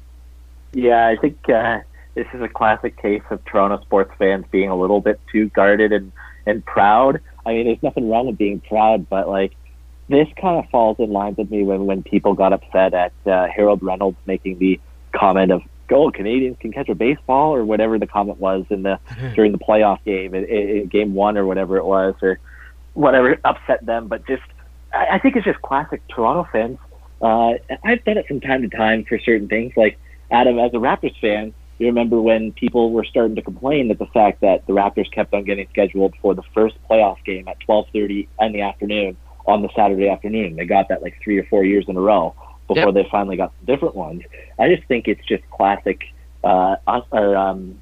Yeah, 0.73 1.07
I 1.07 1.17
think 1.17 1.49
uh, 1.49 1.81
this 2.15 2.27
is 2.33 2.41
a 2.41 2.49
classic 2.49 3.01
case 3.01 3.23
of 3.31 3.45
Toronto 3.45 3.81
sports 3.83 4.13
fans 4.19 4.45
being 4.51 4.71
a 4.71 4.77
little 4.77 5.01
bit 5.01 5.21
too 5.31 5.49
guarded 5.51 5.93
and, 5.93 6.13
and 6.47 6.65
proud. 6.65 7.21
I 7.45 7.53
mean, 7.53 7.67
there's 7.67 7.83
nothing 7.83 8.09
wrong 8.09 8.27
with 8.27 8.39
being 8.39 8.61
proud, 8.61 9.09
but 9.09 9.29
like 9.29 9.53
this 10.09 10.29
kind 10.41 10.59
of 10.59 10.71
falls 10.71 10.97
in 10.99 11.11
line 11.11 11.35
with 11.37 11.51
me 11.51 11.65
when 11.65 11.87
when 11.87 12.03
people 12.03 12.35
got 12.35 12.53
upset 12.53 12.95
at 12.95 13.13
uh, 13.27 13.47
Harold 13.55 13.83
Reynolds 13.83 14.19
making 14.27 14.59
the 14.59 14.81
comment 15.13 15.51
of 15.51 15.63
"Go, 15.89 16.07
oh, 16.07 16.11
Canadians 16.11 16.57
can 16.61 16.73
catch 16.73 16.89
a 16.89 16.95
baseball" 16.95 17.55
or 17.55 17.65
whatever 17.65 17.99
the 17.99 18.07
comment 18.07 18.39
was 18.39 18.65
in 18.71 18.83
the 18.83 18.99
during 19.35 19.53
the 19.53 19.59
playoff 19.59 20.03
game, 20.05 20.35
in, 20.35 20.45
in 20.45 20.87
game 20.89 21.15
one 21.15 21.37
or 21.37 21.47
whatever 21.47 21.77
it 21.77 21.85
was, 21.85 22.15
or 22.23 22.39
whatever 22.95 23.37
upset 23.45 23.85
them, 23.85 24.09
but 24.09 24.27
just 24.27 24.43
I, 24.93 25.17
I 25.17 25.19
think 25.19 25.37
it's 25.37 25.45
just 25.45 25.61
classic 25.63 26.03
Toronto 26.09 26.49
fans. 26.51 26.79
Uh, 27.21 27.55
I've 27.85 28.05
done 28.05 28.19
it 28.19 28.27
from 28.27 28.41
time 28.41 28.63
to 28.63 28.69
time 28.69 29.05
for 29.05 29.19
certain 29.19 29.49
things. 29.49 29.73
Like 29.77 29.99
Adam, 30.31 30.59
as 30.59 30.73
a 30.75 30.79
Raptors 30.79 31.19
fan, 31.21 31.55
you 31.79 31.87
remember 31.87 32.21
when 32.21 32.53
people 32.53 32.93
were 32.93 33.05
starting 33.05 33.37
to 33.37 33.43
complain 33.43 33.89
that 33.89 33.99
the 33.99 34.07
fact 34.07 34.41
that 34.41 34.67
the 34.67 34.73
Raptors 34.73 35.11
kept 35.11 35.35
on 35.35 35.45
getting 35.45 35.67
scheduled 35.71 36.15
for 36.21 36.35
the 36.35 36.43
first 36.55 36.77
playoff 36.89 37.23
game 37.25 37.49
at 37.49 37.59
12:30 37.61 38.29
in 38.41 38.53
the 38.53 38.63
afternoon 38.63 39.17
on 39.47 39.63
the 39.63 39.69
Saturday 39.75 40.09
afternoon. 40.09 40.57
They 40.57 40.65
got 40.65 40.89
that 40.89 41.03
like 41.03 41.21
three 41.23 41.39
or 41.39 41.45
four 41.45 41.65
years 41.65 41.85
in 41.89 41.97
a 41.97 42.01
row 42.01 42.35
before 42.69 42.87
yep. 42.87 42.95
they 42.95 43.09
finally 43.11 43.37
got 43.37 43.53
some 43.59 43.67
different 43.67 43.95
ones. 43.95 44.23
I 44.59 44.75
just 44.75 44.87
think 44.89 45.09
it's 45.09 45.25
just 45.27 45.49
classic. 45.51 46.03
Uh, 46.43 46.77
or, 47.13 47.37
um, 47.37 47.81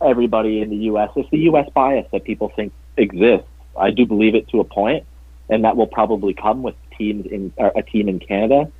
everybody 0.00 0.62
in 0.62 0.70
the 0.70 0.76
U.S. 0.76 1.10
It's 1.16 1.28
the 1.30 1.38
U.S. 1.50 1.68
bias 1.74 2.06
that 2.12 2.24
people 2.24 2.50
think 2.56 2.72
exists 2.96 3.46
I 3.78 3.90
do 3.90 4.06
believe 4.06 4.34
it 4.34 4.48
to 4.48 4.60
a 4.60 4.64
point, 4.64 5.04
and 5.48 5.64
that 5.64 5.76
will 5.76 5.86
probably 5.86 6.34
come 6.34 6.62
with 6.62 6.74
teams 6.96 7.26
in 7.26 7.52
a 7.58 7.82
team 7.82 8.08
in 8.08 8.18
Canada. 8.18 8.70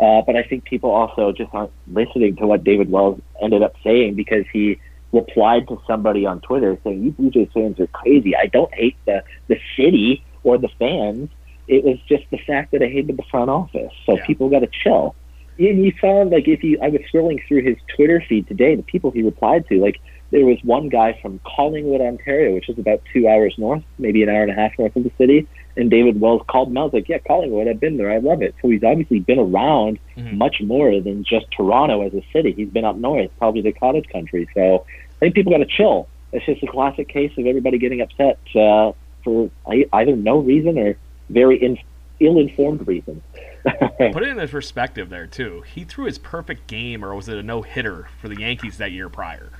Uh, 0.00 0.22
but 0.22 0.36
I 0.36 0.42
think 0.44 0.64
people 0.64 0.90
also 0.90 1.32
just 1.32 1.52
aren't 1.52 1.72
listening 1.88 2.36
to 2.36 2.46
what 2.46 2.62
David 2.62 2.90
Wells 2.90 3.20
ended 3.42 3.62
up 3.62 3.74
saying 3.82 4.14
because 4.14 4.44
he 4.52 4.80
replied 5.12 5.66
to 5.68 5.80
somebody 5.86 6.24
on 6.24 6.40
Twitter 6.40 6.78
saying, 6.84 7.02
"You 7.02 7.10
Blue 7.12 7.30
Jays 7.30 7.48
fans 7.52 7.80
are 7.80 7.86
crazy. 7.88 8.36
I 8.36 8.46
don't 8.46 8.72
hate 8.74 8.96
the 9.06 9.24
the 9.48 9.58
city 9.76 10.24
or 10.44 10.58
the 10.58 10.68
fans. 10.78 11.30
It 11.66 11.84
was 11.84 11.98
just 12.08 12.24
the 12.30 12.38
fact 12.38 12.72
that 12.72 12.82
I 12.82 12.86
hated 12.86 13.16
the 13.16 13.24
front 13.30 13.50
office. 13.50 13.92
So 14.06 14.16
yeah. 14.16 14.26
people 14.26 14.48
got 14.48 14.60
to 14.60 14.68
chill." 14.68 15.14
And 15.58 15.84
you 15.84 15.92
saw 16.00 16.22
like 16.22 16.46
if 16.46 16.62
you, 16.62 16.78
I 16.80 16.88
was 16.88 17.00
scrolling 17.12 17.40
through 17.48 17.62
his 17.62 17.76
Twitter 17.96 18.22
feed 18.28 18.46
today, 18.46 18.76
the 18.76 18.82
people 18.82 19.10
he 19.10 19.22
replied 19.22 19.66
to, 19.68 19.80
like 19.80 20.00
there 20.30 20.44
was 20.44 20.58
one 20.62 20.88
guy 20.88 21.18
from 21.20 21.40
Collingwood, 21.44 22.00
Ontario, 22.00 22.54
which 22.54 22.68
is 22.68 22.78
about 22.78 23.02
two 23.12 23.26
hours 23.26 23.54
north, 23.58 23.82
maybe 23.98 24.22
an 24.22 24.28
hour 24.28 24.42
and 24.42 24.52
a 24.52 24.54
half 24.54 24.78
north 24.78 24.94
of 24.94 25.02
the 25.02 25.12
city. 25.18 25.48
And 25.78 25.90
David 25.90 26.20
Wells 26.20 26.42
called 26.48 26.68
him 26.68 26.76
out. 26.76 26.80
I 26.80 26.84
was 26.84 26.92
like, 26.94 27.08
yeah, 27.08 27.18
Collingwood, 27.18 27.68
I've 27.68 27.78
been 27.78 27.96
there. 27.96 28.10
I 28.10 28.18
love 28.18 28.42
it. 28.42 28.54
So 28.60 28.68
he's 28.68 28.82
obviously 28.82 29.20
been 29.20 29.38
around 29.38 29.98
mm-hmm. 30.16 30.36
much 30.36 30.60
more 30.60 31.00
than 31.00 31.24
just 31.24 31.46
Toronto 31.52 32.02
as 32.02 32.12
a 32.14 32.22
city. 32.32 32.52
He's 32.52 32.68
been 32.68 32.84
up 32.84 32.96
north, 32.96 33.30
probably 33.38 33.62
the 33.62 33.72
cottage 33.72 34.08
country. 34.08 34.48
So 34.54 34.84
I 34.88 35.18
think 35.20 35.36
people 35.36 35.52
got 35.52 35.58
to 35.58 35.66
chill. 35.66 36.08
It's 36.32 36.44
just 36.44 36.62
a 36.64 36.66
classic 36.66 37.08
case 37.08 37.32
of 37.38 37.46
everybody 37.46 37.78
getting 37.78 38.00
upset 38.00 38.38
uh, 38.56 38.92
for 39.22 39.50
either 39.66 40.16
no 40.16 40.38
reason 40.38 40.78
or 40.78 40.96
very 41.30 41.62
in- 41.62 41.78
ill-informed 42.20 42.86
reasons. 42.86 43.22
Put 43.64 44.22
it 44.22 44.36
in 44.36 44.48
perspective 44.48 45.10
there 45.10 45.26
too. 45.26 45.62
He 45.62 45.84
threw 45.84 46.06
his 46.06 46.18
perfect 46.18 46.66
game, 46.66 47.04
or 47.04 47.14
was 47.14 47.28
it 47.28 47.38
a 47.38 47.42
no 47.42 47.62
hitter 47.62 48.08
for 48.20 48.28
the 48.28 48.40
Yankees 48.40 48.78
that 48.78 48.92
year 48.92 49.08
prior? 49.08 49.50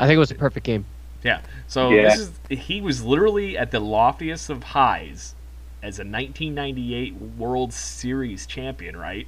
I 0.00 0.06
think 0.06 0.16
it 0.16 0.20
was 0.20 0.30
a 0.30 0.36
perfect 0.36 0.64
game. 0.64 0.86
Yeah. 1.22 1.40
So 1.66 1.90
yeah. 1.90 2.02
this 2.02 2.18
is 2.18 2.30
he 2.48 2.80
was 2.80 3.04
literally 3.04 3.58
at 3.58 3.70
the 3.70 3.80
loftiest 3.80 4.50
of 4.50 4.62
highs 4.62 5.34
as 5.82 5.98
a 5.98 6.02
1998 6.02 7.14
World 7.36 7.72
Series 7.72 8.46
champion, 8.46 8.96
right? 8.96 9.26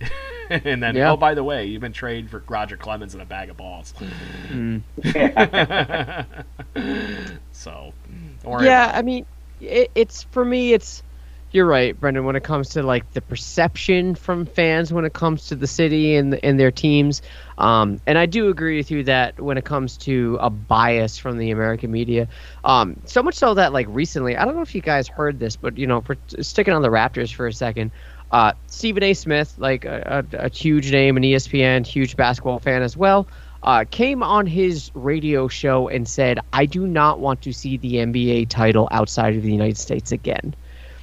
and 0.50 0.82
then, 0.82 0.96
yeah. 0.96 1.12
oh, 1.12 1.16
by 1.16 1.34
the 1.34 1.44
way, 1.44 1.66
you've 1.66 1.80
been 1.80 1.92
traded 1.92 2.30
for 2.30 2.42
Roger 2.48 2.76
Clemens 2.76 3.14
and 3.14 3.22
a 3.22 3.26
bag 3.26 3.50
of 3.50 3.56
balls. 3.56 3.94
Mm. 4.48 4.82
so, 7.52 7.92
yeah, 8.44 8.92
I 8.94 9.02
mean, 9.02 9.26
it, 9.60 9.90
it's 9.94 10.24
for 10.24 10.44
me, 10.44 10.72
it's 10.72 11.02
you're 11.52 11.66
right, 11.66 11.98
Brendan. 11.98 12.24
When 12.24 12.36
it 12.36 12.44
comes 12.44 12.70
to 12.70 12.82
like 12.82 13.10
the 13.12 13.20
perception 13.20 14.14
from 14.14 14.46
fans, 14.46 14.92
when 14.92 15.04
it 15.04 15.12
comes 15.12 15.46
to 15.48 15.56
the 15.56 15.66
city 15.66 16.14
and 16.16 16.34
and 16.44 16.58
their 16.58 16.70
teams, 16.70 17.22
um, 17.58 18.00
and 18.06 18.16
I 18.16 18.26
do 18.26 18.48
agree 18.48 18.76
with 18.76 18.90
you 18.90 19.04
that 19.04 19.40
when 19.40 19.58
it 19.58 19.64
comes 19.64 19.96
to 19.98 20.38
a 20.40 20.48
bias 20.50 21.18
from 21.18 21.38
the 21.38 21.50
American 21.50 21.90
media, 21.90 22.28
um, 22.64 23.00
so 23.04 23.22
much 23.22 23.34
so 23.34 23.54
that 23.54 23.72
like 23.72 23.86
recently, 23.88 24.36
I 24.36 24.44
don't 24.44 24.54
know 24.54 24.62
if 24.62 24.74
you 24.74 24.80
guys 24.80 25.08
heard 25.08 25.38
this, 25.38 25.56
but 25.56 25.76
you 25.76 25.86
know, 25.86 26.00
for 26.00 26.16
sticking 26.40 26.72
on 26.72 26.82
the 26.82 26.88
Raptors 26.88 27.32
for 27.34 27.46
a 27.46 27.52
second, 27.52 27.90
uh, 28.30 28.52
Stephen 28.66 29.02
A. 29.02 29.14
Smith, 29.14 29.54
like 29.58 29.84
a, 29.84 30.24
a, 30.32 30.36
a 30.44 30.48
huge 30.48 30.92
name 30.92 31.16
in 31.16 31.22
ESPN, 31.24 31.86
huge 31.86 32.16
basketball 32.16 32.60
fan 32.60 32.82
as 32.82 32.96
well. 32.96 33.26
Uh, 33.62 33.84
came 33.90 34.22
on 34.22 34.46
his 34.46 34.90
radio 34.94 35.46
show 35.48 35.88
and 35.88 36.08
said, 36.08 36.38
I 36.52 36.64
do 36.64 36.86
not 36.86 37.20
want 37.20 37.42
to 37.42 37.52
see 37.52 37.76
the 37.76 37.96
NBA 37.96 38.48
title 38.48 38.88
outside 38.90 39.36
of 39.36 39.42
the 39.42 39.52
United 39.52 39.76
States 39.76 40.12
again. 40.12 40.54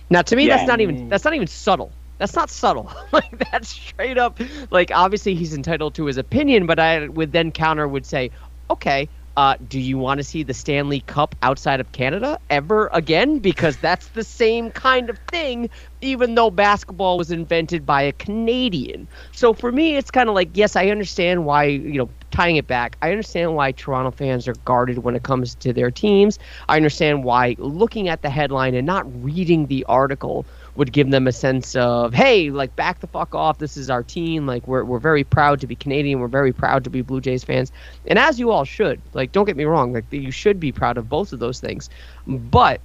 Now, 0.10 0.22
to 0.22 0.36
me, 0.36 0.48
yeah. 0.48 0.58
that's 0.58 0.68
not 0.68 0.82
even 0.82 1.10
that's 1.10 1.24
not 1.24 1.34
even 1.34 1.48
subtle. 1.48 1.92
That's 2.18 2.36
not 2.36 2.50
subtle. 2.50 2.92
like 3.12 3.44
that's 3.52 3.70
straight 3.70 4.18
up. 4.18 4.40
Like 4.72 4.92
obviously 4.94 5.36
he's 5.36 5.54
entitled 5.54 5.96
to 5.96 6.06
his 6.06 6.18
opinion, 6.18 6.66
but 6.66 6.80
I 6.80 7.08
would 7.10 7.32
then 7.32 7.52
counter 7.52 7.88
would 7.88 8.06
say, 8.06 8.32
okay, 8.70 9.10
uh, 9.38 9.56
do 9.68 9.80
you 9.80 10.00
want 10.00 10.18
to 10.18 10.24
see 10.24 10.42
the 10.42 10.54
Stanley 10.54 11.02
Cup 11.02 11.36
outside 11.44 11.80
of 11.80 11.92
Canada 11.92 12.40
ever 12.50 12.90
again? 12.92 13.38
Because 13.38 13.78
that's 13.78 14.08
the 14.10 14.24
same 14.24 14.72
kind 14.72 15.12
of 15.12 15.20
thing, 15.32 15.70
even 16.02 16.34
though 16.34 16.50
basketball 16.50 17.20
was 17.20 17.30
invented 17.30 17.86
by 17.86 18.02
a 18.02 18.12
Canadian. 18.14 19.08
So 19.34 19.54
for 19.54 19.72
me, 19.72 19.96
it's 19.96 20.10
kind 20.10 20.28
of 20.28 20.34
like, 20.34 20.50
yes, 20.56 20.76
I 20.76 20.88
understand 20.88 21.46
why, 21.46 21.66
you 21.66 22.00
know, 22.00 22.10
tying 22.32 22.56
it 22.58 22.68
back, 22.68 22.98
I 23.02 23.12
understand 23.12 23.56
why 23.56 23.72
Toronto 23.72 24.12
fans 24.12 24.48
are 24.48 24.56
guarded 24.66 25.00
when 25.00 25.16
it 25.16 25.24
comes 25.24 25.56
to 25.56 25.74
their 25.74 25.92
teams. 25.92 26.40
I 26.68 26.76
understand 26.76 27.24
why 27.24 27.56
looking 27.58 28.10
at 28.10 28.22
the 28.22 28.30
headline 28.30 28.76
and 28.76 28.86
not 28.86 29.06
reading 29.24 29.68
the 29.68 29.84
article 29.86 30.46
would 30.76 30.94
give 30.94 31.10
them 31.10 31.28
a 31.28 31.32
sense 31.32 31.76
of, 31.76 32.14
hey, 32.14 32.50
like 32.52 32.76
back 32.76 33.00
the 33.00 33.08
fuck 33.08 33.34
off. 33.34 33.58
This 33.58 33.78
is 33.78 33.90
our 33.90 34.04
team. 34.04 34.46
Like 34.46 34.68
we're 34.68 34.84
we're 34.84 35.00
very 35.00 35.24
proud 35.24 35.60
to 35.62 35.68
be 35.68 35.76
Canadian. 35.76 36.20
We're 36.20 36.28
very 36.28 36.54
proud 36.54 36.84
to 36.84 36.90
be 36.90 37.02
Blue 37.02 37.22
Jays 37.22 37.44
fans, 37.44 37.72
and 38.06 38.20
as 38.20 38.40
you 38.40 38.52
all 38.52 38.66
should. 38.66 39.02
Like 39.14 39.32
don't 39.32 39.46
get 39.46 39.58
me 39.58 39.66
wrong. 39.66 39.94
Like 39.94 40.06
you 40.12 40.32
should 40.32 40.60
be 40.60 40.72
proud 40.72 40.98
of 40.98 41.10
both 41.10 41.34
of 41.34 41.40
those 41.40 41.60
things, 41.60 41.90
but 42.28 42.82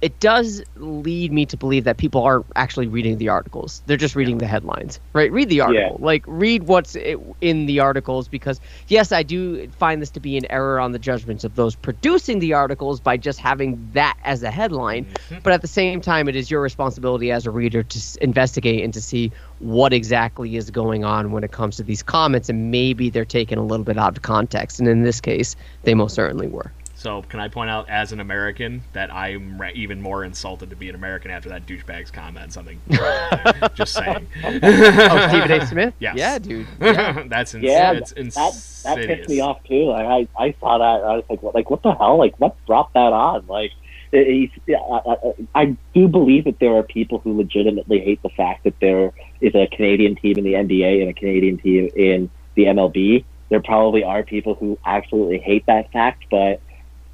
it 0.00 0.20
does 0.20 0.62
lead 0.76 1.32
me 1.32 1.44
to 1.46 1.56
believe 1.56 1.84
that 1.84 1.96
people 1.96 2.22
aren't 2.22 2.46
actually 2.54 2.86
reading 2.86 3.18
the 3.18 3.28
articles. 3.28 3.82
They're 3.86 3.96
just 3.96 4.14
reading 4.14 4.38
the 4.38 4.46
headlines, 4.46 5.00
right? 5.12 5.30
Read 5.32 5.48
the 5.48 5.60
article. 5.60 5.98
Yeah. 5.98 6.04
Like, 6.04 6.24
read 6.26 6.64
what's 6.64 6.96
in 7.40 7.66
the 7.66 7.80
articles 7.80 8.28
because, 8.28 8.60
yes, 8.86 9.10
I 9.10 9.24
do 9.24 9.68
find 9.70 10.00
this 10.00 10.10
to 10.10 10.20
be 10.20 10.36
an 10.36 10.50
error 10.50 10.78
on 10.78 10.92
the 10.92 11.00
judgments 11.00 11.42
of 11.42 11.56
those 11.56 11.74
producing 11.74 12.38
the 12.38 12.52
articles 12.52 13.00
by 13.00 13.16
just 13.16 13.40
having 13.40 13.90
that 13.94 14.16
as 14.24 14.42
a 14.44 14.50
headline. 14.50 15.04
Mm-hmm. 15.04 15.38
But 15.42 15.52
at 15.52 15.62
the 15.62 15.68
same 15.68 16.00
time, 16.00 16.28
it 16.28 16.36
is 16.36 16.48
your 16.50 16.60
responsibility 16.60 17.32
as 17.32 17.46
a 17.46 17.50
reader 17.50 17.82
to 17.82 18.18
investigate 18.20 18.84
and 18.84 18.94
to 18.94 19.02
see 19.02 19.32
what 19.58 19.92
exactly 19.92 20.54
is 20.54 20.70
going 20.70 21.04
on 21.04 21.32
when 21.32 21.42
it 21.42 21.50
comes 21.50 21.76
to 21.76 21.82
these 21.82 22.04
comments. 22.04 22.48
And 22.48 22.70
maybe 22.70 23.10
they're 23.10 23.24
taken 23.24 23.58
a 23.58 23.64
little 23.64 23.84
bit 23.84 23.98
out 23.98 24.16
of 24.16 24.22
context. 24.22 24.78
And 24.78 24.86
in 24.86 25.02
this 25.02 25.20
case, 25.20 25.56
they 25.82 25.94
most 25.94 26.14
certainly 26.14 26.46
were. 26.46 26.72
So, 26.98 27.22
can 27.22 27.38
I 27.38 27.46
point 27.46 27.70
out, 27.70 27.88
as 27.88 28.10
an 28.10 28.18
American, 28.18 28.82
that 28.92 29.14
I'm 29.14 29.60
re- 29.62 29.70
even 29.76 30.02
more 30.02 30.24
insulted 30.24 30.70
to 30.70 30.74
be 30.76 30.88
an 30.88 30.96
American 30.96 31.30
after 31.30 31.48
that 31.50 31.64
douchebag's 31.64 32.10
comment? 32.10 32.52
Something. 32.52 32.80
Just 33.74 33.94
saying. 33.94 34.26
Oh, 34.42 35.28
Stephen 35.28 35.50
A. 35.52 35.66
Smith? 35.68 35.94
Yes. 36.00 36.16
Yeah, 36.16 36.38
dude. 36.40 36.66
Yeah. 36.80 37.22
That's 37.28 37.54
ins- 37.54 37.62
Yeah, 37.62 37.92
it's 37.92 38.10
that 38.10 38.18
insidious. 38.18 38.82
that 38.82 38.96
pissed 39.06 39.28
me 39.28 39.38
off 39.40 39.62
too. 39.62 39.84
Like 39.90 40.06
I, 40.36 40.44
I 40.44 40.54
saw 40.58 40.78
that. 40.78 40.84
I 41.06 41.14
was 41.14 41.24
like, 41.30 41.40
what, 41.40 41.54
like 41.54 41.70
what 41.70 41.84
the 41.84 41.94
hell? 41.94 42.18
Like 42.18 42.34
what 42.40 42.56
brought 42.66 42.92
that 42.94 43.12
on? 43.12 43.46
Like 43.46 43.70
it, 44.10 44.26
he's- 44.26 44.58
yeah, 44.66 44.78
I, 44.78 45.12
I, 45.54 45.62
I 45.62 45.76
do 45.94 46.08
believe 46.08 46.46
that 46.46 46.58
there 46.58 46.74
are 46.78 46.82
people 46.82 47.20
who 47.20 47.36
legitimately 47.38 48.00
hate 48.00 48.20
the 48.24 48.28
fact 48.30 48.64
that 48.64 48.74
there 48.80 49.12
is 49.40 49.54
a 49.54 49.68
Canadian 49.68 50.16
team 50.16 50.36
in 50.36 50.42
the 50.42 50.54
NBA 50.54 51.00
and 51.00 51.10
a 51.10 51.14
Canadian 51.14 51.58
team 51.58 51.90
in 51.94 52.28
the 52.56 52.64
MLB. 52.64 53.24
There 53.50 53.62
probably 53.62 54.02
are 54.02 54.24
people 54.24 54.56
who 54.56 54.76
absolutely 54.84 55.38
hate 55.38 55.64
that 55.66 55.92
fact, 55.92 56.24
but 56.28 56.60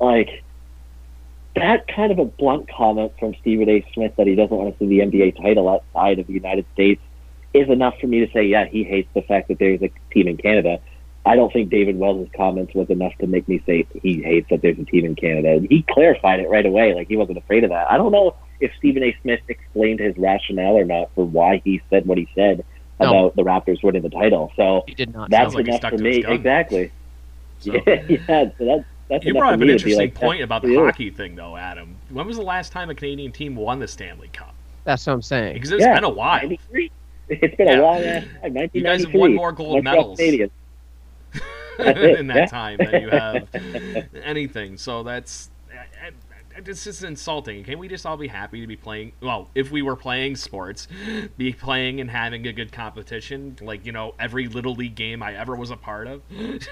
like 0.05 0.43
that 1.57 1.87
kind 1.89 2.11
of 2.11 2.19
a 2.19 2.25
blunt 2.25 2.69
comment 2.69 3.13
from 3.19 3.35
Stephen 3.41 3.69
A. 3.69 3.85
Smith 3.95 4.13
that 4.17 4.27
he 4.27 4.35
doesn't 4.35 4.57
want 4.57 4.77
to 4.77 4.79
see 4.79 4.89
the 4.89 5.01
NBA 5.01 5.41
title 5.41 5.69
outside 5.69 6.19
of 6.19 6.27
the 6.27 6.33
United 6.33 6.67
States 6.75 7.01
is 7.53 7.69
enough 7.69 7.95
for 8.01 8.09
me 8.09 8.27
to 8.27 8.33
say, 8.33 8.45
yeah, 8.45 8.65
he 8.67 8.83
hates 8.83 9.09
the 9.15 9.23
fact 9.23 9.49
that 9.49 9.59
there's 9.61 9.81
a 9.83 9.91
team 10.13 10.27
in 10.27 10.37
Canada. 10.37 10.81
I 11.25 11.37
don't 11.37 11.53
think 11.53 11.71
David 11.71 11.97
Wells' 11.97 12.29
comments 12.37 12.75
was 12.75 12.91
enough 12.91 13.13
to 13.21 13.27
make 13.29 13.49
me 13.49 13.63
say 13.65 13.87
he 14.03 14.21
hates 14.23 14.49
that 14.51 14.61
there's 14.63 14.79
a 14.79 14.85
team 14.85 15.05
in 15.07 15.15
Canada. 15.15 15.65
He 15.71 15.83
clarified 15.89 16.41
it 16.41 16.51
right 16.51 16.67
away, 16.67 16.93
like 16.95 17.09
he 17.09 17.17
wasn't 17.17 17.39
afraid 17.39 17.63
of 17.65 17.71
that. 17.71 17.91
I 17.91 17.97
don't 17.97 18.11
know 18.13 18.35
if 18.61 18.73
Stephen 18.79 19.03
A. 19.05 19.17
Smith 19.23 19.41
explained 19.49 20.01
his 20.01 20.17
rationale 20.19 20.77
or 20.77 20.85
not 20.85 21.11
for 21.15 21.25
why 21.25 21.63
he 21.65 21.81
said 21.89 22.05
what 22.07 22.19
he 22.19 22.29
said 22.35 22.65
No. 23.01 23.09
about 23.09 23.37
the 23.37 23.43
Raptors 23.43 23.83
winning 23.83 24.03
the 24.03 24.11
title. 24.11 24.53
So 24.57 24.83
He 24.89 24.95
did 24.95 25.15
not. 25.15 25.31
that's 25.31 25.53
Sounds 25.53 25.55
like 25.55 25.67
he 25.67 25.71
enough 25.77 25.91
for 25.93 25.99
me. 25.99 26.25
Exactly. 26.27 26.93
So- 27.61 27.73
Yeah, 27.87 28.03
yeah. 28.09 28.45
So 28.59 28.65
that's 28.67 28.85
that's 29.09 29.25
You 29.25 29.35
brought 29.35 29.55
up 29.55 29.61
an 29.61 29.69
interesting 29.71 29.99
like, 29.99 30.15
point 30.15 30.43
about 30.43 30.63
the 30.63 30.69
you. 30.69 30.85
hockey 30.85 31.11
thing, 31.11 31.35
though, 31.35 31.57
Adam. 31.57 31.97
When 32.11 32.27
was 32.27 32.37
the 32.37 32.43
last 32.43 32.73
time 32.73 32.91
a 32.91 32.95
Canadian 32.95 33.33
team 33.33 33.55
won 33.57 33.79
the 33.79 33.89
Stanley 33.89 34.29
Cup? 34.33 34.55
That's 34.85 35.07
what 35.07 35.13
I'm 35.15 35.23
saying. 35.23 35.55
Because 35.55 35.73
it's 35.73 35.83
Yeah, 35.83 35.95
been 35.95 36.05
a 36.05 36.09
while. 36.11 36.37
93. 36.43 36.91
It's 37.29 37.57
been 37.57 37.69
Yeah. 37.69 37.81
a 37.81 37.83
long 37.83 38.03
ass 38.03 38.25
time. 38.43 38.71
You 38.73 38.83
guys 38.83 39.05
have 39.05 39.15
won 39.15 39.35
more 39.35 39.53
gold 39.53 39.83
Montreal 39.85 40.17
medals. 40.17 40.19
Canadiens. 40.21 40.51
In 42.19 42.27
that 42.29 42.37
yeah. 42.37 42.47
time 42.47 42.79
than 42.79 43.03
you 43.03 43.11
have 43.11 43.49
anything. 44.23 44.77
So 44.77 45.03
that's 45.03 45.51
I- 45.73 46.07
I- 46.09 46.61
this 46.61 46.87
is 46.87 47.03
insulting. 47.03 47.65
Can 47.65 47.81
we 47.81 47.89
just 47.89 48.07
all 48.07 48.17
be 48.17 48.29
happy 48.29 48.61
to 48.61 48.67
be 48.69 48.77
playing? 48.77 49.11
Well, 49.21 49.51
if 49.57 49.73
we 49.73 49.83
were 49.83 49.97
playing 49.97 50.37
sports, 50.37 50.87
be 51.37 51.53
playing 51.53 52.01
and 52.01 52.09
having 52.09 52.47
a 52.47 52.53
good 52.53 52.71
competition, 52.71 53.57
like 53.61 53.85
you 53.85 53.91
know 53.91 54.15
every 54.21 54.47
little 54.47 54.75
league 54.75 54.95
game 54.95 55.21
I 55.21 55.35
ever 55.35 55.57
was 55.57 55.71
a 55.73 55.77
part 55.77 56.07
of. 56.07 56.23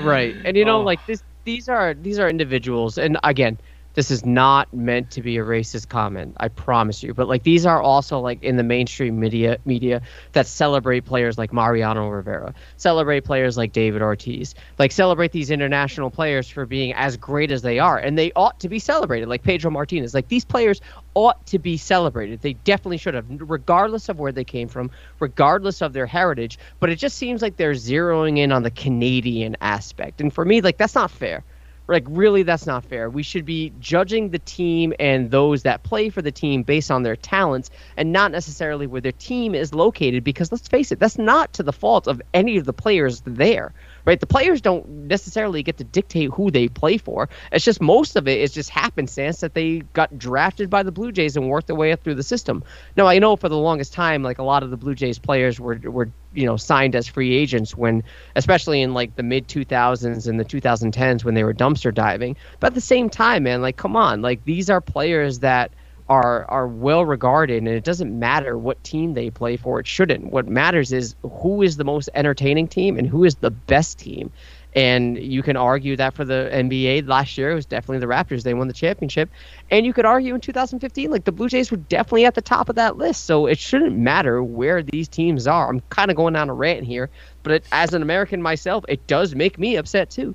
Right. 0.00 0.36
And 0.44 0.56
you 0.56 0.64
know, 0.64 0.80
Oh. 0.80 0.82
like 0.82 1.04
this 1.06 1.22
these 1.44 1.68
are 1.68 1.94
these 1.94 2.18
are 2.18 2.28
individuals 2.28 2.98
and 2.98 3.18
again, 3.24 3.58
this 3.94 4.10
is 4.10 4.24
not 4.24 4.72
meant 4.72 5.10
to 5.12 5.22
be 5.22 5.36
a 5.38 5.42
racist 5.42 5.88
comment, 5.88 6.36
I 6.38 6.48
promise 6.48 7.02
you. 7.02 7.14
But 7.14 7.28
like 7.28 7.42
these 7.42 7.66
are 7.66 7.80
also 7.80 8.20
like 8.20 8.42
in 8.42 8.56
the 8.56 8.62
mainstream 8.62 9.18
media 9.20 9.58
media 9.64 10.02
that 10.32 10.46
celebrate 10.46 11.04
players 11.04 11.38
like 11.38 11.52
Mariano 11.52 12.08
Rivera, 12.08 12.54
celebrate 12.76 13.24
players 13.24 13.56
like 13.56 13.72
David 13.72 14.02
Ortiz, 14.02 14.54
like 14.78 14.92
celebrate 14.92 15.32
these 15.32 15.50
international 15.50 16.10
players 16.10 16.48
for 16.48 16.66
being 16.66 16.92
as 16.94 17.16
great 17.16 17.50
as 17.50 17.62
they 17.62 17.78
are. 17.78 17.98
And 17.98 18.16
they 18.18 18.32
ought 18.32 18.60
to 18.60 18.68
be 18.68 18.78
celebrated, 18.78 19.28
like 19.28 19.42
Pedro 19.42 19.70
Martinez. 19.70 20.14
Like 20.14 20.28
these 20.28 20.44
players 20.44 20.80
ought 21.14 21.44
to 21.46 21.58
be 21.58 21.76
celebrated. 21.76 22.40
They 22.40 22.54
definitely 22.54 22.98
should 22.98 23.14
have, 23.14 23.26
regardless 23.28 24.08
of 24.08 24.18
where 24.18 24.32
they 24.32 24.44
came 24.44 24.68
from, 24.68 24.90
regardless 25.20 25.82
of 25.82 25.92
their 25.92 26.06
heritage. 26.06 26.58
But 26.80 26.90
it 26.90 26.96
just 26.96 27.16
seems 27.16 27.42
like 27.42 27.56
they're 27.56 27.72
zeroing 27.72 28.38
in 28.38 28.52
on 28.52 28.62
the 28.62 28.70
Canadian 28.70 29.56
aspect. 29.60 30.20
And 30.20 30.32
for 30.32 30.44
me, 30.44 30.60
like, 30.60 30.78
that's 30.78 30.94
not 30.94 31.10
fair. 31.10 31.44
Like, 31.92 32.06
really, 32.08 32.42
that's 32.42 32.66
not 32.66 32.84
fair. 32.84 33.08
We 33.08 33.22
should 33.22 33.44
be 33.44 33.72
judging 33.80 34.30
the 34.30 34.38
team 34.38 34.92
and 34.98 35.30
those 35.30 35.62
that 35.62 35.82
play 35.82 36.08
for 36.08 36.22
the 36.22 36.32
team 36.32 36.62
based 36.62 36.90
on 36.90 37.02
their 37.02 37.16
talents 37.16 37.70
and 37.96 38.12
not 38.12 38.32
necessarily 38.32 38.86
where 38.86 39.00
their 39.00 39.12
team 39.12 39.54
is 39.54 39.74
located 39.74 40.24
because 40.24 40.50
let's 40.50 40.68
face 40.68 40.92
it, 40.92 40.98
that's 40.98 41.18
not 41.18 41.52
to 41.54 41.62
the 41.62 41.72
fault 41.72 42.06
of 42.06 42.20
any 42.34 42.56
of 42.56 42.64
the 42.64 42.72
players 42.72 43.22
there 43.26 43.72
right? 44.04 44.20
The 44.20 44.26
players 44.26 44.60
don't 44.60 44.88
necessarily 44.88 45.62
get 45.62 45.78
to 45.78 45.84
dictate 45.84 46.30
who 46.30 46.50
they 46.50 46.68
play 46.68 46.98
for. 46.98 47.28
It's 47.50 47.64
just 47.64 47.80
most 47.80 48.16
of 48.16 48.26
it 48.28 48.40
is 48.40 48.52
just 48.52 48.70
happenstance 48.70 49.40
that 49.40 49.54
they 49.54 49.80
got 49.92 50.18
drafted 50.18 50.70
by 50.70 50.82
the 50.82 50.92
Blue 50.92 51.12
Jays 51.12 51.36
and 51.36 51.48
worked 51.48 51.66
their 51.68 51.76
way 51.76 51.92
up 51.92 52.02
through 52.02 52.16
the 52.16 52.22
system. 52.22 52.64
Now 52.96 53.06
I 53.06 53.18
know 53.18 53.36
for 53.36 53.48
the 53.48 53.58
longest 53.58 53.92
time, 53.92 54.22
like 54.22 54.38
a 54.38 54.42
lot 54.42 54.62
of 54.62 54.70
the 54.70 54.76
Blue 54.76 54.94
Jays 54.94 55.18
players 55.18 55.60
were 55.60 55.78
were 55.82 56.10
you 56.34 56.46
know 56.46 56.56
signed 56.56 56.94
as 56.96 57.06
free 57.08 57.34
agents 57.34 57.76
when, 57.76 58.02
especially 58.36 58.82
in 58.82 58.94
like 58.94 59.16
the 59.16 59.22
mid 59.22 59.48
2000s 59.48 60.28
and 60.28 60.40
the 60.40 60.44
2010s 60.44 61.24
when 61.24 61.34
they 61.34 61.44
were 61.44 61.54
dumpster 61.54 61.94
diving. 61.94 62.36
But 62.60 62.68
at 62.68 62.74
the 62.74 62.80
same 62.80 63.10
time, 63.10 63.44
man, 63.44 63.62
like 63.62 63.76
come 63.76 63.96
on, 63.96 64.22
like 64.22 64.44
these 64.44 64.70
are 64.70 64.80
players 64.80 65.40
that 65.40 65.74
are 66.08 66.44
are 66.50 66.68
well 66.68 67.04
regarded 67.04 67.58
and 67.58 67.68
it 67.68 67.84
doesn't 67.84 68.18
matter 68.18 68.58
what 68.58 68.82
team 68.84 69.14
they 69.14 69.30
play 69.30 69.56
for. 69.56 69.80
It 69.80 69.86
shouldn't. 69.86 70.32
What 70.32 70.48
matters 70.48 70.92
is 70.92 71.14
who 71.22 71.62
is 71.62 71.76
the 71.76 71.84
most 71.84 72.10
entertaining 72.14 72.68
team 72.68 72.98
and 72.98 73.06
who 73.08 73.24
is 73.24 73.36
the 73.36 73.50
best 73.50 73.98
team 73.98 74.32
and 74.74 75.18
you 75.18 75.42
can 75.42 75.56
argue 75.56 75.96
that 75.96 76.14
for 76.14 76.24
the 76.24 76.50
NBA 76.52 77.06
last 77.06 77.36
year 77.36 77.50
it 77.50 77.54
was 77.54 77.66
definitely 77.66 77.98
the 77.98 78.06
Raptors. 78.06 78.42
They 78.42 78.54
won 78.54 78.68
the 78.68 78.74
championship. 78.74 79.30
And 79.70 79.84
you 79.84 79.92
could 79.92 80.06
argue 80.06 80.34
in 80.34 80.40
2015 80.40 81.10
like 81.10 81.24
the 81.24 81.32
Blue 81.32 81.48
Jays 81.48 81.70
were 81.70 81.76
definitely 81.76 82.24
at 82.24 82.34
the 82.34 82.42
top 82.42 82.68
of 82.68 82.76
that 82.76 82.96
list. 82.96 83.24
So 83.24 83.46
it 83.46 83.58
shouldn't 83.58 83.96
matter 83.96 84.42
where 84.42 84.82
these 84.82 85.08
teams 85.08 85.46
are. 85.46 85.68
I'm 85.68 85.80
kind 85.90 86.10
of 86.10 86.16
going 86.16 86.36
on 86.36 86.48
a 86.48 86.54
rant 86.54 86.84
here 86.84 87.10
but 87.42 87.52
it, 87.52 87.64
as 87.72 87.94
an 87.94 88.02
American 88.02 88.40
myself 88.40 88.84
it 88.88 89.06
does 89.06 89.34
make 89.34 89.58
me 89.58 89.76
upset 89.76 90.10
too. 90.10 90.34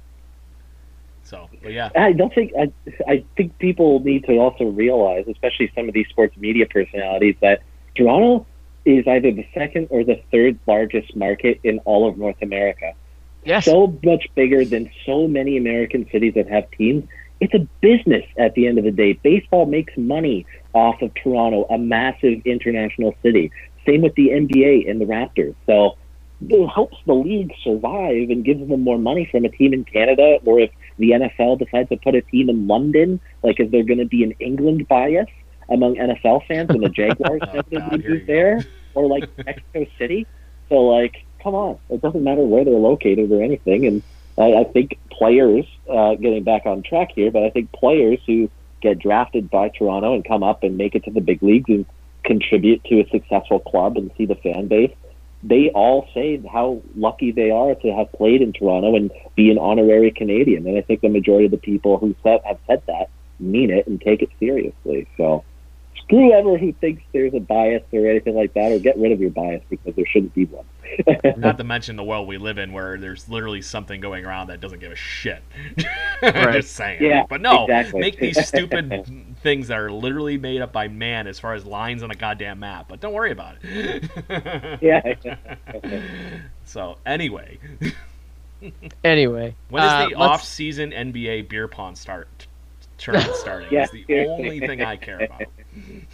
So, 1.23 1.49
but 1.61 1.73
yeah, 1.73 1.89
I 1.93 2.13
don't 2.13 2.33
think 2.33 2.53
I, 2.57 2.71
I 3.05 3.25
think 3.35 3.57
people 3.59 3.99
need 3.99 4.23
to 4.25 4.37
also 4.37 4.63
realize, 4.63 5.25
especially 5.27 5.69
some 5.75 5.89
of 5.89 5.93
these 5.93 6.07
sports 6.07 6.37
media 6.37 6.65
personalities, 6.65 7.35
that 7.41 7.63
Toronto 7.95 8.45
is 8.85 9.05
either 9.05 9.33
the 9.33 9.45
second 9.53 9.87
or 9.89 10.05
the 10.05 10.21
third 10.31 10.57
largest 10.67 11.17
market 11.17 11.59
in 11.63 11.79
all 11.79 12.07
of 12.07 12.17
North 12.17 12.41
America. 12.41 12.93
Yes 13.47 13.65
So 13.65 13.97
much 14.03 14.27
bigger 14.35 14.65
than 14.65 14.89
so 15.05 15.27
many 15.27 15.57
American 15.57 16.07
cities 16.11 16.33
that 16.35 16.47
have 16.49 16.69
teams. 16.71 17.03
It's 17.39 17.53
a 17.53 17.67
business 17.81 18.25
at 18.37 18.53
the 18.55 18.67
end 18.67 18.77
of 18.79 18.83
the 18.83 18.91
day. 18.91 19.13
Baseball 19.23 19.65
makes 19.65 19.93
money 19.97 20.45
off 20.73 21.01
of 21.01 21.11
Toronto, 21.15 21.65
a 21.69 21.77
massive 21.77 22.41
international 22.45 23.15
city. 23.23 23.51
Same 23.85 24.01
with 24.01 24.15
the 24.15 24.29
NBA 24.29 24.89
and 24.89 24.99
the 24.99 25.05
Raptors. 25.05 25.55
So 25.65 25.97
it 26.41 26.67
helps 26.69 26.97
the 27.05 27.13
league 27.13 27.51
survive 27.63 28.29
and 28.29 28.43
gives 28.45 28.67
them 28.67 28.81
more 28.81 28.97
money 28.97 29.27
from 29.31 29.45
a 29.45 29.49
team 29.49 29.73
in 29.73 29.85
Canada, 29.85 30.37
or 30.45 30.59
if 30.59 30.71
the 30.97 31.11
NFL 31.11 31.59
decides 31.59 31.89
to 31.89 31.97
put 31.97 32.15
a 32.15 32.21
team 32.21 32.49
in 32.49 32.67
London, 32.67 33.19
like 33.43 33.59
is 33.59 33.71
there 33.71 33.83
going 33.83 33.99
to 33.99 34.05
be 34.05 34.23
an 34.23 34.33
England 34.39 34.87
bias 34.87 35.27
among 35.69 35.95
NFL 35.95 36.45
fans 36.47 36.69
when 36.69 36.81
the 36.81 36.89
Jaguars 36.89 37.41
Oh, 37.53 37.53
God, 37.53 37.65
here 37.69 37.81
move 37.81 38.03
you 38.07 38.19
go. 38.19 38.25
there, 38.25 38.65
or 38.93 39.07
like 39.07 39.29
Mexico 39.45 39.85
City? 39.97 40.27
So 40.69 40.75
like, 40.75 41.15
come 41.41 41.55
on, 41.55 41.77
it 41.89 42.01
doesn't 42.01 42.23
matter 42.23 42.41
where 42.41 42.65
they're 42.65 42.73
located 42.73 43.31
or 43.31 43.41
anything. 43.41 43.85
And 43.85 44.03
I, 44.37 44.61
I 44.61 44.63
think 44.65 44.99
players, 45.11 45.65
uh, 45.89 46.15
getting 46.15 46.43
back 46.43 46.65
on 46.65 46.83
track 46.83 47.11
here, 47.15 47.31
but 47.31 47.43
I 47.43 47.49
think 47.49 47.71
players 47.71 48.19
who 48.25 48.49
get 48.81 48.99
drafted 48.99 49.49
by 49.49 49.69
Toronto 49.69 50.13
and 50.13 50.25
come 50.25 50.43
up 50.43 50.63
and 50.63 50.77
make 50.77 50.95
it 50.95 51.05
to 51.05 51.11
the 51.11 51.21
big 51.21 51.41
leagues 51.41 51.69
and 51.69 51.85
contribute 52.23 52.83
to 52.85 53.01
a 53.01 53.09
successful 53.09 53.59
club 53.59 53.97
and 53.97 54.11
see 54.17 54.25
the 54.25 54.35
fan 54.35 54.67
base, 54.67 54.93
they 55.43 55.69
all 55.69 56.07
say 56.13 56.41
how 56.51 56.81
lucky 56.95 57.31
they 57.31 57.51
are 57.51 57.75
to 57.75 57.91
have 57.93 58.11
played 58.11 58.41
in 58.41 58.53
Toronto 58.53 58.95
and 58.95 59.11
be 59.35 59.49
an 59.49 59.57
honorary 59.57 60.11
Canadian. 60.11 60.67
And 60.67 60.77
I 60.77 60.81
think 60.81 61.01
the 61.01 61.09
majority 61.09 61.45
of 61.45 61.51
the 61.51 61.57
people 61.57 61.97
who 61.97 62.15
said, 62.23 62.41
have 62.43 62.59
said 62.67 62.81
that 62.87 63.09
mean 63.39 63.69
it 63.69 63.87
and 63.87 64.01
take 64.01 64.21
it 64.21 64.29
seriously. 64.39 65.07
So 65.15 65.43
screw 66.03 66.33
ever 66.33 66.57
who 66.57 66.73
thinks 66.73 67.03
there's 67.13 67.33
a 67.33 67.39
bias 67.39 67.83
or 67.93 68.07
anything 68.07 68.35
like 68.35 68.53
that, 68.53 68.71
or 68.71 68.79
get 68.79 68.97
rid 68.97 69.11
of 69.11 69.19
your 69.19 69.29
bias 69.29 69.63
because 69.69 69.95
there 69.95 70.05
shouldn't 70.05 70.33
be 70.33 70.45
one. 70.45 70.65
not 71.37 71.57
to 71.57 71.63
mention 71.63 71.95
the 71.95 72.03
world 72.03 72.27
we 72.27 72.37
live 72.37 72.57
in, 72.57 72.71
where 72.73 72.97
there's 72.97 73.27
literally 73.29 73.61
something 73.61 73.99
going 74.01 74.25
around 74.25 74.47
that 74.47 74.61
doesn't 74.61 74.79
give 74.79 74.91
a 74.91 74.95
shit. 74.95 75.43
Right. 76.19 76.53
Just 76.53 76.75
saying. 76.75 77.03
Yeah, 77.03 77.27
but 77.29 77.41
no, 77.41 77.65
exactly. 77.65 78.01
make 78.01 78.17
these 78.17 78.47
stupid 78.47 79.35
things 79.43 79.67
that 79.67 79.77
are 79.77 79.91
literally 79.91 80.35
made 80.39 80.61
up 80.61 80.73
by 80.73 80.87
man 80.87 81.27
as 81.27 81.39
far 81.39 81.53
as 81.53 81.63
lines 81.63 82.01
on 82.01 82.09
a 82.09 82.15
goddamn 82.15 82.59
map. 82.59 82.87
But 82.89 83.01
don't 83.01 83.13
worry 83.13 83.31
about 83.31 83.57
it. 83.61 84.09
yeah. 84.81 85.13
So 86.65 86.97
anyway, 87.05 87.59
anyway 89.03 89.53
when 89.69 89.83
does 89.83 89.91
uh, 89.91 90.09
the 90.09 90.15
let's- 90.15 90.31
off-season 90.31 90.89
NBA 90.89 91.49
beer 91.49 91.67
pong 91.67 91.95
start? 91.95 92.47
tournament 92.97 93.35
starting. 93.35 93.69
Yeah. 93.71 93.83
It's 93.83 93.91
the 93.91 94.27
only 94.27 94.59
thing 94.59 94.81
I 94.81 94.95
care 94.97 95.19
about. 95.19 95.43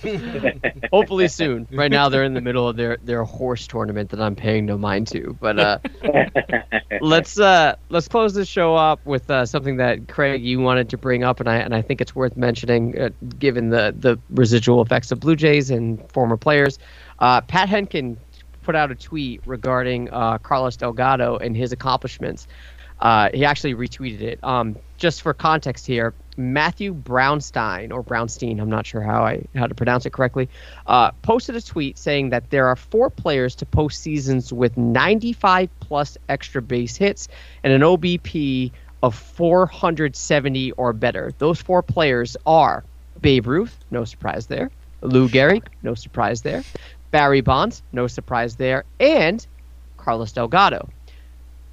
Hopefully 0.92 1.28
soon. 1.28 1.68
Right 1.72 1.92
now 1.92 2.10
they're 2.10 2.24
in 2.24 2.34
the 2.34 2.42
middle 2.42 2.68
of 2.68 2.76
their, 2.76 2.98
their 2.98 3.24
horse 3.24 3.68
tournament 3.68 4.10
that 4.10 4.22
I'm 4.22 4.36
paying 4.36 4.66
no 4.66 4.78
mind 4.78 5.08
to. 5.08 5.38
But 5.40 5.60
uh, 5.60 5.80
let's 7.02 7.40
uh, 7.40 7.76
let's 7.90 8.08
close 8.08 8.34
this 8.34 8.48
show 8.48 8.76
up 8.76 9.06
with 9.06 9.30
uh, 9.30 9.46
something 9.46 9.78
that 9.78 10.08
Craig 10.08 10.44
you 10.44 10.60
wanted 10.60 10.90
to 10.90 10.98
bring 10.98 11.24
up, 11.24 11.40
and 11.40 11.50
I 11.50 11.58
and 11.58 11.76
I 11.76 11.82
think 11.82 12.02
it's 12.02 12.16
worth 12.16 12.36
mentioning 12.36 13.00
uh, 13.00 13.10
given 13.40 13.70
the 13.70 13.94
the 13.98 14.20
residual 14.30 14.82
effects 14.82 15.12
of 15.12 15.20
Blue 15.20 15.36
Jays 15.36 15.70
and 15.70 16.10
former 16.12 16.38
players. 16.38 16.80
Uh, 17.20 17.42
Pat 17.42 17.70
Hentgen 17.70 18.18
put 18.64 18.76
out 18.76 18.92
a 18.92 18.96
tweet 18.96 19.42
regarding 19.46 20.10
uh, 20.10 20.38
Carlos 20.40 20.76
Delgado 20.78 21.38
and 21.38 21.56
his 21.56 21.72
accomplishments. 21.72 22.48
Uh, 23.00 23.30
he 23.34 23.44
actually 23.44 23.76
retweeted 23.76 24.22
it. 24.22 24.40
Um, 24.44 24.78
just 24.98 25.22
for 25.22 25.34
context 25.34 25.86
here, 25.86 26.14
Matthew 26.38 26.94
Brownstein 26.94 27.92
or 27.92 28.04
Brownstein, 28.04 28.60
I'm 28.60 28.70
not 28.70 28.86
sure 28.86 29.02
how 29.02 29.24
I 29.24 29.44
how 29.56 29.68
to 29.68 29.76
pronounce 29.76 30.06
it 30.06 30.14
correctly, 30.14 30.50
uh, 30.88 31.12
posted 31.22 31.56
a 31.56 31.62
tweet 31.62 31.98
saying 31.98 32.30
that 32.30 32.50
there 32.50 32.68
are 32.68 32.76
four 32.76 33.10
players 33.10 33.56
to 33.56 33.66
post 33.66 34.02
seasons 34.02 34.52
with 34.52 34.78
95 34.78 35.70
plus 35.80 36.18
extra 36.30 36.62
base 36.62 36.96
hits 36.96 37.28
and 37.64 37.74
an 37.74 37.82
OBP 37.82 38.72
of 39.02 39.16
470 39.16 40.72
or 40.74 40.94
better. 40.94 41.34
Those 41.38 41.62
four 41.62 41.84
players 41.84 42.38
are 42.46 42.84
Babe 43.22 43.48
Ruth, 43.48 43.78
no 43.92 44.06
surprise 44.06 44.48
there. 44.48 44.72
Lou 45.02 45.28
Gehrig, 45.28 45.64
no 45.82 45.94
surprise 45.96 46.42
there. 46.42 46.64
Barry 47.12 47.42
Bonds, 47.42 47.84
no 47.92 48.08
surprise 48.08 48.56
there, 48.56 48.86
and 49.00 49.46
Carlos 49.98 50.32
Delgado. 50.32 50.90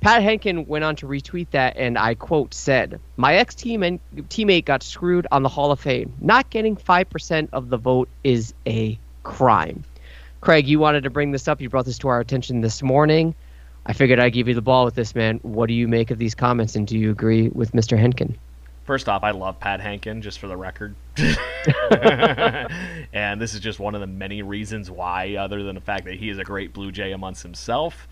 Pat 0.00 0.22
Hentgen 0.22 0.66
went 0.66 0.82
on 0.82 0.96
to 0.96 1.06
retweet 1.06 1.48
that, 1.50 1.76
and 1.76 1.98
I 1.98 2.14
quote 2.14 2.54
said, 2.54 2.98
"My 3.16 3.34
ex 3.34 3.54
team 3.54 3.82
and 3.82 4.00
teammate 4.28 4.64
got 4.64 4.82
screwed 4.82 5.26
on 5.30 5.42
the 5.42 5.48
Hall 5.48 5.70
of 5.70 5.80
Fame. 5.80 6.14
Not 6.20 6.48
getting 6.48 6.74
five 6.74 7.10
percent 7.10 7.50
of 7.52 7.68
the 7.68 7.76
vote 7.76 8.08
is 8.24 8.54
a 8.66 8.98
crime." 9.22 9.84
Craig, 10.40 10.66
you 10.66 10.78
wanted 10.78 11.02
to 11.02 11.10
bring 11.10 11.32
this 11.32 11.48
up. 11.48 11.60
You 11.60 11.68
brought 11.68 11.84
this 11.84 11.98
to 11.98 12.08
our 12.08 12.18
attention 12.18 12.62
this 12.62 12.82
morning. 12.82 13.34
I 13.84 13.92
figured 13.92 14.18
I'd 14.18 14.32
give 14.32 14.48
you 14.48 14.54
the 14.54 14.62
ball 14.62 14.86
with 14.86 14.94
this, 14.94 15.14
man. 15.14 15.38
What 15.42 15.66
do 15.66 15.74
you 15.74 15.86
make 15.86 16.10
of 16.10 16.16
these 16.16 16.34
comments, 16.34 16.76
and 16.76 16.86
do 16.86 16.98
you 16.98 17.10
agree 17.10 17.48
with 17.48 17.72
Mr. 17.72 17.98
Hentgen? 17.98 18.36
First 18.84 19.08
off, 19.08 19.22
I 19.22 19.32
love 19.32 19.60
Pat 19.60 19.80
Hentgen, 19.80 20.22
just 20.22 20.38
for 20.38 20.48
the 20.48 20.56
record. 20.56 20.94
and 23.12 23.40
this 23.40 23.54
is 23.54 23.60
just 23.60 23.78
one 23.78 23.94
of 23.94 24.00
the 24.00 24.06
many 24.06 24.42
reasons 24.42 24.90
why, 24.90 25.36
other 25.36 25.62
than 25.62 25.74
the 25.74 25.80
fact 25.80 26.06
that 26.06 26.14
he 26.14 26.30
is 26.30 26.38
a 26.38 26.44
great 26.44 26.72
Blue 26.72 26.90
Jay 26.90 27.12
amongst 27.12 27.42
himself. 27.42 28.08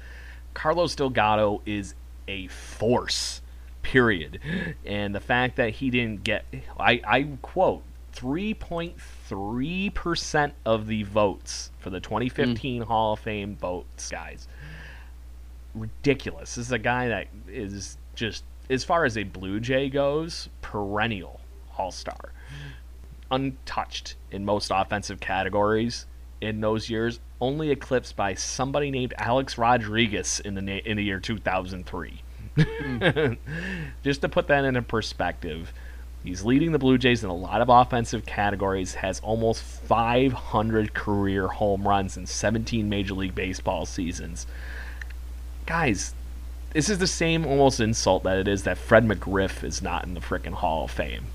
Carlos 0.55 0.95
Delgado 0.95 1.61
is 1.67 1.95
a 2.27 2.47
force, 2.49 3.43
period. 3.83 4.41
And 4.85 5.15
the 5.15 5.21
fact 5.21 5.57
that 5.57 5.71
he 5.71 5.91
didn't 5.91 6.25
get, 6.25 6.45
I, 6.79 7.01
I 7.07 7.29
quote, 7.43 7.83
3.3% 8.15 10.53
of 10.65 10.87
the 10.87 11.03
votes 11.05 11.71
for 11.79 11.91
the 11.91 12.01
2015 12.01 12.83
hmm. 12.83 12.89
Hall 12.89 13.13
of 13.13 13.21
Fame 13.21 13.55
votes, 13.57 14.11
guys. 14.11 14.49
Ridiculous. 15.75 16.55
This 16.57 16.67
is 16.67 16.73
a 16.73 16.79
guy 16.79 17.09
that 17.09 17.29
is 17.47 17.99
just, 18.15 18.45
as 18.69 18.85
far 18.85 19.05
as 19.05 19.17
a 19.17 19.23
Blue 19.23 19.61
Jay 19.61 19.89
goes, 19.89 20.49
perennial 20.63 21.41
All 21.77 21.93
Star. 21.93 22.33
Untouched 23.31 24.17
in 24.33 24.45
most 24.45 24.73
offensive 24.75 25.21
categories 25.21 26.07
in 26.41 26.61
those 26.61 26.91
years, 26.91 27.21
only 27.41 27.71
eclipsed 27.71 28.17
by 28.17 28.35
somebody 28.35 28.91
named 28.91 29.15
Alex 29.17 29.59
Rodriguez 29.59 30.41
in 30.41 30.55
the 30.55 30.63
na- 30.63 30.81
in 30.85 30.97
the 30.97 31.05
year 31.05 31.21
2003. 31.21 32.23
Just 34.03 34.21
to 34.23 34.29
put 34.29 34.49
that 34.49 34.65
into 34.65 34.83
perspective, 34.83 35.73
he's 36.25 36.45
leading 36.45 36.73
the 36.73 36.79
Blue 36.79 36.99
Jays 36.99 37.23
in 37.23 37.31
a 37.31 37.35
lot 37.35 37.61
of 37.61 37.69
offensive 37.69 38.27
categories, 38.27 38.95
has 38.95 39.21
almost 39.21 39.63
500 39.63 40.95
career 40.95 41.49
home 41.49 41.87
runs 41.87 42.17
in 42.17 42.27
17 42.27 42.89
Major 42.89 43.15
League 43.15 43.35
Baseball 43.35 43.87
seasons. 43.87 44.47
Guys, 45.67 46.15
this 46.73 46.89
is 46.89 46.99
the 46.99 47.07
same 47.07 47.47
almost 47.47 47.81
insult 47.81 48.25
that 48.25 48.39
it 48.39 48.49
is 48.49 48.65
that 48.65 48.79
Fred 48.79 49.07
McGriff 49.07 49.63
is 49.63 49.81
not 49.81 50.05
in 50.05 50.15
the 50.15 50.21
frickin' 50.21 50.55
Hall 50.55 50.85
of 50.85 50.91
Fame. 50.91 51.27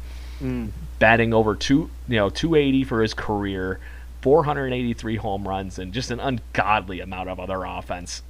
Mm. 0.42 0.70
Batting 1.00 1.34
over 1.34 1.56
two, 1.56 1.90
you 2.08 2.18
know, 2.18 2.30
280 2.30 2.84
for 2.84 3.02
his 3.02 3.14
career, 3.14 3.80
483 4.24 5.18
home 5.18 5.46
runs, 5.46 5.78
and 5.78 5.92
just 5.92 6.10
an 6.10 6.22
ungodly 6.22 7.02
amount 7.02 7.28
of 7.28 7.42
other 7.42 7.66
offense. 7.66 8.24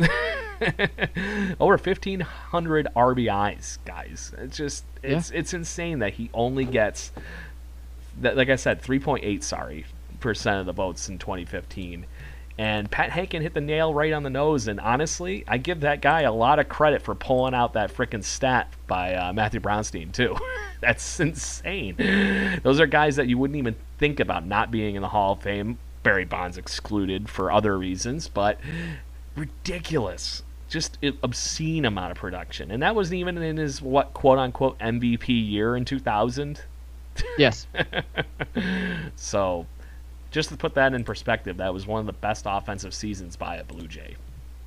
over 1.59 1.77
1,500 1.77 2.87
RBIs, 2.95 3.77
guys. 3.85 4.33
It's 4.39 4.57
just 4.57 4.85
it's 5.03 5.29
it's 5.29 5.53
insane 5.53 5.99
that 5.99 6.13
he 6.13 6.31
only 6.33 6.65
gets 6.65 7.11
that. 8.21 8.35
Like 8.35 8.49
I 8.49 8.55
said, 8.55 8.81
3.8 8.81 9.43
sorry 9.43 9.85
percent 10.19 10.61
of 10.61 10.65
the 10.65 10.71
votes 10.71 11.09
in 11.09 11.19
2015. 11.19 12.07
And 12.57 12.89
Pat 12.91 13.09
Hentgen 13.09 13.41
hit 13.41 13.53
the 13.53 13.61
nail 13.61 13.93
right 13.93 14.13
on 14.13 14.23
the 14.23 14.29
nose. 14.29 14.67
And 14.67 14.79
honestly, 14.79 15.43
I 15.47 15.57
give 15.57 15.81
that 15.81 16.01
guy 16.01 16.21
a 16.21 16.31
lot 16.31 16.59
of 16.59 16.69
credit 16.69 17.01
for 17.01 17.15
pulling 17.15 17.53
out 17.53 17.73
that 17.73 17.93
freaking 17.93 18.23
stat 18.23 18.71
by 18.87 19.15
uh, 19.15 19.33
Matthew 19.33 19.59
Brownstein, 19.59 20.11
too. 20.11 20.37
That's 20.81 21.19
insane. 21.19 22.59
Those 22.61 22.79
are 22.79 22.85
guys 22.85 23.15
that 23.15 23.27
you 23.27 23.37
wouldn't 23.37 23.57
even 23.57 23.75
think 23.97 24.19
about 24.19 24.45
not 24.45 24.69
being 24.69 24.95
in 24.95 25.01
the 25.01 25.07
Hall 25.07 25.33
of 25.33 25.41
Fame. 25.41 25.79
Barry 26.03 26.25
Bonds 26.25 26.57
excluded 26.57 27.29
for 27.29 27.51
other 27.51 27.77
reasons, 27.77 28.27
but 28.27 28.59
ridiculous. 29.35 30.43
Just 30.69 30.97
an 31.01 31.17
obscene 31.23 31.85
amount 31.85 32.11
of 32.11 32.17
production. 32.17 32.69
And 32.69 32.83
that 32.83 32.93
wasn't 32.93 33.19
even 33.19 33.37
in 33.37 33.57
his, 33.57 33.81
what, 33.81 34.13
quote 34.13 34.37
unquote, 34.37 34.77
MVP 34.79 35.27
year 35.49 35.75
in 35.75 35.85
2000. 35.85 36.61
Yes. 37.37 37.67
So, 39.15 39.65
just 40.33 40.49
to 40.49 40.57
put 40.57 40.73
that 40.73 40.93
in 40.93 41.03
perspective, 41.03 41.57
that 41.57 41.73
was 41.73 41.85
one 41.85 41.99
of 41.99 42.07
the 42.07 42.13
best 42.13 42.45
offensive 42.47 42.93
seasons 42.93 43.35
by 43.35 43.57
a 43.57 43.63
Blue 43.63 43.87
Jay 43.87 44.15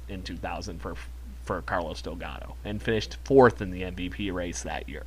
in 0.08 0.22
2000 0.22 0.80
for 0.80 0.94
for 1.42 1.60
Carlos 1.62 2.02
Delgado, 2.02 2.56
and 2.64 2.82
finished 2.82 3.18
fourth 3.24 3.60
in 3.60 3.70
the 3.70 3.82
MVP 3.82 4.32
race 4.32 4.62
that 4.62 4.88
year. 4.88 5.04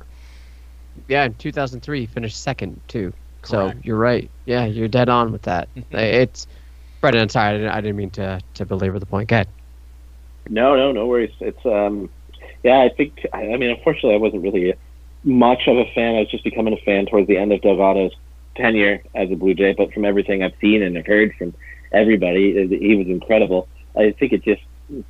Yeah, 1.06 1.24
in 1.24 1.34
2003, 1.34 2.00
he 2.00 2.06
finished 2.06 2.40
second 2.40 2.80
too. 2.88 3.12
So 3.42 3.72
you're 3.82 3.96
right. 3.96 4.30
Yeah, 4.44 4.66
you're 4.66 4.88
dead 4.88 5.08
on 5.08 5.32
with 5.32 5.42
that. 5.42 5.68
it's 5.90 6.46
Brendan. 7.00 7.22
I'm 7.22 7.28
sorry, 7.30 7.48
I 7.48 7.52
didn't, 7.52 7.70
I 7.70 7.80
didn't 7.80 7.96
mean 7.96 8.10
to 8.10 8.40
to 8.54 8.66
belabor 8.66 8.98
the 8.98 9.06
point. 9.06 9.30
Go 9.30 9.36
ahead. 9.36 9.48
No, 10.48 10.76
no, 10.76 10.92
no 10.92 11.06
worries. 11.06 11.32
It's 11.40 11.64
um, 11.64 12.10
yeah. 12.62 12.80
I 12.80 12.90
think. 12.94 13.26
I, 13.32 13.52
I 13.52 13.56
mean, 13.56 13.70
unfortunately, 13.70 14.14
I 14.14 14.18
wasn't 14.18 14.42
really 14.42 14.74
much 15.24 15.62
of 15.66 15.78
a 15.78 15.86
fan. 15.94 16.16
I 16.16 16.20
was 16.20 16.30
just 16.30 16.44
becoming 16.44 16.74
a 16.74 16.84
fan 16.84 17.06
towards 17.06 17.28
the 17.28 17.38
end 17.38 17.52
of 17.52 17.62
Delgado's 17.62 18.12
tenure 18.60 19.02
as 19.14 19.30
a 19.30 19.34
Blue 19.34 19.54
Jay. 19.54 19.74
But 19.76 19.92
from 19.92 20.04
everything 20.04 20.42
I've 20.42 20.54
seen 20.60 20.82
and 20.82 20.96
heard 21.06 21.34
from 21.36 21.54
everybody, 21.92 22.68
he 22.68 22.94
was 22.96 23.06
incredible. 23.06 23.68
I 23.96 24.12
think 24.12 24.32
it 24.32 24.44
just 24.44 24.62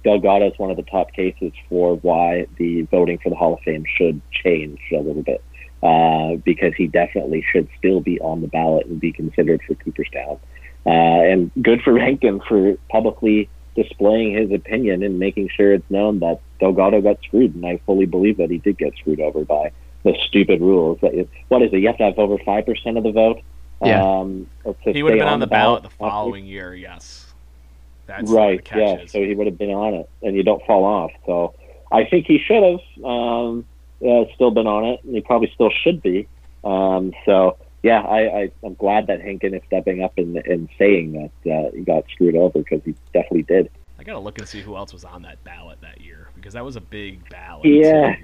Delgado 0.04 0.50
is 0.50 0.58
one 0.58 0.70
of 0.70 0.76
the 0.76 0.82
top 0.82 1.12
cases 1.12 1.52
for 1.68 1.96
why 1.96 2.46
the 2.56 2.82
voting 2.82 3.18
for 3.18 3.30
the 3.30 3.36
Hall 3.36 3.54
of 3.54 3.60
Fame 3.60 3.84
should 3.96 4.20
change 4.30 4.78
a 4.92 4.98
little 4.98 5.22
bit. 5.22 5.42
Uh, 5.82 6.36
because 6.44 6.74
he 6.76 6.86
definitely 6.86 7.42
should 7.50 7.66
still 7.78 8.00
be 8.00 8.20
on 8.20 8.42
the 8.42 8.48
ballot 8.48 8.84
and 8.84 9.00
be 9.00 9.12
considered 9.12 9.62
for 9.66 9.74
Cooperstown. 9.76 10.38
Uh, 10.84 10.90
and 10.90 11.50
good 11.62 11.80
for 11.80 11.94
Rankin 11.94 12.38
for 12.46 12.76
publicly 12.90 13.48
displaying 13.76 14.34
his 14.34 14.52
opinion 14.52 15.02
and 15.02 15.18
making 15.18 15.48
sure 15.48 15.72
it's 15.72 15.90
known 15.90 16.20
that 16.20 16.40
Delgado 16.58 17.00
got 17.00 17.22
screwed. 17.22 17.54
And 17.54 17.64
I 17.64 17.80
fully 17.86 18.04
believe 18.04 18.36
that 18.36 18.50
he 18.50 18.58
did 18.58 18.76
get 18.76 18.94
screwed 18.98 19.20
over 19.20 19.42
by 19.46 19.72
the 20.02 20.16
stupid 20.26 20.60
rules. 20.60 20.98
That 21.02 21.14
is- 21.14 21.26
What 21.48 21.62
is 21.62 21.72
it? 21.72 21.78
You 21.78 21.86
have 21.88 21.98
to 21.98 22.04
have 22.04 22.18
over 22.18 22.38
5% 22.38 22.96
of 22.98 23.02
the 23.04 23.12
vote? 23.12 23.40
Yeah. 23.84 24.02
Um, 24.02 24.46
He 24.84 25.02
would 25.02 25.12
have 25.12 25.20
been 25.20 25.28
on 25.28 25.40
the 25.40 25.46
ballot 25.46 25.82
the 25.82 25.88
ballot. 25.98 26.12
following 26.12 26.44
year. 26.46 26.74
Yes, 26.74 27.32
that's 28.06 28.30
right, 28.30 28.62
The 28.64 28.78
yeah. 28.78 28.94
is. 29.00 29.10
So 29.12 29.22
he 29.22 29.34
would 29.34 29.46
have 29.46 29.56
been 29.58 29.70
on 29.70 29.94
it, 29.94 30.10
and 30.22 30.36
you 30.36 30.42
don't 30.42 30.62
fall 30.66 30.84
off. 30.84 31.12
So 31.26 31.54
I 31.90 32.04
think 32.04 32.26
he 32.26 32.38
should 32.38 32.62
have 32.62 33.04
um, 33.04 33.64
uh, 34.06 34.24
still 34.34 34.50
been 34.50 34.66
on 34.66 34.84
it, 34.84 35.00
and 35.04 35.14
he 35.14 35.20
probably 35.22 35.50
still 35.54 35.70
should 35.82 36.02
be. 36.02 36.28
Um, 36.62 37.12
so 37.24 37.56
yeah, 37.82 38.02
I, 38.02 38.18
I, 38.40 38.50
I'm 38.62 38.74
glad 38.74 39.06
that 39.06 39.22
Hentgen 39.22 39.54
is 39.56 39.62
stepping 39.66 40.02
up 40.02 40.12
and, 40.18 40.36
and 40.36 40.68
saying 40.78 41.30
that 41.44 41.50
uh, 41.50 41.70
he 41.74 41.80
got 41.82 42.04
screwed 42.12 42.36
over 42.36 42.58
because 42.58 42.82
he 42.84 42.94
definitely 43.14 43.44
did. 43.44 43.70
I 43.98 44.02
gotta 44.02 44.18
look 44.18 44.38
and 44.38 44.46
see 44.46 44.60
who 44.60 44.76
else 44.76 44.92
was 44.92 45.04
on 45.04 45.22
that 45.22 45.42
ballot 45.44 45.78
that 45.80 46.00
year 46.02 46.28
because 46.34 46.52
that 46.54 46.64
was 46.64 46.76
a 46.76 46.80
big 46.82 47.26
ballot. 47.30 47.64
Yeah. 47.66 48.16
too. 48.16 48.22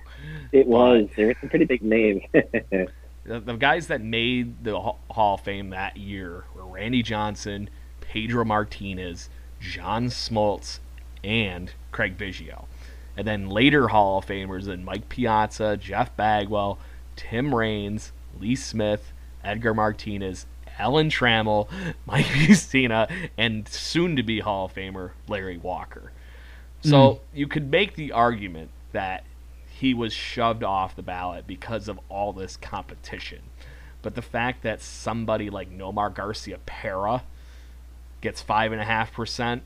It 0.53 0.67
was. 0.67 1.09
There 1.17 1.27
were 1.27 1.37
some 1.41 1.49
pretty 1.49 1.65
big 1.65 1.83
names. 1.83 2.23
The, 3.27 3.41
the 3.41 3.55
guys 3.57 3.89
that 3.89 4.01
made 4.01 4.63
the 4.63 4.79
Hall 4.79 5.01
Hall 5.11 5.35
of 5.35 5.41
Fame 5.41 5.71
that 5.71 5.97
year 5.97 6.45
were 6.55 6.65
Randy 6.65 7.03
Johnson, 7.03 7.69
Pedro 8.01 8.45
Martinez, 8.45 9.29
John 9.59 10.07
Smoltz, 10.07 10.79
and 11.25 11.73
Craig 11.91 12.17
Biggio. 12.17 12.67
And 13.17 13.27
then 13.27 13.49
later 13.49 13.89
Hall 13.89 14.19
of 14.19 14.27
Famers 14.27 14.69
and 14.69 14.85
Mike 14.85 15.09
Piazza, 15.09 15.77
Jeff 15.77 16.17
Bagwell, 16.17 16.79
Tim 17.17 17.53
Raines, 17.53 18.13
Lee 18.39 18.55
Smith, 18.55 19.13
Edgar 19.43 19.75
Martinez, 19.75 20.47
Alan 20.79 21.09
Trammell, 21.09 21.69
Mike 22.07 22.27
Mussina, 22.27 23.11
and 23.37 23.67
soon 23.67 24.15
to 24.17 24.23
be 24.23 24.41
Hall 24.41 24.67
of 24.67 24.75
Famer 24.75 25.11
Larry 25.27 25.59
Walker. 25.59 26.13
So 26.83 27.15
hmm. 27.15 27.39
you 27.39 27.49
could 27.49 27.71
make 27.71 27.97
the 27.97 28.13
argument 28.13 28.71
that 28.93 29.25
he 29.79 29.93
was 29.93 30.13
shoved 30.13 30.65
off 30.65 30.97
the 30.97 31.03
ballot 31.03 31.47
because 31.47 31.89
of 31.89 32.01
all 32.09 32.33
this 32.33 32.57
competition. 32.57 33.41
but 34.03 34.15
the 34.15 34.23
fact 34.23 34.63
that 34.63 34.81
somebody 34.81 35.51
like 35.51 35.71
Nomar 35.71 36.15
Garciaparra 36.15 37.23
gets 38.21 38.41
five 38.41 38.73
and 38.73 38.81
a 38.81 38.85
half 38.85 39.13
percent, 39.13 39.63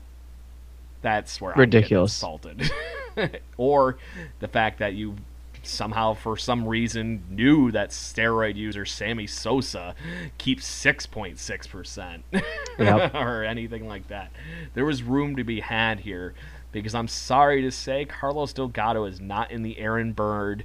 that's 1.01 1.39
where 1.39 1.53
ridiculous 1.53 2.21
I'm 2.21 2.33
insulted. 2.33 2.71
or 3.57 3.97
the 4.39 4.47
fact 4.47 4.79
that 4.79 4.95
you 4.95 5.15
somehow 5.63 6.13
for 6.13 6.35
some 6.35 6.67
reason 6.67 7.23
knew 7.29 7.71
that 7.71 7.91
steroid 7.91 8.55
user 8.55 8.83
Sammy 8.83 9.27
Sosa 9.27 9.93
keeps 10.39 10.67
6.6% 10.67 13.13
or 13.15 13.43
anything 13.43 13.87
like 13.87 14.07
that. 14.07 14.31
There 14.73 14.85
was 14.85 15.03
room 15.03 15.35
to 15.35 15.43
be 15.43 15.59
had 15.59 15.99
here 15.99 16.33
because 16.71 16.95
I'm 16.95 17.07
sorry 17.07 17.61
to 17.63 17.71
say 17.71 18.05
Carlos 18.05 18.53
Delgado 18.53 19.05
is 19.05 19.19
not 19.19 19.51
in 19.51 19.63
the 19.63 19.77
Aaron 19.77 20.13
Bird 20.13 20.63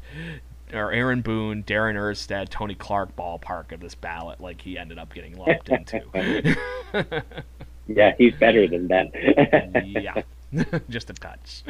or 0.73 0.93
Aaron 0.93 1.20
Boone, 1.20 1.62
Darin 1.62 1.97
Erstad, 1.97 2.49
Tony 2.49 2.74
Clark 2.74 3.15
ballpark 3.16 3.73
of 3.73 3.81
this 3.81 3.95
ballot 3.95 4.41
like 4.41 4.61
he 4.61 4.78
ended 4.78 4.99
up 4.99 5.12
getting 5.15 5.37
lumped 5.37 5.69
into. 5.69 6.03
yeah, 7.87 8.15
he's 8.19 8.35
better 8.35 8.66
than 8.66 8.89
that. 8.89 9.11
yeah. 9.87 10.23
Just 10.89 11.11
a 11.11 11.15
touch. 11.15 11.62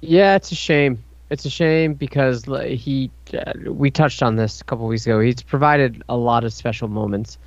Yeah, 0.00 0.36
it's 0.36 0.50
a 0.52 0.56
shame. 0.56 1.02
It's 1.30 1.44
a 1.44 1.50
shame 1.50 1.94
because 1.94 2.44
he, 2.44 3.10
uh, 3.34 3.52
we 3.66 3.90
touched 3.90 4.22
on 4.22 4.34
this 4.34 4.60
a 4.60 4.64
couple 4.64 4.86
weeks 4.88 5.06
ago. 5.06 5.20
He's 5.20 5.42
provided 5.42 6.02
a 6.08 6.16
lot 6.16 6.42
of 6.42 6.52
special 6.52 6.88
moments 6.88 7.38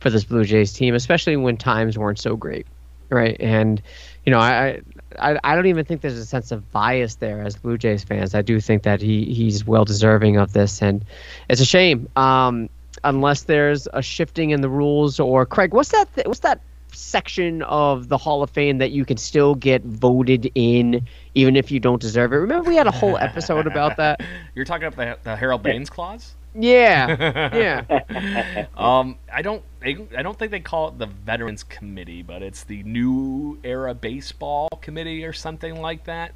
for 0.00 0.10
this 0.10 0.24
Blue 0.24 0.44
Jays 0.44 0.72
team, 0.74 0.94
especially 0.94 1.36
when 1.36 1.56
times 1.56 1.96
weren't 1.96 2.18
so 2.18 2.36
great, 2.36 2.66
right? 3.08 3.36
And 3.40 3.80
you 4.26 4.32
know, 4.32 4.38
I, 4.38 4.80
I, 5.18 5.38
I 5.42 5.54
don't 5.54 5.66
even 5.66 5.84
think 5.84 6.00
there's 6.00 6.18
a 6.18 6.26
sense 6.26 6.52
of 6.52 6.70
bias 6.72 7.16
there 7.16 7.42
as 7.42 7.56
Blue 7.56 7.78
Jays 7.78 8.04
fans. 8.04 8.34
I 8.34 8.42
do 8.42 8.60
think 8.60 8.84
that 8.84 9.00
he 9.00 9.24
he's 9.24 9.64
well 9.64 9.84
deserving 9.84 10.36
of 10.36 10.52
this, 10.52 10.82
and 10.82 11.04
it's 11.48 11.60
a 11.60 11.66
shame. 11.66 12.08
Um, 12.16 12.68
unless 13.04 13.42
there's 13.42 13.88
a 13.92 14.02
shifting 14.02 14.50
in 14.50 14.60
the 14.60 14.68
rules, 14.68 15.20
or 15.20 15.46
Craig, 15.46 15.72
what's 15.72 15.90
that? 15.90 16.14
Th- 16.14 16.26
what's 16.26 16.40
that 16.40 16.60
section 16.92 17.62
of 17.62 18.08
the 18.08 18.18
Hall 18.18 18.42
of 18.42 18.50
Fame 18.50 18.78
that 18.78 18.90
you 18.90 19.04
can 19.04 19.16
still 19.16 19.54
get 19.54 19.82
voted 19.82 20.50
in 20.54 21.06
even 21.34 21.56
if 21.56 21.70
you 21.70 21.80
don't 21.80 22.00
deserve 22.00 22.32
it. 22.32 22.36
Remember 22.36 22.68
we 22.68 22.76
had 22.76 22.86
a 22.86 22.92
whole 22.92 23.16
episode 23.16 23.66
about 23.66 23.96
that. 23.98 24.20
You're 24.54 24.64
talking 24.64 24.88
about 24.88 24.96
the, 24.96 25.30
the 25.30 25.36
Harold 25.36 25.62
Baines 25.62 25.90
clause. 25.90 26.34
Yeah, 26.54 27.84
yeah. 27.88 28.66
um, 28.76 29.16
I 29.32 29.42
don't, 29.42 29.62
I 29.82 30.22
don't 30.22 30.38
think 30.38 30.50
they 30.50 30.60
call 30.60 30.88
it 30.88 30.98
the 30.98 31.06
Veterans 31.06 31.62
Committee, 31.62 32.22
but 32.22 32.42
it's 32.42 32.64
the 32.64 32.82
New 32.82 33.58
Era 33.62 33.94
Baseball 33.94 34.68
Committee 34.80 35.24
or 35.24 35.32
something 35.32 35.80
like 35.80 36.04
that. 36.04 36.34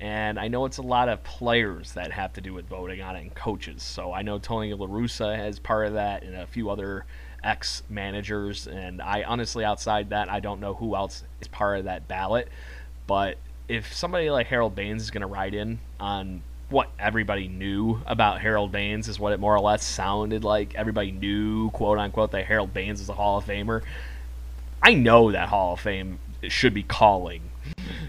And 0.00 0.38
I 0.38 0.48
know 0.48 0.66
it's 0.66 0.78
a 0.78 0.82
lot 0.82 1.08
of 1.08 1.22
players 1.22 1.92
that 1.92 2.12
have 2.12 2.32
to 2.34 2.40
do 2.40 2.52
with 2.52 2.66
voting 2.66 3.00
on 3.00 3.16
it 3.16 3.22
and 3.22 3.34
coaches. 3.34 3.82
So 3.82 4.12
I 4.12 4.22
know 4.22 4.38
Tony 4.38 4.74
La 4.74 4.86
Russa 4.86 5.36
has 5.36 5.58
part 5.58 5.86
of 5.86 5.94
that, 5.94 6.24
and 6.24 6.34
a 6.34 6.46
few 6.46 6.68
other 6.68 7.06
ex 7.42 7.82
managers. 7.88 8.66
And 8.66 9.00
I 9.00 9.22
honestly, 9.22 9.64
outside 9.64 10.10
that, 10.10 10.28
I 10.28 10.40
don't 10.40 10.60
know 10.60 10.74
who 10.74 10.94
else 10.96 11.22
is 11.40 11.48
part 11.48 11.78
of 11.78 11.84
that 11.84 12.08
ballot. 12.08 12.48
But 13.06 13.38
if 13.68 13.94
somebody 13.94 14.30
like 14.30 14.46
Harold 14.48 14.74
Baines 14.74 15.02
is 15.02 15.10
going 15.10 15.22
to 15.22 15.26
ride 15.26 15.54
in 15.54 15.78
on 16.00 16.42
what 16.70 16.90
everybody 16.98 17.48
knew 17.48 18.00
about 18.06 18.40
Harold 18.40 18.72
Baines, 18.72 19.08
is 19.08 19.18
what 19.18 19.32
it 19.32 19.40
more 19.40 19.54
or 19.54 19.60
less 19.60 19.84
sounded 19.84 20.44
like. 20.44 20.74
Everybody 20.74 21.12
knew, 21.12 21.70
quote 21.70 21.98
unquote, 21.98 22.32
that 22.32 22.46
Harold 22.46 22.72
Baines 22.74 23.00
is 23.00 23.08
a 23.08 23.14
Hall 23.14 23.38
of 23.38 23.44
Famer. 23.44 23.82
I 24.82 24.94
know 24.94 25.32
that 25.32 25.48
Hall 25.48 25.74
of 25.74 25.80
Fame 25.80 26.18
should 26.48 26.74
be 26.74 26.82
calling 26.82 27.42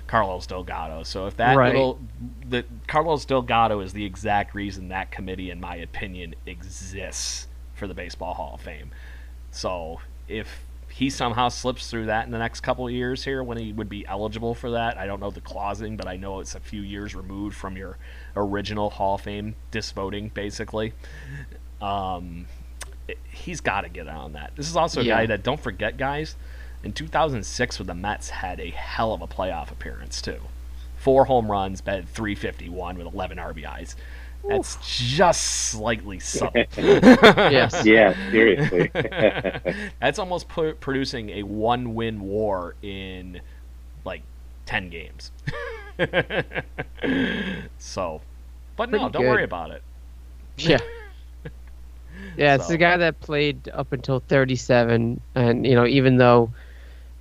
Carlos 0.07 0.45
Delgado. 0.45 1.03
So 1.03 1.27
if 1.27 1.37
that 1.37 1.55
right. 1.55 1.73
little, 1.73 1.99
the 2.47 2.65
Carlos 2.87 3.25
Delgado 3.25 3.79
is 3.79 3.93
the 3.93 4.05
exact 4.05 4.53
reason 4.53 4.89
that 4.89 5.11
committee, 5.11 5.51
in 5.51 5.59
my 5.59 5.75
opinion, 5.75 6.35
exists 6.45 7.47
for 7.73 7.87
the 7.87 7.93
Baseball 7.93 8.33
Hall 8.33 8.55
of 8.55 8.61
Fame. 8.61 8.91
So 9.51 9.99
if 10.27 10.65
he 10.95 11.09
somehow 11.09 11.49
slips 11.49 11.89
through 11.89 12.05
that 12.05 12.25
in 12.25 12.31
the 12.31 12.37
next 12.37 12.61
couple 12.61 12.87
of 12.87 12.93
years 12.93 13.25
here 13.25 13.43
when 13.43 13.57
he 13.57 13.73
would 13.73 13.89
be 13.89 14.07
eligible 14.07 14.55
for 14.55 14.71
that, 14.71 14.97
I 14.97 15.05
don't 15.05 15.19
know 15.19 15.29
the 15.29 15.41
clausing, 15.41 15.97
but 15.97 16.07
I 16.07 16.15
know 16.15 16.39
it's 16.39 16.55
a 16.55 16.59
few 16.61 16.81
years 16.81 17.13
removed 17.13 17.53
from 17.57 17.75
your 17.75 17.97
original 18.33 18.89
Hall 18.89 19.15
of 19.15 19.21
Fame 19.21 19.55
disvoting, 19.71 20.29
basically. 20.29 20.93
Um, 21.81 22.45
it, 23.09 23.17
he's 23.29 23.59
got 23.59 23.81
to 23.81 23.89
get 23.89 24.07
on 24.07 24.31
that. 24.33 24.53
This 24.55 24.69
is 24.69 24.77
also 24.77 25.01
a 25.01 25.03
yeah. 25.03 25.17
guy 25.17 25.25
that 25.25 25.43
don't 25.43 25.59
forget, 25.59 25.97
guys. 25.97 26.37
In 26.81 26.93
2006, 26.93 27.77
with 27.77 27.87
the 27.87 27.93
Mets, 27.93 28.29
had 28.29 28.61
a 28.61 28.69
hell 28.69 29.13
of 29.13 29.21
a 29.21 29.27
playoff 29.27 29.71
appearance 29.71 30.21
too. 30.21 30.39
Four 30.95 31.25
home 31.25 31.51
runs, 31.51 31.81
batted 31.81 32.07
351 32.07 32.97
with 32.97 33.13
11 33.13 33.37
RBIs. 33.37 33.95
That's 34.47 34.77
just 34.81 35.41
slightly 35.41 36.19
subtle. 36.19 36.63
yes. 36.77 37.85
Yeah, 37.85 38.13
seriously. 38.31 38.91
That's 39.99 40.19
almost 40.19 40.47
pu- 40.49 40.73
producing 40.75 41.29
a 41.31 41.43
one 41.43 41.95
win 41.95 42.21
war 42.21 42.75
in 42.81 43.41
like 44.05 44.21
10 44.65 44.89
games. 44.89 45.31
so, 47.77 48.21
but 48.75 48.89
Pretty 48.89 49.03
no, 49.03 49.09
don't 49.09 49.21
good. 49.23 49.29
worry 49.29 49.43
about 49.43 49.71
it. 49.71 49.81
Yeah. 50.57 50.77
Yeah, 52.37 52.55
it's 52.55 52.65
so. 52.67 52.71
the 52.73 52.77
guy 52.77 52.97
that 52.97 53.19
played 53.21 53.69
up 53.73 53.91
until 53.93 54.19
37, 54.19 55.19
and 55.35 55.65
you 55.65 55.73
know, 55.75 55.85
even 55.85 56.17
though 56.17 56.51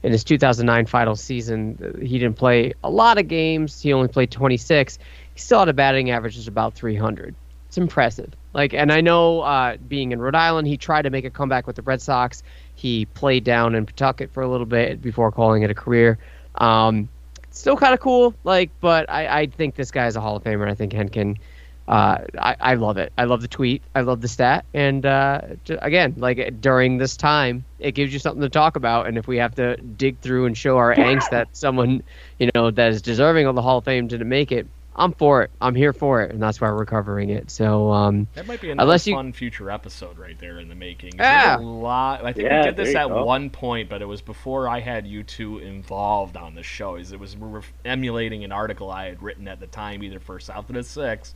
in 0.03 0.13
his 0.13 0.25
2009 0.25 0.87
final 0.87 1.17
season 1.17 1.79
uh, 1.83 1.99
he 2.05 2.19
didn't 2.19 2.37
play 2.37 2.75
a 2.83 2.91
lot 2.91 3.19
of 3.19 3.29
games, 3.29 3.81
he 3.81 3.93
only 3.93 4.09
played 4.09 4.31
26 4.31 4.99
he 5.35 5.41
still 5.41 5.59
had 5.59 5.69
a 5.69 5.73
batting 5.73 6.11
average 6.11 6.39
of 6.39 6.49
about 6.49 6.75
300. 6.75 7.35
It's 7.69 7.79
impressive. 7.79 8.33
Like, 8.53 8.73
and 8.73 8.93
I 8.93 9.01
know 9.01 9.41
uh, 9.41 9.77
being 9.89 10.13
in 10.13 10.21
Rhode 10.21 10.37
Island, 10.37 10.69
he 10.69 10.77
tried 10.77 11.03
to 11.03 11.11
make 11.11 11.25
a 11.25 11.31
comeback 11.31 11.67
with 11.67 11.77
the 11.77 11.83
Red 11.83 12.01
Sox. 12.01 12.43
He 12.77 13.07
played 13.07 13.43
down 13.43 13.75
in 13.75 13.85
Pawtucket 13.85 14.33
for 14.33 14.43
a 14.43 14.49
little 14.49 14.67
bit 14.67 15.03
before 15.03 15.33
calling 15.33 15.63
it 15.65 15.71
a 15.71 15.75
career. 15.75 16.19
Um, 16.55 17.09
still 17.51 17.77
kind 17.77 17.93
of 17.93 18.01
cool, 18.01 18.35
like, 18.45 18.71
but 18.81 19.11
I, 19.11 19.41
I 19.41 19.47
think 19.47 19.75
this 19.75 19.91
guy 19.91 20.07
is 20.07 20.15
a 20.15 20.21
Hall 20.21 20.37
of 20.37 20.45
Famer. 20.45 20.71
I 20.71 20.75
think 20.75 20.93
Hentgen. 20.93 21.39
Uh, 21.87 22.25
I, 22.39 22.57
I 22.61 22.75
love 22.75 22.97
it. 22.97 23.13
I 23.19 23.25
love 23.25 23.43
the 23.43 23.49
tweet. 23.49 23.83
I 23.95 24.01
love 24.01 24.23
the 24.23 24.29
stat. 24.29 24.65
And 24.73 25.05
uh, 25.05 25.43
again, 25.69 26.15
like 26.17 26.61
during 26.61 26.97
this 26.97 27.17
time, 27.17 27.65
it 27.79 27.93
gives 27.93 28.13
you 28.13 28.19
something 28.19 28.41
to 28.41 28.49
talk 28.49 28.77
about. 28.77 29.07
And 29.07 29.19
if 29.19 29.27
we 29.27 29.37
have 29.39 29.55
to 29.57 29.77
dig 29.77 30.19
through 30.21 30.47
and 30.47 30.57
show 30.57 30.79
our 30.79 30.95
angst 30.95 31.29
that 31.31 31.49
someone, 31.53 32.03
you 32.39 32.51
know, 32.55 32.71
that 32.71 32.93
is 32.93 33.03
deserving 33.03 33.47
of 33.47 33.55
the 33.55 33.63
Hall 33.63 33.79
of 33.79 33.85
Fame 33.85 34.07
didn't 34.07 34.29
make 34.29 34.51
it, 34.51 34.67
I'm 34.97 35.13
for 35.13 35.43
it. 35.43 35.51
I'm 35.61 35.75
here 35.75 35.93
for 35.93 36.23
it, 36.23 36.31
and 36.31 36.43
that's 36.43 36.61
why 36.61 36.71
we're 36.71 36.87
covering 36.87 37.31
it. 37.31 37.51
So 37.51 37.91
um, 37.93 38.29
that 38.35 38.47
might 38.47 38.61
be 38.61 38.71
another 38.71 38.99
fun 38.99 39.29
you... 39.29 39.33
future 39.33 39.71
episode 39.71 40.19
right 40.19 40.39
there 40.39 40.61
in 40.61 40.69
the 40.69 40.75
making. 40.75 41.15
Yeah, 41.17 41.59
a 41.59 41.61
lot. 41.61 42.25
I 42.25 42.33
think 42.33 42.47
yeah, 42.47 42.61
we 42.61 42.65
did 42.67 42.77
this 42.77 42.95
at 42.95 43.09
go. 43.09 43.25
one 43.25 43.51
point, 43.51 43.89
but 43.89 44.03
it 44.03 44.07
was 44.07 44.23
before 44.23 44.69
I 44.69 44.81
had 44.81 45.07
you 45.07 45.23
two 45.23 45.59
involved 45.59 46.37
on 46.37 46.55
the 46.55 46.63
show. 46.63 46.97
Is 46.97 47.13
it 47.13 47.19
was 47.19 47.37
emulating 47.85 48.45
an 48.45 48.53
article 48.53 48.91
I 48.91 49.07
had 49.07 49.23
written 49.23 49.49
at 49.49 49.61
the 49.61 49.67
time, 49.67 50.03
either 50.03 50.21
for 50.21 50.39
South 50.39 50.69
of 50.69 50.75
the 50.75 50.85
Six 50.85 51.35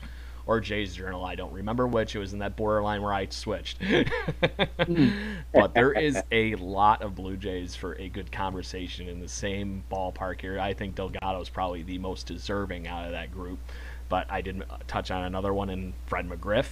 or 0.48 0.60
Jay's 0.60 0.94
Journal. 0.94 1.24
I 1.24 1.34
don't 1.34 1.52
remember 1.52 1.86
which. 1.86 2.16
It 2.16 2.18
was 2.18 2.32
in 2.32 2.38
that 2.38 2.56
borderline 2.56 3.02
where 3.02 3.12
I 3.12 3.26
switched. 3.28 3.78
but 5.52 5.74
there 5.74 5.92
is 5.92 6.20
a 6.32 6.54
lot 6.56 7.02
of 7.02 7.14
Blue 7.14 7.36
Jays 7.36 7.76
for 7.76 7.92
a 7.96 8.08
good 8.08 8.32
conversation 8.32 9.08
in 9.08 9.20
the 9.20 9.28
same 9.28 9.84
ballpark 9.92 10.40
here. 10.40 10.58
I 10.58 10.72
think 10.72 10.94
Delgado 10.94 11.40
is 11.40 11.50
probably 11.50 11.82
the 11.82 11.98
most 11.98 12.26
deserving 12.26 12.88
out 12.88 13.04
of 13.04 13.12
that 13.12 13.30
group. 13.30 13.58
But 14.08 14.26
I 14.30 14.40
did 14.40 14.62
uh, 14.62 14.78
touch 14.86 15.10
on 15.10 15.24
another 15.24 15.52
one 15.52 15.68
in 15.68 15.92
Fred 16.06 16.26
McGriff. 16.26 16.68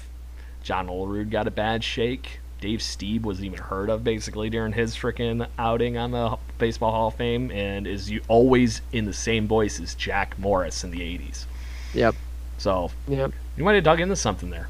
John 0.62 0.88
Olerud 0.88 1.30
got 1.30 1.46
a 1.46 1.50
bad 1.50 1.84
shake. 1.84 2.40
Dave 2.62 2.78
Stieb 2.78 3.22
was 3.24 3.44
even 3.44 3.58
heard 3.58 3.90
of 3.90 4.02
basically 4.02 4.48
during 4.48 4.72
his 4.72 4.96
freaking 4.96 5.46
outing 5.58 5.98
on 5.98 6.12
the 6.12 6.38
Baseball 6.56 6.92
Hall 6.92 7.08
of 7.08 7.14
Fame, 7.14 7.50
and 7.50 7.86
is 7.86 8.10
always 8.28 8.80
in 8.92 9.04
the 9.04 9.12
same 9.12 9.46
voice 9.46 9.78
as 9.78 9.94
Jack 9.94 10.38
Morris 10.38 10.82
in 10.82 10.90
the 10.90 11.00
'80s. 11.00 11.44
Yep. 11.92 12.14
So 12.58 12.90
yep. 13.08 13.32
you 13.56 13.64
might 13.64 13.74
have 13.74 13.84
dug 13.84 14.00
into 14.00 14.16
something 14.16 14.50
there. 14.50 14.68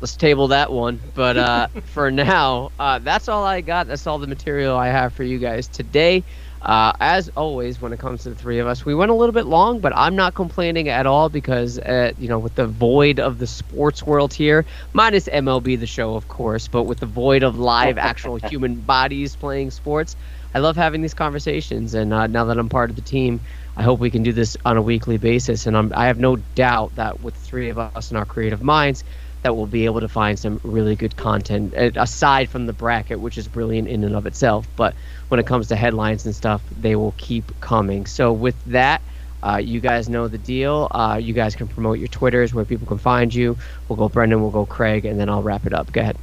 Let's 0.00 0.16
table 0.16 0.48
that 0.48 0.70
one. 0.70 1.00
But 1.14 1.36
uh, 1.36 1.66
for 1.86 2.10
now, 2.10 2.70
uh, 2.78 2.98
that's 2.98 3.28
all 3.28 3.44
I 3.44 3.60
got. 3.60 3.86
That's 3.86 4.06
all 4.06 4.18
the 4.18 4.26
material 4.26 4.76
I 4.76 4.88
have 4.88 5.14
for 5.14 5.24
you 5.24 5.38
guys 5.38 5.68
today. 5.68 6.22
Uh, 6.62 6.92
as 7.00 7.30
always, 7.36 7.80
when 7.80 7.92
it 7.92 7.98
comes 7.98 8.24
to 8.24 8.30
the 8.30 8.34
three 8.34 8.58
of 8.58 8.66
us, 8.66 8.84
we 8.84 8.94
went 8.94 9.10
a 9.10 9.14
little 9.14 9.32
bit 9.32 9.46
long, 9.46 9.78
but 9.78 9.92
I'm 9.94 10.16
not 10.16 10.34
complaining 10.34 10.88
at 10.88 11.06
all 11.06 11.28
because, 11.28 11.78
uh, 11.78 12.12
you 12.18 12.28
know, 12.28 12.40
with 12.40 12.56
the 12.56 12.66
void 12.66 13.20
of 13.20 13.38
the 13.38 13.46
sports 13.46 14.02
world 14.02 14.34
here, 14.34 14.64
minus 14.92 15.28
MLB 15.28 15.78
the 15.78 15.86
show, 15.86 16.16
of 16.16 16.26
course, 16.26 16.66
but 16.66 16.82
with 16.84 16.98
the 16.98 17.06
void 17.06 17.44
of 17.44 17.58
live, 17.58 17.98
actual 17.98 18.36
human 18.48 18.74
bodies 18.74 19.36
playing 19.36 19.70
sports, 19.70 20.16
I 20.54 20.58
love 20.58 20.76
having 20.76 21.02
these 21.02 21.14
conversations. 21.14 21.94
And 21.94 22.12
uh, 22.12 22.26
now 22.26 22.46
that 22.46 22.58
I'm 22.58 22.68
part 22.68 22.90
of 22.90 22.96
the 22.96 23.02
team, 23.02 23.40
I 23.76 23.82
hope 23.82 24.00
we 24.00 24.10
can 24.10 24.22
do 24.22 24.32
this 24.32 24.56
on 24.64 24.76
a 24.76 24.82
weekly 24.82 25.18
basis. 25.18 25.66
And 25.66 25.76
I'm, 25.76 25.92
I 25.94 26.06
have 26.06 26.18
no 26.18 26.36
doubt 26.36 26.94
that 26.96 27.20
with 27.20 27.34
three 27.36 27.68
of 27.68 27.78
us 27.78 28.10
and 28.10 28.18
our 28.18 28.24
creative 28.24 28.62
minds, 28.62 29.04
that 29.42 29.54
we'll 29.54 29.66
be 29.66 29.84
able 29.84 30.00
to 30.00 30.08
find 30.08 30.38
some 30.38 30.60
really 30.64 30.96
good 30.96 31.16
content 31.16 31.74
aside 31.76 32.48
from 32.50 32.66
the 32.66 32.72
bracket, 32.72 33.20
which 33.20 33.38
is 33.38 33.48
brilliant 33.48 33.88
in 33.88 34.02
and 34.04 34.16
of 34.16 34.26
itself. 34.26 34.66
But 34.76 34.94
when 35.28 35.38
it 35.40 35.46
comes 35.46 35.68
to 35.68 35.76
headlines 35.76 36.24
and 36.26 36.34
stuff, 36.34 36.62
they 36.80 36.96
will 36.96 37.14
keep 37.18 37.52
coming. 37.60 38.06
So 38.06 38.32
with 38.32 38.56
that. 38.66 39.02
Uh, 39.42 39.58
you 39.58 39.80
guys 39.80 40.08
know 40.08 40.26
the 40.26 40.38
deal. 40.38 40.88
Uh, 40.90 41.20
you 41.22 41.32
guys 41.32 41.54
can 41.54 41.68
promote 41.68 41.98
your 41.98 42.08
Twitters 42.08 42.52
where 42.52 42.64
people 42.64 42.86
can 42.86 42.98
find 42.98 43.32
you. 43.32 43.56
We'll 43.86 43.96
go 43.96 44.08
Brendan, 44.08 44.40
we'll 44.40 44.50
go 44.50 44.66
Craig, 44.66 45.04
and 45.04 45.20
then 45.20 45.28
I'll 45.28 45.42
wrap 45.42 45.66
it 45.66 45.72
up. 45.72 45.92
Go 45.92 46.00
ahead. 46.00 46.16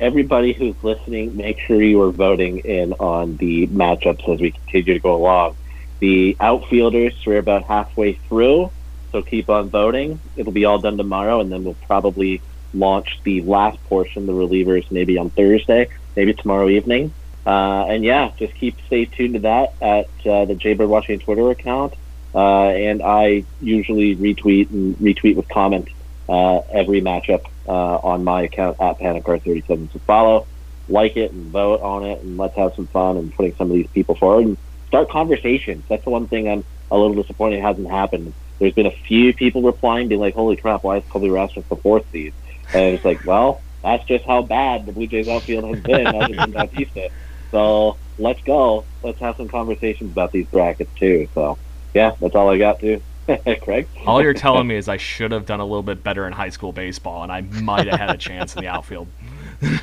everybody 0.00 0.52
who's 0.52 0.76
listening, 0.82 1.36
make 1.36 1.60
sure 1.60 1.80
you 1.82 2.00
are 2.00 2.10
voting 2.10 2.58
in 2.60 2.94
on 2.94 3.36
the 3.36 3.66
matchups 3.68 4.28
as 4.32 4.40
we 4.40 4.52
continue 4.52 4.94
to 4.94 5.00
go 5.00 5.14
along. 5.14 5.56
The 6.00 6.36
outfielders, 6.40 7.14
we're 7.26 7.38
about 7.38 7.64
halfway 7.64 8.14
through, 8.14 8.70
so 9.12 9.22
keep 9.22 9.50
on 9.50 9.68
voting. 9.68 10.18
It'll 10.36 10.52
be 10.52 10.64
all 10.64 10.78
done 10.78 10.96
tomorrow, 10.96 11.40
and 11.40 11.52
then 11.52 11.62
we'll 11.62 11.76
probably 11.86 12.40
launch 12.72 13.20
the 13.24 13.42
last 13.42 13.82
portion, 13.84 14.26
the 14.26 14.32
relievers, 14.32 14.90
maybe 14.90 15.18
on 15.18 15.30
Thursday, 15.30 15.88
maybe 16.16 16.32
tomorrow 16.32 16.68
evening. 16.68 17.12
Uh, 17.46 17.84
and 17.88 18.04
yeah, 18.04 18.32
just 18.38 18.54
keep 18.54 18.76
stay 18.86 19.04
tuned 19.04 19.34
to 19.34 19.40
that 19.40 19.74
at 19.80 20.08
uh, 20.26 20.44
the 20.44 20.54
Jaybird 20.54 20.88
Watching 20.88 21.18
Twitter 21.18 21.50
account. 21.50 21.94
Uh, 22.34 22.68
and 22.68 23.02
I 23.02 23.44
usually 23.60 24.16
retweet 24.16 24.70
and 24.70 24.96
retweet 24.96 25.36
with 25.36 25.48
comment 25.48 25.88
uh, 26.28 26.60
every 26.70 27.00
matchup 27.00 27.44
uh, 27.66 27.96
on 27.96 28.24
my 28.24 28.42
account 28.42 28.80
at 28.80 28.98
PanicCar37. 29.00 29.92
So 29.92 29.98
follow, 30.00 30.46
like 30.88 31.16
it, 31.16 31.32
and 31.32 31.50
vote 31.50 31.82
on 31.82 32.04
it, 32.04 32.22
and 32.22 32.36
let's 32.36 32.56
have 32.56 32.74
some 32.74 32.86
fun 32.86 33.16
and 33.16 33.34
putting 33.34 33.54
some 33.56 33.68
of 33.68 33.74
these 33.74 33.88
people 33.88 34.14
forward 34.14 34.46
and 34.46 34.56
start 34.90 35.08
conversations. 35.08 35.84
That's 35.88 36.02
the 36.02 36.10
one 36.10 36.26
thing 36.26 36.48
I'm 36.48 36.64
a 36.90 36.98
little 36.98 37.14
disappointed 37.14 37.62
hasn't 37.62 37.88
happened. 37.88 38.34
There's 38.58 38.74
been 38.74 38.86
a 38.86 38.90
few 38.90 39.32
people 39.32 39.62
replying, 39.62 40.08
being 40.08 40.20
like, 40.20 40.34
"Holy 40.34 40.56
crap, 40.56 40.82
why 40.82 40.96
is 40.96 41.04
Colby 41.08 41.30
Rasmus 41.30 41.64
the 41.68 41.76
fourth 41.76 42.04
seed?" 42.10 42.34
And 42.74 42.94
it's 42.94 43.04
like, 43.04 43.24
well, 43.24 43.62
that's 43.82 44.04
just 44.04 44.24
how 44.24 44.42
bad 44.42 44.86
the 44.86 44.92
Blue 44.92 45.06
Jays 45.06 45.28
outfield 45.28 45.64
has 45.74 45.82
been 45.82 46.06
other 46.06 46.34
than 46.34 46.50
Bautista. 46.50 47.10
So 47.50 47.96
let's 48.18 48.42
go. 48.42 48.84
Let's 49.02 49.18
have 49.20 49.36
some 49.36 49.48
conversations 49.48 50.12
about 50.12 50.32
these 50.32 50.46
brackets 50.46 50.90
too. 50.98 51.28
So 51.34 51.56
yeah, 51.94 52.14
that's 52.20 52.34
all 52.34 52.50
I 52.50 52.58
got 52.58 52.80
too. 52.80 53.00
Craig. 53.62 53.86
All 54.06 54.22
you're 54.22 54.34
telling 54.34 54.66
me 54.66 54.76
is 54.76 54.88
I 54.88 54.96
should 54.96 55.30
have 55.30 55.46
done 55.46 55.60
a 55.60 55.64
little 55.64 55.82
bit 55.82 56.02
better 56.02 56.26
in 56.26 56.32
high 56.32 56.48
school 56.48 56.72
baseball, 56.72 57.22
and 57.22 57.30
I 57.30 57.42
might 57.42 57.86
have 57.86 57.98
had 57.98 58.10
a 58.10 58.16
chance 58.16 58.54
in 58.56 58.62
the 58.62 58.68
outfield. 58.68 59.08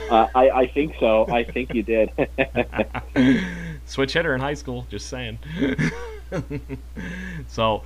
Uh, 0.10 0.26
I, 0.34 0.50
I 0.50 0.68
think 0.68 0.96
so. 1.00 1.28
I 1.28 1.44
think 1.44 1.76
you 1.76 1.84
did. 1.84 2.10
Switch 3.88 4.14
hitter 4.14 4.36
in 4.36 4.42
high 4.42 4.54
school. 4.54 4.86
Just 4.90 5.08
saying. 5.08 5.40
so, 7.48 7.84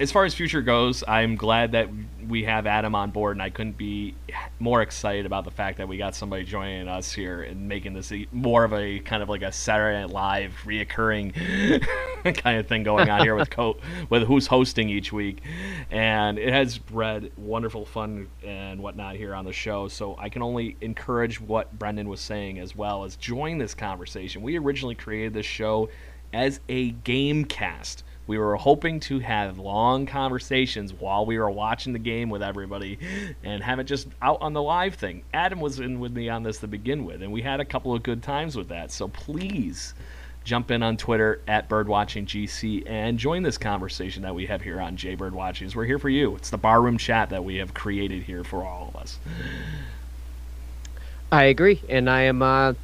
as 0.00 0.12
far 0.12 0.24
as 0.24 0.32
future 0.32 0.62
goes, 0.62 1.02
I'm 1.08 1.34
glad 1.34 1.72
that 1.72 1.88
we 2.28 2.44
have 2.44 2.66
Adam 2.66 2.94
on 2.94 3.10
board, 3.10 3.34
and 3.36 3.42
I 3.42 3.50
couldn't 3.50 3.76
be 3.76 4.14
more 4.60 4.80
excited 4.80 5.26
about 5.26 5.44
the 5.44 5.50
fact 5.50 5.78
that 5.78 5.88
we 5.88 5.96
got 5.96 6.14
somebody 6.14 6.44
joining 6.44 6.86
us 6.86 7.10
here 7.10 7.42
and 7.42 7.68
making 7.68 7.94
this 7.94 8.12
more 8.30 8.62
of 8.62 8.72
a 8.72 9.00
kind 9.00 9.24
of 9.24 9.28
like 9.28 9.42
a 9.42 9.50
Saturday 9.50 9.98
Night 9.98 10.10
Live 10.10 10.52
reoccurring 10.64 11.34
kind 12.36 12.58
of 12.58 12.68
thing 12.68 12.84
going 12.84 13.10
on 13.10 13.22
here 13.22 13.34
with 13.34 13.50
co- 13.50 13.78
with 14.08 14.22
who's 14.22 14.46
hosting 14.46 14.88
each 14.88 15.12
week, 15.12 15.42
and 15.90 16.38
it 16.38 16.52
has 16.52 16.78
bred 16.78 17.32
wonderful 17.36 17.84
fun 17.84 18.28
and 18.44 18.80
whatnot 18.80 19.16
here 19.16 19.34
on 19.34 19.44
the 19.44 19.52
show. 19.52 19.88
So 19.88 20.16
I 20.16 20.28
can 20.28 20.42
only 20.42 20.76
encourage 20.80 21.40
what 21.40 21.76
Brendan 21.76 22.08
was 22.08 22.20
saying 22.20 22.60
as 22.60 22.76
well 22.76 23.02
as 23.02 23.16
join 23.16 23.58
this 23.58 23.74
conversation. 23.74 24.42
We 24.42 24.58
originally 24.58 24.94
created 24.94 25.34
this 25.34 25.46
show 25.46 25.88
as 26.32 26.60
a 26.68 26.90
game 26.90 27.44
cast 27.44 28.04
we 28.28 28.38
were 28.38 28.54
hoping 28.56 29.00
to 29.00 29.18
have 29.18 29.58
long 29.58 30.06
conversations 30.06 30.92
while 30.92 31.26
we 31.26 31.38
were 31.38 31.50
watching 31.50 31.94
the 31.94 31.98
game 31.98 32.28
with 32.28 32.42
everybody 32.42 32.98
and 33.42 33.62
have 33.62 33.78
it 33.78 33.84
just 33.84 34.06
out 34.20 34.40
on 34.42 34.52
the 34.52 34.62
live 34.62 34.94
thing. 34.94 35.24
Adam 35.32 35.60
was 35.60 35.80
in 35.80 35.98
with 35.98 36.12
me 36.12 36.28
on 36.28 36.42
this 36.42 36.58
to 36.58 36.68
begin 36.68 37.06
with, 37.06 37.22
and 37.22 37.32
we 37.32 37.40
had 37.40 37.58
a 37.58 37.64
couple 37.64 37.94
of 37.94 38.02
good 38.02 38.22
times 38.22 38.54
with 38.54 38.68
that. 38.68 38.92
So 38.92 39.08
please 39.08 39.94
jump 40.44 40.70
in 40.70 40.82
on 40.82 40.98
Twitter 40.98 41.40
at 41.48 41.70
BirdwatchingGC 41.70 42.84
and 42.86 43.18
join 43.18 43.42
this 43.42 43.56
conversation 43.56 44.22
that 44.22 44.34
we 44.34 44.44
have 44.44 44.60
here 44.60 44.78
on 44.78 44.94
Jaybird 44.94 45.34
Watchings. 45.34 45.74
We're 45.74 45.86
here 45.86 45.98
for 45.98 46.10
you. 46.10 46.36
It's 46.36 46.50
the 46.50 46.58
barroom 46.58 46.98
chat 46.98 47.30
that 47.30 47.42
we 47.42 47.56
have 47.56 47.72
created 47.72 48.22
here 48.22 48.44
for 48.44 48.62
all 48.62 48.88
of 48.88 48.96
us. 48.96 49.18
I 51.32 51.44
agree, 51.44 51.82
and 51.88 52.08
I 52.10 52.22
am 52.22 52.42
uh, 52.42 52.74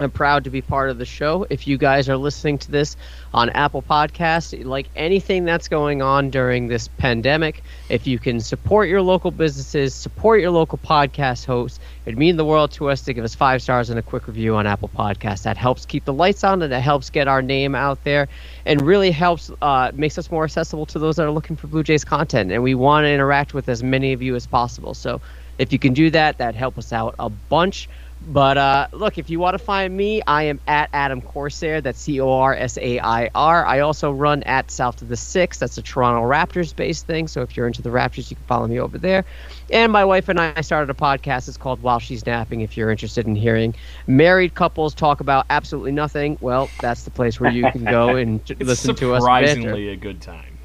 I'm 0.00 0.10
proud 0.10 0.44
to 0.44 0.50
be 0.50 0.62
part 0.62 0.88
of 0.88 0.96
the 0.96 1.04
show. 1.04 1.46
If 1.50 1.66
you 1.66 1.76
guys 1.76 2.08
are 2.08 2.16
listening 2.16 2.56
to 2.58 2.70
this 2.70 2.96
on 3.34 3.50
Apple 3.50 3.82
Podcasts, 3.82 4.64
like 4.64 4.88
anything 4.96 5.44
that's 5.44 5.68
going 5.68 6.00
on 6.00 6.30
during 6.30 6.68
this 6.68 6.88
pandemic, 6.88 7.62
if 7.90 8.06
you 8.06 8.18
can 8.18 8.40
support 8.40 8.88
your 8.88 9.02
local 9.02 9.30
businesses, 9.30 9.94
support 9.94 10.40
your 10.40 10.52
local 10.52 10.78
podcast 10.78 11.44
hosts, 11.44 11.78
it'd 12.06 12.18
mean 12.18 12.38
the 12.38 12.44
world 12.46 12.72
to 12.72 12.88
us 12.88 13.02
to 13.02 13.12
give 13.12 13.24
us 13.24 13.34
five 13.34 13.60
stars 13.60 13.90
and 13.90 13.98
a 13.98 14.02
quick 14.02 14.26
review 14.26 14.56
on 14.56 14.66
Apple 14.66 14.88
Podcasts. 14.88 15.42
That 15.42 15.58
helps 15.58 15.84
keep 15.84 16.06
the 16.06 16.14
lights 16.14 16.44
on 16.44 16.62
and 16.62 16.72
it 16.72 16.80
helps 16.80 17.10
get 17.10 17.28
our 17.28 17.42
name 17.42 17.74
out 17.74 18.02
there 18.02 18.28
and 18.64 18.80
really 18.80 19.10
helps 19.10 19.50
uh, 19.60 19.90
makes 19.94 20.16
us 20.16 20.30
more 20.30 20.44
accessible 20.44 20.86
to 20.86 20.98
those 20.98 21.16
that 21.16 21.26
are 21.26 21.30
looking 21.30 21.56
for 21.56 21.66
Blue 21.66 21.82
Jays 21.82 22.04
content. 22.04 22.50
And 22.52 22.62
we 22.62 22.74
want 22.74 23.04
to 23.04 23.10
interact 23.10 23.52
with 23.52 23.68
as 23.68 23.82
many 23.82 24.14
of 24.14 24.22
you 24.22 24.34
as 24.34 24.46
possible. 24.46 24.94
So 24.94 25.20
if 25.58 25.74
you 25.74 25.78
can 25.78 25.92
do 25.92 26.08
that, 26.10 26.38
that 26.38 26.54
help 26.54 26.78
us 26.78 26.90
out 26.90 27.14
a 27.18 27.28
bunch. 27.28 27.86
But 28.28 28.58
uh, 28.58 28.86
look, 28.92 29.16
if 29.16 29.30
you 29.30 29.40
want 29.40 29.54
to 29.54 29.58
find 29.58 29.96
me, 29.96 30.20
I 30.26 30.42
am 30.44 30.60
at 30.66 30.90
Adam 30.92 31.22
Corsair. 31.22 31.80
That's 31.80 31.98
C 31.98 32.20
O 32.20 32.30
R 32.30 32.54
S 32.54 32.76
A 32.76 32.98
I 33.00 33.30
R. 33.34 33.64
I 33.64 33.80
also 33.80 34.10
run 34.12 34.42
at 34.42 34.70
South 34.70 35.00
of 35.00 35.08
the 35.08 35.16
Six. 35.16 35.58
That's 35.58 35.78
a 35.78 35.82
Toronto 35.82 36.28
Raptors 36.28 36.76
based 36.76 37.06
thing. 37.06 37.28
So 37.28 37.40
if 37.40 37.56
you're 37.56 37.66
into 37.66 37.80
the 37.80 37.88
Raptors, 37.88 38.30
you 38.30 38.36
can 38.36 38.44
follow 38.44 38.66
me 38.66 38.78
over 38.78 38.98
there. 38.98 39.24
And 39.70 39.90
my 39.90 40.04
wife 40.04 40.28
and 40.28 40.38
I 40.38 40.60
started 40.60 40.90
a 40.90 40.94
podcast. 40.94 41.48
It's 41.48 41.56
called 41.56 41.82
While 41.82 41.98
She's 41.98 42.26
Napping. 42.26 42.60
If 42.60 42.76
you're 42.76 42.90
interested 42.90 43.26
in 43.26 43.34
hearing 43.34 43.74
married 44.06 44.54
couples 44.54 44.94
talk 44.94 45.20
about 45.20 45.46
absolutely 45.48 45.92
nothing, 45.92 46.36
well, 46.42 46.68
that's 46.80 47.04
the 47.04 47.10
place 47.10 47.40
where 47.40 47.50
you 47.50 47.70
can 47.72 47.84
go 47.84 48.16
and 48.16 48.40
listen 48.60 48.94
to 48.96 49.14
us. 49.14 49.22
Surprisingly, 49.22 49.88
a 49.88 49.96
good 49.96 50.20
time. 50.20 50.58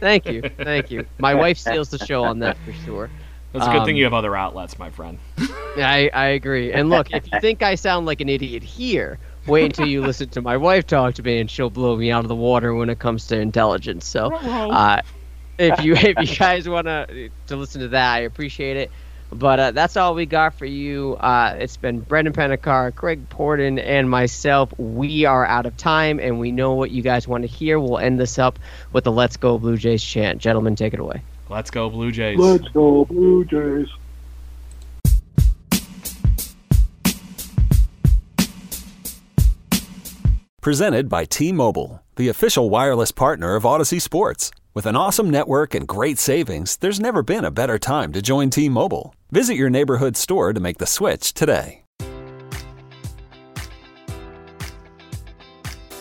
thank 0.00 0.26
you, 0.26 0.42
thank 0.56 0.90
you. 0.90 1.06
My 1.18 1.34
wife 1.34 1.58
steals 1.58 1.90
the 1.90 1.98
show 1.98 2.24
on 2.24 2.38
that 2.38 2.56
for 2.64 2.72
sure. 2.72 3.10
That's 3.52 3.66
a 3.66 3.70
good 3.70 3.80
um, 3.80 3.86
thing 3.86 3.96
you 3.96 4.04
have 4.04 4.14
other 4.14 4.34
outlets, 4.34 4.78
my 4.78 4.90
friend. 4.90 5.18
I, 5.76 6.10
I 6.12 6.26
agree. 6.28 6.72
And 6.72 6.88
look, 6.88 7.12
if 7.12 7.30
you 7.30 7.40
think 7.40 7.62
I 7.62 7.74
sound 7.74 8.06
like 8.06 8.20
an 8.20 8.28
idiot 8.28 8.62
here, 8.62 9.18
wait 9.46 9.66
until 9.66 9.86
you 9.86 10.00
listen 10.02 10.28
to 10.30 10.42
my 10.42 10.56
wife 10.56 10.86
talk 10.86 11.14
to 11.14 11.22
me, 11.22 11.40
and 11.40 11.50
she'll 11.50 11.70
blow 11.70 11.96
me 11.96 12.10
out 12.10 12.24
of 12.24 12.28
the 12.28 12.34
water 12.34 12.74
when 12.74 12.88
it 12.88 12.98
comes 12.98 13.26
to 13.28 13.38
intelligence. 13.38 14.06
So, 14.06 14.32
uh, 14.34 15.02
if 15.58 15.84
you 15.84 15.94
if 15.96 16.30
you 16.30 16.36
guys 16.36 16.68
want 16.68 16.86
to 16.86 17.30
to 17.48 17.56
listen 17.56 17.82
to 17.82 17.88
that, 17.88 18.14
I 18.14 18.18
appreciate 18.20 18.76
it. 18.76 18.90
But 19.30 19.60
uh, 19.60 19.70
that's 19.70 19.96
all 19.96 20.14
we 20.14 20.26
got 20.26 20.54
for 20.54 20.66
you. 20.66 21.14
Uh, 21.14 21.56
it's 21.58 21.78
been 21.78 22.00
Brendan 22.00 22.34
Panicar, 22.34 22.94
Craig 22.94 23.30
Porton, 23.30 23.78
and 23.78 24.10
myself. 24.10 24.78
We 24.78 25.24
are 25.24 25.46
out 25.46 25.64
of 25.64 25.74
time, 25.78 26.20
and 26.20 26.38
we 26.38 26.52
know 26.52 26.74
what 26.74 26.90
you 26.90 27.02
guys 27.02 27.26
want 27.26 27.42
to 27.42 27.48
hear. 27.48 27.80
We'll 27.80 27.98
end 27.98 28.20
this 28.20 28.38
up 28.38 28.58
with 28.92 29.04
the 29.04 29.12
"Let's 29.12 29.38
Go 29.38 29.58
Blue 29.58 29.78
Jays" 29.78 30.04
chant. 30.04 30.38
Gentlemen, 30.38 30.76
take 30.76 30.92
it 30.92 31.00
away. 31.00 31.22
Let's 31.52 31.70
go, 31.70 31.90
Blue 31.90 32.10
Jays. 32.10 32.38
Let's 32.38 32.66
go, 32.68 33.04
Blue 33.04 33.44
Jays. 33.44 33.86
Presented 40.62 41.10
by 41.10 41.26
T 41.26 41.52
Mobile, 41.52 42.02
the 42.16 42.28
official 42.28 42.70
wireless 42.70 43.12
partner 43.12 43.54
of 43.54 43.64
Audacy 43.64 44.00
Sports. 44.00 44.50
With 44.72 44.86
an 44.86 44.96
awesome 44.96 45.28
network 45.28 45.74
and 45.74 45.86
great 45.86 46.18
savings, 46.18 46.78
there's 46.78 47.00
never 47.00 47.22
been 47.22 47.44
a 47.44 47.50
better 47.50 47.78
time 47.78 48.14
to 48.14 48.22
join 48.22 48.48
T 48.48 48.70
Mobile. 48.70 49.14
Visit 49.30 49.56
your 49.56 49.68
neighborhood 49.68 50.16
store 50.16 50.54
to 50.54 50.60
make 50.60 50.78
the 50.78 50.86
switch 50.86 51.34
today. 51.34 51.81